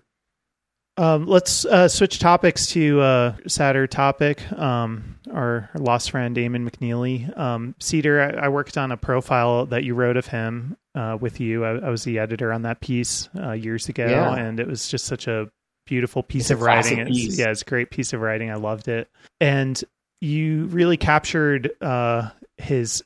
Um, 0.99 1.27
let's 1.27 1.63
uh, 1.63 1.87
switch 1.87 2.19
topics 2.19 2.67
to 2.67 2.99
a 2.99 3.03
uh, 3.03 3.35
sadder 3.47 3.87
topic. 3.87 4.51
Um, 4.51 5.17
our 5.31 5.69
lost 5.73 6.11
friend 6.11 6.37
Ammon 6.37 6.69
McNeely. 6.69 7.37
Um, 7.37 7.73
Cedar, 7.79 8.21
I, 8.21 8.47
I, 8.47 8.49
worked 8.49 8.77
on 8.77 8.91
a 8.91 8.97
profile 8.97 9.65
that 9.67 9.85
you 9.85 9.95
wrote 9.95 10.17
of 10.17 10.27
him 10.27 10.75
uh, 10.95 11.17
with 11.19 11.39
you. 11.39 11.63
I, 11.63 11.77
I, 11.77 11.89
was 11.89 12.03
the 12.03 12.19
editor 12.19 12.51
on 12.51 12.63
that 12.63 12.81
piece 12.81 13.29
uh, 13.41 13.53
years 13.53 13.87
ago, 13.87 14.07
yeah. 14.07 14.35
and 14.35 14.59
it 14.59 14.67
was 14.67 14.89
just 14.89 15.05
such 15.05 15.27
a 15.27 15.49
beautiful 15.87 16.21
piece 16.21 16.43
it's 16.43 16.51
of 16.51 16.61
writing. 16.61 16.99
It's, 16.99 17.39
yeah, 17.39 17.49
it's 17.49 17.61
a 17.61 17.65
great 17.65 17.91
piece 17.91 18.11
of 18.11 18.19
writing. 18.19 18.51
I 18.51 18.55
loved 18.55 18.89
it, 18.89 19.09
and 19.39 19.81
you 20.19 20.65
really 20.65 20.97
captured 20.97 21.71
uh, 21.79 22.29
his 22.57 23.05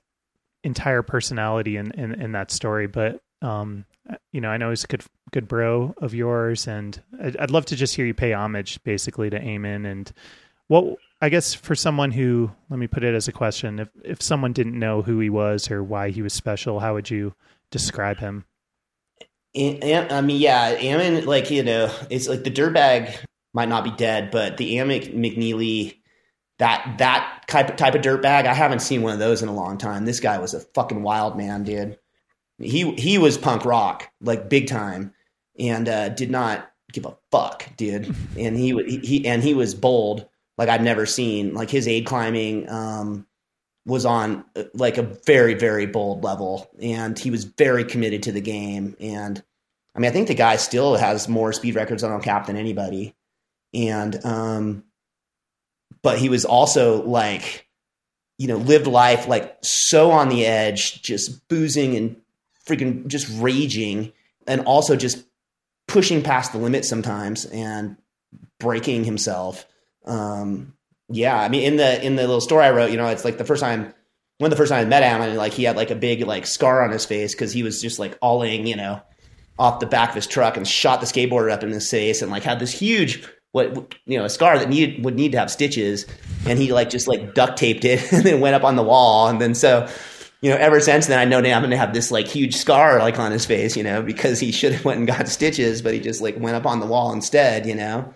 entire 0.64 1.04
personality 1.04 1.78
in, 1.78 1.92
in, 1.92 2.20
in 2.20 2.32
that 2.32 2.50
story. 2.50 2.88
But 2.88 3.22
um, 3.44 3.86
you 4.32 4.42
know, 4.42 4.50
I 4.50 4.58
know 4.58 4.72
he's 4.72 4.84
a 4.84 4.88
good 4.88 5.04
good 5.34 5.48
bro 5.48 5.94
of 5.98 6.14
yours, 6.14 6.68
and 6.68 7.02
I'd, 7.22 7.36
I'd 7.38 7.52
love 7.52 7.66
to 7.66 7.76
just 7.76 7.96
hear 7.96 8.06
you 8.06 8.14
pay 8.14 8.32
homage, 8.32 8.82
basically, 8.84 9.30
to 9.30 9.42
Ammon. 9.42 9.86
And 9.86 10.12
what 10.68 10.98
I 11.22 11.30
guess 11.30 11.54
for 11.54 11.76
someone 11.76 12.12
who, 12.12 12.52
let 12.70 12.80
me 12.80 12.88
put 12.88 13.04
it 13.04 13.14
as 13.14 13.28
a 13.28 13.34
question: 13.34 13.80
if 13.80 13.90
if 14.04 14.22
someone 14.22 14.54
didn't 14.54 14.80
know 14.80 15.02
who 15.02 15.20
he 15.20 15.30
was 15.30 15.70
or 15.70 15.84
why 15.84 16.12
he 16.12 16.22
was 16.22 16.34
special, 16.34 16.80
how 16.80 16.94
would 16.94 17.10
you 17.10 17.34
describe 17.72 18.20
him? 18.20 18.46
I 19.56 20.22
mean, 20.22 20.42
yeah, 20.42 20.76
Ammon, 20.80 21.26
like 21.26 21.52
you 21.52 21.64
know, 21.64 21.94
it's 22.10 22.28
like 22.28 22.44
the 22.44 22.52
dirtbag 22.52 23.16
might 23.54 23.70
not 23.70 23.84
be 23.84 23.92
dead, 23.92 24.32
but 24.32 24.58
the 24.58 24.80
Ammon 24.80 25.02
McNeely 25.02 25.96
that 26.60 26.96
that 27.00 27.44
type 27.48 27.70
of, 27.70 27.76
type 27.76 27.96
of 27.96 28.02
dirt 28.02 28.22
bag. 28.22 28.46
I 28.46 28.54
haven't 28.54 28.80
seen 28.80 29.02
one 29.02 29.14
of 29.14 29.20
those 29.20 29.42
in 29.42 29.50
a 29.50 29.54
long 29.54 29.78
time. 29.78 30.06
This 30.06 30.20
guy 30.20 30.40
was 30.40 30.54
a 30.54 30.60
fucking 30.60 31.04
wild 31.04 31.38
man, 31.38 31.64
dude. 31.64 31.98
He 32.58 32.94
he 32.94 33.18
was 33.18 33.38
punk 33.38 33.66
rock 33.66 34.10
like 34.22 34.50
big 34.50 34.68
time, 34.68 35.14
and 35.58 35.88
uh, 35.88 36.10
did 36.10 36.32
not 36.32 36.72
give 36.92 37.06
a 37.06 37.16
fuck, 37.32 37.68
dude. 37.78 38.16
and 38.38 38.58
he 38.58 39.00
he 39.04 39.28
and 39.28 39.44
he 39.44 39.54
was 39.54 39.76
bold 39.76 40.28
like 40.58 40.70
I've 40.70 40.82
never 40.82 41.06
seen. 41.06 41.54
Like 41.54 41.70
his 41.70 41.88
aid 41.88 42.06
climbing 42.06 42.70
um, 42.70 43.26
was 43.86 44.06
on 44.06 44.46
uh, 44.56 44.64
like 44.74 44.98
a 44.98 45.04
very 45.04 45.54
very 45.54 45.86
bold 45.86 46.24
level, 46.24 46.70
and 46.82 47.18
he 47.18 47.32
was 47.32 47.44
very 47.44 47.84
committed 47.84 48.24
to 48.24 48.32
the 48.32 48.42
game. 48.42 48.96
And 49.00 49.42
I 49.96 50.00
mean, 50.00 50.10
I 50.10 50.14
think 50.14 50.28
the 50.28 50.36
guy 50.36 50.56
still 50.58 50.96
has 50.96 51.28
more 51.28 51.54
speed 51.54 51.76
records 51.76 52.04
on 52.04 52.12
El 52.12 52.20
Cap 52.20 52.48
than 52.48 52.58
anybody. 52.58 53.16
And 53.74 54.24
um, 54.26 54.84
but 56.02 56.20
he 56.20 56.30
was 56.30 56.46
also 56.46 57.02
like, 57.04 57.68
you 58.38 58.48
know, 58.48 58.58
lived 58.58 58.88
life 58.88 59.28
like 59.28 59.58
so 59.64 60.12
on 60.12 60.30
the 60.30 60.46
edge, 60.46 61.02
just 61.02 61.48
boozing 61.48 61.96
and 61.96 62.22
freaking 62.68 63.08
just 63.08 63.28
raging, 63.42 64.14
and 64.48 64.62
also 64.62 64.96
just 64.96 65.26
pushing 65.88 66.22
past 66.22 66.52
the 66.52 66.58
limit 66.58 66.86
sometimes 66.86 67.46
and 67.46 67.98
breaking 68.60 69.04
himself. 69.04 69.66
Um, 70.06 70.74
yeah, 71.10 71.40
I 71.40 71.50
mean, 71.50 71.64
in 71.64 71.78
the 71.78 72.04
in 72.04 72.16
the 72.16 72.24
little 72.24 72.42
story 72.42 72.66
I 72.66 72.72
wrote, 72.72 72.92
you 72.92 72.98
know, 72.98 73.08
it's 73.08 73.26
like 73.26 73.38
the 73.38 73.46
first 73.46 73.62
time 73.62 73.94
one 74.40 74.52
of 74.52 74.58
the 74.58 74.62
first 74.62 74.72
time 74.72 74.86
I 74.86 74.90
met 74.90 75.04
him, 75.04 75.22
and 75.22 75.38
like 75.38 75.54
he 75.54 75.64
had 75.64 75.76
like 75.76 75.92
a 75.92 75.96
big 75.96 76.22
like 76.26 76.46
scar 76.46 76.84
on 76.84 76.92
his 76.92 77.06
face 77.06 77.34
because 77.34 77.54
he 77.54 77.64
was 77.64 77.82
just 77.82 78.00
like 78.00 78.18
alling, 78.22 78.68
you 78.68 78.76
know, 78.76 79.02
off 79.60 79.80
the 79.80 79.86
back 79.86 80.10
of 80.10 80.16
his 80.16 80.28
truck 80.28 80.58
and 80.58 80.68
shot 80.68 81.00
the 81.00 81.06
skateboarder 81.06 81.52
up 81.52 81.64
in 81.64 81.70
his 81.70 81.90
face 81.90 82.22
and 82.22 82.32
like 82.32 82.44
had 82.44 82.60
this 82.60 82.72
huge 82.72 83.28
what 83.52 83.94
you 84.06 84.18
know 84.18 84.26
a 84.26 84.30
scar 84.30 84.58
that 84.58 84.68
needed 84.68 85.04
would 85.06 85.16
need 85.16 85.32
to 85.32 85.38
have 85.38 85.52
stitches 85.52 86.08
and 86.48 86.58
he 86.58 86.74
like 86.74 86.90
just 86.90 87.08
like 87.08 87.36
duct 87.36 87.56
taped 87.56 87.86
it 87.86 88.02
and 88.12 88.24
then 88.24 88.42
went 88.42 88.56
up 88.56 88.64
on 88.64 88.76
the 88.76 88.84
wall 88.84 89.28
and 89.28 89.40
then 89.40 89.54
so 89.54 89.88
you 90.44 90.50
know 90.50 90.58
ever 90.58 90.80
since 90.80 91.08
then 91.08 91.18
i 91.18 91.26
know 91.26 91.40
now 91.40 91.56
i'm 91.56 91.64
gonna 91.64 91.78
have 91.78 91.94
this 91.94 92.12
like 92.12 92.28
huge 92.28 92.56
scar 92.56 93.00
like 93.00 93.18
on 93.18 93.32
his 93.32 93.46
face 93.46 93.76
you 93.76 93.84
know 93.84 94.02
because 94.04 94.40
he 94.40 94.52
should 94.52 94.74
have 94.74 94.86
went 94.86 95.00
and 95.00 95.08
got 95.08 95.28
stitches 95.28 95.82
but 95.82 95.94
he 95.94 96.00
just 96.00 96.22
like 96.22 96.38
went 96.38 96.56
up 96.56 96.66
on 96.66 96.80
the 96.80 96.86
wall 96.86 97.12
instead 97.12 97.66
you 97.66 97.74
know 97.74 98.14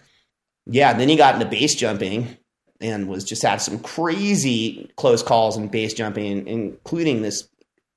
yeah 0.65 0.93
then 0.93 1.09
he 1.09 1.15
got 1.15 1.33
into 1.33 1.47
base 1.47 1.73
jumping 1.73 2.37
and 2.79 3.07
was 3.07 3.23
just 3.23 3.41
had 3.41 3.61
some 3.61 3.79
crazy 3.79 4.91
close 4.97 5.23
calls 5.23 5.57
in 5.57 5.67
base 5.69 5.93
jumping 5.93 6.47
including 6.47 7.21
this 7.21 7.47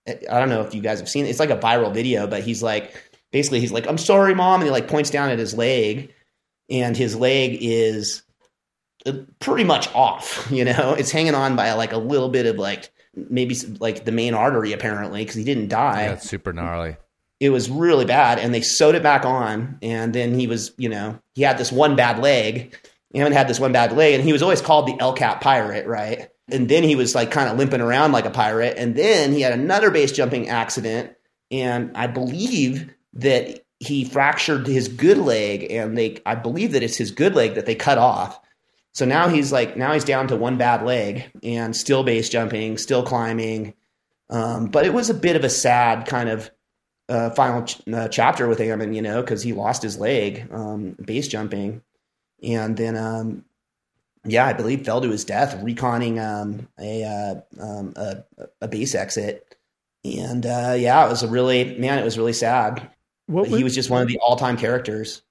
i 0.09 0.39
don't 0.39 0.49
know 0.49 0.63
if 0.63 0.75
you 0.75 0.81
guys 0.81 1.01
have 1.01 1.09
seen 1.09 1.27
it 1.27 1.29
it's 1.29 1.41
like 1.41 1.51
a 1.51 1.59
viral 1.59 1.93
video 1.93 2.27
but 2.27 2.43
he's 2.43 2.63
like 2.63 2.95
basically 3.33 3.61
he's 3.61 3.73
like 3.73 3.87
i'm 3.87 3.99
sorry 3.99 4.35
mom 4.35 4.61
and 4.61 4.69
he 4.69 4.71
like 4.71 4.89
points 4.89 5.11
down 5.11 5.29
at 5.29 5.39
his 5.39 5.55
leg 5.55 6.15
and 6.71 6.97
his 6.97 7.17
leg 7.17 7.59
is 7.61 8.23
uh, 9.07 9.13
pretty 9.41 9.65
much 9.65 9.93
off. 9.95 10.49
You 10.61 10.65
know, 10.65 10.95
it's 10.99 11.13
hanging 11.13 11.35
on 11.35 11.55
by 11.55 11.73
like 11.75 11.93
a 11.93 11.99
little 11.99 12.29
bit 12.29 12.47
of 12.47 12.57
like 12.57 12.91
maybe 13.15 13.57
like 13.79 14.05
the 14.05 14.13
main 14.13 14.35
artery 14.35 14.73
apparently 14.73 15.23
because 15.23 15.37
he 15.37 15.45
didn't 15.45 15.69
die. 15.69 16.05
Yeah, 16.05 16.17
super 16.17 16.53
gnarly. 16.53 16.97
It 17.39 17.51
was 17.51 17.71
really 17.71 18.05
bad, 18.05 18.39
and 18.39 18.53
they 18.53 18.61
sewed 18.61 18.95
it 18.95 19.03
back 19.03 19.25
on. 19.25 19.79
And 19.81 20.13
then 20.13 20.39
he 20.39 20.47
was, 20.47 20.73
you 20.77 20.91
know, 20.91 21.19
he 21.35 21.43
had 21.43 21.57
this 21.57 21.73
one 21.73 21.97
bad 21.97 22.19
leg. 22.19 22.77
Ammon 23.15 23.33
had 23.33 23.49
this 23.49 23.59
one 23.59 23.73
bad 23.73 23.93
leg, 23.97 24.15
and 24.15 24.23
he 24.23 24.33
was 24.33 24.43
always 24.43 24.61
called 24.61 24.87
the 24.87 25.01
El 25.01 25.15
Cap 25.15 25.41
Pirate, 25.41 25.87
right? 25.87 26.29
And 26.49 26.69
then 26.69 26.83
he 26.83 26.97
was 26.97 27.15
like 27.15 27.31
kind 27.31 27.49
of 27.49 27.57
limping 27.57 27.81
around 27.81 28.13
like 28.13 28.27
a 28.27 28.31
pirate. 28.31 28.77
And 28.77 28.95
then 28.95 29.33
he 29.33 29.41
had 29.41 29.53
another 29.53 29.91
base 29.91 30.13
jumping 30.13 30.49
accident, 30.49 31.15
and 31.51 31.97
I 31.97 32.07
believe 32.09 32.93
that 33.15 33.65
he 33.81 34.05
fractured 34.05 34.67
his 34.67 34.89
good 34.89 35.19
leg 35.19 35.67
and 35.71 35.97
they 35.97 36.21
I 36.27 36.35
believe 36.35 36.73
that 36.73 36.83
it's 36.83 36.97
his 36.97 37.11
good 37.11 37.35
leg 37.35 37.55
that 37.55 37.67
they 37.67 37.75
cut 37.75 37.99
off. 37.99 38.39
So 38.93 39.05
now 39.05 39.29
he's 39.29 39.53
like 39.53 39.77
now 39.77 39.93
he's 39.93 40.05
down 40.05 40.29
to 40.29 40.37
one 40.37 40.57
bad 40.57 40.85
leg 40.85 41.31
and 41.43 41.77
still 41.77 42.03
base 42.03 42.29
jumping, 42.29 42.77
still 42.77 43.03
climbing. 43.03 43.75
Um, 44.29 44.67
but 44.67 44.87
it 44.87 44.95
was 44.95 45.11
a 45.11 45.15
bit 45.15 45.37
of 45.37 45.45
a 45.45 45.51
sad 45.51 46.07
kind 46.07 46.29
of 46.29 46.51
uh, 47.09 47.31
final 47.31 47.65
ch- 47.65 47.81
uh, 47.93 48.09
chapter 48.09 48.49
with 48.49 48.61
Ammon, 48.61 48.95
you 48.95 49.03
know, 49.03 49.21
because 49.21 49.43
he 49.43 49.53
lost 49.53 49.83
his 49.83 49.99
leg 49.99 50.49
um, 50.53 50.97
base 51.05 51.29
jumping, 51.29 51.83
and 52.43 52.77
then 52.77 52.97
um, 52.97 53.45
yeah, 54.25 54.47
I 54.47 54.53
believe 54.53 54.85
fell 54.85 55.01
to 55.01 55.11
his 55.11 55.25
death 55.25 55.57
reconning 55.57 56.21
um, 56.21 56.69
a, 56.79 57.05
uh, 57.05 57.63
um, 57.63 57.93
a, 57.97 58.25
a 58.61 58.69
base 58.69 58.95
exit, 58.95 59.57
and 60.05 60.47
uh, 60.47 60.77
yeah, 60.79 61.05
it 61.05 61.09
was 61.09 61.23
a 61.23 61.29
really 61.29 61.77
man, 61.79 61.99
it 61.99 62.05
was 62.05 62.19
really 62.19 62.33
sad. 62.33 62.89
He 63.27 63.65
was 63.65 63.75
just 63.75 63.91
one 63.91 64.03
of 64.03 64.09
the 64.09 64.19
all-time 64.19 64.57
characters. 64.57 65.23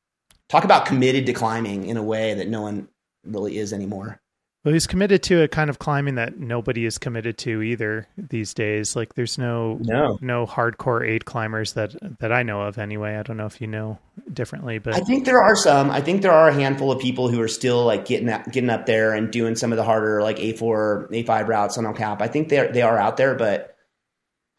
Talk 0.48 0.64
about 0.64 0.86
committed 0.86 1.26
to 1.26 1.34
climbing 1.34 1.86
in 1.86 1.98
a 1.98 2.03
way 2.03 2.34
that 2.34 2.48
no 2.48 2.61
one 2.61 2.88
really 3.30 3.57
is 3.57 3.73
anymore. 3.73 4.19
Well, 4.65 4.73
he's 4.73 4.88
committed 4.88 5.23
to 5.23 5.41
a 5.41 5.47
kind 5.47 5.69
of 5.69 5.80
climbing 5.80 6.15
that 6.15 6.38
nobody 6.38 6.85
is 6.85 6.97
committed 6.97 7.38
to 7.39 7.61
either 7.61 8.07
these 8.18 8.53
days. 8.53 8.93
Like, 8.93 9.14
there's 9.14 9.38
no 9.38 9.77
no, 9.80 10.18
no 10.19 10.45
hardcore 10.45 11.07
aid 11.07 11.23
climbers 11.23 11.73
that 11.73 11.95
that 12.19 12.34
I 12.34 12.43
know 12.43 12.64
of. 12.64 12.77
Anyway, 12.77 13.15
I 13.15 13.23
don't 13.23 13.38
know 13.38 13.45
if 13.45 13.61
you 13.61 13.68
know 13.68 13.99
differently, 14.34 14.77
but 14.77 14.95
I 14.95 14.99
think 14.99 15.23
there 15.23 15.41
are 15.41 15.56
some. 15.56 15.89
I 15.89 16.01
think 16.01 16.22
there 16.22 16.34
are 16.34 16.49
a 16.49 16.53
handful 16.53 16.91
of 16.91 16.99
people 16.99 17.30
who 17.30 17.39
are 17.39 17.47
still 17.47 17.85
like 17.85 18.03
getting 18.03 18.27
up, 18.27 18.51
getting 18.51 18.69
up 18.69 18.85
there 18.85 19.14
and 19.14 19.31
doing 19.31 19.56
some 19.56 19.72
of 19.72 19.77
the 19.77 19.84
harder 19.85 20.22
like 20.22 20.41
A 20.41 20.51
four, 20.51 21.07
A 21.14 21.23
five 21.23 21.47
routes 21.47 21.77
on 21.77 21.85
El 21.85 21.93
Cap. 21.93 22.22
I 22.22 22.27
think 22.27 22.49
they 22.49 22.68
they 22.68 22.81
are 22.81 22.97
out 22.97 23.15
there, 23.15 23.35
but 23.35 23.77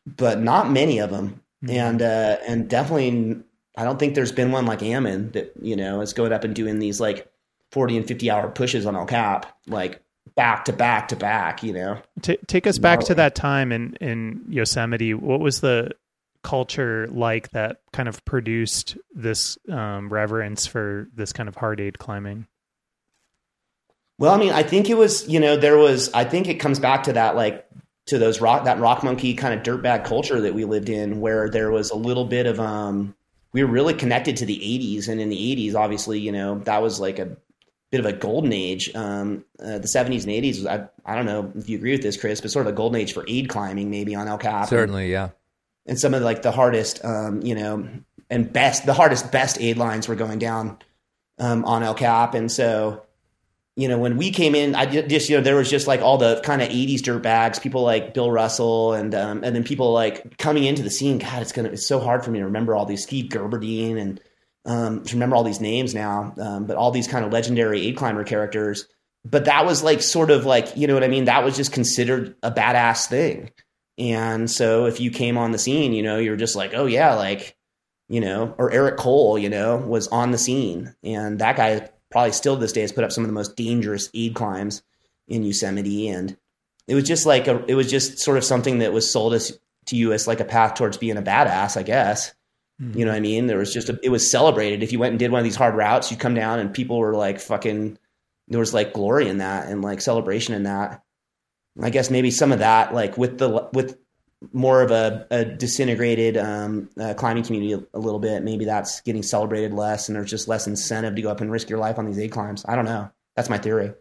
but 0.07 0.41
not 0.41 0.71
many 0.71 1.01
of 1.01 1.11
them. 1.11 1.43
Mm-hmm. 1.63 1.77
And 1.77 2.01
uh, 2.01 2.39
and 2.49 2.71
definitely, 2.71 3.43
I 3.77 3.85
don't 3.85 3.99
think 3.99 4.15
there's 4.15 4.33
been 4.33 4.51
one 4.51 4.65
like 4.65 4.83
Ammon 4.83 5.33
that 5.33 5.53
you 5.61 5.77
know 5.77 6.01
is 6.01 6.15
going 6.15 6.33
up 6.33 6.45
and 6.45 6.55
doing 6.55 6.79
these 6.79 7.01
like 7.01 7.31
forty 7.73 7.97
and 7.97 8.07
fifty 8.07 8.31
hour 8.31 8.49
pushes 8.51 8.87
on 8.87 8.97
El 8.97 9.07
Cap 9.07 9.47
like 9.67 10.03
back 10.35 10.65
to 10.67 10.73
back 10.73 11.09
to 11.09 11.17
back. 11.17 11.63
You 11.63 11.73
know, 11.73 12.03
T- 12.23 12.39
take 12.47 12.67
us 12.67 12.79
back 12.79 13.01
to 13.01 13.15
that 13.15 13.35
time 13.35 13.73
in 13.73 13.95
in 14.01 14.45
Yosemite. 14.49 15.15
What 15.15 15.41
was 15.41 15.61
the 15.61 15.93
culture 16.43 17.07
like 17.11 17.51
that 17.51 17.81
kind 17.93 18.09
of 18.09 18.25
produced 18.25 18.97
this 19.15 19.59
um, 19.69 20.09
reverence 20.09 20.67
for 20.67 21.09
this 21.15 21.33
kind 21.33 21.49
of 21.49 21.57
hard 21.57 21.81
aid 21.81 21.99
climbing? 21.99 22.47
Well, 24.19 24.35
I 24.35 24.39
mean, 24.39 24.53
I 24.53 24.63
think 24.63 24.91
it 24.91 24.99
was, 24.99 25.27
you 25.29 25.41
know, 25.41 25.57
there 25.57 25.79
was, 25.79 26.13
I 26.13 26.25
think 26.25 26.47
it 26.47 26.57
comes 26.57 26.79
back 26.79 27.05
to 27.05 27.15
that, 27.15 27.37
like, 27.37 27.67
to 28.07 28.19
those 28.19 28.41
rock, 28.41 28.65
that 28.65 28.79
rock 28.79 29.03
monkey 29.03 29.35
kind 29.35 29.55
of 29.55 29.63
dirtbag 29.63 30.05
culture 30.05 30.43
that 30.43 30.53
we 30.53 30.67
lived 30.67 30.91
in, 30.91 31.21
where 31.21 31.49
there 31.49 31.71
was 31.71 31.91
a 31.91 31.97
little 31.97 32.27
bit 32.27 32.45
of, 32.45 32.61
um, 32.61 33.15
we 33.53 33.65
were 33.65 33.71
really 33.71 33.95
connected 33.95 34.37
to 34.37 34.47
the 34.47 34.59
80s. 34.59 35.09
And 35.09 35.23
in 35.23 35.31
the 35.31 35.57
80s, 35.57 35.75
obviously, 35.75 36.21
you 36.21 36.33
know, 36.33 36.59
that 36.61 36.83
was 36.83 37.01
like 37.01 37.19
a 37.19 37.37
bit 37.91 38.01
of 38.01 38.07
a 38.07 38.13
golden 38.13 38.53
age. 38.53 38.95
Um, 38.95 39.45
uh, 39.59 39.79
the 39.79 39.89
70s 39.89 40.25
and 40.25 40.33
80s, 40.33 40.67
I, 40.67 40.89
I 41.05 41.17
don't 41.17 41.27
know 41.27 41.53
if 41.57 41.69
you 41.69 41.77
agree 41.77 41.93
with 41.93 42.03
this, 42.03 42.17
Chris, 42.17 42.41
but 42.41 42.51
sort 42.51 42.67
of 42.67 42.73
a 42.73 42.77
golden 42.77 43.01
age 43.01 43.13
for 43.13 43.25
aid 43.27 43.49
climbing, 43.49 43.91
maybe 43.91 44.15
on 44.15 44.29
El 44.29 44.39
Cap. 44.39 44.69
Certainly, 44.69 45.11
yeah. 45.11 45.31
And 45.87 45.99
some 45.99 46.15
of 46.15 46.23
like 46.23 46.43
the 46.43 46.53
hardest, 46.53 47.05
um, 47.05 47.43
you 47.43 47.55
know, 47.55 47.89
and 48.29 48.53
best, 48.53 48.87
the 48.87 48.95
hardest, 48.95 49.33
best 49.33 49.61
aid 49.61 49.77
lines 49.77 50.07
were 50.07 50.15
going 50.15 50.39
down 50.39 50.79
um, 51.39 51.65
on 51.65 51.83
El 51.83 51.95
Cap. 51.95 52.35
And 52.35 52.51
so, 52.53 53.03
you 53.75 53.89
know, 53.89 53.99
when 53.99 54.17
we 54.17 54.31
came 54.31 54.55
in, 54.55 54.77
I 54.77 54.87
just, 54.87 55.29
you 55.29 55.37
know, 55.37 55.43
there 55.43 55.57
was 55.57 55.69
just 55.69 55.89
like 55.89 56.01
all 56.01 56.17
the 56.17 56.41
kind 56.45 56.63
of 56.63 56.69
80s 56.69 57.03
dirt 57.03 57.23
bags, 57.23 57.59
people 57.59 57.83
like 57.83 58.15
Bill 58.15 58.31
Russell 58.31 58.93
and, 58.93 59.15
um, 59.17 59.43
and 59.43 59.57
then 59.57 59.65
people 59.65 59.93
like 59.93 60.39
coming 60.39 60.63
into 60.63 60.83
the 60.83 60.91
scene. 60.91 61.19
God, 61.19 61.43
it's 61.43 61.51
going 61.51 61.67
to, 61.67 61.73
it's 61.73 61.87
so 61.87 61.99
hard 61.99 62.25
for 62.25 62.31
me 62.31 62.39
to 62.39 62.45
remember 62.45 62.77
all 62.77 62.87
these 62.87 63.03
Steve 63.03 63.31
Gerberding 63.31 64.01
and, 64.01 64.21
um, 64.65 65.05
to 65.05 65.15
remember 65.15 65.37
all 65.37 65.45
these 65.45 65.61
names 65.61 65.95
now, 65.95 66.35
um, 66.39 66.67
but 66.67 66.77
all 66.77 66.91
these 66.91 67.09
kind 67.09 67.25
of 67.25 67.33
legendary 67.33 67.87
aid 67.87 67.97
climber 67.97 68.25
characters. 68.25 68.87
But 69.25 69.47
that 69.47 69.67
was 69.67 69.83
like 69.83 70.03
sort 70.03 70.31
of 70.31 70.47
like, 70.47 70.77
you 70.77 70.87
know 70.87 70.95
what 70.95 71.05
I 71.05 71.09
mean? 71.09 71.27
That 71.27 71.45
was 71.45 71.57
just 71.57 71.73
considered 71.73 72.37
a 72.43 72.51
badass 72.51 73.07
thing. 73.07 73.51
And 73.99 74.51
so 74.51 74.87
if 74.87 74.99
you 74.99 75.11
came 75.11 75.37
on 75.37 75.53
the 75.53 75.59
scene, 75.59 75.93
you 75.93 76.03
know, 76.03 76.19
you're 76.19 76.37
just 76.37 76.57
like, 76.57 76.73
oh 76.75 76.87
yeah, 76.87 77.15
like, 77.15 77.55
you 78.09 78.21
know, 78.21 78.55
or 78.57 78.71
Eric 78.73 78.97
Kohl, 78.97 79.39
you 79.39 79.51
know, 79.51 79.77
was 79.77 80.09
on 80.09 80.31
the 80.31 80.39
scene. 80.39 80.95
And 81.05 81.39
that 81.41 81.57
guy 81.57 81.89
probably 82.11 82.33
still 82.33 82.55
to 82.55 82.61
this 82.61 82.73
day 82.73 82.81
has 82.81 82.93
put 82.93 83.05
up 83.05 83.13
some 83.13 83.25
of 83.25 83.29
the 83.29 83.35
most 83.35 83.57
dangerous 83.57 84.09
aid 84.15 84.35
climbs 84.35 84.83
in 85.29 85.45
Yosemite. 85.45 86.09
And 86.09 86.37
it 86.89 86.95
was 86.95 87.05
just 87.05 87.27
like 87.27 87.47
a, 87.47 87.65
it 87.67 87.75
was 87.75 87.91
just 87.91 88.19
sort 88.19 88.39
of 88.39 88.45
something 88.45 88.79
that 88.79 88.93
was 88.93 89.11
sold 89.11 89.35
as 89.35 89.59
to 89.87 89.97
you 89.97 90.13
as 90.13 90.27
like 90.27 90.41
a 90.41 90.45
path 90.45 90.75
towards 90.75 90.97
being 90.97 91.19
a 91.19 91.23
badass, 91.23 91.77
I 91.77 91.83
guess. 91.83 92.33
Mm-hmm. 92.81 92.99
You 92.99 93.05
know 93.05 93.11
what 93.11 93.19
I 93.19 93.21
mean? 93.21 93.47
There 93.47 93.59
was 93.59 93.73
just 93.73 93.89
a, 93.89 93.99
it 94.03 94.09
was 94.09 94.31
celebrated. 94.31 94.83
If 94.83 94.93
you 94.93 94.99
went 94.99 95.13
and 95.13 95.19
did 95.19 95.31
one 95.31 95.41
of 95.41 95.45
these 95.45 95.57
hard 95.57 95.75
routes, 95.75 96.11
you 96.11 96.17
come 96.17 96.35
down 96.35 96.59
and 96.59 96.73
people 96.73 96.99
were 96.99 97.15
like 97.15 97.41
fucking. 97.41 97.99
There 98.49 98.61
was 98.61 98.75
like 98.75 98.93
glory 98.93 99.29
in 99.29 99.39
that 99.39 99.69
and 99.69 99.83
like 99.83 100.01
celebration 100.01 100.55
in 100.55 100.65
that. 100.65 101.03
I 101.81 101.91
guess 101.91 102.11
maybe 102.11 102.31
some 102.31 102.51
of 102.51 102.59
that, 102.59 102.93
like 102.93 103.17
with 103.17 103.39
the 103.39 103.69
with 103.73 103.97
more 104.53 104.83
of 104.83 104.91
a, 104.91 105.27
a 105.31 105.45
disintegrated 105.45 106.37
um, 106.37 106.89
uh, 106.99 107.15
climbing 107.15 107.45
community 107.45 107.73
a, 107.75 107.97
a, 107.97 108.01
little 108.01 108.19
bit, 108.19 108.43
maybe 108.43 108.65
that's 108.65 109.03
getting 109.03 109.23
celebrated 109.23 109.75
less, 109.75 110.09
and 110.09 110.17
there's 110.17 110.31
just 110.31 110.49
less 110.49 110.67
incentive 110.67 111.15
to 111.15 111.23
go 111.23 111.31
up 111.31 111.41
and 111.41 111.51
risk 111.51 111.69
your 111.69 111.79
life 111.79 111.99
on 111.99 112.07
these 112.07 112.19
aid 112.19 112.33
climbs. 112.33 112.65
I 112.67 112.75
don't 112.75 112.87
know. 112.87 113.11
That's 113.37 113.51
my 113.51 113.59
theory. 113.59 113.93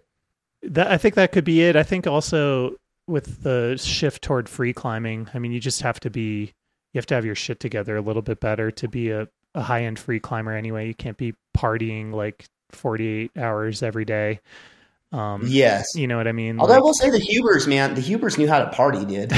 That, 0.64 0.88
I 0.88 0.98
think 0.98 1.16
that 1.16 1.32
could 1.32 1.44
be 1.44 1.62
it. 1.62 1.76
I 1.76 1.84
think 1.84 2.08
also 2.08 2.76
with 3.08 3.44
the 3.44 3.78
shift 3.78 4.24
toward 4.24 4.48
free 4.48 4.74
climbing, 4.74 5.28
I 5.34 5.40
mean, 5.40 5.52
you 5.52 5.60
just 5.60 5.82
have 5.82 6.00
to 6.02 6.10
be 6.10 6.54
you 6.94 6.98
have 6.98 7.06
to 7.08 7.16
have 7.16 7.26
your 7.26 7.36
shit 7.36 7.60
together 7.60 7.98
a 7.98 8.02
little 8.02 8.22
bit 8.22 8.40
better 8.40 8.72
to 8.72 8.88
be 8.88 9.12
a, 9.12 9.28
a 9.56 9.62
high 9.62 9.84
end 9.84 10.00
free 10.00 10.20
climber 10.20 10.54
anyway. 10.54 10.88
You 10.88 10.96
can't 10.96 11.18
be 11.18 11.34
partying 11.56 12.14
like 12.14 12.46
48 12.72 13.32
hours 13.38 13.84
every 13.84 14.06
day. 14.06 14.40
Um, 15.12 15.42
yes, 15.46 15.96
you 15.96 16.08
know 16.08 16.18
what 16.18 16.28
I 16.28 16.34
mean. 16.34 16.60
Although 16.60 16.74
like, 16.74 16.82
I 16.82 16.84
will 16.84 16.94
say 16.94 17.10
the 17.10 17.20
Hubers, 17.20 17.68
man, 17.68 17.96
the 17.96 18.02
Hubers 18.02 18.38
knew 18.38 18.48
how 18.48 18.60
to 18.60 18.70
party, 18.70 19.06
dude. 19.06 19.30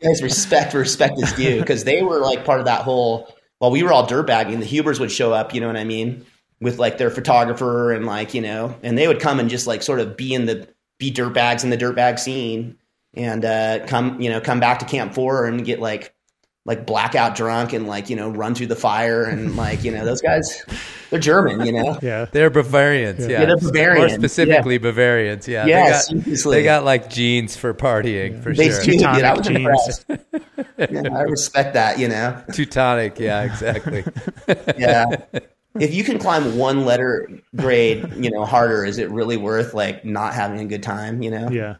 guys 0.00 0.22
respect 0.22 0.74
respect 0.74 1.18
is 1.18 1.32
due 1.32 1.58
because 1.60 1.82
they 1.82 2.02
were 2.02 2.20
like 2.20 2.44
part 2.44 2.60
of 2.60 2.66
that 2.66 2.82
whole. 2.82 3.34
While 3.58 3.70
we 3.70 3.82
were 3.82 3.92
all 3.92 4.06
dirtbagging, 4.06 4.58
the 4.58 4.64
Hubers 4.64 5.00
would 5.00 5.10
show 5.10 5.32
up. 5.32 5.54
You 5.54 5.60
know 5.60 5.66
what 5.66 5.76
I 5.76 5.84
mean? 5.84 6.24
With 6.60 6.78
like 6.78 6.98
their 6.98 7.10
photographer 7.10 7.92
and 7.92 8.06
like 8.06 8.32
you 8.32 8.42
know, 8.42 8.76
and 8.82 8.96
they 8.96 9.08
would 9.08 9.20
come 9.20 9.40
and 9.40 9.50
just 9.50 9.66
like 9.66 9.82
sort 9.82 9.98
of 9.98 10.16
be 10.16 10.34
in 10.34 10.46
the 10.46 10.68
be 10.98 11.10
dirtbags 11.10 11.64
in 11.64 11.70
the 11.70 11.76
dirtbag 11.76 12.20
scene 12.20 12.78
and 13.14 13.44
uh, 13.44 13.84
come 13.86 14.20
you 14.20 14.30
know 14.30 14.40
come 14.40 14.60
back 14.60 14.78
to 14.80 14.84
Camp 14.84 15.14
Four 15.14 15.46
and 15.46 15.64
get 15.64 15.80
like 15.80 16.13
like 16.66 16.86
blackout 16.86 17.34
drunk 17.34 17.72
and 17.72 17.86
like 17.86 18.08
you 18.08 18.16
know 18.16 18.30
run 18.30 18.54
through 18.54 18.66
the 18.66 18.76
fire 18.76 19.24
and 19.24 19.56
like 19.56 19.84
you 19.84 19.90
know 19.90 20.04
those 20.04 20.22
guys 20.22 20.64
they're 21.10 21.20
German 21.20 21.64
you 21.66 21.72
know? 21.72 21.98
Yeah. 22.02 22.24
They're 22.24 22.50
Bavarians 22.50 23.20
yeah, 23.20 23.28
yeah. 23.28 23.44
They're 23.44 23.56
Bavarian 23.58 24.04
or 24.04 24.08
specifically 24.08 24.74
yeah. 24.74 24.78
Bavarians 24.78 25.46
yeah. 25.46 25.66
Yeah 25.66 26.00
they 26.08 26.36
got, 26.36 26.50
they 26.50 26.64
got 26.64 26.84
like 26.84 27.10
genes 27.10 27.56
for 27.56 27.74
partying 27.74 28.32
yeah. 28.32 28.40
for 28.40 28.54
they 28.54 28.70
sure. 28.70 28.82
do, 28.82 28.92
dude, 28.92 29.02
I 29.02 29.34
was 29.34 29.46
impressed. 29.46 30.04
yeah, 30.78 31.16
I 31.16 31.22
respect 31.22 31.74
that 31.74 31.98
you 31.98 32.08
know? 32.08 32.42
Teutonic 32.52 33.18
yeah 33.18 33.42
exactly. 33.42 34.04
Yeah. 34.78 35.06
If 35.78 35.92
you 35.92 36.04
can 36.04 36.18
climb 36.18 36.56
one 36.56 36.84
letter 36.84 37.28
grade 37.56 38.10
you 38.16 38.30
know 38.30 38.44
harder 38.44 38.86
is 38.86 38.96
it 38.96 39.10
really 39.10 39.36
worth 39.36 39.74
like 39.74 40.04
not 40.04 40.32
having 40.32 40.60
a 40.60 40.64
good 40.64 40.82
time 40.82 41.22
you 41.22 41.30
know? 41.30 41.50
Yeah. 41.50 41.76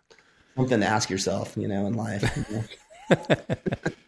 Something 0.57 0.81
to 0.81 0.87
ask 0.87 1.09
yourself 1.09 1.57
you 1.57 1.69
know 1.69 1.87
in 1.87 1.95
life 1.95 2.31
you 2.37 2.57
know? 2.57 3.37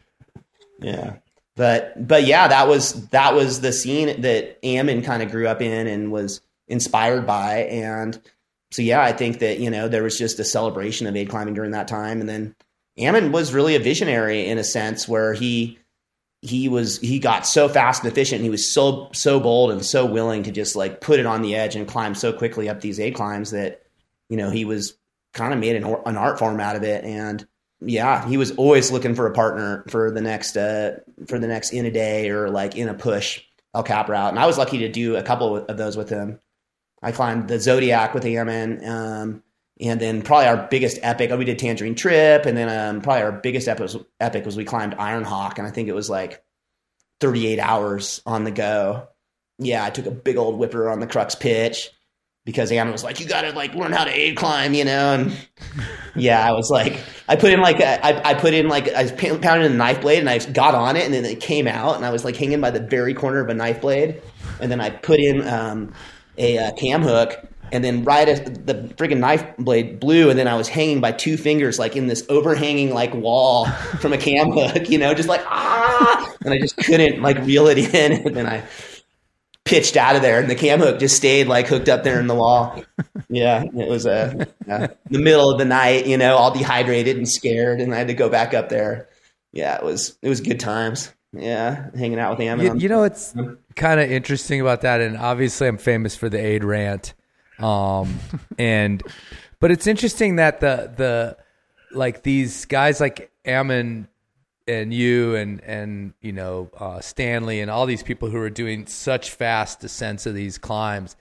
Yeah. 0.80 1.16
But 1.56 2.06
but 2.06 2.24
yeah, 2.24 2.48
that 2.48 2.68
was 2.68 3.08
that 3.08 3.34
was 3.34 3.60
the 3.60 3.72
scene 3.72 4.20
that 4.20 4.58
Ammon 4.64 5.02
kind 5.02 5.22
of 5.22 5.30
grew 5.30 5.48
up 5.48 5.62
in 5.62 5.86
and 5.86 6.12
was 6.12 6.40
inspired 6.68 7.26
by. 7.26 7.60
And 7.64 8.20
so 8.70 8.82
yeah, 8.82 9.02
I 9.02 9.12
think 9.12 9.38
that, 9.38 9.58
you 9.58 9.70
know, 9.70 9.88
there 9.88 10.02
was 10.02 10.18
just 10.18 10.38
a 10.38 10.44
celebration 10.44 11.06
of 11.06 11.16
aid 11.16 11.30
climbing 11.30 11.54
during 11.54 11.70
that 11.70 11.88
time. 11.88 12.20
And 12.20 12.28
then 12.28 12.54
Ammon 12.98 13.32
was 13.32 13.54
really 13.54 13.74
a 13.74 13.80
visionary 13.80 14.46
in 14.46 14.58
a 14.58 14.64
sense 14.64 15.08
where 15.08 15.32
he 15.32 15.78
he 16.42 16.68
was 16.68 16.98
he 16.98 17.18
got 17.18 17.46
so 17.46 17.68
fast 17.68 18.02
and 18.02 18.12
efficient 18.12 18.36
and 18.36 18.44
he 18.44 18.50
was 18.50 18.70
so 18.70 19.08
so 19.12 19.40
bold 19.40 19.70
and 19.70 19.84
so 19.84 20.04
willing 20.04 20.42
to 20.42 20.52
just 20.52 20.76
like 20.76 21.00
put 21.00 21.18
it 21.18 21.26
on 21.26 21.42
the 21.42 21.54
edge 21.54 21.74
and 21.74 21.88
climb 21.88 22.14
so 22.14 22.32
quickly 22.32 22.68
up 22.68 22.80
these 22.80 23.00
aid 23.00 23.14
climbs 23.14 23.50
that 23.50 23.82
you 24.28 24.36
know 24.36 24.50
he 24.50 24.64
was 24.64 24.96
kind 25.32 25.52
of 25.52 25.58
made 25.58 25.76
an, 25.76 25.84
an 26.04 26.16
art 26.16 26.38
form 26.38 26.60
out 26.60 26.76
of 26.76 26.82
it 26.82 27.04
and 27.04 27.46
yeah, 27.80 28.26
he 28.26 28.36
was 28.36 28.52
always 28.52 28.90
looking 28.90 29.14
for 29.14 29.26
a 29.26 29.32
partner 29.32 29.84
for 29.88 30.10
the 30.10 30.20
next 30.20 30.56
uh, 30.56 30.96
for 31.26 31.38
the 31.38 31.46
next 31.46 31.72
in 31.72 31.84
a 31.84 31.90
day 31.90 32.30
or 32.30 32.48
like 32.48 32.76
in 32.76 32.88
a 32.88 32.94
push 32.94 33.42
El 33.74 33.82
Cap 33.82 34.08
route, 34.08 34.30
and 34.30 34.38
I 34.38 34.46
was 34.46 34.58
lucky 34.58 34.78
to 34.78 34.88
do 34.88 35.16
a 35.16 35.22
couple 35.22 35.56
of 35.56 35.76
those 35.76 35.96
with 35.96 36.08
him. 36.08 36.40
I 37.02 37.12
climbed 37.12 37.48
the 37.48 37.60
Zodiac 37.60 38.14
with 38.14 38.24
Ammon, 38.24 38.84
um, 38.88 39.42
and 39.78 40.00
then 40.00 40.22
probably 40.22 40.46
our 40.46 40.66
biggest 40.68 40.98
epic. 41.02 41.30
Oh, 41.30 41.36
we 41.36 41.44
did 41.44 41.58
Tangerine 41.58 41.94
Trip, 41.94 42.46
and 42.46 42.56
then 42.56 42.68
um, 42.68 43.02
probably 43.02 43.22
our 43.22 43.32
biggest 43.32 43.68
epic 43.68 43.82
was, 43.82 43.96
epic 44.20 44.46
was 44.46 44.56
we 44.56 44.64
climbed 44.64 44.94
Iron 44.94 45.24
Hawk, 45.24 45.58
and 45.58 45.66
I 45.66 45.70
think 45.70 45.88
it 45.88 45.94
was 45.94 46.08
like 46.08 46.42
38 47.20 47.58
hours 47.58 48.22
on 48.24 48.44
the 48.44 48.50
go. 48.50 49.08
Yeah, 49.58 49.84
I 49.84 49.90
took 49.90 50.06
a 50.06 50.10
big 50.10 50.38
old 50.38 50.58
whipper 50.58 50.88
on 50.88 51.00
the 51.00 51.06
crux 51.06 51.34
pitch 51.34 51.90
because 52.46 52.70
Ammon 52.70 52.92
was 52.92 53.04
like, 53.04 53.20
"You 53.20 53.26
got 53.26 53.42
to 53.42 53.50
like 53.50 53.74
learn 53.74 53.92
how 53.92 54.04
to 54.04 54.10
aid 54.10 54.36
climb," 54.36 54.72
you 54.72 54.84
know. 54.84 55.14
And 55.14 55.36
yeah, 56.14 56.48
I 56.48 56.52
was 56.52 56.70
like, 56.70 57.00
I 57.28 57.36
put 57.36 57.52
in 57.52 57.60
like 57.60 57.80
a, 57.80 58.06
I, 58.06 58.30
I 58.30 58.34
put 58.34 58.54
in 58.54 58.68
like 58.68 58.88
I 58.94 59.10
pounded 59.10 59.70
a 59.70 59.74
knife 59.74 60.00
blade 60.00 60.20
and 60.20 60.30
I 60.30 60.38
got 60.38 60.74
on 60.74 60.96
it 60.96 61.04
and 61.04 61.12
then 61.12 61.24
it 61.26 61.40
came 61.40 61.66
out 61.66 61.96
and 61.96 62.06
I 62.06 62.10
was 62.10 62.24
like 62.24 62.36
hanging 62.36 62.60
by 62.60 62.70
the 62.70 62.80
very 62.80 63.12
corner 63.12 63.40
of 63.40 63.48
a 63.50 63.54
knife 63.54 63.82
blade, 63.82 64.22
and 64.60 64.70
then 64.70 64.80
I 64.80 64.90
put 64.90 65.20
in 65.20 65.46
um, 65.46 65.92
a, 66.38 66.56
a 66.56 66.72
cam 66.72 67.02
hook. 67.02 67.36
And 67.72 67.82
then 67.82 68.04
right 68.04 68.28
as 68.28 68.40
the 68.42 68.94
freaking 68.96 69.18
knife 69.18 69.44
blade 69.56 69.98
blew, 69.98 70.30
and 70.30 70.38
then 70.38 70.46
I 70.46 70.54
was 70.54 70.68
hanging 70.68 71.00
by 71.00 71.10
two 71.10 71.36
fingers, 71.36 71.80
like 71.80 71.96
in 71.96 72.06
this 72.06 72.24
overhanging 72.28 72.94
like 72.94 73.12
wall 73.12 73.66
from 73.98 74.12
a 74.12 74.18
cam 74.18 74.52
hook, 74.52 74.88
you 74.88 74.98
know, 74.98 75.12
just 75.14 75.28
like 75.28 75.42
ah, 75.46 76.32
and 76.44 76.54
I 76.54 76.58
just 76.60 76.76
couldn't 76.76 77.22
like 77.22 77.38
reel 77.38 77.66
it 77.66 77.76
in, 77.76 78.12
and 78.24 78.36
then 78.36 78.46
I 78.46 78.62
pitched 79.66 79.96
out 79.96 80.16
of 80.16 80.22
there, 80.22 80.40
and 80.40 80.48
the 80.48 80.54
cam 80.54 80.78
hook 80.78 80.98
just 80.98 81.16
stayed 81.16 81.48
like 81.48 81.66
hooked 81.66 81.88
up 81.88 82.04
there 82.04 82.18
in 82.18 82.28
the 82.28 82.34
wall. 82.34 82.82
Yeah, 83.28 83.64
it 83.64 83.88
was 83.88 84.06
a 84.06 84.46
uh, 84.70 84.88
the 85.10 85.18
middle 85.18 85.50
of 85.50 85.58
the 85.58 85.64
night, 85.64 86.06
you 86.06 86.16
know, 86.16 86.36
all 86.36 86.52
dehydrated 86.52 87.16
and 87.16 87.28
scared, 87.28 87.80
and 87.80 87.94
I 87.94 87.98
had 87.98 88.08
to 88.08 88.14
go 88.14 88.28
back 88.28 88.54
up 88.54 88.68
there. 88.68 89.08
Yeah, 89.52 89.76
it 89.76 89.84
was 89.84 90.16
it 90.22 90.28
was 90.28 90.40
good 90.40 90.60
times. 90.60 91.12
Yeah, 91.32 91.90
hanging 91.94 92.18
out 92.18 92.38
with 92.38 92.46
Ammon. 92.46 92.66
You, 92.66 92.82
you 92.82 92.88
know, 92.88 93.02
it's 93.02 93.34
kind 93.74 94.00
of 94.00 94.10
interesting 94.10 94.60
about 94.60 94.82
that, 94.82 95.00
and 95.00 95.16
obviously, 95.18 95.66
I'm 95.66 95.78
famous 95.78 96.16
for 96.16 96.28
the 96.28 96.38
aid 96.38 96.64
rant, 96.64 97.14
um, 97.58 98.18
and 98.58 99.02
but 99.58 99.70
it's 99.70 99.86
interesting 99.86 100.36
that 100.36 100.60
the 100.60 100.92
the 100.96 101.36
like 101.96 102.22
these 102.22 102.64
guys 102.66 103.00
like 103.00 103.30
Ammon 103.44 104.08
and 104.66 104.92
you 104.92 105.34
and 105.36 105.60
and 105.62 106.12
you 106.20 106.32
know 106.32 106.70
uh, 106.78 107.00
Stanley 107.00 107.60
and 107.60 107.70
all 107.70 107.86
these 107.86 108.02
people 108.02 108.30
who 108.30 108.38
were 108.38 108.50
doing 108.50 108.86
such 108.86 109.30
fast 109.30 109.80
descents 109.80 110.26
of 110.26 110.34
these 110.34 110.58
climbs, 110.58 111.16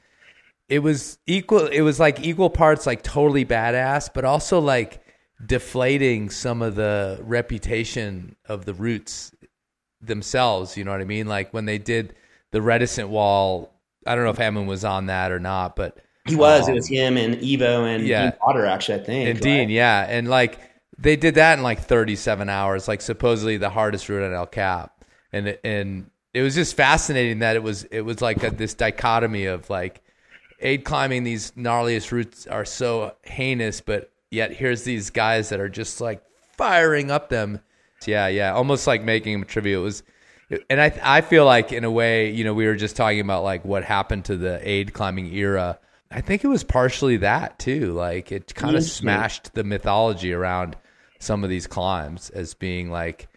it 0.70 0.80
was 0.80 1.18
equal. 1.28 1.68
It 1.68 1.82
was 1.82 2.00
like 2.00 2.24
equal 2.24 2.50
parts 2.50 2.86
like 2.86 3.04
totally 3.04 3.46
badass, 3.46 4.10
but 4.14 4.26
also 4.26 4.60
like 4.60 5.02
deflating 5.46 6.30
some 6.30 6.62
of 6.62 6.76
the 6.76 7.20
reputation 7.24 8.36
of 8.46 8.66
the 8.66 8.74
routes 8.74 9.32
themselves. 10.02 10.78
You 10.78 10.84
know 10.84 10.92
what 10.92 11.02
I 11.02 11.06
mean? 11.06 11.28
Like 11.28 11.54
when 11.54 11.66
they 11.66 11.78
did 11.78 12.16
the 12.52 12.62
reticent 12.62 13.10
wall. 13.10 13.72
I 14.08 14.16
don't 14.16 14.24
know 14.24 14.30
if 14.30 14.40
Ammon 14.40 14.66
was 14.66 14.86
on 14.86 15.08
that 15.08 15.32
or 15.32 15.40
not, 15.40 15.76
but 15.76 15.98
he 16.26 16.36
was. 16.36 16.66
Um, 16.66 16.72
it 16.72 16.76
was 16.76 16.88
him 16.88 17.18
and 17.18 17.36
Ivo 17.44 17.84
and 17.84 18.08
yeah, 18.08 18.32
Dean 18.32 18.40
Potter, 18.40 18.66
actually. 18.66 19.02
I 19.02 19.04
think 19.04 19.30
and 19.30 19.40
Dean, 19.42 19.70
yeah, 19.70 20.06
and 20.08 20.30
like 20.30 20.60
they 20.98 21.16
did 21.16 21.36
that 21.36 21.58
in 21.58 21.64
like 21.64 21.82
37 21.82 22.50
hours, 22.50 22.88
like 22.88 23.02
supposedly 23.02 23.58
the 23.58 23.70
hardest 23.70 24.08
route 24.10 24.24
on 24.24 24.34
El 24.34 24.48
Cap, 24.48 25.04
and 25.32 25.58
and 25.64 26.10
it 26.34 26.42
was 26.42 26.56
just 26.56 26.76
fascinating 26.76 27.40
that 27.40 27.56
it 27.56 27.64
was 27.64 27.84
it 27.86 28.02
was 28.02 28.22
like 28.22 28.44
a, 28.44 28.52
this 28.52 28.74
dichotomy 28.74 29.46
of 29.46 29.70
like 29.70 30.02
aid 30.60 30.84
climbing 30.84 31.24
these 31.24 31.52
gnarliest 31.52 32.12
routes 32.12 32.48
are 32.48 32.66
so 32.66 33.16
heinous, 33.24 33.82
but 33.82 34.12
yet 34.32 34.52
here's 34.52 34.84
these 34.84 35.10
guys 35.10 35.50
that 35.50 35.60
are 35.60 35.70
just 35.70 36.02
like 36.02 36.24
firing 36.58 37.12
up 37.12 37.30
them. 37.30 37.60
Yeah, 38.06 38.28
yeah, 38.28 38.54
almost 38.54 38.88
like 38.88 39.04
making 39.04 39.34
them 39.34 39.46
trivia. 39.46 39.80
It 39.80 39.82
was, 39.82 40.04
and 40.70 40.80
I 40.80 40.98
I 41.02 41.22
feel 41.22 41.46
like 41.46 41.72
in 41.72 41.84
a 41.84 41.92
way, 41.92 42.32
you 42.32 42.44
know, 42.44 42.54
we 42.54 42.68
were 42.68 42.76
just 42.76 42.96
talking 42.96 43.20
about 43.20 43.44
like 43.44 43.66
what 43.66 43.84
happened 43.84 44.26
to 44.26 44.38
the 44.38 44.60
aid 44.68 44.94
climbing 44.94 45.34
era. 45.34 45.80
I 46.12 46.22
think 46.22 46.44
it 46.44 46.48
was 46.48 46.64
partially 46.64 47.18
that 47.18 47.60
too. 47.60 47.94
Like 47.94 48.32
it 48.32 48.54
kind 48.56 48.76
of 48.76 48.84
smashed 48.84 49.54
the 49.54 49.64
mythology 49.64 50.34
around 50.34 50.78
some 51.20 51.44
of 51.44 51.50
these 51.50 51.68
climbs 51.68 52.30
as 52.32 52.54
being 52.54 52.90
like 52.92 53.30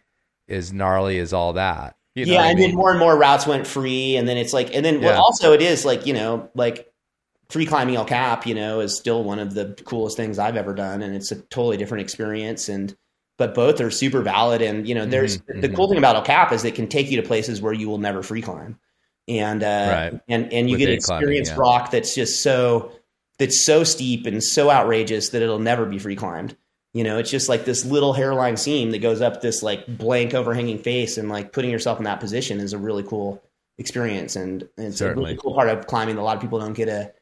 as 0.48 0.72
gnarly 0.72 1.18
as 1.18 1.32
all 1.32 1.54
that. 1.54 1.96
You 2.14 2.26
know 2.26 2.34
yeah, 2.34 2.40
what 2.40 2.46
I 2.46 2.50
and 2.50 2.58
mean? 2.58 2.60
then 2.60 2.74
more 2.74 2.90
and 2.90 2.98
more 2.98 3.16
routes 3.16 3.46
went 3.46 3.66
free, 3.66 4.16
and 4.16 4.28
then 4.28 4.36
it's 4.36 4.52
like, 4.52 4.74
and 4.74 4.84
then 4.84 5.02
well, 5.02 5.14
Yeah. 5.14 5.18
also 5.18 5.52
it 5.52 5.62
is 5.62 5.84
like 5.84 6.06
you 6.06 6.12
know, 6.14 6.50
like 6.54 6.92
free 7.50 7.66
climbing 7.66 7.96
El 7.96 8.04
Cap, 8.06 8.46
you 8.46 8.54
know, 8.54 8.80
is 8.80 8.96
still 8.98 9.24
one 9.24 9.38
of 9.38 9.54
the 9.54 9.74
coolest 9.86 10.16
things 10.16 10.38
I've 10.38 10.56
ever 10.56 10.74
done, 10.74 11.02
and 11.02 11.14
it's 11.16 11.32
a 11.32 11.36
totally 11.42 11.76
different 11.76 12.02
experience. 12.02 12.68
And 12.68 12.96
but 13.38 13.54
both 13.54 13.80
are 13.80 13.90
super 13.90 14.22
valid, 14.22 14.62
and 14.62 14.88
you 14.88 14.94
know, 14.94 15.06
there's 15.06 15.38
Mhm, 15.48 15.62
the 15.62 15.68
cool 15.70 15.88
thing 15.88 15.98
about 15.98 16.16
El 16.16 16.22
Cap 16.24 16.52
is 16.52 16.64
it 16.64 16.74
can 16.76 16.88
take 16.88 17.10
you 17.10 17.20
to 17.22 17.26
places 17.28 17.62
where 17.62 17.72
you 17.74 17.88
will 17.88 17.98
never 17.98 18.22
free 18.22 18.42
climb, 18.42 18.78
and 19.28 19.62
uh, 19.62 20.00
Right. 20.00 20.14
and 20.28 20.52
and 20.52 20.70
you 20.70 20.76
With 20.76 20.78
get 20.78 20.88
aid 20.88 21.02
climbing, 21.02 21.44
yeah. 21.44 21.58
rock 21.58 21.90
that's 21.92 22.14
just 22.14 22.42
so 22.42 22.92
that's 23.38 23.64
so 23.66 23.84
steep 23.84 24.26
and 24.26 24.42
so 24.44 24.70
outrageous 24.70 25.30
that 25.30 25.42
it'll 25.42 25.58
never 25.60 25.86
be 25.86 25.98
free 26.00 26.16
climbed. 26.16 26.56
You 26.94 27.04
know, 27.04 27.18
it's 27.18 27.30
just 27.30 27.48
like 27.48 27.64
this 27.64 27.84
little 27.84 28.12
hairline 28.12 28.56
seam 28.56 28.92
that 28.92 28.98
goes 29.00 29.20
up 29.20 29.40
this 29.40 29.62
like 29.62 29.86
blank 29.86 30.34
overhanging 30.34 30.78
face, 30.78 31.18
and 31.18 31.28
like 31.28 31.52
putting 31.52 31.70
yourself 31.70 31.98
in 31.98 32.04
that 32.04 32.20
position 32.20 32.60
is 32.60 32.72
a 32.72 32.78
really 32.78 33.02
cool 33.02 33.42
experience, 33.76 34.36
and, 34.36 34.62
and 34.76 34.86
it's 34.88 35.00
a 35.00 35.14
really 35.14 35.36
cool 35.36 35.54
part 35.54 35.68
of 35.68 35.86
climbing 35.86 36.16
that 36.16 36.22
a 36.22 36.24
lot 36.24 36.36
of 36.36 36.42
people 36.42 36.58
don't 36.58 36.74
get 36.74 36.88
a 36.88 37.12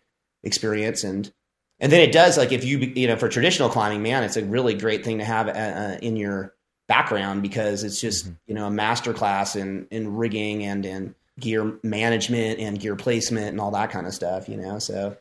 experience. 0.45 1.05
And 1.05 1.31
and 1.79 1.93
then 1.93 2.01
it 2.01 2.13
does 2.13 2.39
like 2.39 2.53
if 2.53 2.65
you 2.65 2.79
you 2.79 3.07
know 3.07 3.17
for 3.17 3.29
traditional 3.29 3.69
climbing, 3.69 4.03
man, 4.03 4.23
it's 4.23 4.37
a 4.37 4.45
really 4.45 4.75
great 4.75 5.05
thing 5.05 5.19
to 5.19 5.25
have 5.25 5.49
uh, 5.49 5.51
uh, 5.51 5.99
in 6.01 6.17
your 6.17 6.55
background 6.89 7.43
because 7.43 7.85
it's 7.85 8.01
just 8.01 8.31
you 8.47 8.55
know 8.55 8.67
a 8.67 8.71
master 8.71 9.13
class 9.13 9.57
in 9.57 9.87
in 9.91 10.17
rigging 10.17 10.65
and 10.65 10.87
in 10.87 11.15
gear 11.39 11.79
management 11.83 12.61
and 12.61 12.81
gear 12.81 12.97
placement 12.97 13.49
and 13.49 13.61
all 13.61 13.73
that 13.73 13.91
kind 13.91 14.07
of 14.07 14.15
stuff. 14.15 14.49
You 14.49 14.57
know, 14.57 14.79
so 14.79 15.17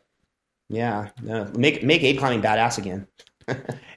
yeah, 0.69 1.09
no, 1.22 1.51
make 1.57 1.84
make 1.84 2.03
aid 2.03 2.17
climbing 2.19 2.41
badass 2.41 2.77
again. 2.77 3.07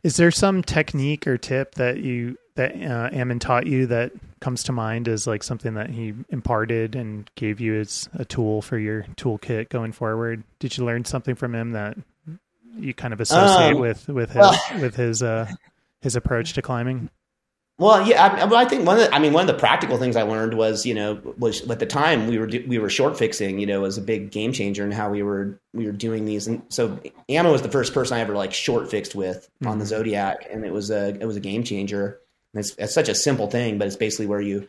Is 0.03 0.16
there 0.16 0.31
some 0.31 0.62
technique 0.62 1.27
or 1.27 1.39
tip 1.39 1.75
that 1.77 1.99
you 1.99 2.37
that 2.57 2.73
uh, 2.75 3.09
Ammon 3.12 3.39
taught 3.39 3.66
you 3.66 3.87
that 3.87 4.12
comes 4.41 4.62
to 4.65 4.73
mind 4.73 5.09
as 5.09 5.27
like 5.27 5.43
something 5.43 5.75
that 5.75 5.91
he 5.91 6.12
imparted 6.29 6.95
and 6.97 7.31
gave 7.35 7.61
you 7.61 7.79
as 7.81 8.09
a 8.15 8.25
tool 8.25 8.62
for 8.62 8.79
your 8.79 9.05
toolkit 9.16 9.69
going 9.69 9.93
forward? 9.93 10.43
Did 10.59 10.77
you 10.77 10.85
learn 10.85 11.05
something 11.05 11.35
from 11.35 11.55
him 11.55 11.73
that 11.73 11.97
you 12.77 12.95
kind 12.95 13.12
of 13.15 13.20
associate 13.20 13.75
Um, 13.75 13.81
with 13.81 14.09
with 14.09 14.31
his 14.31 14.37
well- 14.41 14.61
with 14.81 14.97
his 14.97 15.23
uh 15.23 15.51
his 16.01 16.15
approach 16.16 16.53
to 16.55 16.62
climbing? 16.62 17.11
Well, 17.79 18.05
yeah, 18.09 18.27
I, 18.27 18.45
well, 18.45 18.57
I 18.57 18.65
think 18.65 18.85
one 18.85 18.99
of 18.99 19.05
the, 19.05 19.15
I 19.15 19.21
mean, 19.21 19.33
one 19.33 19.49
of 19.49 19.55
the 19.55 19.59
practical 19.59 19.99
things 19.99 20.17
I 20.17 20.23
learned 20.23 20.55
was, 20.55 20.85
you 20.85 20.95
know, 20.95 21.21
was 21.39 21.69
at 21.71 21.79
the 21.79 21.87
time 21.87 22.27
we 22.27 22.37
were 22.37 22.49
do- 22.49 22.65
we 22.67 22.79
were 22.79 22.91
short 22.91 23.17
fixing, 23.17 23.61
you 23.61 23.67
know, 23.67 23.83
was 23.83 23.97
a 23.97 24.03
big 24.03 24.33
game 24.33 24.53
changer 24.53 24.85
in 24.85 24.91
how 24.91 25.11
we 25.11 25.23
were 25.23 25.61
we 25.73 25.87
were 25.87 25.93
doing 25.93 26.25
these. 26.25 26.49
And 26.49 26.61
so, 26.71 26.99
Ammon 27.29 27.53
was 27.53 27.63
the 27.63 27.71
first 27.71 27.95
person 27.95 28.17
I 28.17 28.21
ever 28.21 28.35
like 28.35 28.53
short 28.53 28.91
fixed 28.91 29.15
with 29.15 29.49
on 29.65 29.79
the 29.79 29.85
mm-hmm. 29.85 29.91
Zodiac, 29.91 30.49
and 30.51 30.65
it 30.65 30.73
was 30.73 30.91
a 30.91 31.11
it 31.21 31.25
was 31.25 31.37
a 31.37 31.41
game 31.41 31.63
changer. 31.63 32.19
And 32.53 32.65
it's, 32.65 32.75
it's 32.79 32.95
such 32.95 33.09
a 33.09 33.15
simple 33.15 33.49
thing, 33.49 33.79
but 33.79 33.87
it's 33.87 33.97
basically 33.97 34.27
where 34.27 34.41
you 34.41 34.67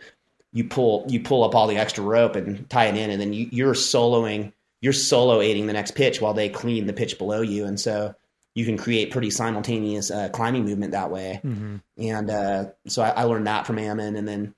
you 0.53 0.65
pull 0.65 1.06
you 1.10 1.19
pull 1.19 1.44
up 1.44 1.56
all 1.56 1.65
the 1.65 1.77
extra 1.77 2.03
rope 2.03 2.36
and 2.36 2.69
tie 2.69 2.86
it 2.86 2.95
in, 2.95 3.10
and 3.10 3.19
then 3.19 3.34
you, 3.34 3.49
you're 3.52 3.73
soloing 3.73 4.53
you're 4.81 4.94
solo 4.94 5.41
aiding 5.41 5.65
the 5.65 5.73
next 5.73 5.95
pitch 5.95 6.22
while 6.22 6.36
they 6.36 6.48
clean 6.48 6.86
the 6.86 6.94
pitch 6.94 7.18
below 7.18 7.41
you, 7.41 7.65
and 7.65 7.80
so 7.80 8.14
you 8.55 8.65
can 8.65 8.77
create 8.77 9.11
pretty 9.11 9.30
simultaneous 9.30 10.11
uh, 10.11 10.30
climbing 10.30 10.65
movement 10.65 10.91
that 10.91 11.11
way. 11.11 11.39
Hmm 11.41 11.77
and 11.99 12.30
uh, 12.30 12.65
so 12.88 13.01
I, 13.01 13.09
I 13.09 13.23
learned 13.23 13.47
that 13.47 13.67
from 13.67 13.77
Ammon, 13.77 14.15
and 14.15 14.27
then 14.27 14.55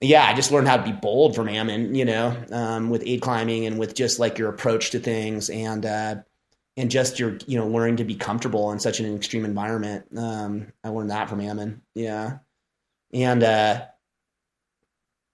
yeah, 0.00 0.24
I 0.24 0.34
just 0.34 0.50
learned 0.50 0.68
how 0.68 0.76
to 0.76 0.82
be 0.82 0.92
bold 0.92 1.34
from 1.34 1.48
Ammon, 1.48 1.94
you 1.94 2.04
know, 2.04 2.36
um, 2.50 2.90
with 2.90 3.04
aid 3.06 3.22
climbing 3.22 3.64
and 3.64 3.78
with 3.78 3.94
just 3.94 4.18
like 4.18 4.38
your 4.38 4.50
approach 4.50 4.90
to 4.90 4.98
things, 4.98 5.48
and 5.48 5.86
uh, 5.86 6.16
and 6.76 6.90
just 6.90 7.20
your 7.20 7.38
you 7.46 7.58
know 7.58 7.68
learning 7.68 7.96
to 7.96 8.04
be 8.04 8.16
comfortable 8.16 8.72
in 8.72 8.80
such 8.80 9.00
an 9.00 9.14
extreme 9.14 9.44
environment. 9.44 10.06
Um, 10.16 10.72
I 10.82 10.88
learned 10.88 11.10
that 11.10 11.30
from 11.30 11.40
Ammon, 11.40 11.80
yeah, 11.94 12.38
and 13.12 13.42
uh, 13.44 13.84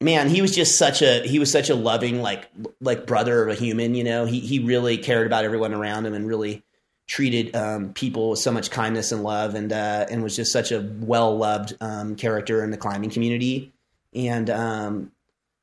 man, 0.02 0.28
he 0.28 0.42
was 0.42 0.54
just 0.54 0.76
such 0.76 1.00
a 1.00 1.26
he 1.26 1.38
was 1.38 1.50
such 1.50 1.70
a 1.70 1.74
loving 1.74 2.20
like 2.20 2.50
like 2.82 3.06
brother 3.06 3.42
of 3.42 3.48
a 3.48 3.58
human, 3.58 3.94
you 3.94 4.04
know. 4.04 4.26
He 4.26 4.40
he 4.40 4.58
really 4.58 4.98
cared 4.98 5.26
about 5.26 5.44
everyone 5.44 5.72
around 5.72 6.04
him 6.04 6.12
and 6.12 6.28
really 6.28 6.64
treated 7.10 7.56
um, 7.56 7.92
people 7.92 8.30
with 8.30 8.38
so 8.38 8.52
much 8.52 8.70
kindness 8.70 9.10
and 9.10 9.24
love, 9.24 9.56
and 9.56 9.72
uh, 9.72 10.06
and 10.08 10.22
was 10.22 10.36
just 10.36 10.52
such 10.52 10.70
a 10.70 10.80
well 11.00 11.36
loved 11.36 11.76
um, 11.80 12.14
character 12.14 12.62
in 12.62 12.70
the 12.70 12.76
climbing 12.76 13.10
community, 13.10 13.72
and 14.14 14.48
um, 14.48 15.10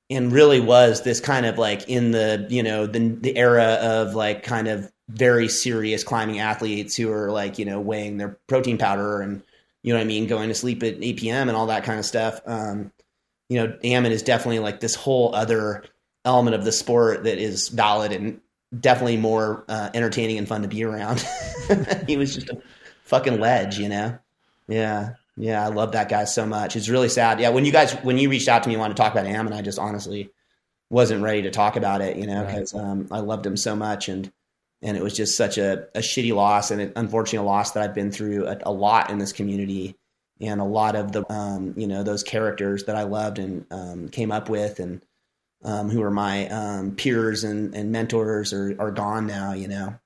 and 0.10 0.34
really 0.34 0.60
was 0.60 1.04
this 1.04 1.22
kind 1.22 1.46
of 1.46 1.58
like 1.58 1.88
in 1.88 2.12
the 2.12 2.46
you 2.50 2.62
know 2.62 2.86
the 2.86 3.00
the 3.00 3.38
era 3.38 3.78
of 3.82 4.14
like 4.14 4.44
kind 4.44 4.68
of 4.68 4.92
very 5.08 5.48
serious 5.48 6.04
climbing 6.04 6.40
athletes 6.40 6.98
who 6.98 7.10
are 7.10 7.32
like 7.32 7.58
you 7.58 7.66
know 7.66 7.80
weighing 7.80 8.18
their 8.18 8.38
protein 8.48 8.78
powder 8.78 9.22
and 9.22 9.42
you 9.84 9.94
know 9.94 10.00
what 10.00 10.04
I 10.04 10.08
mean 10.08 10.28
going 10.28 10.50
to 10.50 10.56
sleep 10.56 10.84
at 10.84 11.02
8 11.02 11.18
p.m. 11.18 11.48
and 11.48 11.58
all 11.58 11.68
that 11.68 11.86
kind 11.86 11.98
of 11.98 12.06
stuff. 12.06 12.42
Um, 12.46 12.92
you 13.48 13.58
know, 13.58 13.78
Ammon 13.86 14.12
is 14.12 14.22
definitely 14.22 14.60
like 14.60 14.82
this 14.82 14.96
whole 14.96 15.34
other 15.34 15.86
element 16.26 16.56
of 16.58 16.66
the 16.66 16.74
sport 16.74 17.24
that 17.24 17.38
is 17.38 17.70
valid 17.70 18.12
and 18.12 18.42
definitely 18.78 19.18
more 19.18 19.64
uh, 19.68 19.90
entertaining 19.94 20.38
and 20.38 20.48
fun 20.48 20.62
to 20.62 20.68
be 20.68 20.84
around. 20.84 21.26
he 22.08 22.18
was 22.18 22.36
just 22.36 22.50
a 22.50 22.62
fucking 23.04 23.40
ledge, 23.40 23.80
you 23.80 23.90
know? 23.90 24.18
Yeah. 24.68 25.14
Yeah. 25.36 25.64
I 25.64 25.70
love 25.70 25.94
that 25.94 26.10
guy 26.10 26.26
so 26.26 26.46
much. 26.46 26.76
It's 26.76 26.90
really 26.90 27.10
sad. 27.10 27.40
Yeah. 27.40 27.50
When 27.50 27.66
you 27.66 27.72
guys, 27.72 27.94
when 28.04 28.18
you 28.18 28.30
reached 28.30 28.48
out 28.50 28.64
to 28.64 28.70
me 28.70 28.76
and 28.76 28.82
wanted 28.82 28.98
to 28.98 29.02
talk 29.04 29.14
about 29.14 29.26
Ammon, 29.26 29.54
I 29.54 29.62
just 29.62 29.80
honestly 29.80 30.32
wasn't 30.90 31.24
ready 31.24 31.44
to 31.44 31.52
talk 31.52 31.76
about 31.76 32.02
it, 32.02 32.18
you 32.18 32.28
know, 32.28 32.44
Right. 32.44 32.56
because 32.56 32.74
um, 32.74 33.08
I 33.12 33.20
loved 33.20 33.46
him 33.46 33.58
so 33.58 33.76
much. 33.76 34.10
And, 34.10 34.32
and 34.82 34.96
it 34.98 35.04
was 35.04 35.16
just 35.16 35.36
such 35.38 35.58
a, 35.58 35.88
a 35.96 36.00
shitty 36.00 36.34
loss 36.34 36.72
and 36.72 36.82
it, 36.82 36.94
unfortunately 36.96 37.46
a 37.46 37.50
loss 37.50 37.72
that 37.72 37.84
I've 37.84 37.96
been 37.96 38.12
through 38.12 38.48
a, 38.48 38.58
a 38.66 38.72
lot 38.72 39.10
in 39.10 39.18
this 39.18 39.34
community 39.34 39.96
and 40.40 40.62
a 40.62 40.66
lot 40.66 40.96
of 40.96 41.12
the 41.14 41.26
um, 41.34 41.74
you 41.78 41.88
know 41.88 42.04
those 42.04 42.22
characters 42.22 42.84
that 42.84 42.96
I 42.96 43.04
loved 43.04 43.40
and 43.40 43.66
um, 43.72 44.08
came 44.10 44.32
up 44.32 44.50
with 44.50 44.80
and 44.80 45.02
um, 45.64 45.90
who 45.90 46.04
are 46.04 46.12
my 46.12 46.48
um, 46.50 46.96
peers 46.96 47.44
and, 47.44 47.74
and 47.74 47.92
mentors 47.92 48.54
are, 48.54 48.76
are 48.80 48.92
gone 48.92 49.28
now 49.28 49.54
you 49.54 49.68
know? 49.68 49.98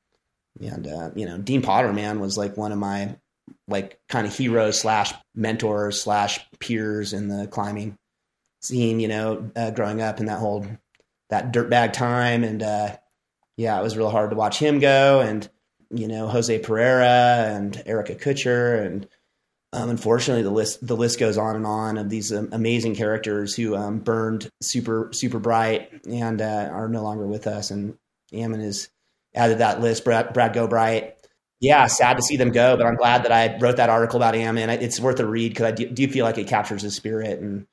And 0.59 0.87
uh, 0.87 1.11
you 1.15 1.25
know 1.25 1.37
Dean 1.37 1.61
Potter 1.61 1.93
man 1.93 2.19
was 2.19 2.37
like 2.37 2.57
one 2.57 2.71
of 2.71 2.77
my 2.77 3.15
like 3.67 3.99
kind 4.09 4.27
of 4.27 4.35
heroes 4.35 4.79
slash 4.79 5.13
mentors 5.33 6.01
slash 6.01 6.39
peers 6.59 7.13
in 7.13 7.29
the 7.29 7.47
climbing 7.47 7.97
scene 8.61 8.99
you 8.99 9.07
know 9.07 9.49
uh, 9.55 9.71
growing 9.71 10.01
up 10.01 10.19
in 10.19 10.27
that 10.27 10.39
whole 10.39 10.65
that 11.29 11.53
dirtbag 11.53 11.93
time. 11.93 12.43
And 12.43 12.61
uh, 12.61 12.97
yeah 13.57 13.79
it 13.79 13.83
was 13.83 13.97
real 13.97 14.09
hard 14.09 14.31
to 14.31 14.35
watch 14.35 14.59
him 14.59 14.79
go. 14.79 15.21
And 15.21 15.49
you 15.89 16.07
know 16.07 16.27
Jose 16.27 16.61
Pereyra 16.61 17.55
and 17.55 17.81
Erica 17.85 18.15
Kutcher 18.15 18.85
and 18.85 19.07
um, 19.73 19.89
unfortunately, 19.89 20.43
the 20.43 20.51
list 20.51 20.85
the 20.85 20.97
list 20.97 21.19
goes 21.19 21.37
on 21.37 21.55
and 21.55 21.65
on 21.65 21.97
of 21.97 22.09
these 22.09 22.33
um, 22.33 22.49
amazing 22.51 22.95
characters 22.95 23.55
who 23.55 23.75
um, 23.75 23.99
burned 23.99 24.49
super 24.61 25.09
super 25.13 25.39
bright 25.39 26.05
and 26.05 26.41
uh, 26.41 26.69
are 26.71 26.89
no 26.89 27.03
longer 27.03 27.25
with 27.25 27.47
us. 27.47 27.71
And 27.71 27.97
Ammon 28.33 28.61
is 28.61 28.89
added 29.33 29.59
that 29.59 29.79
list. 29.79 30.03
Brad, 30.03 30.33
Brad 30.33 30.53
Gobright. 30.53 31.13
Yeah, 31.61 31.85
sad 31.87 32.17
to 32.17 32.23
see 32.23 32.37
them 32.37 32.51
go, 32.51 32.75
but 32.75 32.87
I'm 32.87 32.95
glad 32.95 33.23
that 33.23 33.31
I 33.31 33.57
wrote 33.59 33.77
that 33.77 33.89
article 33.89 34.17
about 34.17 34.35
Ammon. 34.35 34.69
It's 34.69 34.99
worth 34.99 35.19
a 35.19 35.25
read 35.27 35.49
because 35.49 35.67
I 35.67 35.71
do, 35.71 35.87
do 35.87 36.07
feel 36.07 36.25
like 36.25 36.39
it 36.39 36.47
captures 36.47 36.81
his 36.81 36.95
spirit 36.95 37.39
and 37.39 37.67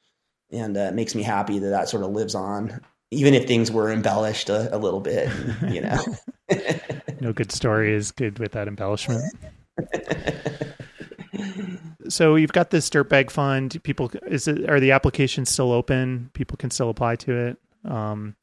and 0.51 0.77
uh, 0.77 0.93
makes 0.93 1.15
me 1.15 1.23
happy 1.23 1.59
that 1.59 1.71
that 1.71 1.89
sort 1.89 2.05
of 2.05 2.11
lives 2.11 2.35
on, 2.35 2.81
even 3.11 3.35
if 3.35 3.47
things 3.47 3.73
were 3.73 3.91
embellished 3.91 4.51
a, 4.51 4.75
a 4.75 4.79
little 4.79 5.01
bit. 5.01 5.31
You 5.69 5.81
know. 5.81 5.99
No 7.21 7.33
good 7.33 7.51
story 7.51 7.93
is 7.93 8.13
good 8.13 8.39
with 8.39 8.53
that 8.53 8.69
embellishment. 8.69 9.35
so 12.09 12.37
you've 12.37 12.53
got 12.53 12.71
this 12.71 12.89
dirtbag 12.91 13.31
fund. 13.31 13.83
People, 13.83 14.11
is 14.27 14.49
it 14.49 14.69
are 14.69 14.81
the 14.81 14.93
applications 14.93 15.51
still 15.51 15.73
open? 15.73 16.31
People 16.35 16.57
can 16.57 16.71
still 16.71 16.91
apply 16.91 17.17
to 17.17 17.37
it. 17.37 17.59
Um, 17.85 18.37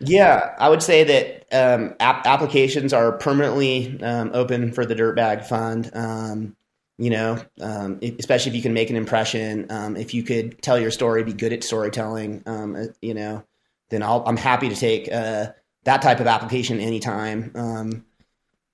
Yeah, 0.00 0.54
I 0.58 0.68
would 0.68 0.82
say 0.82 1.04
that 1.04 1.46
um, 1.52 1.94
app- 1.98 2.26
applications 2.26 2.92
are 2.92 3.12
permanently 3.12 4.00
um, 4.02 4.30
open 4.32 4.72
for 4.72 4.86
the 4.86 4.94
Dirtbag 4.94 5.44
Fund. 5.44 5.90
Um, 5.92 6.56
you 6.98 7.10
know, 7.10 7.40
um, 7.60 8.00
especially 8.02 8.50
if 8.50 8.56
you 8.56 8.62
can 8.62 8.74
make 8.74 8.90
an 8.90 8.96
impression. 8.96 9.66
Um, 9.70 9.96
if 9.96 10.14
you 10.14 10.22
could 10.22 10.60
tell 10.62 10.78
your 10.78 10.90
story, 10.90 11.22
be 11.24 11.32
good 11.32 11.52
at 11.52 11.64
storytelling. 11.64 12.42
Um, 12.46 12.74
uh, 12.76 12.84
you 13.00 13.14
know, 13.14 13.44
then 13.90 14.02
I'll, 14.02 14.22
I'm 14.26 14.36
happy 14.36 14.68
to 14.68 14.74
take 14.76 15.10
uh, 15.12 15.48
that 15.84 16.02
type 16.02 16.20
of 16.20 16.26
application 16.26 16.80
anytime. 16.80 17.52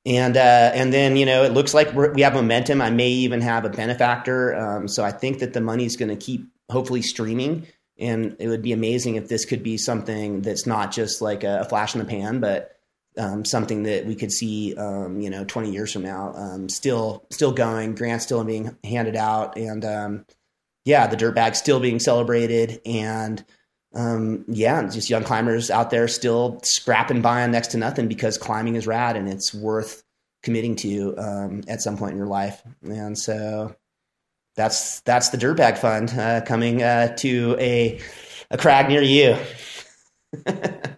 And 0.06 0.36
uh, 0.36 0.70
and 0.74 0.93
then 0.93 1.16
you 1.16 1.24
know 1.24 1.44
it 1.44 1.52
looks 1.52 1.72
like 1.72 1.94
we 1.94 2.22
have 2.22 2.35
momentum. 2.35 2.82
I 2.82 2.90
may 2.90 3.09
even 3.09 3.40
have 3.40 3.64
a 3.64 3.70
benefactor. 3.70 4.55
Um, 4.55 4.86
so 4.89 5.02
I 5.02 5.10
think 5.10 5.39
that 5.39 5.55
the 5.55 5.62
money's 5.62 5.97
going 5.97 6.10
to 6.10 6.16
keep 6.16 6.47
hopefully 6.70 7.01
streaming, 7.01 7.66
and 7.98 8.36
it 8.39 8.48
would 8.48 8.62
be 8.62 8.72
amazing 8.72 9.16
if 9.16 9.28
this 9.28 9.44
could 9.44 9.62
be 9.62 9.78
something 9.78 10.43
that's 10.43 10.66
not 10.66 10.93
just 10.93 11.22
like 11.22 11.44
a, 11.44 11.64
flash 11.64 11.94
in 11.94 12.01
the 12.01 12.06
pan, 12.06 12.40
but 12.40 12.76
um, 13.16 13.44
something 13.44 13.85
that 13.85 14.06
we 14.06 14.14
could 14.14 14.32
see, 14.32 14.74
um, 14.76 15.20
you 15.20 15.31
know, 15.31 15.44
20 15.44 15.70
years 15.70 15.93
from 15.93 16.02
now, 16.02 16.32
um, 16.35 16.68
still, 16.68 17.24
still 17.31 17.52
going, 17.52 17.94
grants 17.94 18.24
still 18.24 18.43
being 18.43 18.76
handed 18.82 19.16
out, 19.16 19.56
and 19.56 19.85
um, 19.85 20.26
yeah, 20.85 21.06
the 21.06 21.16
dirt 21.16 21.35
bag 21.35 21.55
still 21.55 21.81
being 21.81 22.01
celebrated, 22.01 22.81
and 22.85 23.44
um, 23.95 24.45
yeah, 24.49 24.83
just 24.89 25.11
young 25.11 25.25
climbers 25.25 25.71
out 25.71 25.91
there 25.91 26.09
still 26.09 26.61
scrapping 26.62 27.23
by 27.23 27.43
on 27.43 27.51
next 27.51 27.69
to 27.69 27.79
nothing 27.79 28.09
because 28.09 28.39
climbing 28.39 28.77
is 28.77 28.87
rad 28.87 29.16
and 29.16 29.29
it's 29.29 29.55
worth 29.55 30.03
committing 30.43 30.77
to 30.77 31.16
um, 31.16 31.62
at 31.69 31.81
some 31.81 31.97
point 31.97 32.12
in 32.12 32.19
your 32.19 32.27
life, 32.27 32.62
and 32.83 33.19
so 33.19 33.75
that's 34.57 35.01
that's 35.01 35.31
the 35.31 35.39
Dirtbag 35.39 35.79
fund 35.79 36.11
uh, 36.19 36.41
coming 36.43 36.83
uh, 36.83 37.15
to 37.16 37.57
a 37.59 38.01
a 38.51 38.59
crag 38.59 38.89
near 38.89 39.03
you. 39.03 39.37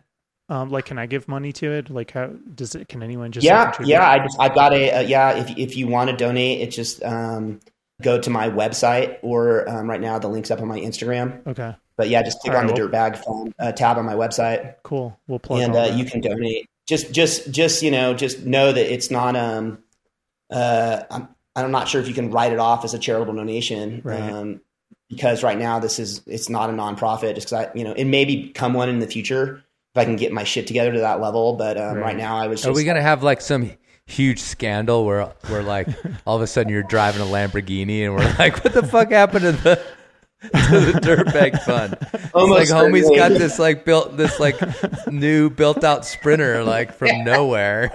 Um, 0.48 0.70
like, 0.70 0.84
can 0.84 0.96
I 0.96 1.06
give 1.06 1.26
money 1.26 1.52
to 1.54 1.72
it? 1.72 1.90
Like, 1.90 2.12
how 2.12 2.28
does 2.54 2.76
it? 2.76 2.88
Can 2.88 3.02
anyone 3.02 3.32
just? 3.32 3.44
yeah, 3.44 3.74
yeah. 3.80 4.08
I 4.08 4.20
just 4.20 4.36
I've 4.38 4.54
got 4.54 4.72
a, 4.72 4.90
a 4.90 5.02
yeah. 5.02 5.32
If 5.32 5.58
if 5.58 5.76
you 5.76 5.88
want 5.88 6.08
to 6.10 6.16
donate, 6.16 6.60
it 6.60 6.70
just 6.70 7.02
um, 7.02 7.58
go 8.00 8.20
to 8.20 8.30
my 8.30 8.48
website 8.48 9.18
or 9.22 9.68
um, 9.68 9.90
right 9.90 10.00
now 10.00 10.20
the 10.20 10.28
link's 10.28 10.52
up 10.52 10.60
on 10.60 10.68
my 10.68 10.78
Instagram. 10.78 11.44
Okay. 11.48 11.74
But 11.96 12.08
yeah, 12.08 12.22
just 12.22 12.40
click 12.40 12.52
All 12.52 12.58
on 12.60 12.66
right, 12.66 12.76
the 12.76 12.82
well- 12.88 12.90
Dirtbag 13.10 13.24
Fund 13.24 13.54
uh, 13.58 13.72
tab 13.72 13.96
on 13.98 14.04
my 14.04 14.14
website, 14.14 14.74
Cool. 14.82 15.18
We'll 15.26 15.38
plug. 15.38 15.60
and 15.62 15.74
uh, 15.74 15.92
you 15.94 16.04
can 16.04 16.20
donate. 16.20 16.68
Just 16.86 17.12
just 17.12 17.50
just 17.50 17.82
you 17.82 17.90
know 17.90 18.14
just 18.14 18.44
know 18.44 18.70
that 18.72 18.92
it's 18.92 19.10
not 19.10 19.34
um 19.34 19.78
uh 20.50 21.02
I'm 21.10 21.28
I'm 21.56 21.70
not 21.70 21.88
sure 21.88 22.00
if 22.00 22.06
you 22.08 22.14
can 22.14 22.30
write 22.30 22.52
it 22.52 22.58
off 22.58 22.84
as 22.84 22.94
a 22.94 22.98
charitable 22.98 23.34
donation. 23.34 24.02
Right. 24.04 24.20
Um, 24.20 24.60
because 25.08 25.42
right 25.42 25.58
now 25.58 25.78
this 25.78 25.98
is 25.98 26.20
it's 26.26 26.48
not 26.48 26.68
a 26.70 26.72
nonprofit 26.72 27.34
just 27.34 27.48
because 27.48 27.66
I 27.66 27.70
you 27.74 27.82
know 27.84 27.92
it 27.92 28.04
may 28.04 28.24
become 28.24 28.74
one 28.74 28.88
in 28.88 28.98
the 29.00 29.06
future 29.06 29.62
if 29.94 29.98
I 29.98 30.04
can 30.04 30.16
get 30.16 30.32
my 30.32 30.44
shit 30.44 30.66
together 30.66 30.92
to 30.92 31.00
that 31.00 31.20
level. 31.20 31.54
But 31.54 31.76
um, 31.78 31.96
Right. 31.96 32.02
right. 32.02 32.16
now 32.16 32.36
I 32.36 32.46
was 32.48 32.60
just 32.60 32.68
Are 32.68 32.74
we 32.74 32.84
gonna 32.84 33.02
have 33.02 33.22
like 33.22 33.40
some 33.40 33.70
huge 34.06 34.38
scandal 34.40 35.04
where 35.04 35.24
where 35.48 35.62
like 35.64 35.88
all 36.26 36.36
of 36.36 36.42
a 36.42 36.46
sudden 36.46 36.70
you're 36.72 36.82
driving 36.84 37.20
a 37.22 37.24
Lamborghini 37.24 38.04
and 38.04 38.14
we're 38.14 38.34
like, 38.38 38.62
what 38.62 38.74
the 38.74 38.82
fuck 38.86 39.10
happened 39.10 39.42
to 39.42 39.52
the 39.52 39.82
to 40.42 40.48
the 40.80 41.00
dirtbag 41.02 41.62
fund? 41.62 41.96
It's 42.26 42.34
Almost 42.34 42.70
like 42.70 42.92
homie's 42.92 43.08
got 43.16 43.30
this 43.30 43.58
like 43.58 43.86
built 43.86 44.18
this 44.18 44.38
like 44.38 44.56
new 45.06 45.48
built 45.48 45.82
out 45.84 46.04
sprinter 46.04 46.62
like 46.64 46.92
from 46.92 47.24
nowhere. 47.24 47.90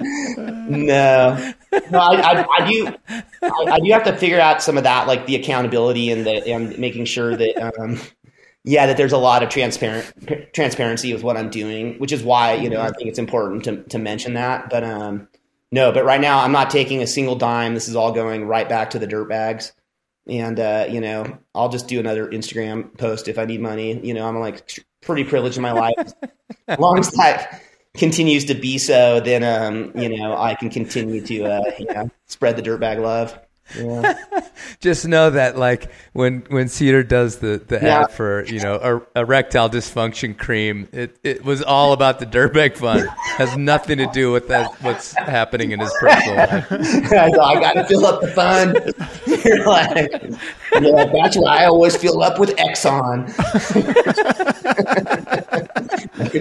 No, 0.00 1.52
no, 1.90 1.98
I, 1.98 2.20
I, 2.20 2.46
I 2.58 2.70
do. 2.70 2.94
I, 3.42 3.64
I 3.72 3.80
do 3.80 3.90
have 3.92 4.04
to 4.04 4.16
figure 4.16 4.40
out 4.40 4.62
some 4.62 4.76
of 4.76 4.84
that, 4.84 5.06
like 5.06 5.26
the 5.26 5.36
accountability 5.36 6.10
and 6.10 6.26
the 6.26 6.46
and 6.48 6.78
making 6.78 7.06
sure 7.06 7.34
that, 7.34 7.74
um, 7.78 7.98
yeah, 8.64 8.86
that 8.86 8.96
there's 8.96 9.12
a 9.12 9.18
lot 9.18 9.42
of 9.42 9.48
transparent 9.48 10.52
transparency 10.52 11.12
with 11.12 11.22
what 11.22 11.36
I'm 11.36 11.50
doing, 11.50 11.98
which 11.98 12.12
is 12.12 12.22
why 12.22 12.54
you 12.54 12.70
know 12.70 12.80
I 12.80 12.90
think 12.90 13.08
it's 13.08 13.18
important 13.18 13.64
to 13.64 13.82
to 13.84 13.98
mention 13.98 14.34
that. 14.34 14.70
But 14.70 14.84
um, 14.84 15.28
no, 15.72 15.92
but 15.92 16.04
right 16.04 16.20
now 16.20 16.40
I'm 16.40 16.52
not 16.52 16.70
taking 16.70 17.02
a 17.02 17.06
single 17.06 17.36
dime. 17.36 17.74
This 17.74 17.88
is 17.88 17.96
all 17.96 18.12
going 18.12 18.46
right 18.46 18.68
back 18.68 18.90
to 18.90 18.98
the 18.98 19.06
dirt 19.06 19.28
bags. 19.28 19.72
And 20.30 20.60
uh, 20.60 20.86
you 20.88 21.00
know, 21.00 21.38
I'll 21.54 21.68
just 21.68 21.88
do 21.88 21.98
another 22.00 22.28
Instagram 22.28 22.96
post 22.96 23.28
if 23.28 23.38
I 23.38 23.44
need 23.44 23.60
money. 23.60 23.98
You 24.06 24.14
know, 24.14 24.26
I'm 24.26 24.38
like 24.38 24.70
pretty 25.02 25.24
privileged 25.24 25.56
in 25.56 25.62
my 25.62 25.72
life. 25.72 26.12
as 26.68 26.78
long 26.78 26.98
as 26.98 27.10
that 27.12 27.60
continues 27.94 28.44
to 28.46 28.54
be 28.54 28.78
so, 28.78 29.20
then 29.20 29.42
um, 29.42 29.92
you 30.00 30.16
know 30.16 30.36
I 30.36 30.54
can 30.54 30.70
continue 30.70 31.20
to 31.26 31.44
uh, 31.44 31.62
you 31.78 31.86
know 31.86 32.10
spread 32.26 32.56
the 32.56 32.62
dirtbag 32.62 33.00
love. 33.00 33.38
Yeah. 33.78 34.14
Just 34.80 35.06
know 35.06 35.30
that 35.30 35.56
like 35.58 35.90
when 36.12 36.44
when 36.48 36.68
Cedar 36.68 37.02
does 37.02 37.38
the 37.38 37.62
the 37.66 37.76
Yeah. 37.82 38.00
ad 38.02 38.10
for 38.12 38.44
you 38.46 38.60
know 38.60 38.78
er- 38.82 39.06
erectile 39.16 39.68
dysfunction 39.70 40.36
cream, 40.36 40.88
it 40.92 41.16
it 41.22 41.44
was 41.44 41.62
all 41.62 41.92
about 41.92 42.18
the 42.18 42.26
dirtbag 42.26 42.76
fund. 42.76 43.08
Has 43.36 43.56
nothing 43.56 43.98
to 43.98 44.06
do 44.12 44.32
with 44.32 44.48
that 44.48 44.72
what's 44.82 45.12
happening 45.14 45.70
in 45.72 45.80
his 45.80 45.92
personal 46.00 46.36
life. 46.36 46.70
I 46.72 47.60
got 47.60 47.72
to 47.74 47.84
fill 47.86 48.06
up 48.06 48.20
the 48.20 48.28
fund. 48.28 48.74
You're 49.44 49.64
like, 49.66 50.22
yeah, 50.80 51.04
that's 51.12 51.36
why 51.36 51.62
I 51.62 51.64
always 51.66 51.96
fill 51.96 52.22
up 52.22 52.38
with 52.38 52.50
Exxon. 52.56 53.26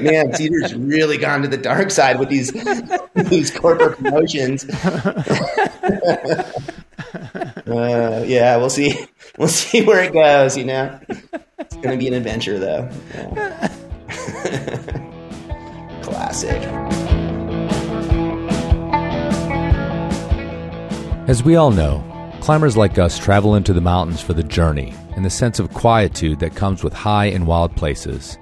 Man, 0.03 0.33
Cedar's 0.33 0.75
really 0.75 1.17
gone 1.17 1.41
to 1.41 1.47
the 1.47 1.57
dark 1.57 1.91
side 1.91 2.19
with 2.19 2.29
these 2.29 2.51
these 3.29 3.51
corporate 3.51 3.97
promotions. 3.97 4.65
uh, 7.67 8.23
yeah, 8.27 8.57
we'll 8.57 8.69
see. 8.69 9.05
We'll 9.37 9.47
see 9.47 9.83
where 9.83 10.03
it 10.03 10.11
goes. 10.11 10.57
You 10.57 10.65
know, 10.65 10.99
it's 11.59 11.75
to 11.77 11.95
be 11.95 12.07
an 12.09 12.13
adventure, 12.13 12.59
though. 12.59 12.89
Yeah. 13.13 13.67
Classic. 16.01 16.61
As 21.29 21.43
we 21.43 21.55
all 21.55 21.71
know, 21.71 22.03
climbers 22.41 22.75
like 22.75 22.97
us 22.97 23.19
travel 23.19 23.55
into 23.55 23.71
the 23.71 23.79
mountains 23.79 24.19
for 24.19 24.33
the 24.33 24.43
journey 24.43 24.93
and 25.15 25.23
the 25.23 25.29
sense 25.29 25.59
of 25.59 25.73
quietude 25.73 26.39
that 26.39 26.55
comes 26.55 26.83
with 26.83 26.91
high 26.91 27.27
and 27.27 27.45
wild 27.45 27.75
places. 27.75 28.37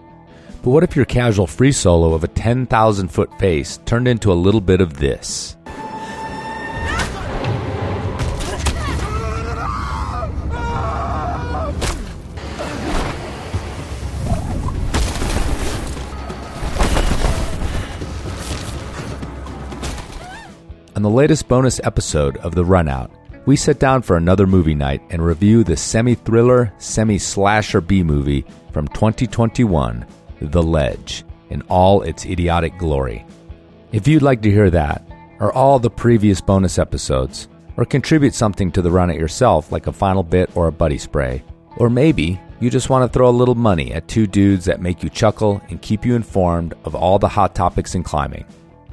But 0.63 0.69
what 0.69 0.83
if 0.83 0.95
your 0.95 1.05
casual 1.05 1.47
free 1.47 1.73
solo 1.73 2.13
of 2.13 2.23
a 2.23 2.29
10,000 2.29 3.09
foot 3.09 3.37
face 3.39 3.77
turned 3.85 4.07
into 4.07 4.31
a 4.31 4.33
little 4.33 4.61
bit 4.61 4.79
of 4.79 4.97
this? 4.97 5.56
On 20.97 21.03
the 21.03 21.09
latest 21.11 21.47
bonus 21.47 21.79
episode 21.83 22.37
of 22.37 22.55
The 22.55 22.63
Runout, 22.63 23.11
we 23.45 23.55
sit 23.55 23.77
down 23.77 24.01
for 24.01 24.17
another 24.17 24.47
movie 24.47 24.73
night 24.73 24.99
and 25.11 25.23
review 25.23 25.63
the 25.63 25.77
semi 25.77 26.15
thriller, 26.15 26.73
semi 26.79 27.19
slasher 27.19 27.81
B 27.81 28.01
movie 28.01 28.43
from 28.71 28.87
2021, 28.87 30.07
The 30.41 30.63
Ledge, 30.63 31.23
in 31.51 31.61
all 31.69 32.01
its 32.01 32.25
idiotic 32.25 32.79
glory. 32.79 33.23
If 33.91 34.07
you'd 34.07 34.23
like 34.23 34.41
to 34.41 34.49
hear 34.49 34.71
that, 34.71 35.07
or 35.39 35.53
all 35.53 35.77
the 35.77 35.91
previous 35.91 36.41
bonus 36.41 36.79
episodes, 36.79 37.47
or 37.77 37.85
contribute 37.85 38.33
something 38.33 38.71
to 38.71 38.81
the 38.81 38.89
run 38.89 39.13
yourself, 39.13 39.71
like 39.71 39.85
a 39.85 39.93
final 39.93 40.23
bit 40.23 40.49
or 40.55 40.65
a 40.65 40.71
buddy 40.71 40.97
spray, 40.97 41.43
or 41.75 41.91
maybe 41.91 42.41
you 42.59 42.71
just 42.71 42.89
want 42.89 43.07
to 43.07 43.15
throw 43.15 43.29
a 43.29 43.39
little 43.39 43.53
money 43.53 43.93
at 43.93 44.07
two 44.07 44.25
dudes 44.25 44.65
that 44.65 44.81
make 44.81 45.03
you 45.03 45.09
chuckle 45.11 45.61
and 45.69 45.79
keep 45.79 46.07
you 46.07 46.15
informed 46.15 46.73
of 46.85 46.95
all 46.95 47.19
the 47.19 47.29
hot 47.29 47.53
topics 47.53 47.93
in 47.93 48.01
climbing. 48.01 48.45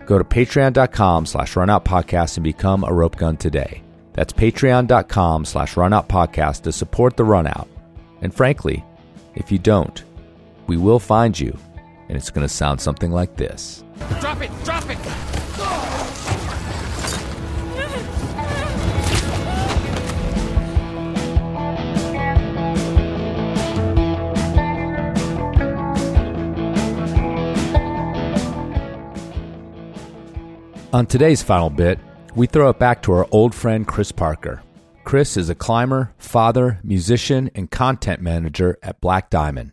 Go 0.06 0.18
to 0.18 0.24
patreon.com 0.24 1.26
slash 1.26 1.54
runoutpodcast 1.54 2.36
and 2.36 2.44
become 2.44 2.84
a 2.84 2.92
rope 2.92 3.16
gun 3.16 3.36
today. 3.36 3.82
That's 4.12 4.32
patreon.com 4.32 5.44
slash 5.44 5.74
runoutpodcast 5.74 6.62
to 6.62 6.72
support 6.72 7.16
the 7.16 7.24
runout. 7.24 7.68
And 8.20 8.32
frankly, 8.34 8.84
if 9.34 9.50
you 9.50 9.58
don't, 9.58 10.04
we 10.66 10.76
will 10.76 10.98
find 11.00 11.38
you, 11.38 11.56
and 12.08 12.16
it's 12.16 12.30
going 12.30 12.46
to 12.46 12.52
sound 12.52 12.80
something 12.80 13.10
like 13.10 13.36
this. 13.36 13.84
Drop 14.20 14.40
it! 14.40 14.50
Drop 14.64 14.84
it! 14.88 16.43
On 30.94 31.06
today's 31.06 31.42
final 31.42 31.70
bit, 31.70 31.98
we 32.36 32.46
throw 32.46 32.68
it 32.68 32.78
back 32.78 33.02
to 33.02 33.12
our 33.14 33.26
old 33.32 33.52
friend 33.52 33.84
Chris 33.84 34.12
Parker. 34.12 34.62
Chris 35.02 35.36
is 35.36 35.50
a 35.50 35.54
climber, 35.56 36.14
father, 36.18 36.78
musician, 36.84 37.50
and 37.56 37.68
content 37.68 38.22
manager 38.22 38.78
at 38.80 39.00
Black 39.00 39.28
Diamond. 39.28 39.72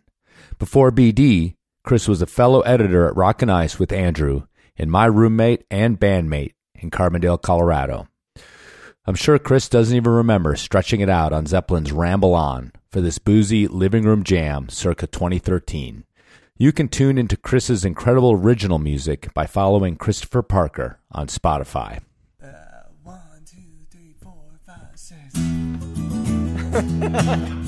Before 0.58 0.90
BD, 0.90 1.54
Chris 1.84 2.08
was 2.08 2.22
a 2.22 2.26
fellow 2.26 2.62
editor 2.62 3.06
at 3.06 3.14
Rock 3.14 3.40
and 3.40 3.52
Ice 3.52 3.78
with 3.78 3.92
Andrew 3.92 4.48
and 4.76 4.90
my 4.90 5.04
roommate 5.04 5.64
and 5.70 5.96
bandmate 5.96 6.54
in 6.74 6.90
Carbondale, 6.90 7.40
Colorado. 7.40 8.08
I'm 9.06 9.14
sure 9.14 9.38
Chris 9.38 9.68
doesn't 9.68 9.96
even 9.96 10.10
remember 10.10 10.56
stretching 10.56 11.02
it 11.02 11.08
out 11.08 11.32
on 11.32 11.46
Zeppelin's 11.46 11.92
Ramble 11.92 12.34
On 12.34 12.72
for 12.90 13.00
this 13.00 13.20
boozy 13.20 13.68
living 13.68 14.02
room 14.02 14.24
jam 14.24 14.68
circa 14.68 15.06
2013. 15.06 16.02
You 16.58 16.70
can 16.70 16.88
tune 16.88 17.18
into 17.18 17.36
Chris's 17.36 17.84
incredible 17.84 18.32
original 18.32 18.78
music 18.78 19.32
by 19.34 19.46
following 19.46 19.96
Christopher 19.96 20.42
Parker 20.42 21.00
on 21.10 21.26
Spotify. 21.26 22.00
Uh, 22.42 22.48
one, 23.02 23.20
two, 23.46 23.56
three, 23.90 24.14
four, 24.22 24.60
five, 24.66 24.94
six. 24.94 25.18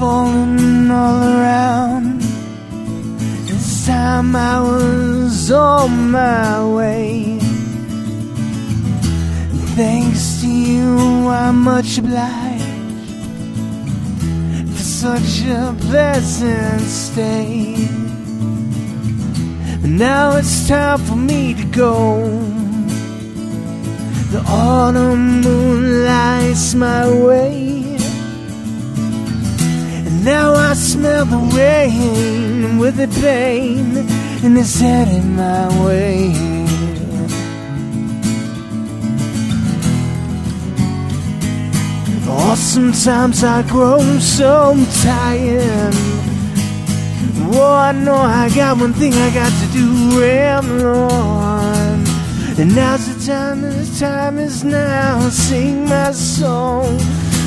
falling 0.00 0.90
all 0.90 1.22
around. 1.22 2.22
This 3.46 3.86
time 3.86 4.34
I 4.34 4.58
was 4.62 5.50
on 5.50 6.10
my 6.10 6.64
way. 6.64 7.38
Thanks 9.76 10.40
to 10.40 10.48
you, 10.48 11.28
I'm 11.28 11.60
much 11.62 11.98
obliged 11.98 12.64
for 14.74 14.84
such 15.04 15.32
a 15.46 15.76
pleasant 15.88 16.80
stay. 16.80 17.74
Now 19.84 20.36
it's 20.38 20.66
time 20.66 20.98
for 21.00 21.16
me 21.16 21.52
to 21.60 21.64
go. 21.64 22.02
The 24.32 24.42
autumn 24.48 25.42
moon 25.42 26.06
lights 26.06 26.74
my 26.74 27.04
way. 27.26 27.89
Now 30.22 30.52
I 30.52 30.74
smell 30.74 31.24
the 31.24 31.38
rain 31.56 32.76
with 32.78 32.96
the 32.96 33.08
pain 33.22 33.96
and 34.44 34.58
it's 34.58 34.78
heading 34.78 35.34
my 35.34 35.68
way. 35.82 36.32
Oh, 42.28 42.54
sometimes 42.54 43.42
I 43.42 43.62
grow 43.62 44.00
so 44.18 44.76
tired. 45.02 45.94
Oh, 47.52 47.74
I 47.74 47.92
know 47.92 48.16
I 48.16 48.50
got 48.54 48.78
one 48.78 48.92
thing 48.92 49.14
I 49.14 49.30
got 49.32 49.50
to 49.50 49.72
do, 49.72 50.20
ramble. 50.20 51.10
And 52.60 52.76
now's 52.76 53.06
the 53.08 53.26
time, 53.26 53.62
the 53.62 53.96
time 53.98 54.38
is 54.38 54.64
now. 54.64 55.30
Sing 55.30 55.86
my 55.86 56.12
song. 56.12 56.98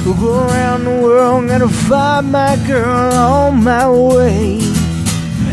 We'll 0.05 0.15
go 0.15 0.47
around 0.47 0.83
the 0.83 1.01
world, 1.01 1.47
gotta 1.47 1.69
find 1.69 2.29
my 2.29 2.57
girl 2.67 3.13
on 3.13 3.63
my 3.63 3.89
way. 3.89 4.57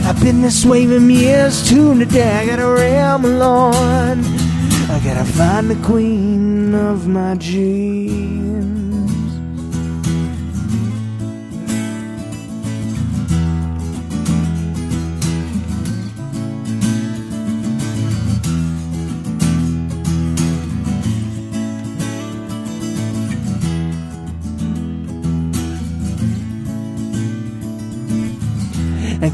I've 0.05 0.21
been 0.21 0.43
this 0.43 0.65
way 0.65 0.87
for 0.89 0.99
years 0.99 1.69
too. 1.69 1.97
Today 1.97 2.33
I 2.39 2.47
gotta 2.47 2.67
ramble 2.67 3.41
on. 3.43 4.25
I 4.91 5.01
gotta 5.05 5.25
find 5.25 5.71
the 5.71 5.77
queen 5.87 6.75
of 6.75 7.07
my 7.07 7.37
dreams. 7.37 8.50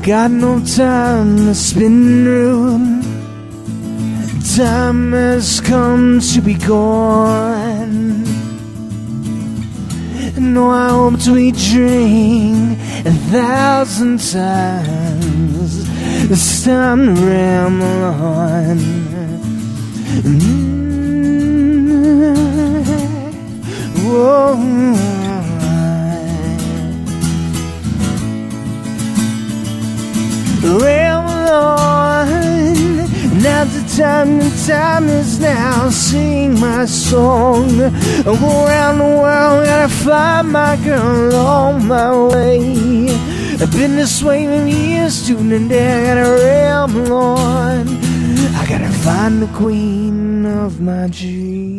Got 0.07 0.31
no 0.31 0.65
time 0.65 1.37
to 1.37 1.53
spin 1.53 2.28
around. 2.28 3.03
Time 4.57 5.11
has 5.11 5.61
come 5.61 6.20
to 6.20 6.41
be 6.41 6.55
gone. 6.55 8.23
No, 10.39 10.70
I 10.70 10.91
hope 10.91 11.19
to 11.23 11.35
be 11.35 11.51
drink 11.51 12.78
a 13.05 13.11
thousand 13.33 14.20
times. 14.20 15.89
It's 16.31 16.65
time 16.65 17.16
to 17.16 17.20
ramble 17.27 18.05
on. 18.05 18.78
Mm. 20.23 20.77
Whoa. 24.07 25.26
On. 31.48 32.28
Now's 33.43 33.72
the 33.76 34.02
time, 34.02 34.38
the 34.38 34.51
time 34.66 35.09
is 35.09 35.38
now. 35.38 35.90
Sing 35.90 36.59
my 36.59 36.84
song. 36.86 37.70
I 37.80 38.22
go 38.24 38.64
around 38.66 38.98
the 38.98 39.05
world, 39.05 39.66
gotta 39.66 39.88
find 39.88 40.52
my 40.52 40.76
girl 40.84 41.34
on 41.34 41.86
my 41.86 42.10
way. 42.28 42.60
I've 43.60 43.72
been 43.72 43.97
this 43.97 44.22
way 44.22 44.47
for 44.47 44.66
years, 44.66 45.28
and 45.28 45.52
I 45.52 46.06
gotta 46.06 46.28
ramble 46.43 47.12
on. 47.12 47.88
I 48.59 48.66
gotta 48.68 48.93
find 49.05 49.43
the 49.43 49.48
queen 49.48 50.47
of 50.47 50.80
my 50.80 51.09
dreams. 51.09 51.76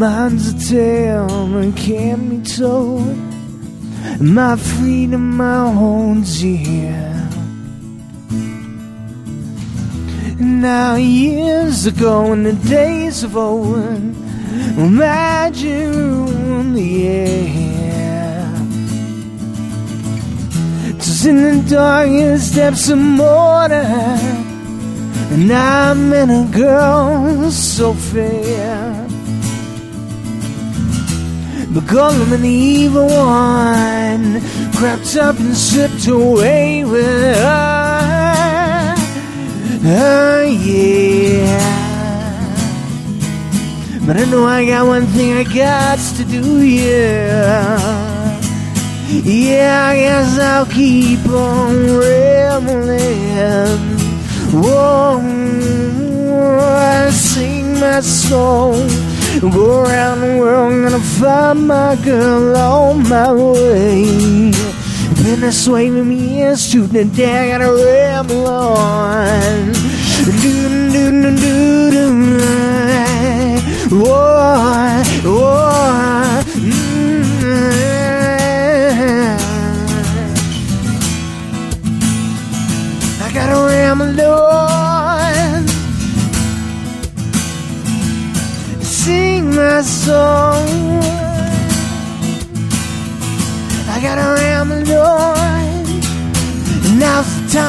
Mine's 0.00 0.48
a 0.48 0.58
tale 0.74 1.46
that 1.48 1.76
can't 1.76 2.30
be 2.30 2.40
told. 2.40 3.14
My 4.18 4.56
freedom 4.56 5.36
my 5.36 5.70
hold 5.70 6.24
dear. 6.24 7.28
Now 10.38 10.94
years 10.94 11.84
ago 11.84 12.32
in 12.32 12.44
the 12.44 12.54
days 12.54 13.22
of 13.24 13.36
old, 13.36 13.76
ruled 15.76 16.74
the 16.74 17.08
air. 17.08 18.46
Just 20.96 21.26
in 21.26 21.36
the 21.42 21.62
darkest 21.68 22.54
depths 22.54 22.88
of 22.88 22.98
mortar, 22.98 23.84
and 25.34 25.52
I 25.52 25.92
met 25.92 26.30
a 26.30 26.48
girl 26.50 27.50
so 27.50 27.92
fair. 27.92 28.89
Because 31.72 32.20
I'm 32.20 32.32
an 32.32 32.44
evil 32.44 33.06
one, 33.06 34.40
crept 34.74 35.16
up 35.16 35.38
and 35.38 35.56
slipped 35.56 36.08
away 36.08 36.84
with 36.84 37.36
her. 37.36 38.94
Oh, 39.82 40.42
yeah. 40.42 41.80
But 44.04 44.16
I 44.16 44.24
know 44.24 44.44
I 44.44 44.66
got 44.66 44.86
one 44.88 45.06
thing 45.06 45.32
I 45.34 45.44
got 45.44 46.00
to 46.16 46.24
do, 46.24 46.60
yeah. 46.60 47.78
Yeah, 49.08 49.86
I 49.90 49.96
guess 49.96 50.38
I'll 50.40 50.66
keep 50.66 51.24
on 51.28 51.98
rambling. 51.98 53.78
Whoa, 54.60 55.20
I 56.60 57.10
sing 57.10 57.78
my 57.78 58.00
song. 58.00 58.99
Go 59.40 59.84
around 59.84 60.20
the 60.20 60.36
world, 60.38 60.70
I'm 60.70 60.82
gonna 60.82 61.00
find 61.00 61.66
my 61.66 61.96
girl 62.04 62.54
on 62.54 63.08
my 63.08 63.32
way. 63.32 64.52
For 64.52 66.04
me 66.04 66.14
years, 66.14 66.62
shooting 66.62 66.96
a 66.96 67.04
day, 67.04 67.54
I 67.54 67.58
gotta 67.58 67.72
ramble 67.72 68.46
on. 68.46 69.72
Do 70.24 70.32
do 70.92 71.10
do 71.10 71.36
do 71.36 71.90
do. 71.90 72.06
Whoa, 73.96 75.02
whoa. 75.24 76.29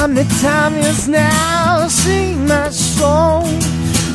Now's 0.02 0.16
the 0.16 0.42
time, 0.42 0.74
is 0.78 1.08
now. 1.08 1.88
Sing 1.88 2.48
my 2.48 2.70
song. 2.70 3.46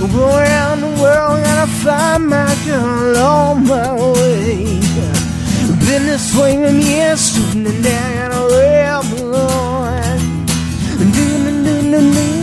Go 0.00 0.36
around 0.36 0.80
the 0.80 0.88
world, 1.00 1.44
gotta 1.44 1.70
find 1.70 2.26
my 2.26 2.56
girl 2.66 3.16
on 3.16 3.68
my 3.68 3.94
way. 3.94 4.64
Been 5.86 6.06
this 6.06 6.34
way 6.34 6.56
for 6.56 6.74
years, 6.74 7.32
shooting 7.32 7.66
and 7.66 7.86
I 7.86 8.14
gotta 8.18 8.42
ramble 8.56 9.36
on. 9.36 10.18
Do, 10.98 11.26
do, 11.44 11.64
do, 11.64 11.90
do, 11.92 12.12
do. 12.14 12.35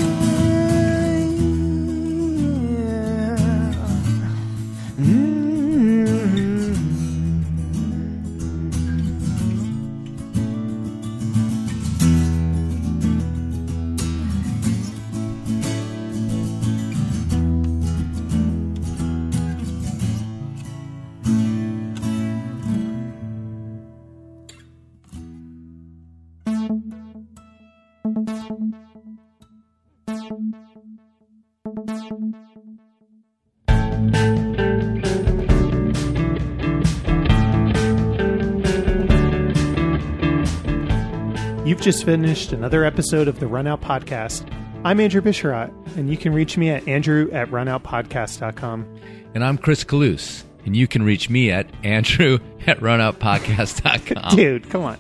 Just 41.84 42.06
finished 42.06 42.54
another 42.54 42.86
episode 42.86 43.28
of 43.28 43.42
the 43.42 43.46
Runout 43.46 43.82
Podcast. 43.82 44.50
I'm 44.86 45.02
Andrew 45.02 45.20
Bisharat, 45.20 45.98
and 45.98 46.10
you 46.10 46.16
can 46.16 46.34
reach 46.34 46.58
me 46.58 46.70
at 46.70 46.88
andrew 46.88 47.30
at 47.34 47.50
runoutpodcast.com. 47.50 49.00
And 49.34 49.44
I'm 49.44 49.58
Chris 49.58 49.84
Kalous, 49.84 50.46
and 50.66 50.78
you 50.78 50.88
can 50.88 51.04
reach 51.04 51.30
me 51.30 51.52
at 51.52 51.70
andrew 51.84 52.40
at 52.68 52.80
runoutpodcast.com. 52.80 54.34
Dude, 54.34 54.70
come 54.70 54.84
on. 54.84 54.98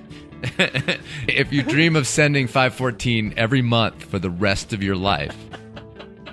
if 1.27 1.51
you 1.51 1.63
dream 1.63 1.97
of 1.97 2.07
sending 2.07 2.47
514 2.47 3.34
every 3.35 3.61
month 3.61 4.05
for 4.05 4.19
the 4.19 4.30
rest 4.30 4.71
of 4.71 4.81
your 4.81 4.95
life, 4.95 5.35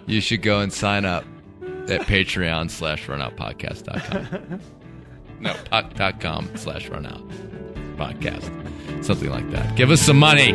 you 0.07 0.21
should 0.21 0.43
go 0.43 0.61
and 0.61 0.73
sign 0.73 1.05
up 1.05 1.25
at 1.89 2.03
patreon 2.03 2.71
slash 2.71 3.07
runoutpodcast.com. 3.07 4.61
No, 5.39 5.53
pot, 5.71 5.95
dot 5.97 6.19
com 6.19 6.49
slash 6.57 6.89
runout 6.89 7.21
podcast. 7.99 9.05
Something 9.05 9.29
like 9.29 9.51
that. 9.51 9.77
Give 9.77 9.91
us 9.91 10.01
some 10.01 10.19
money. 10.19 10.53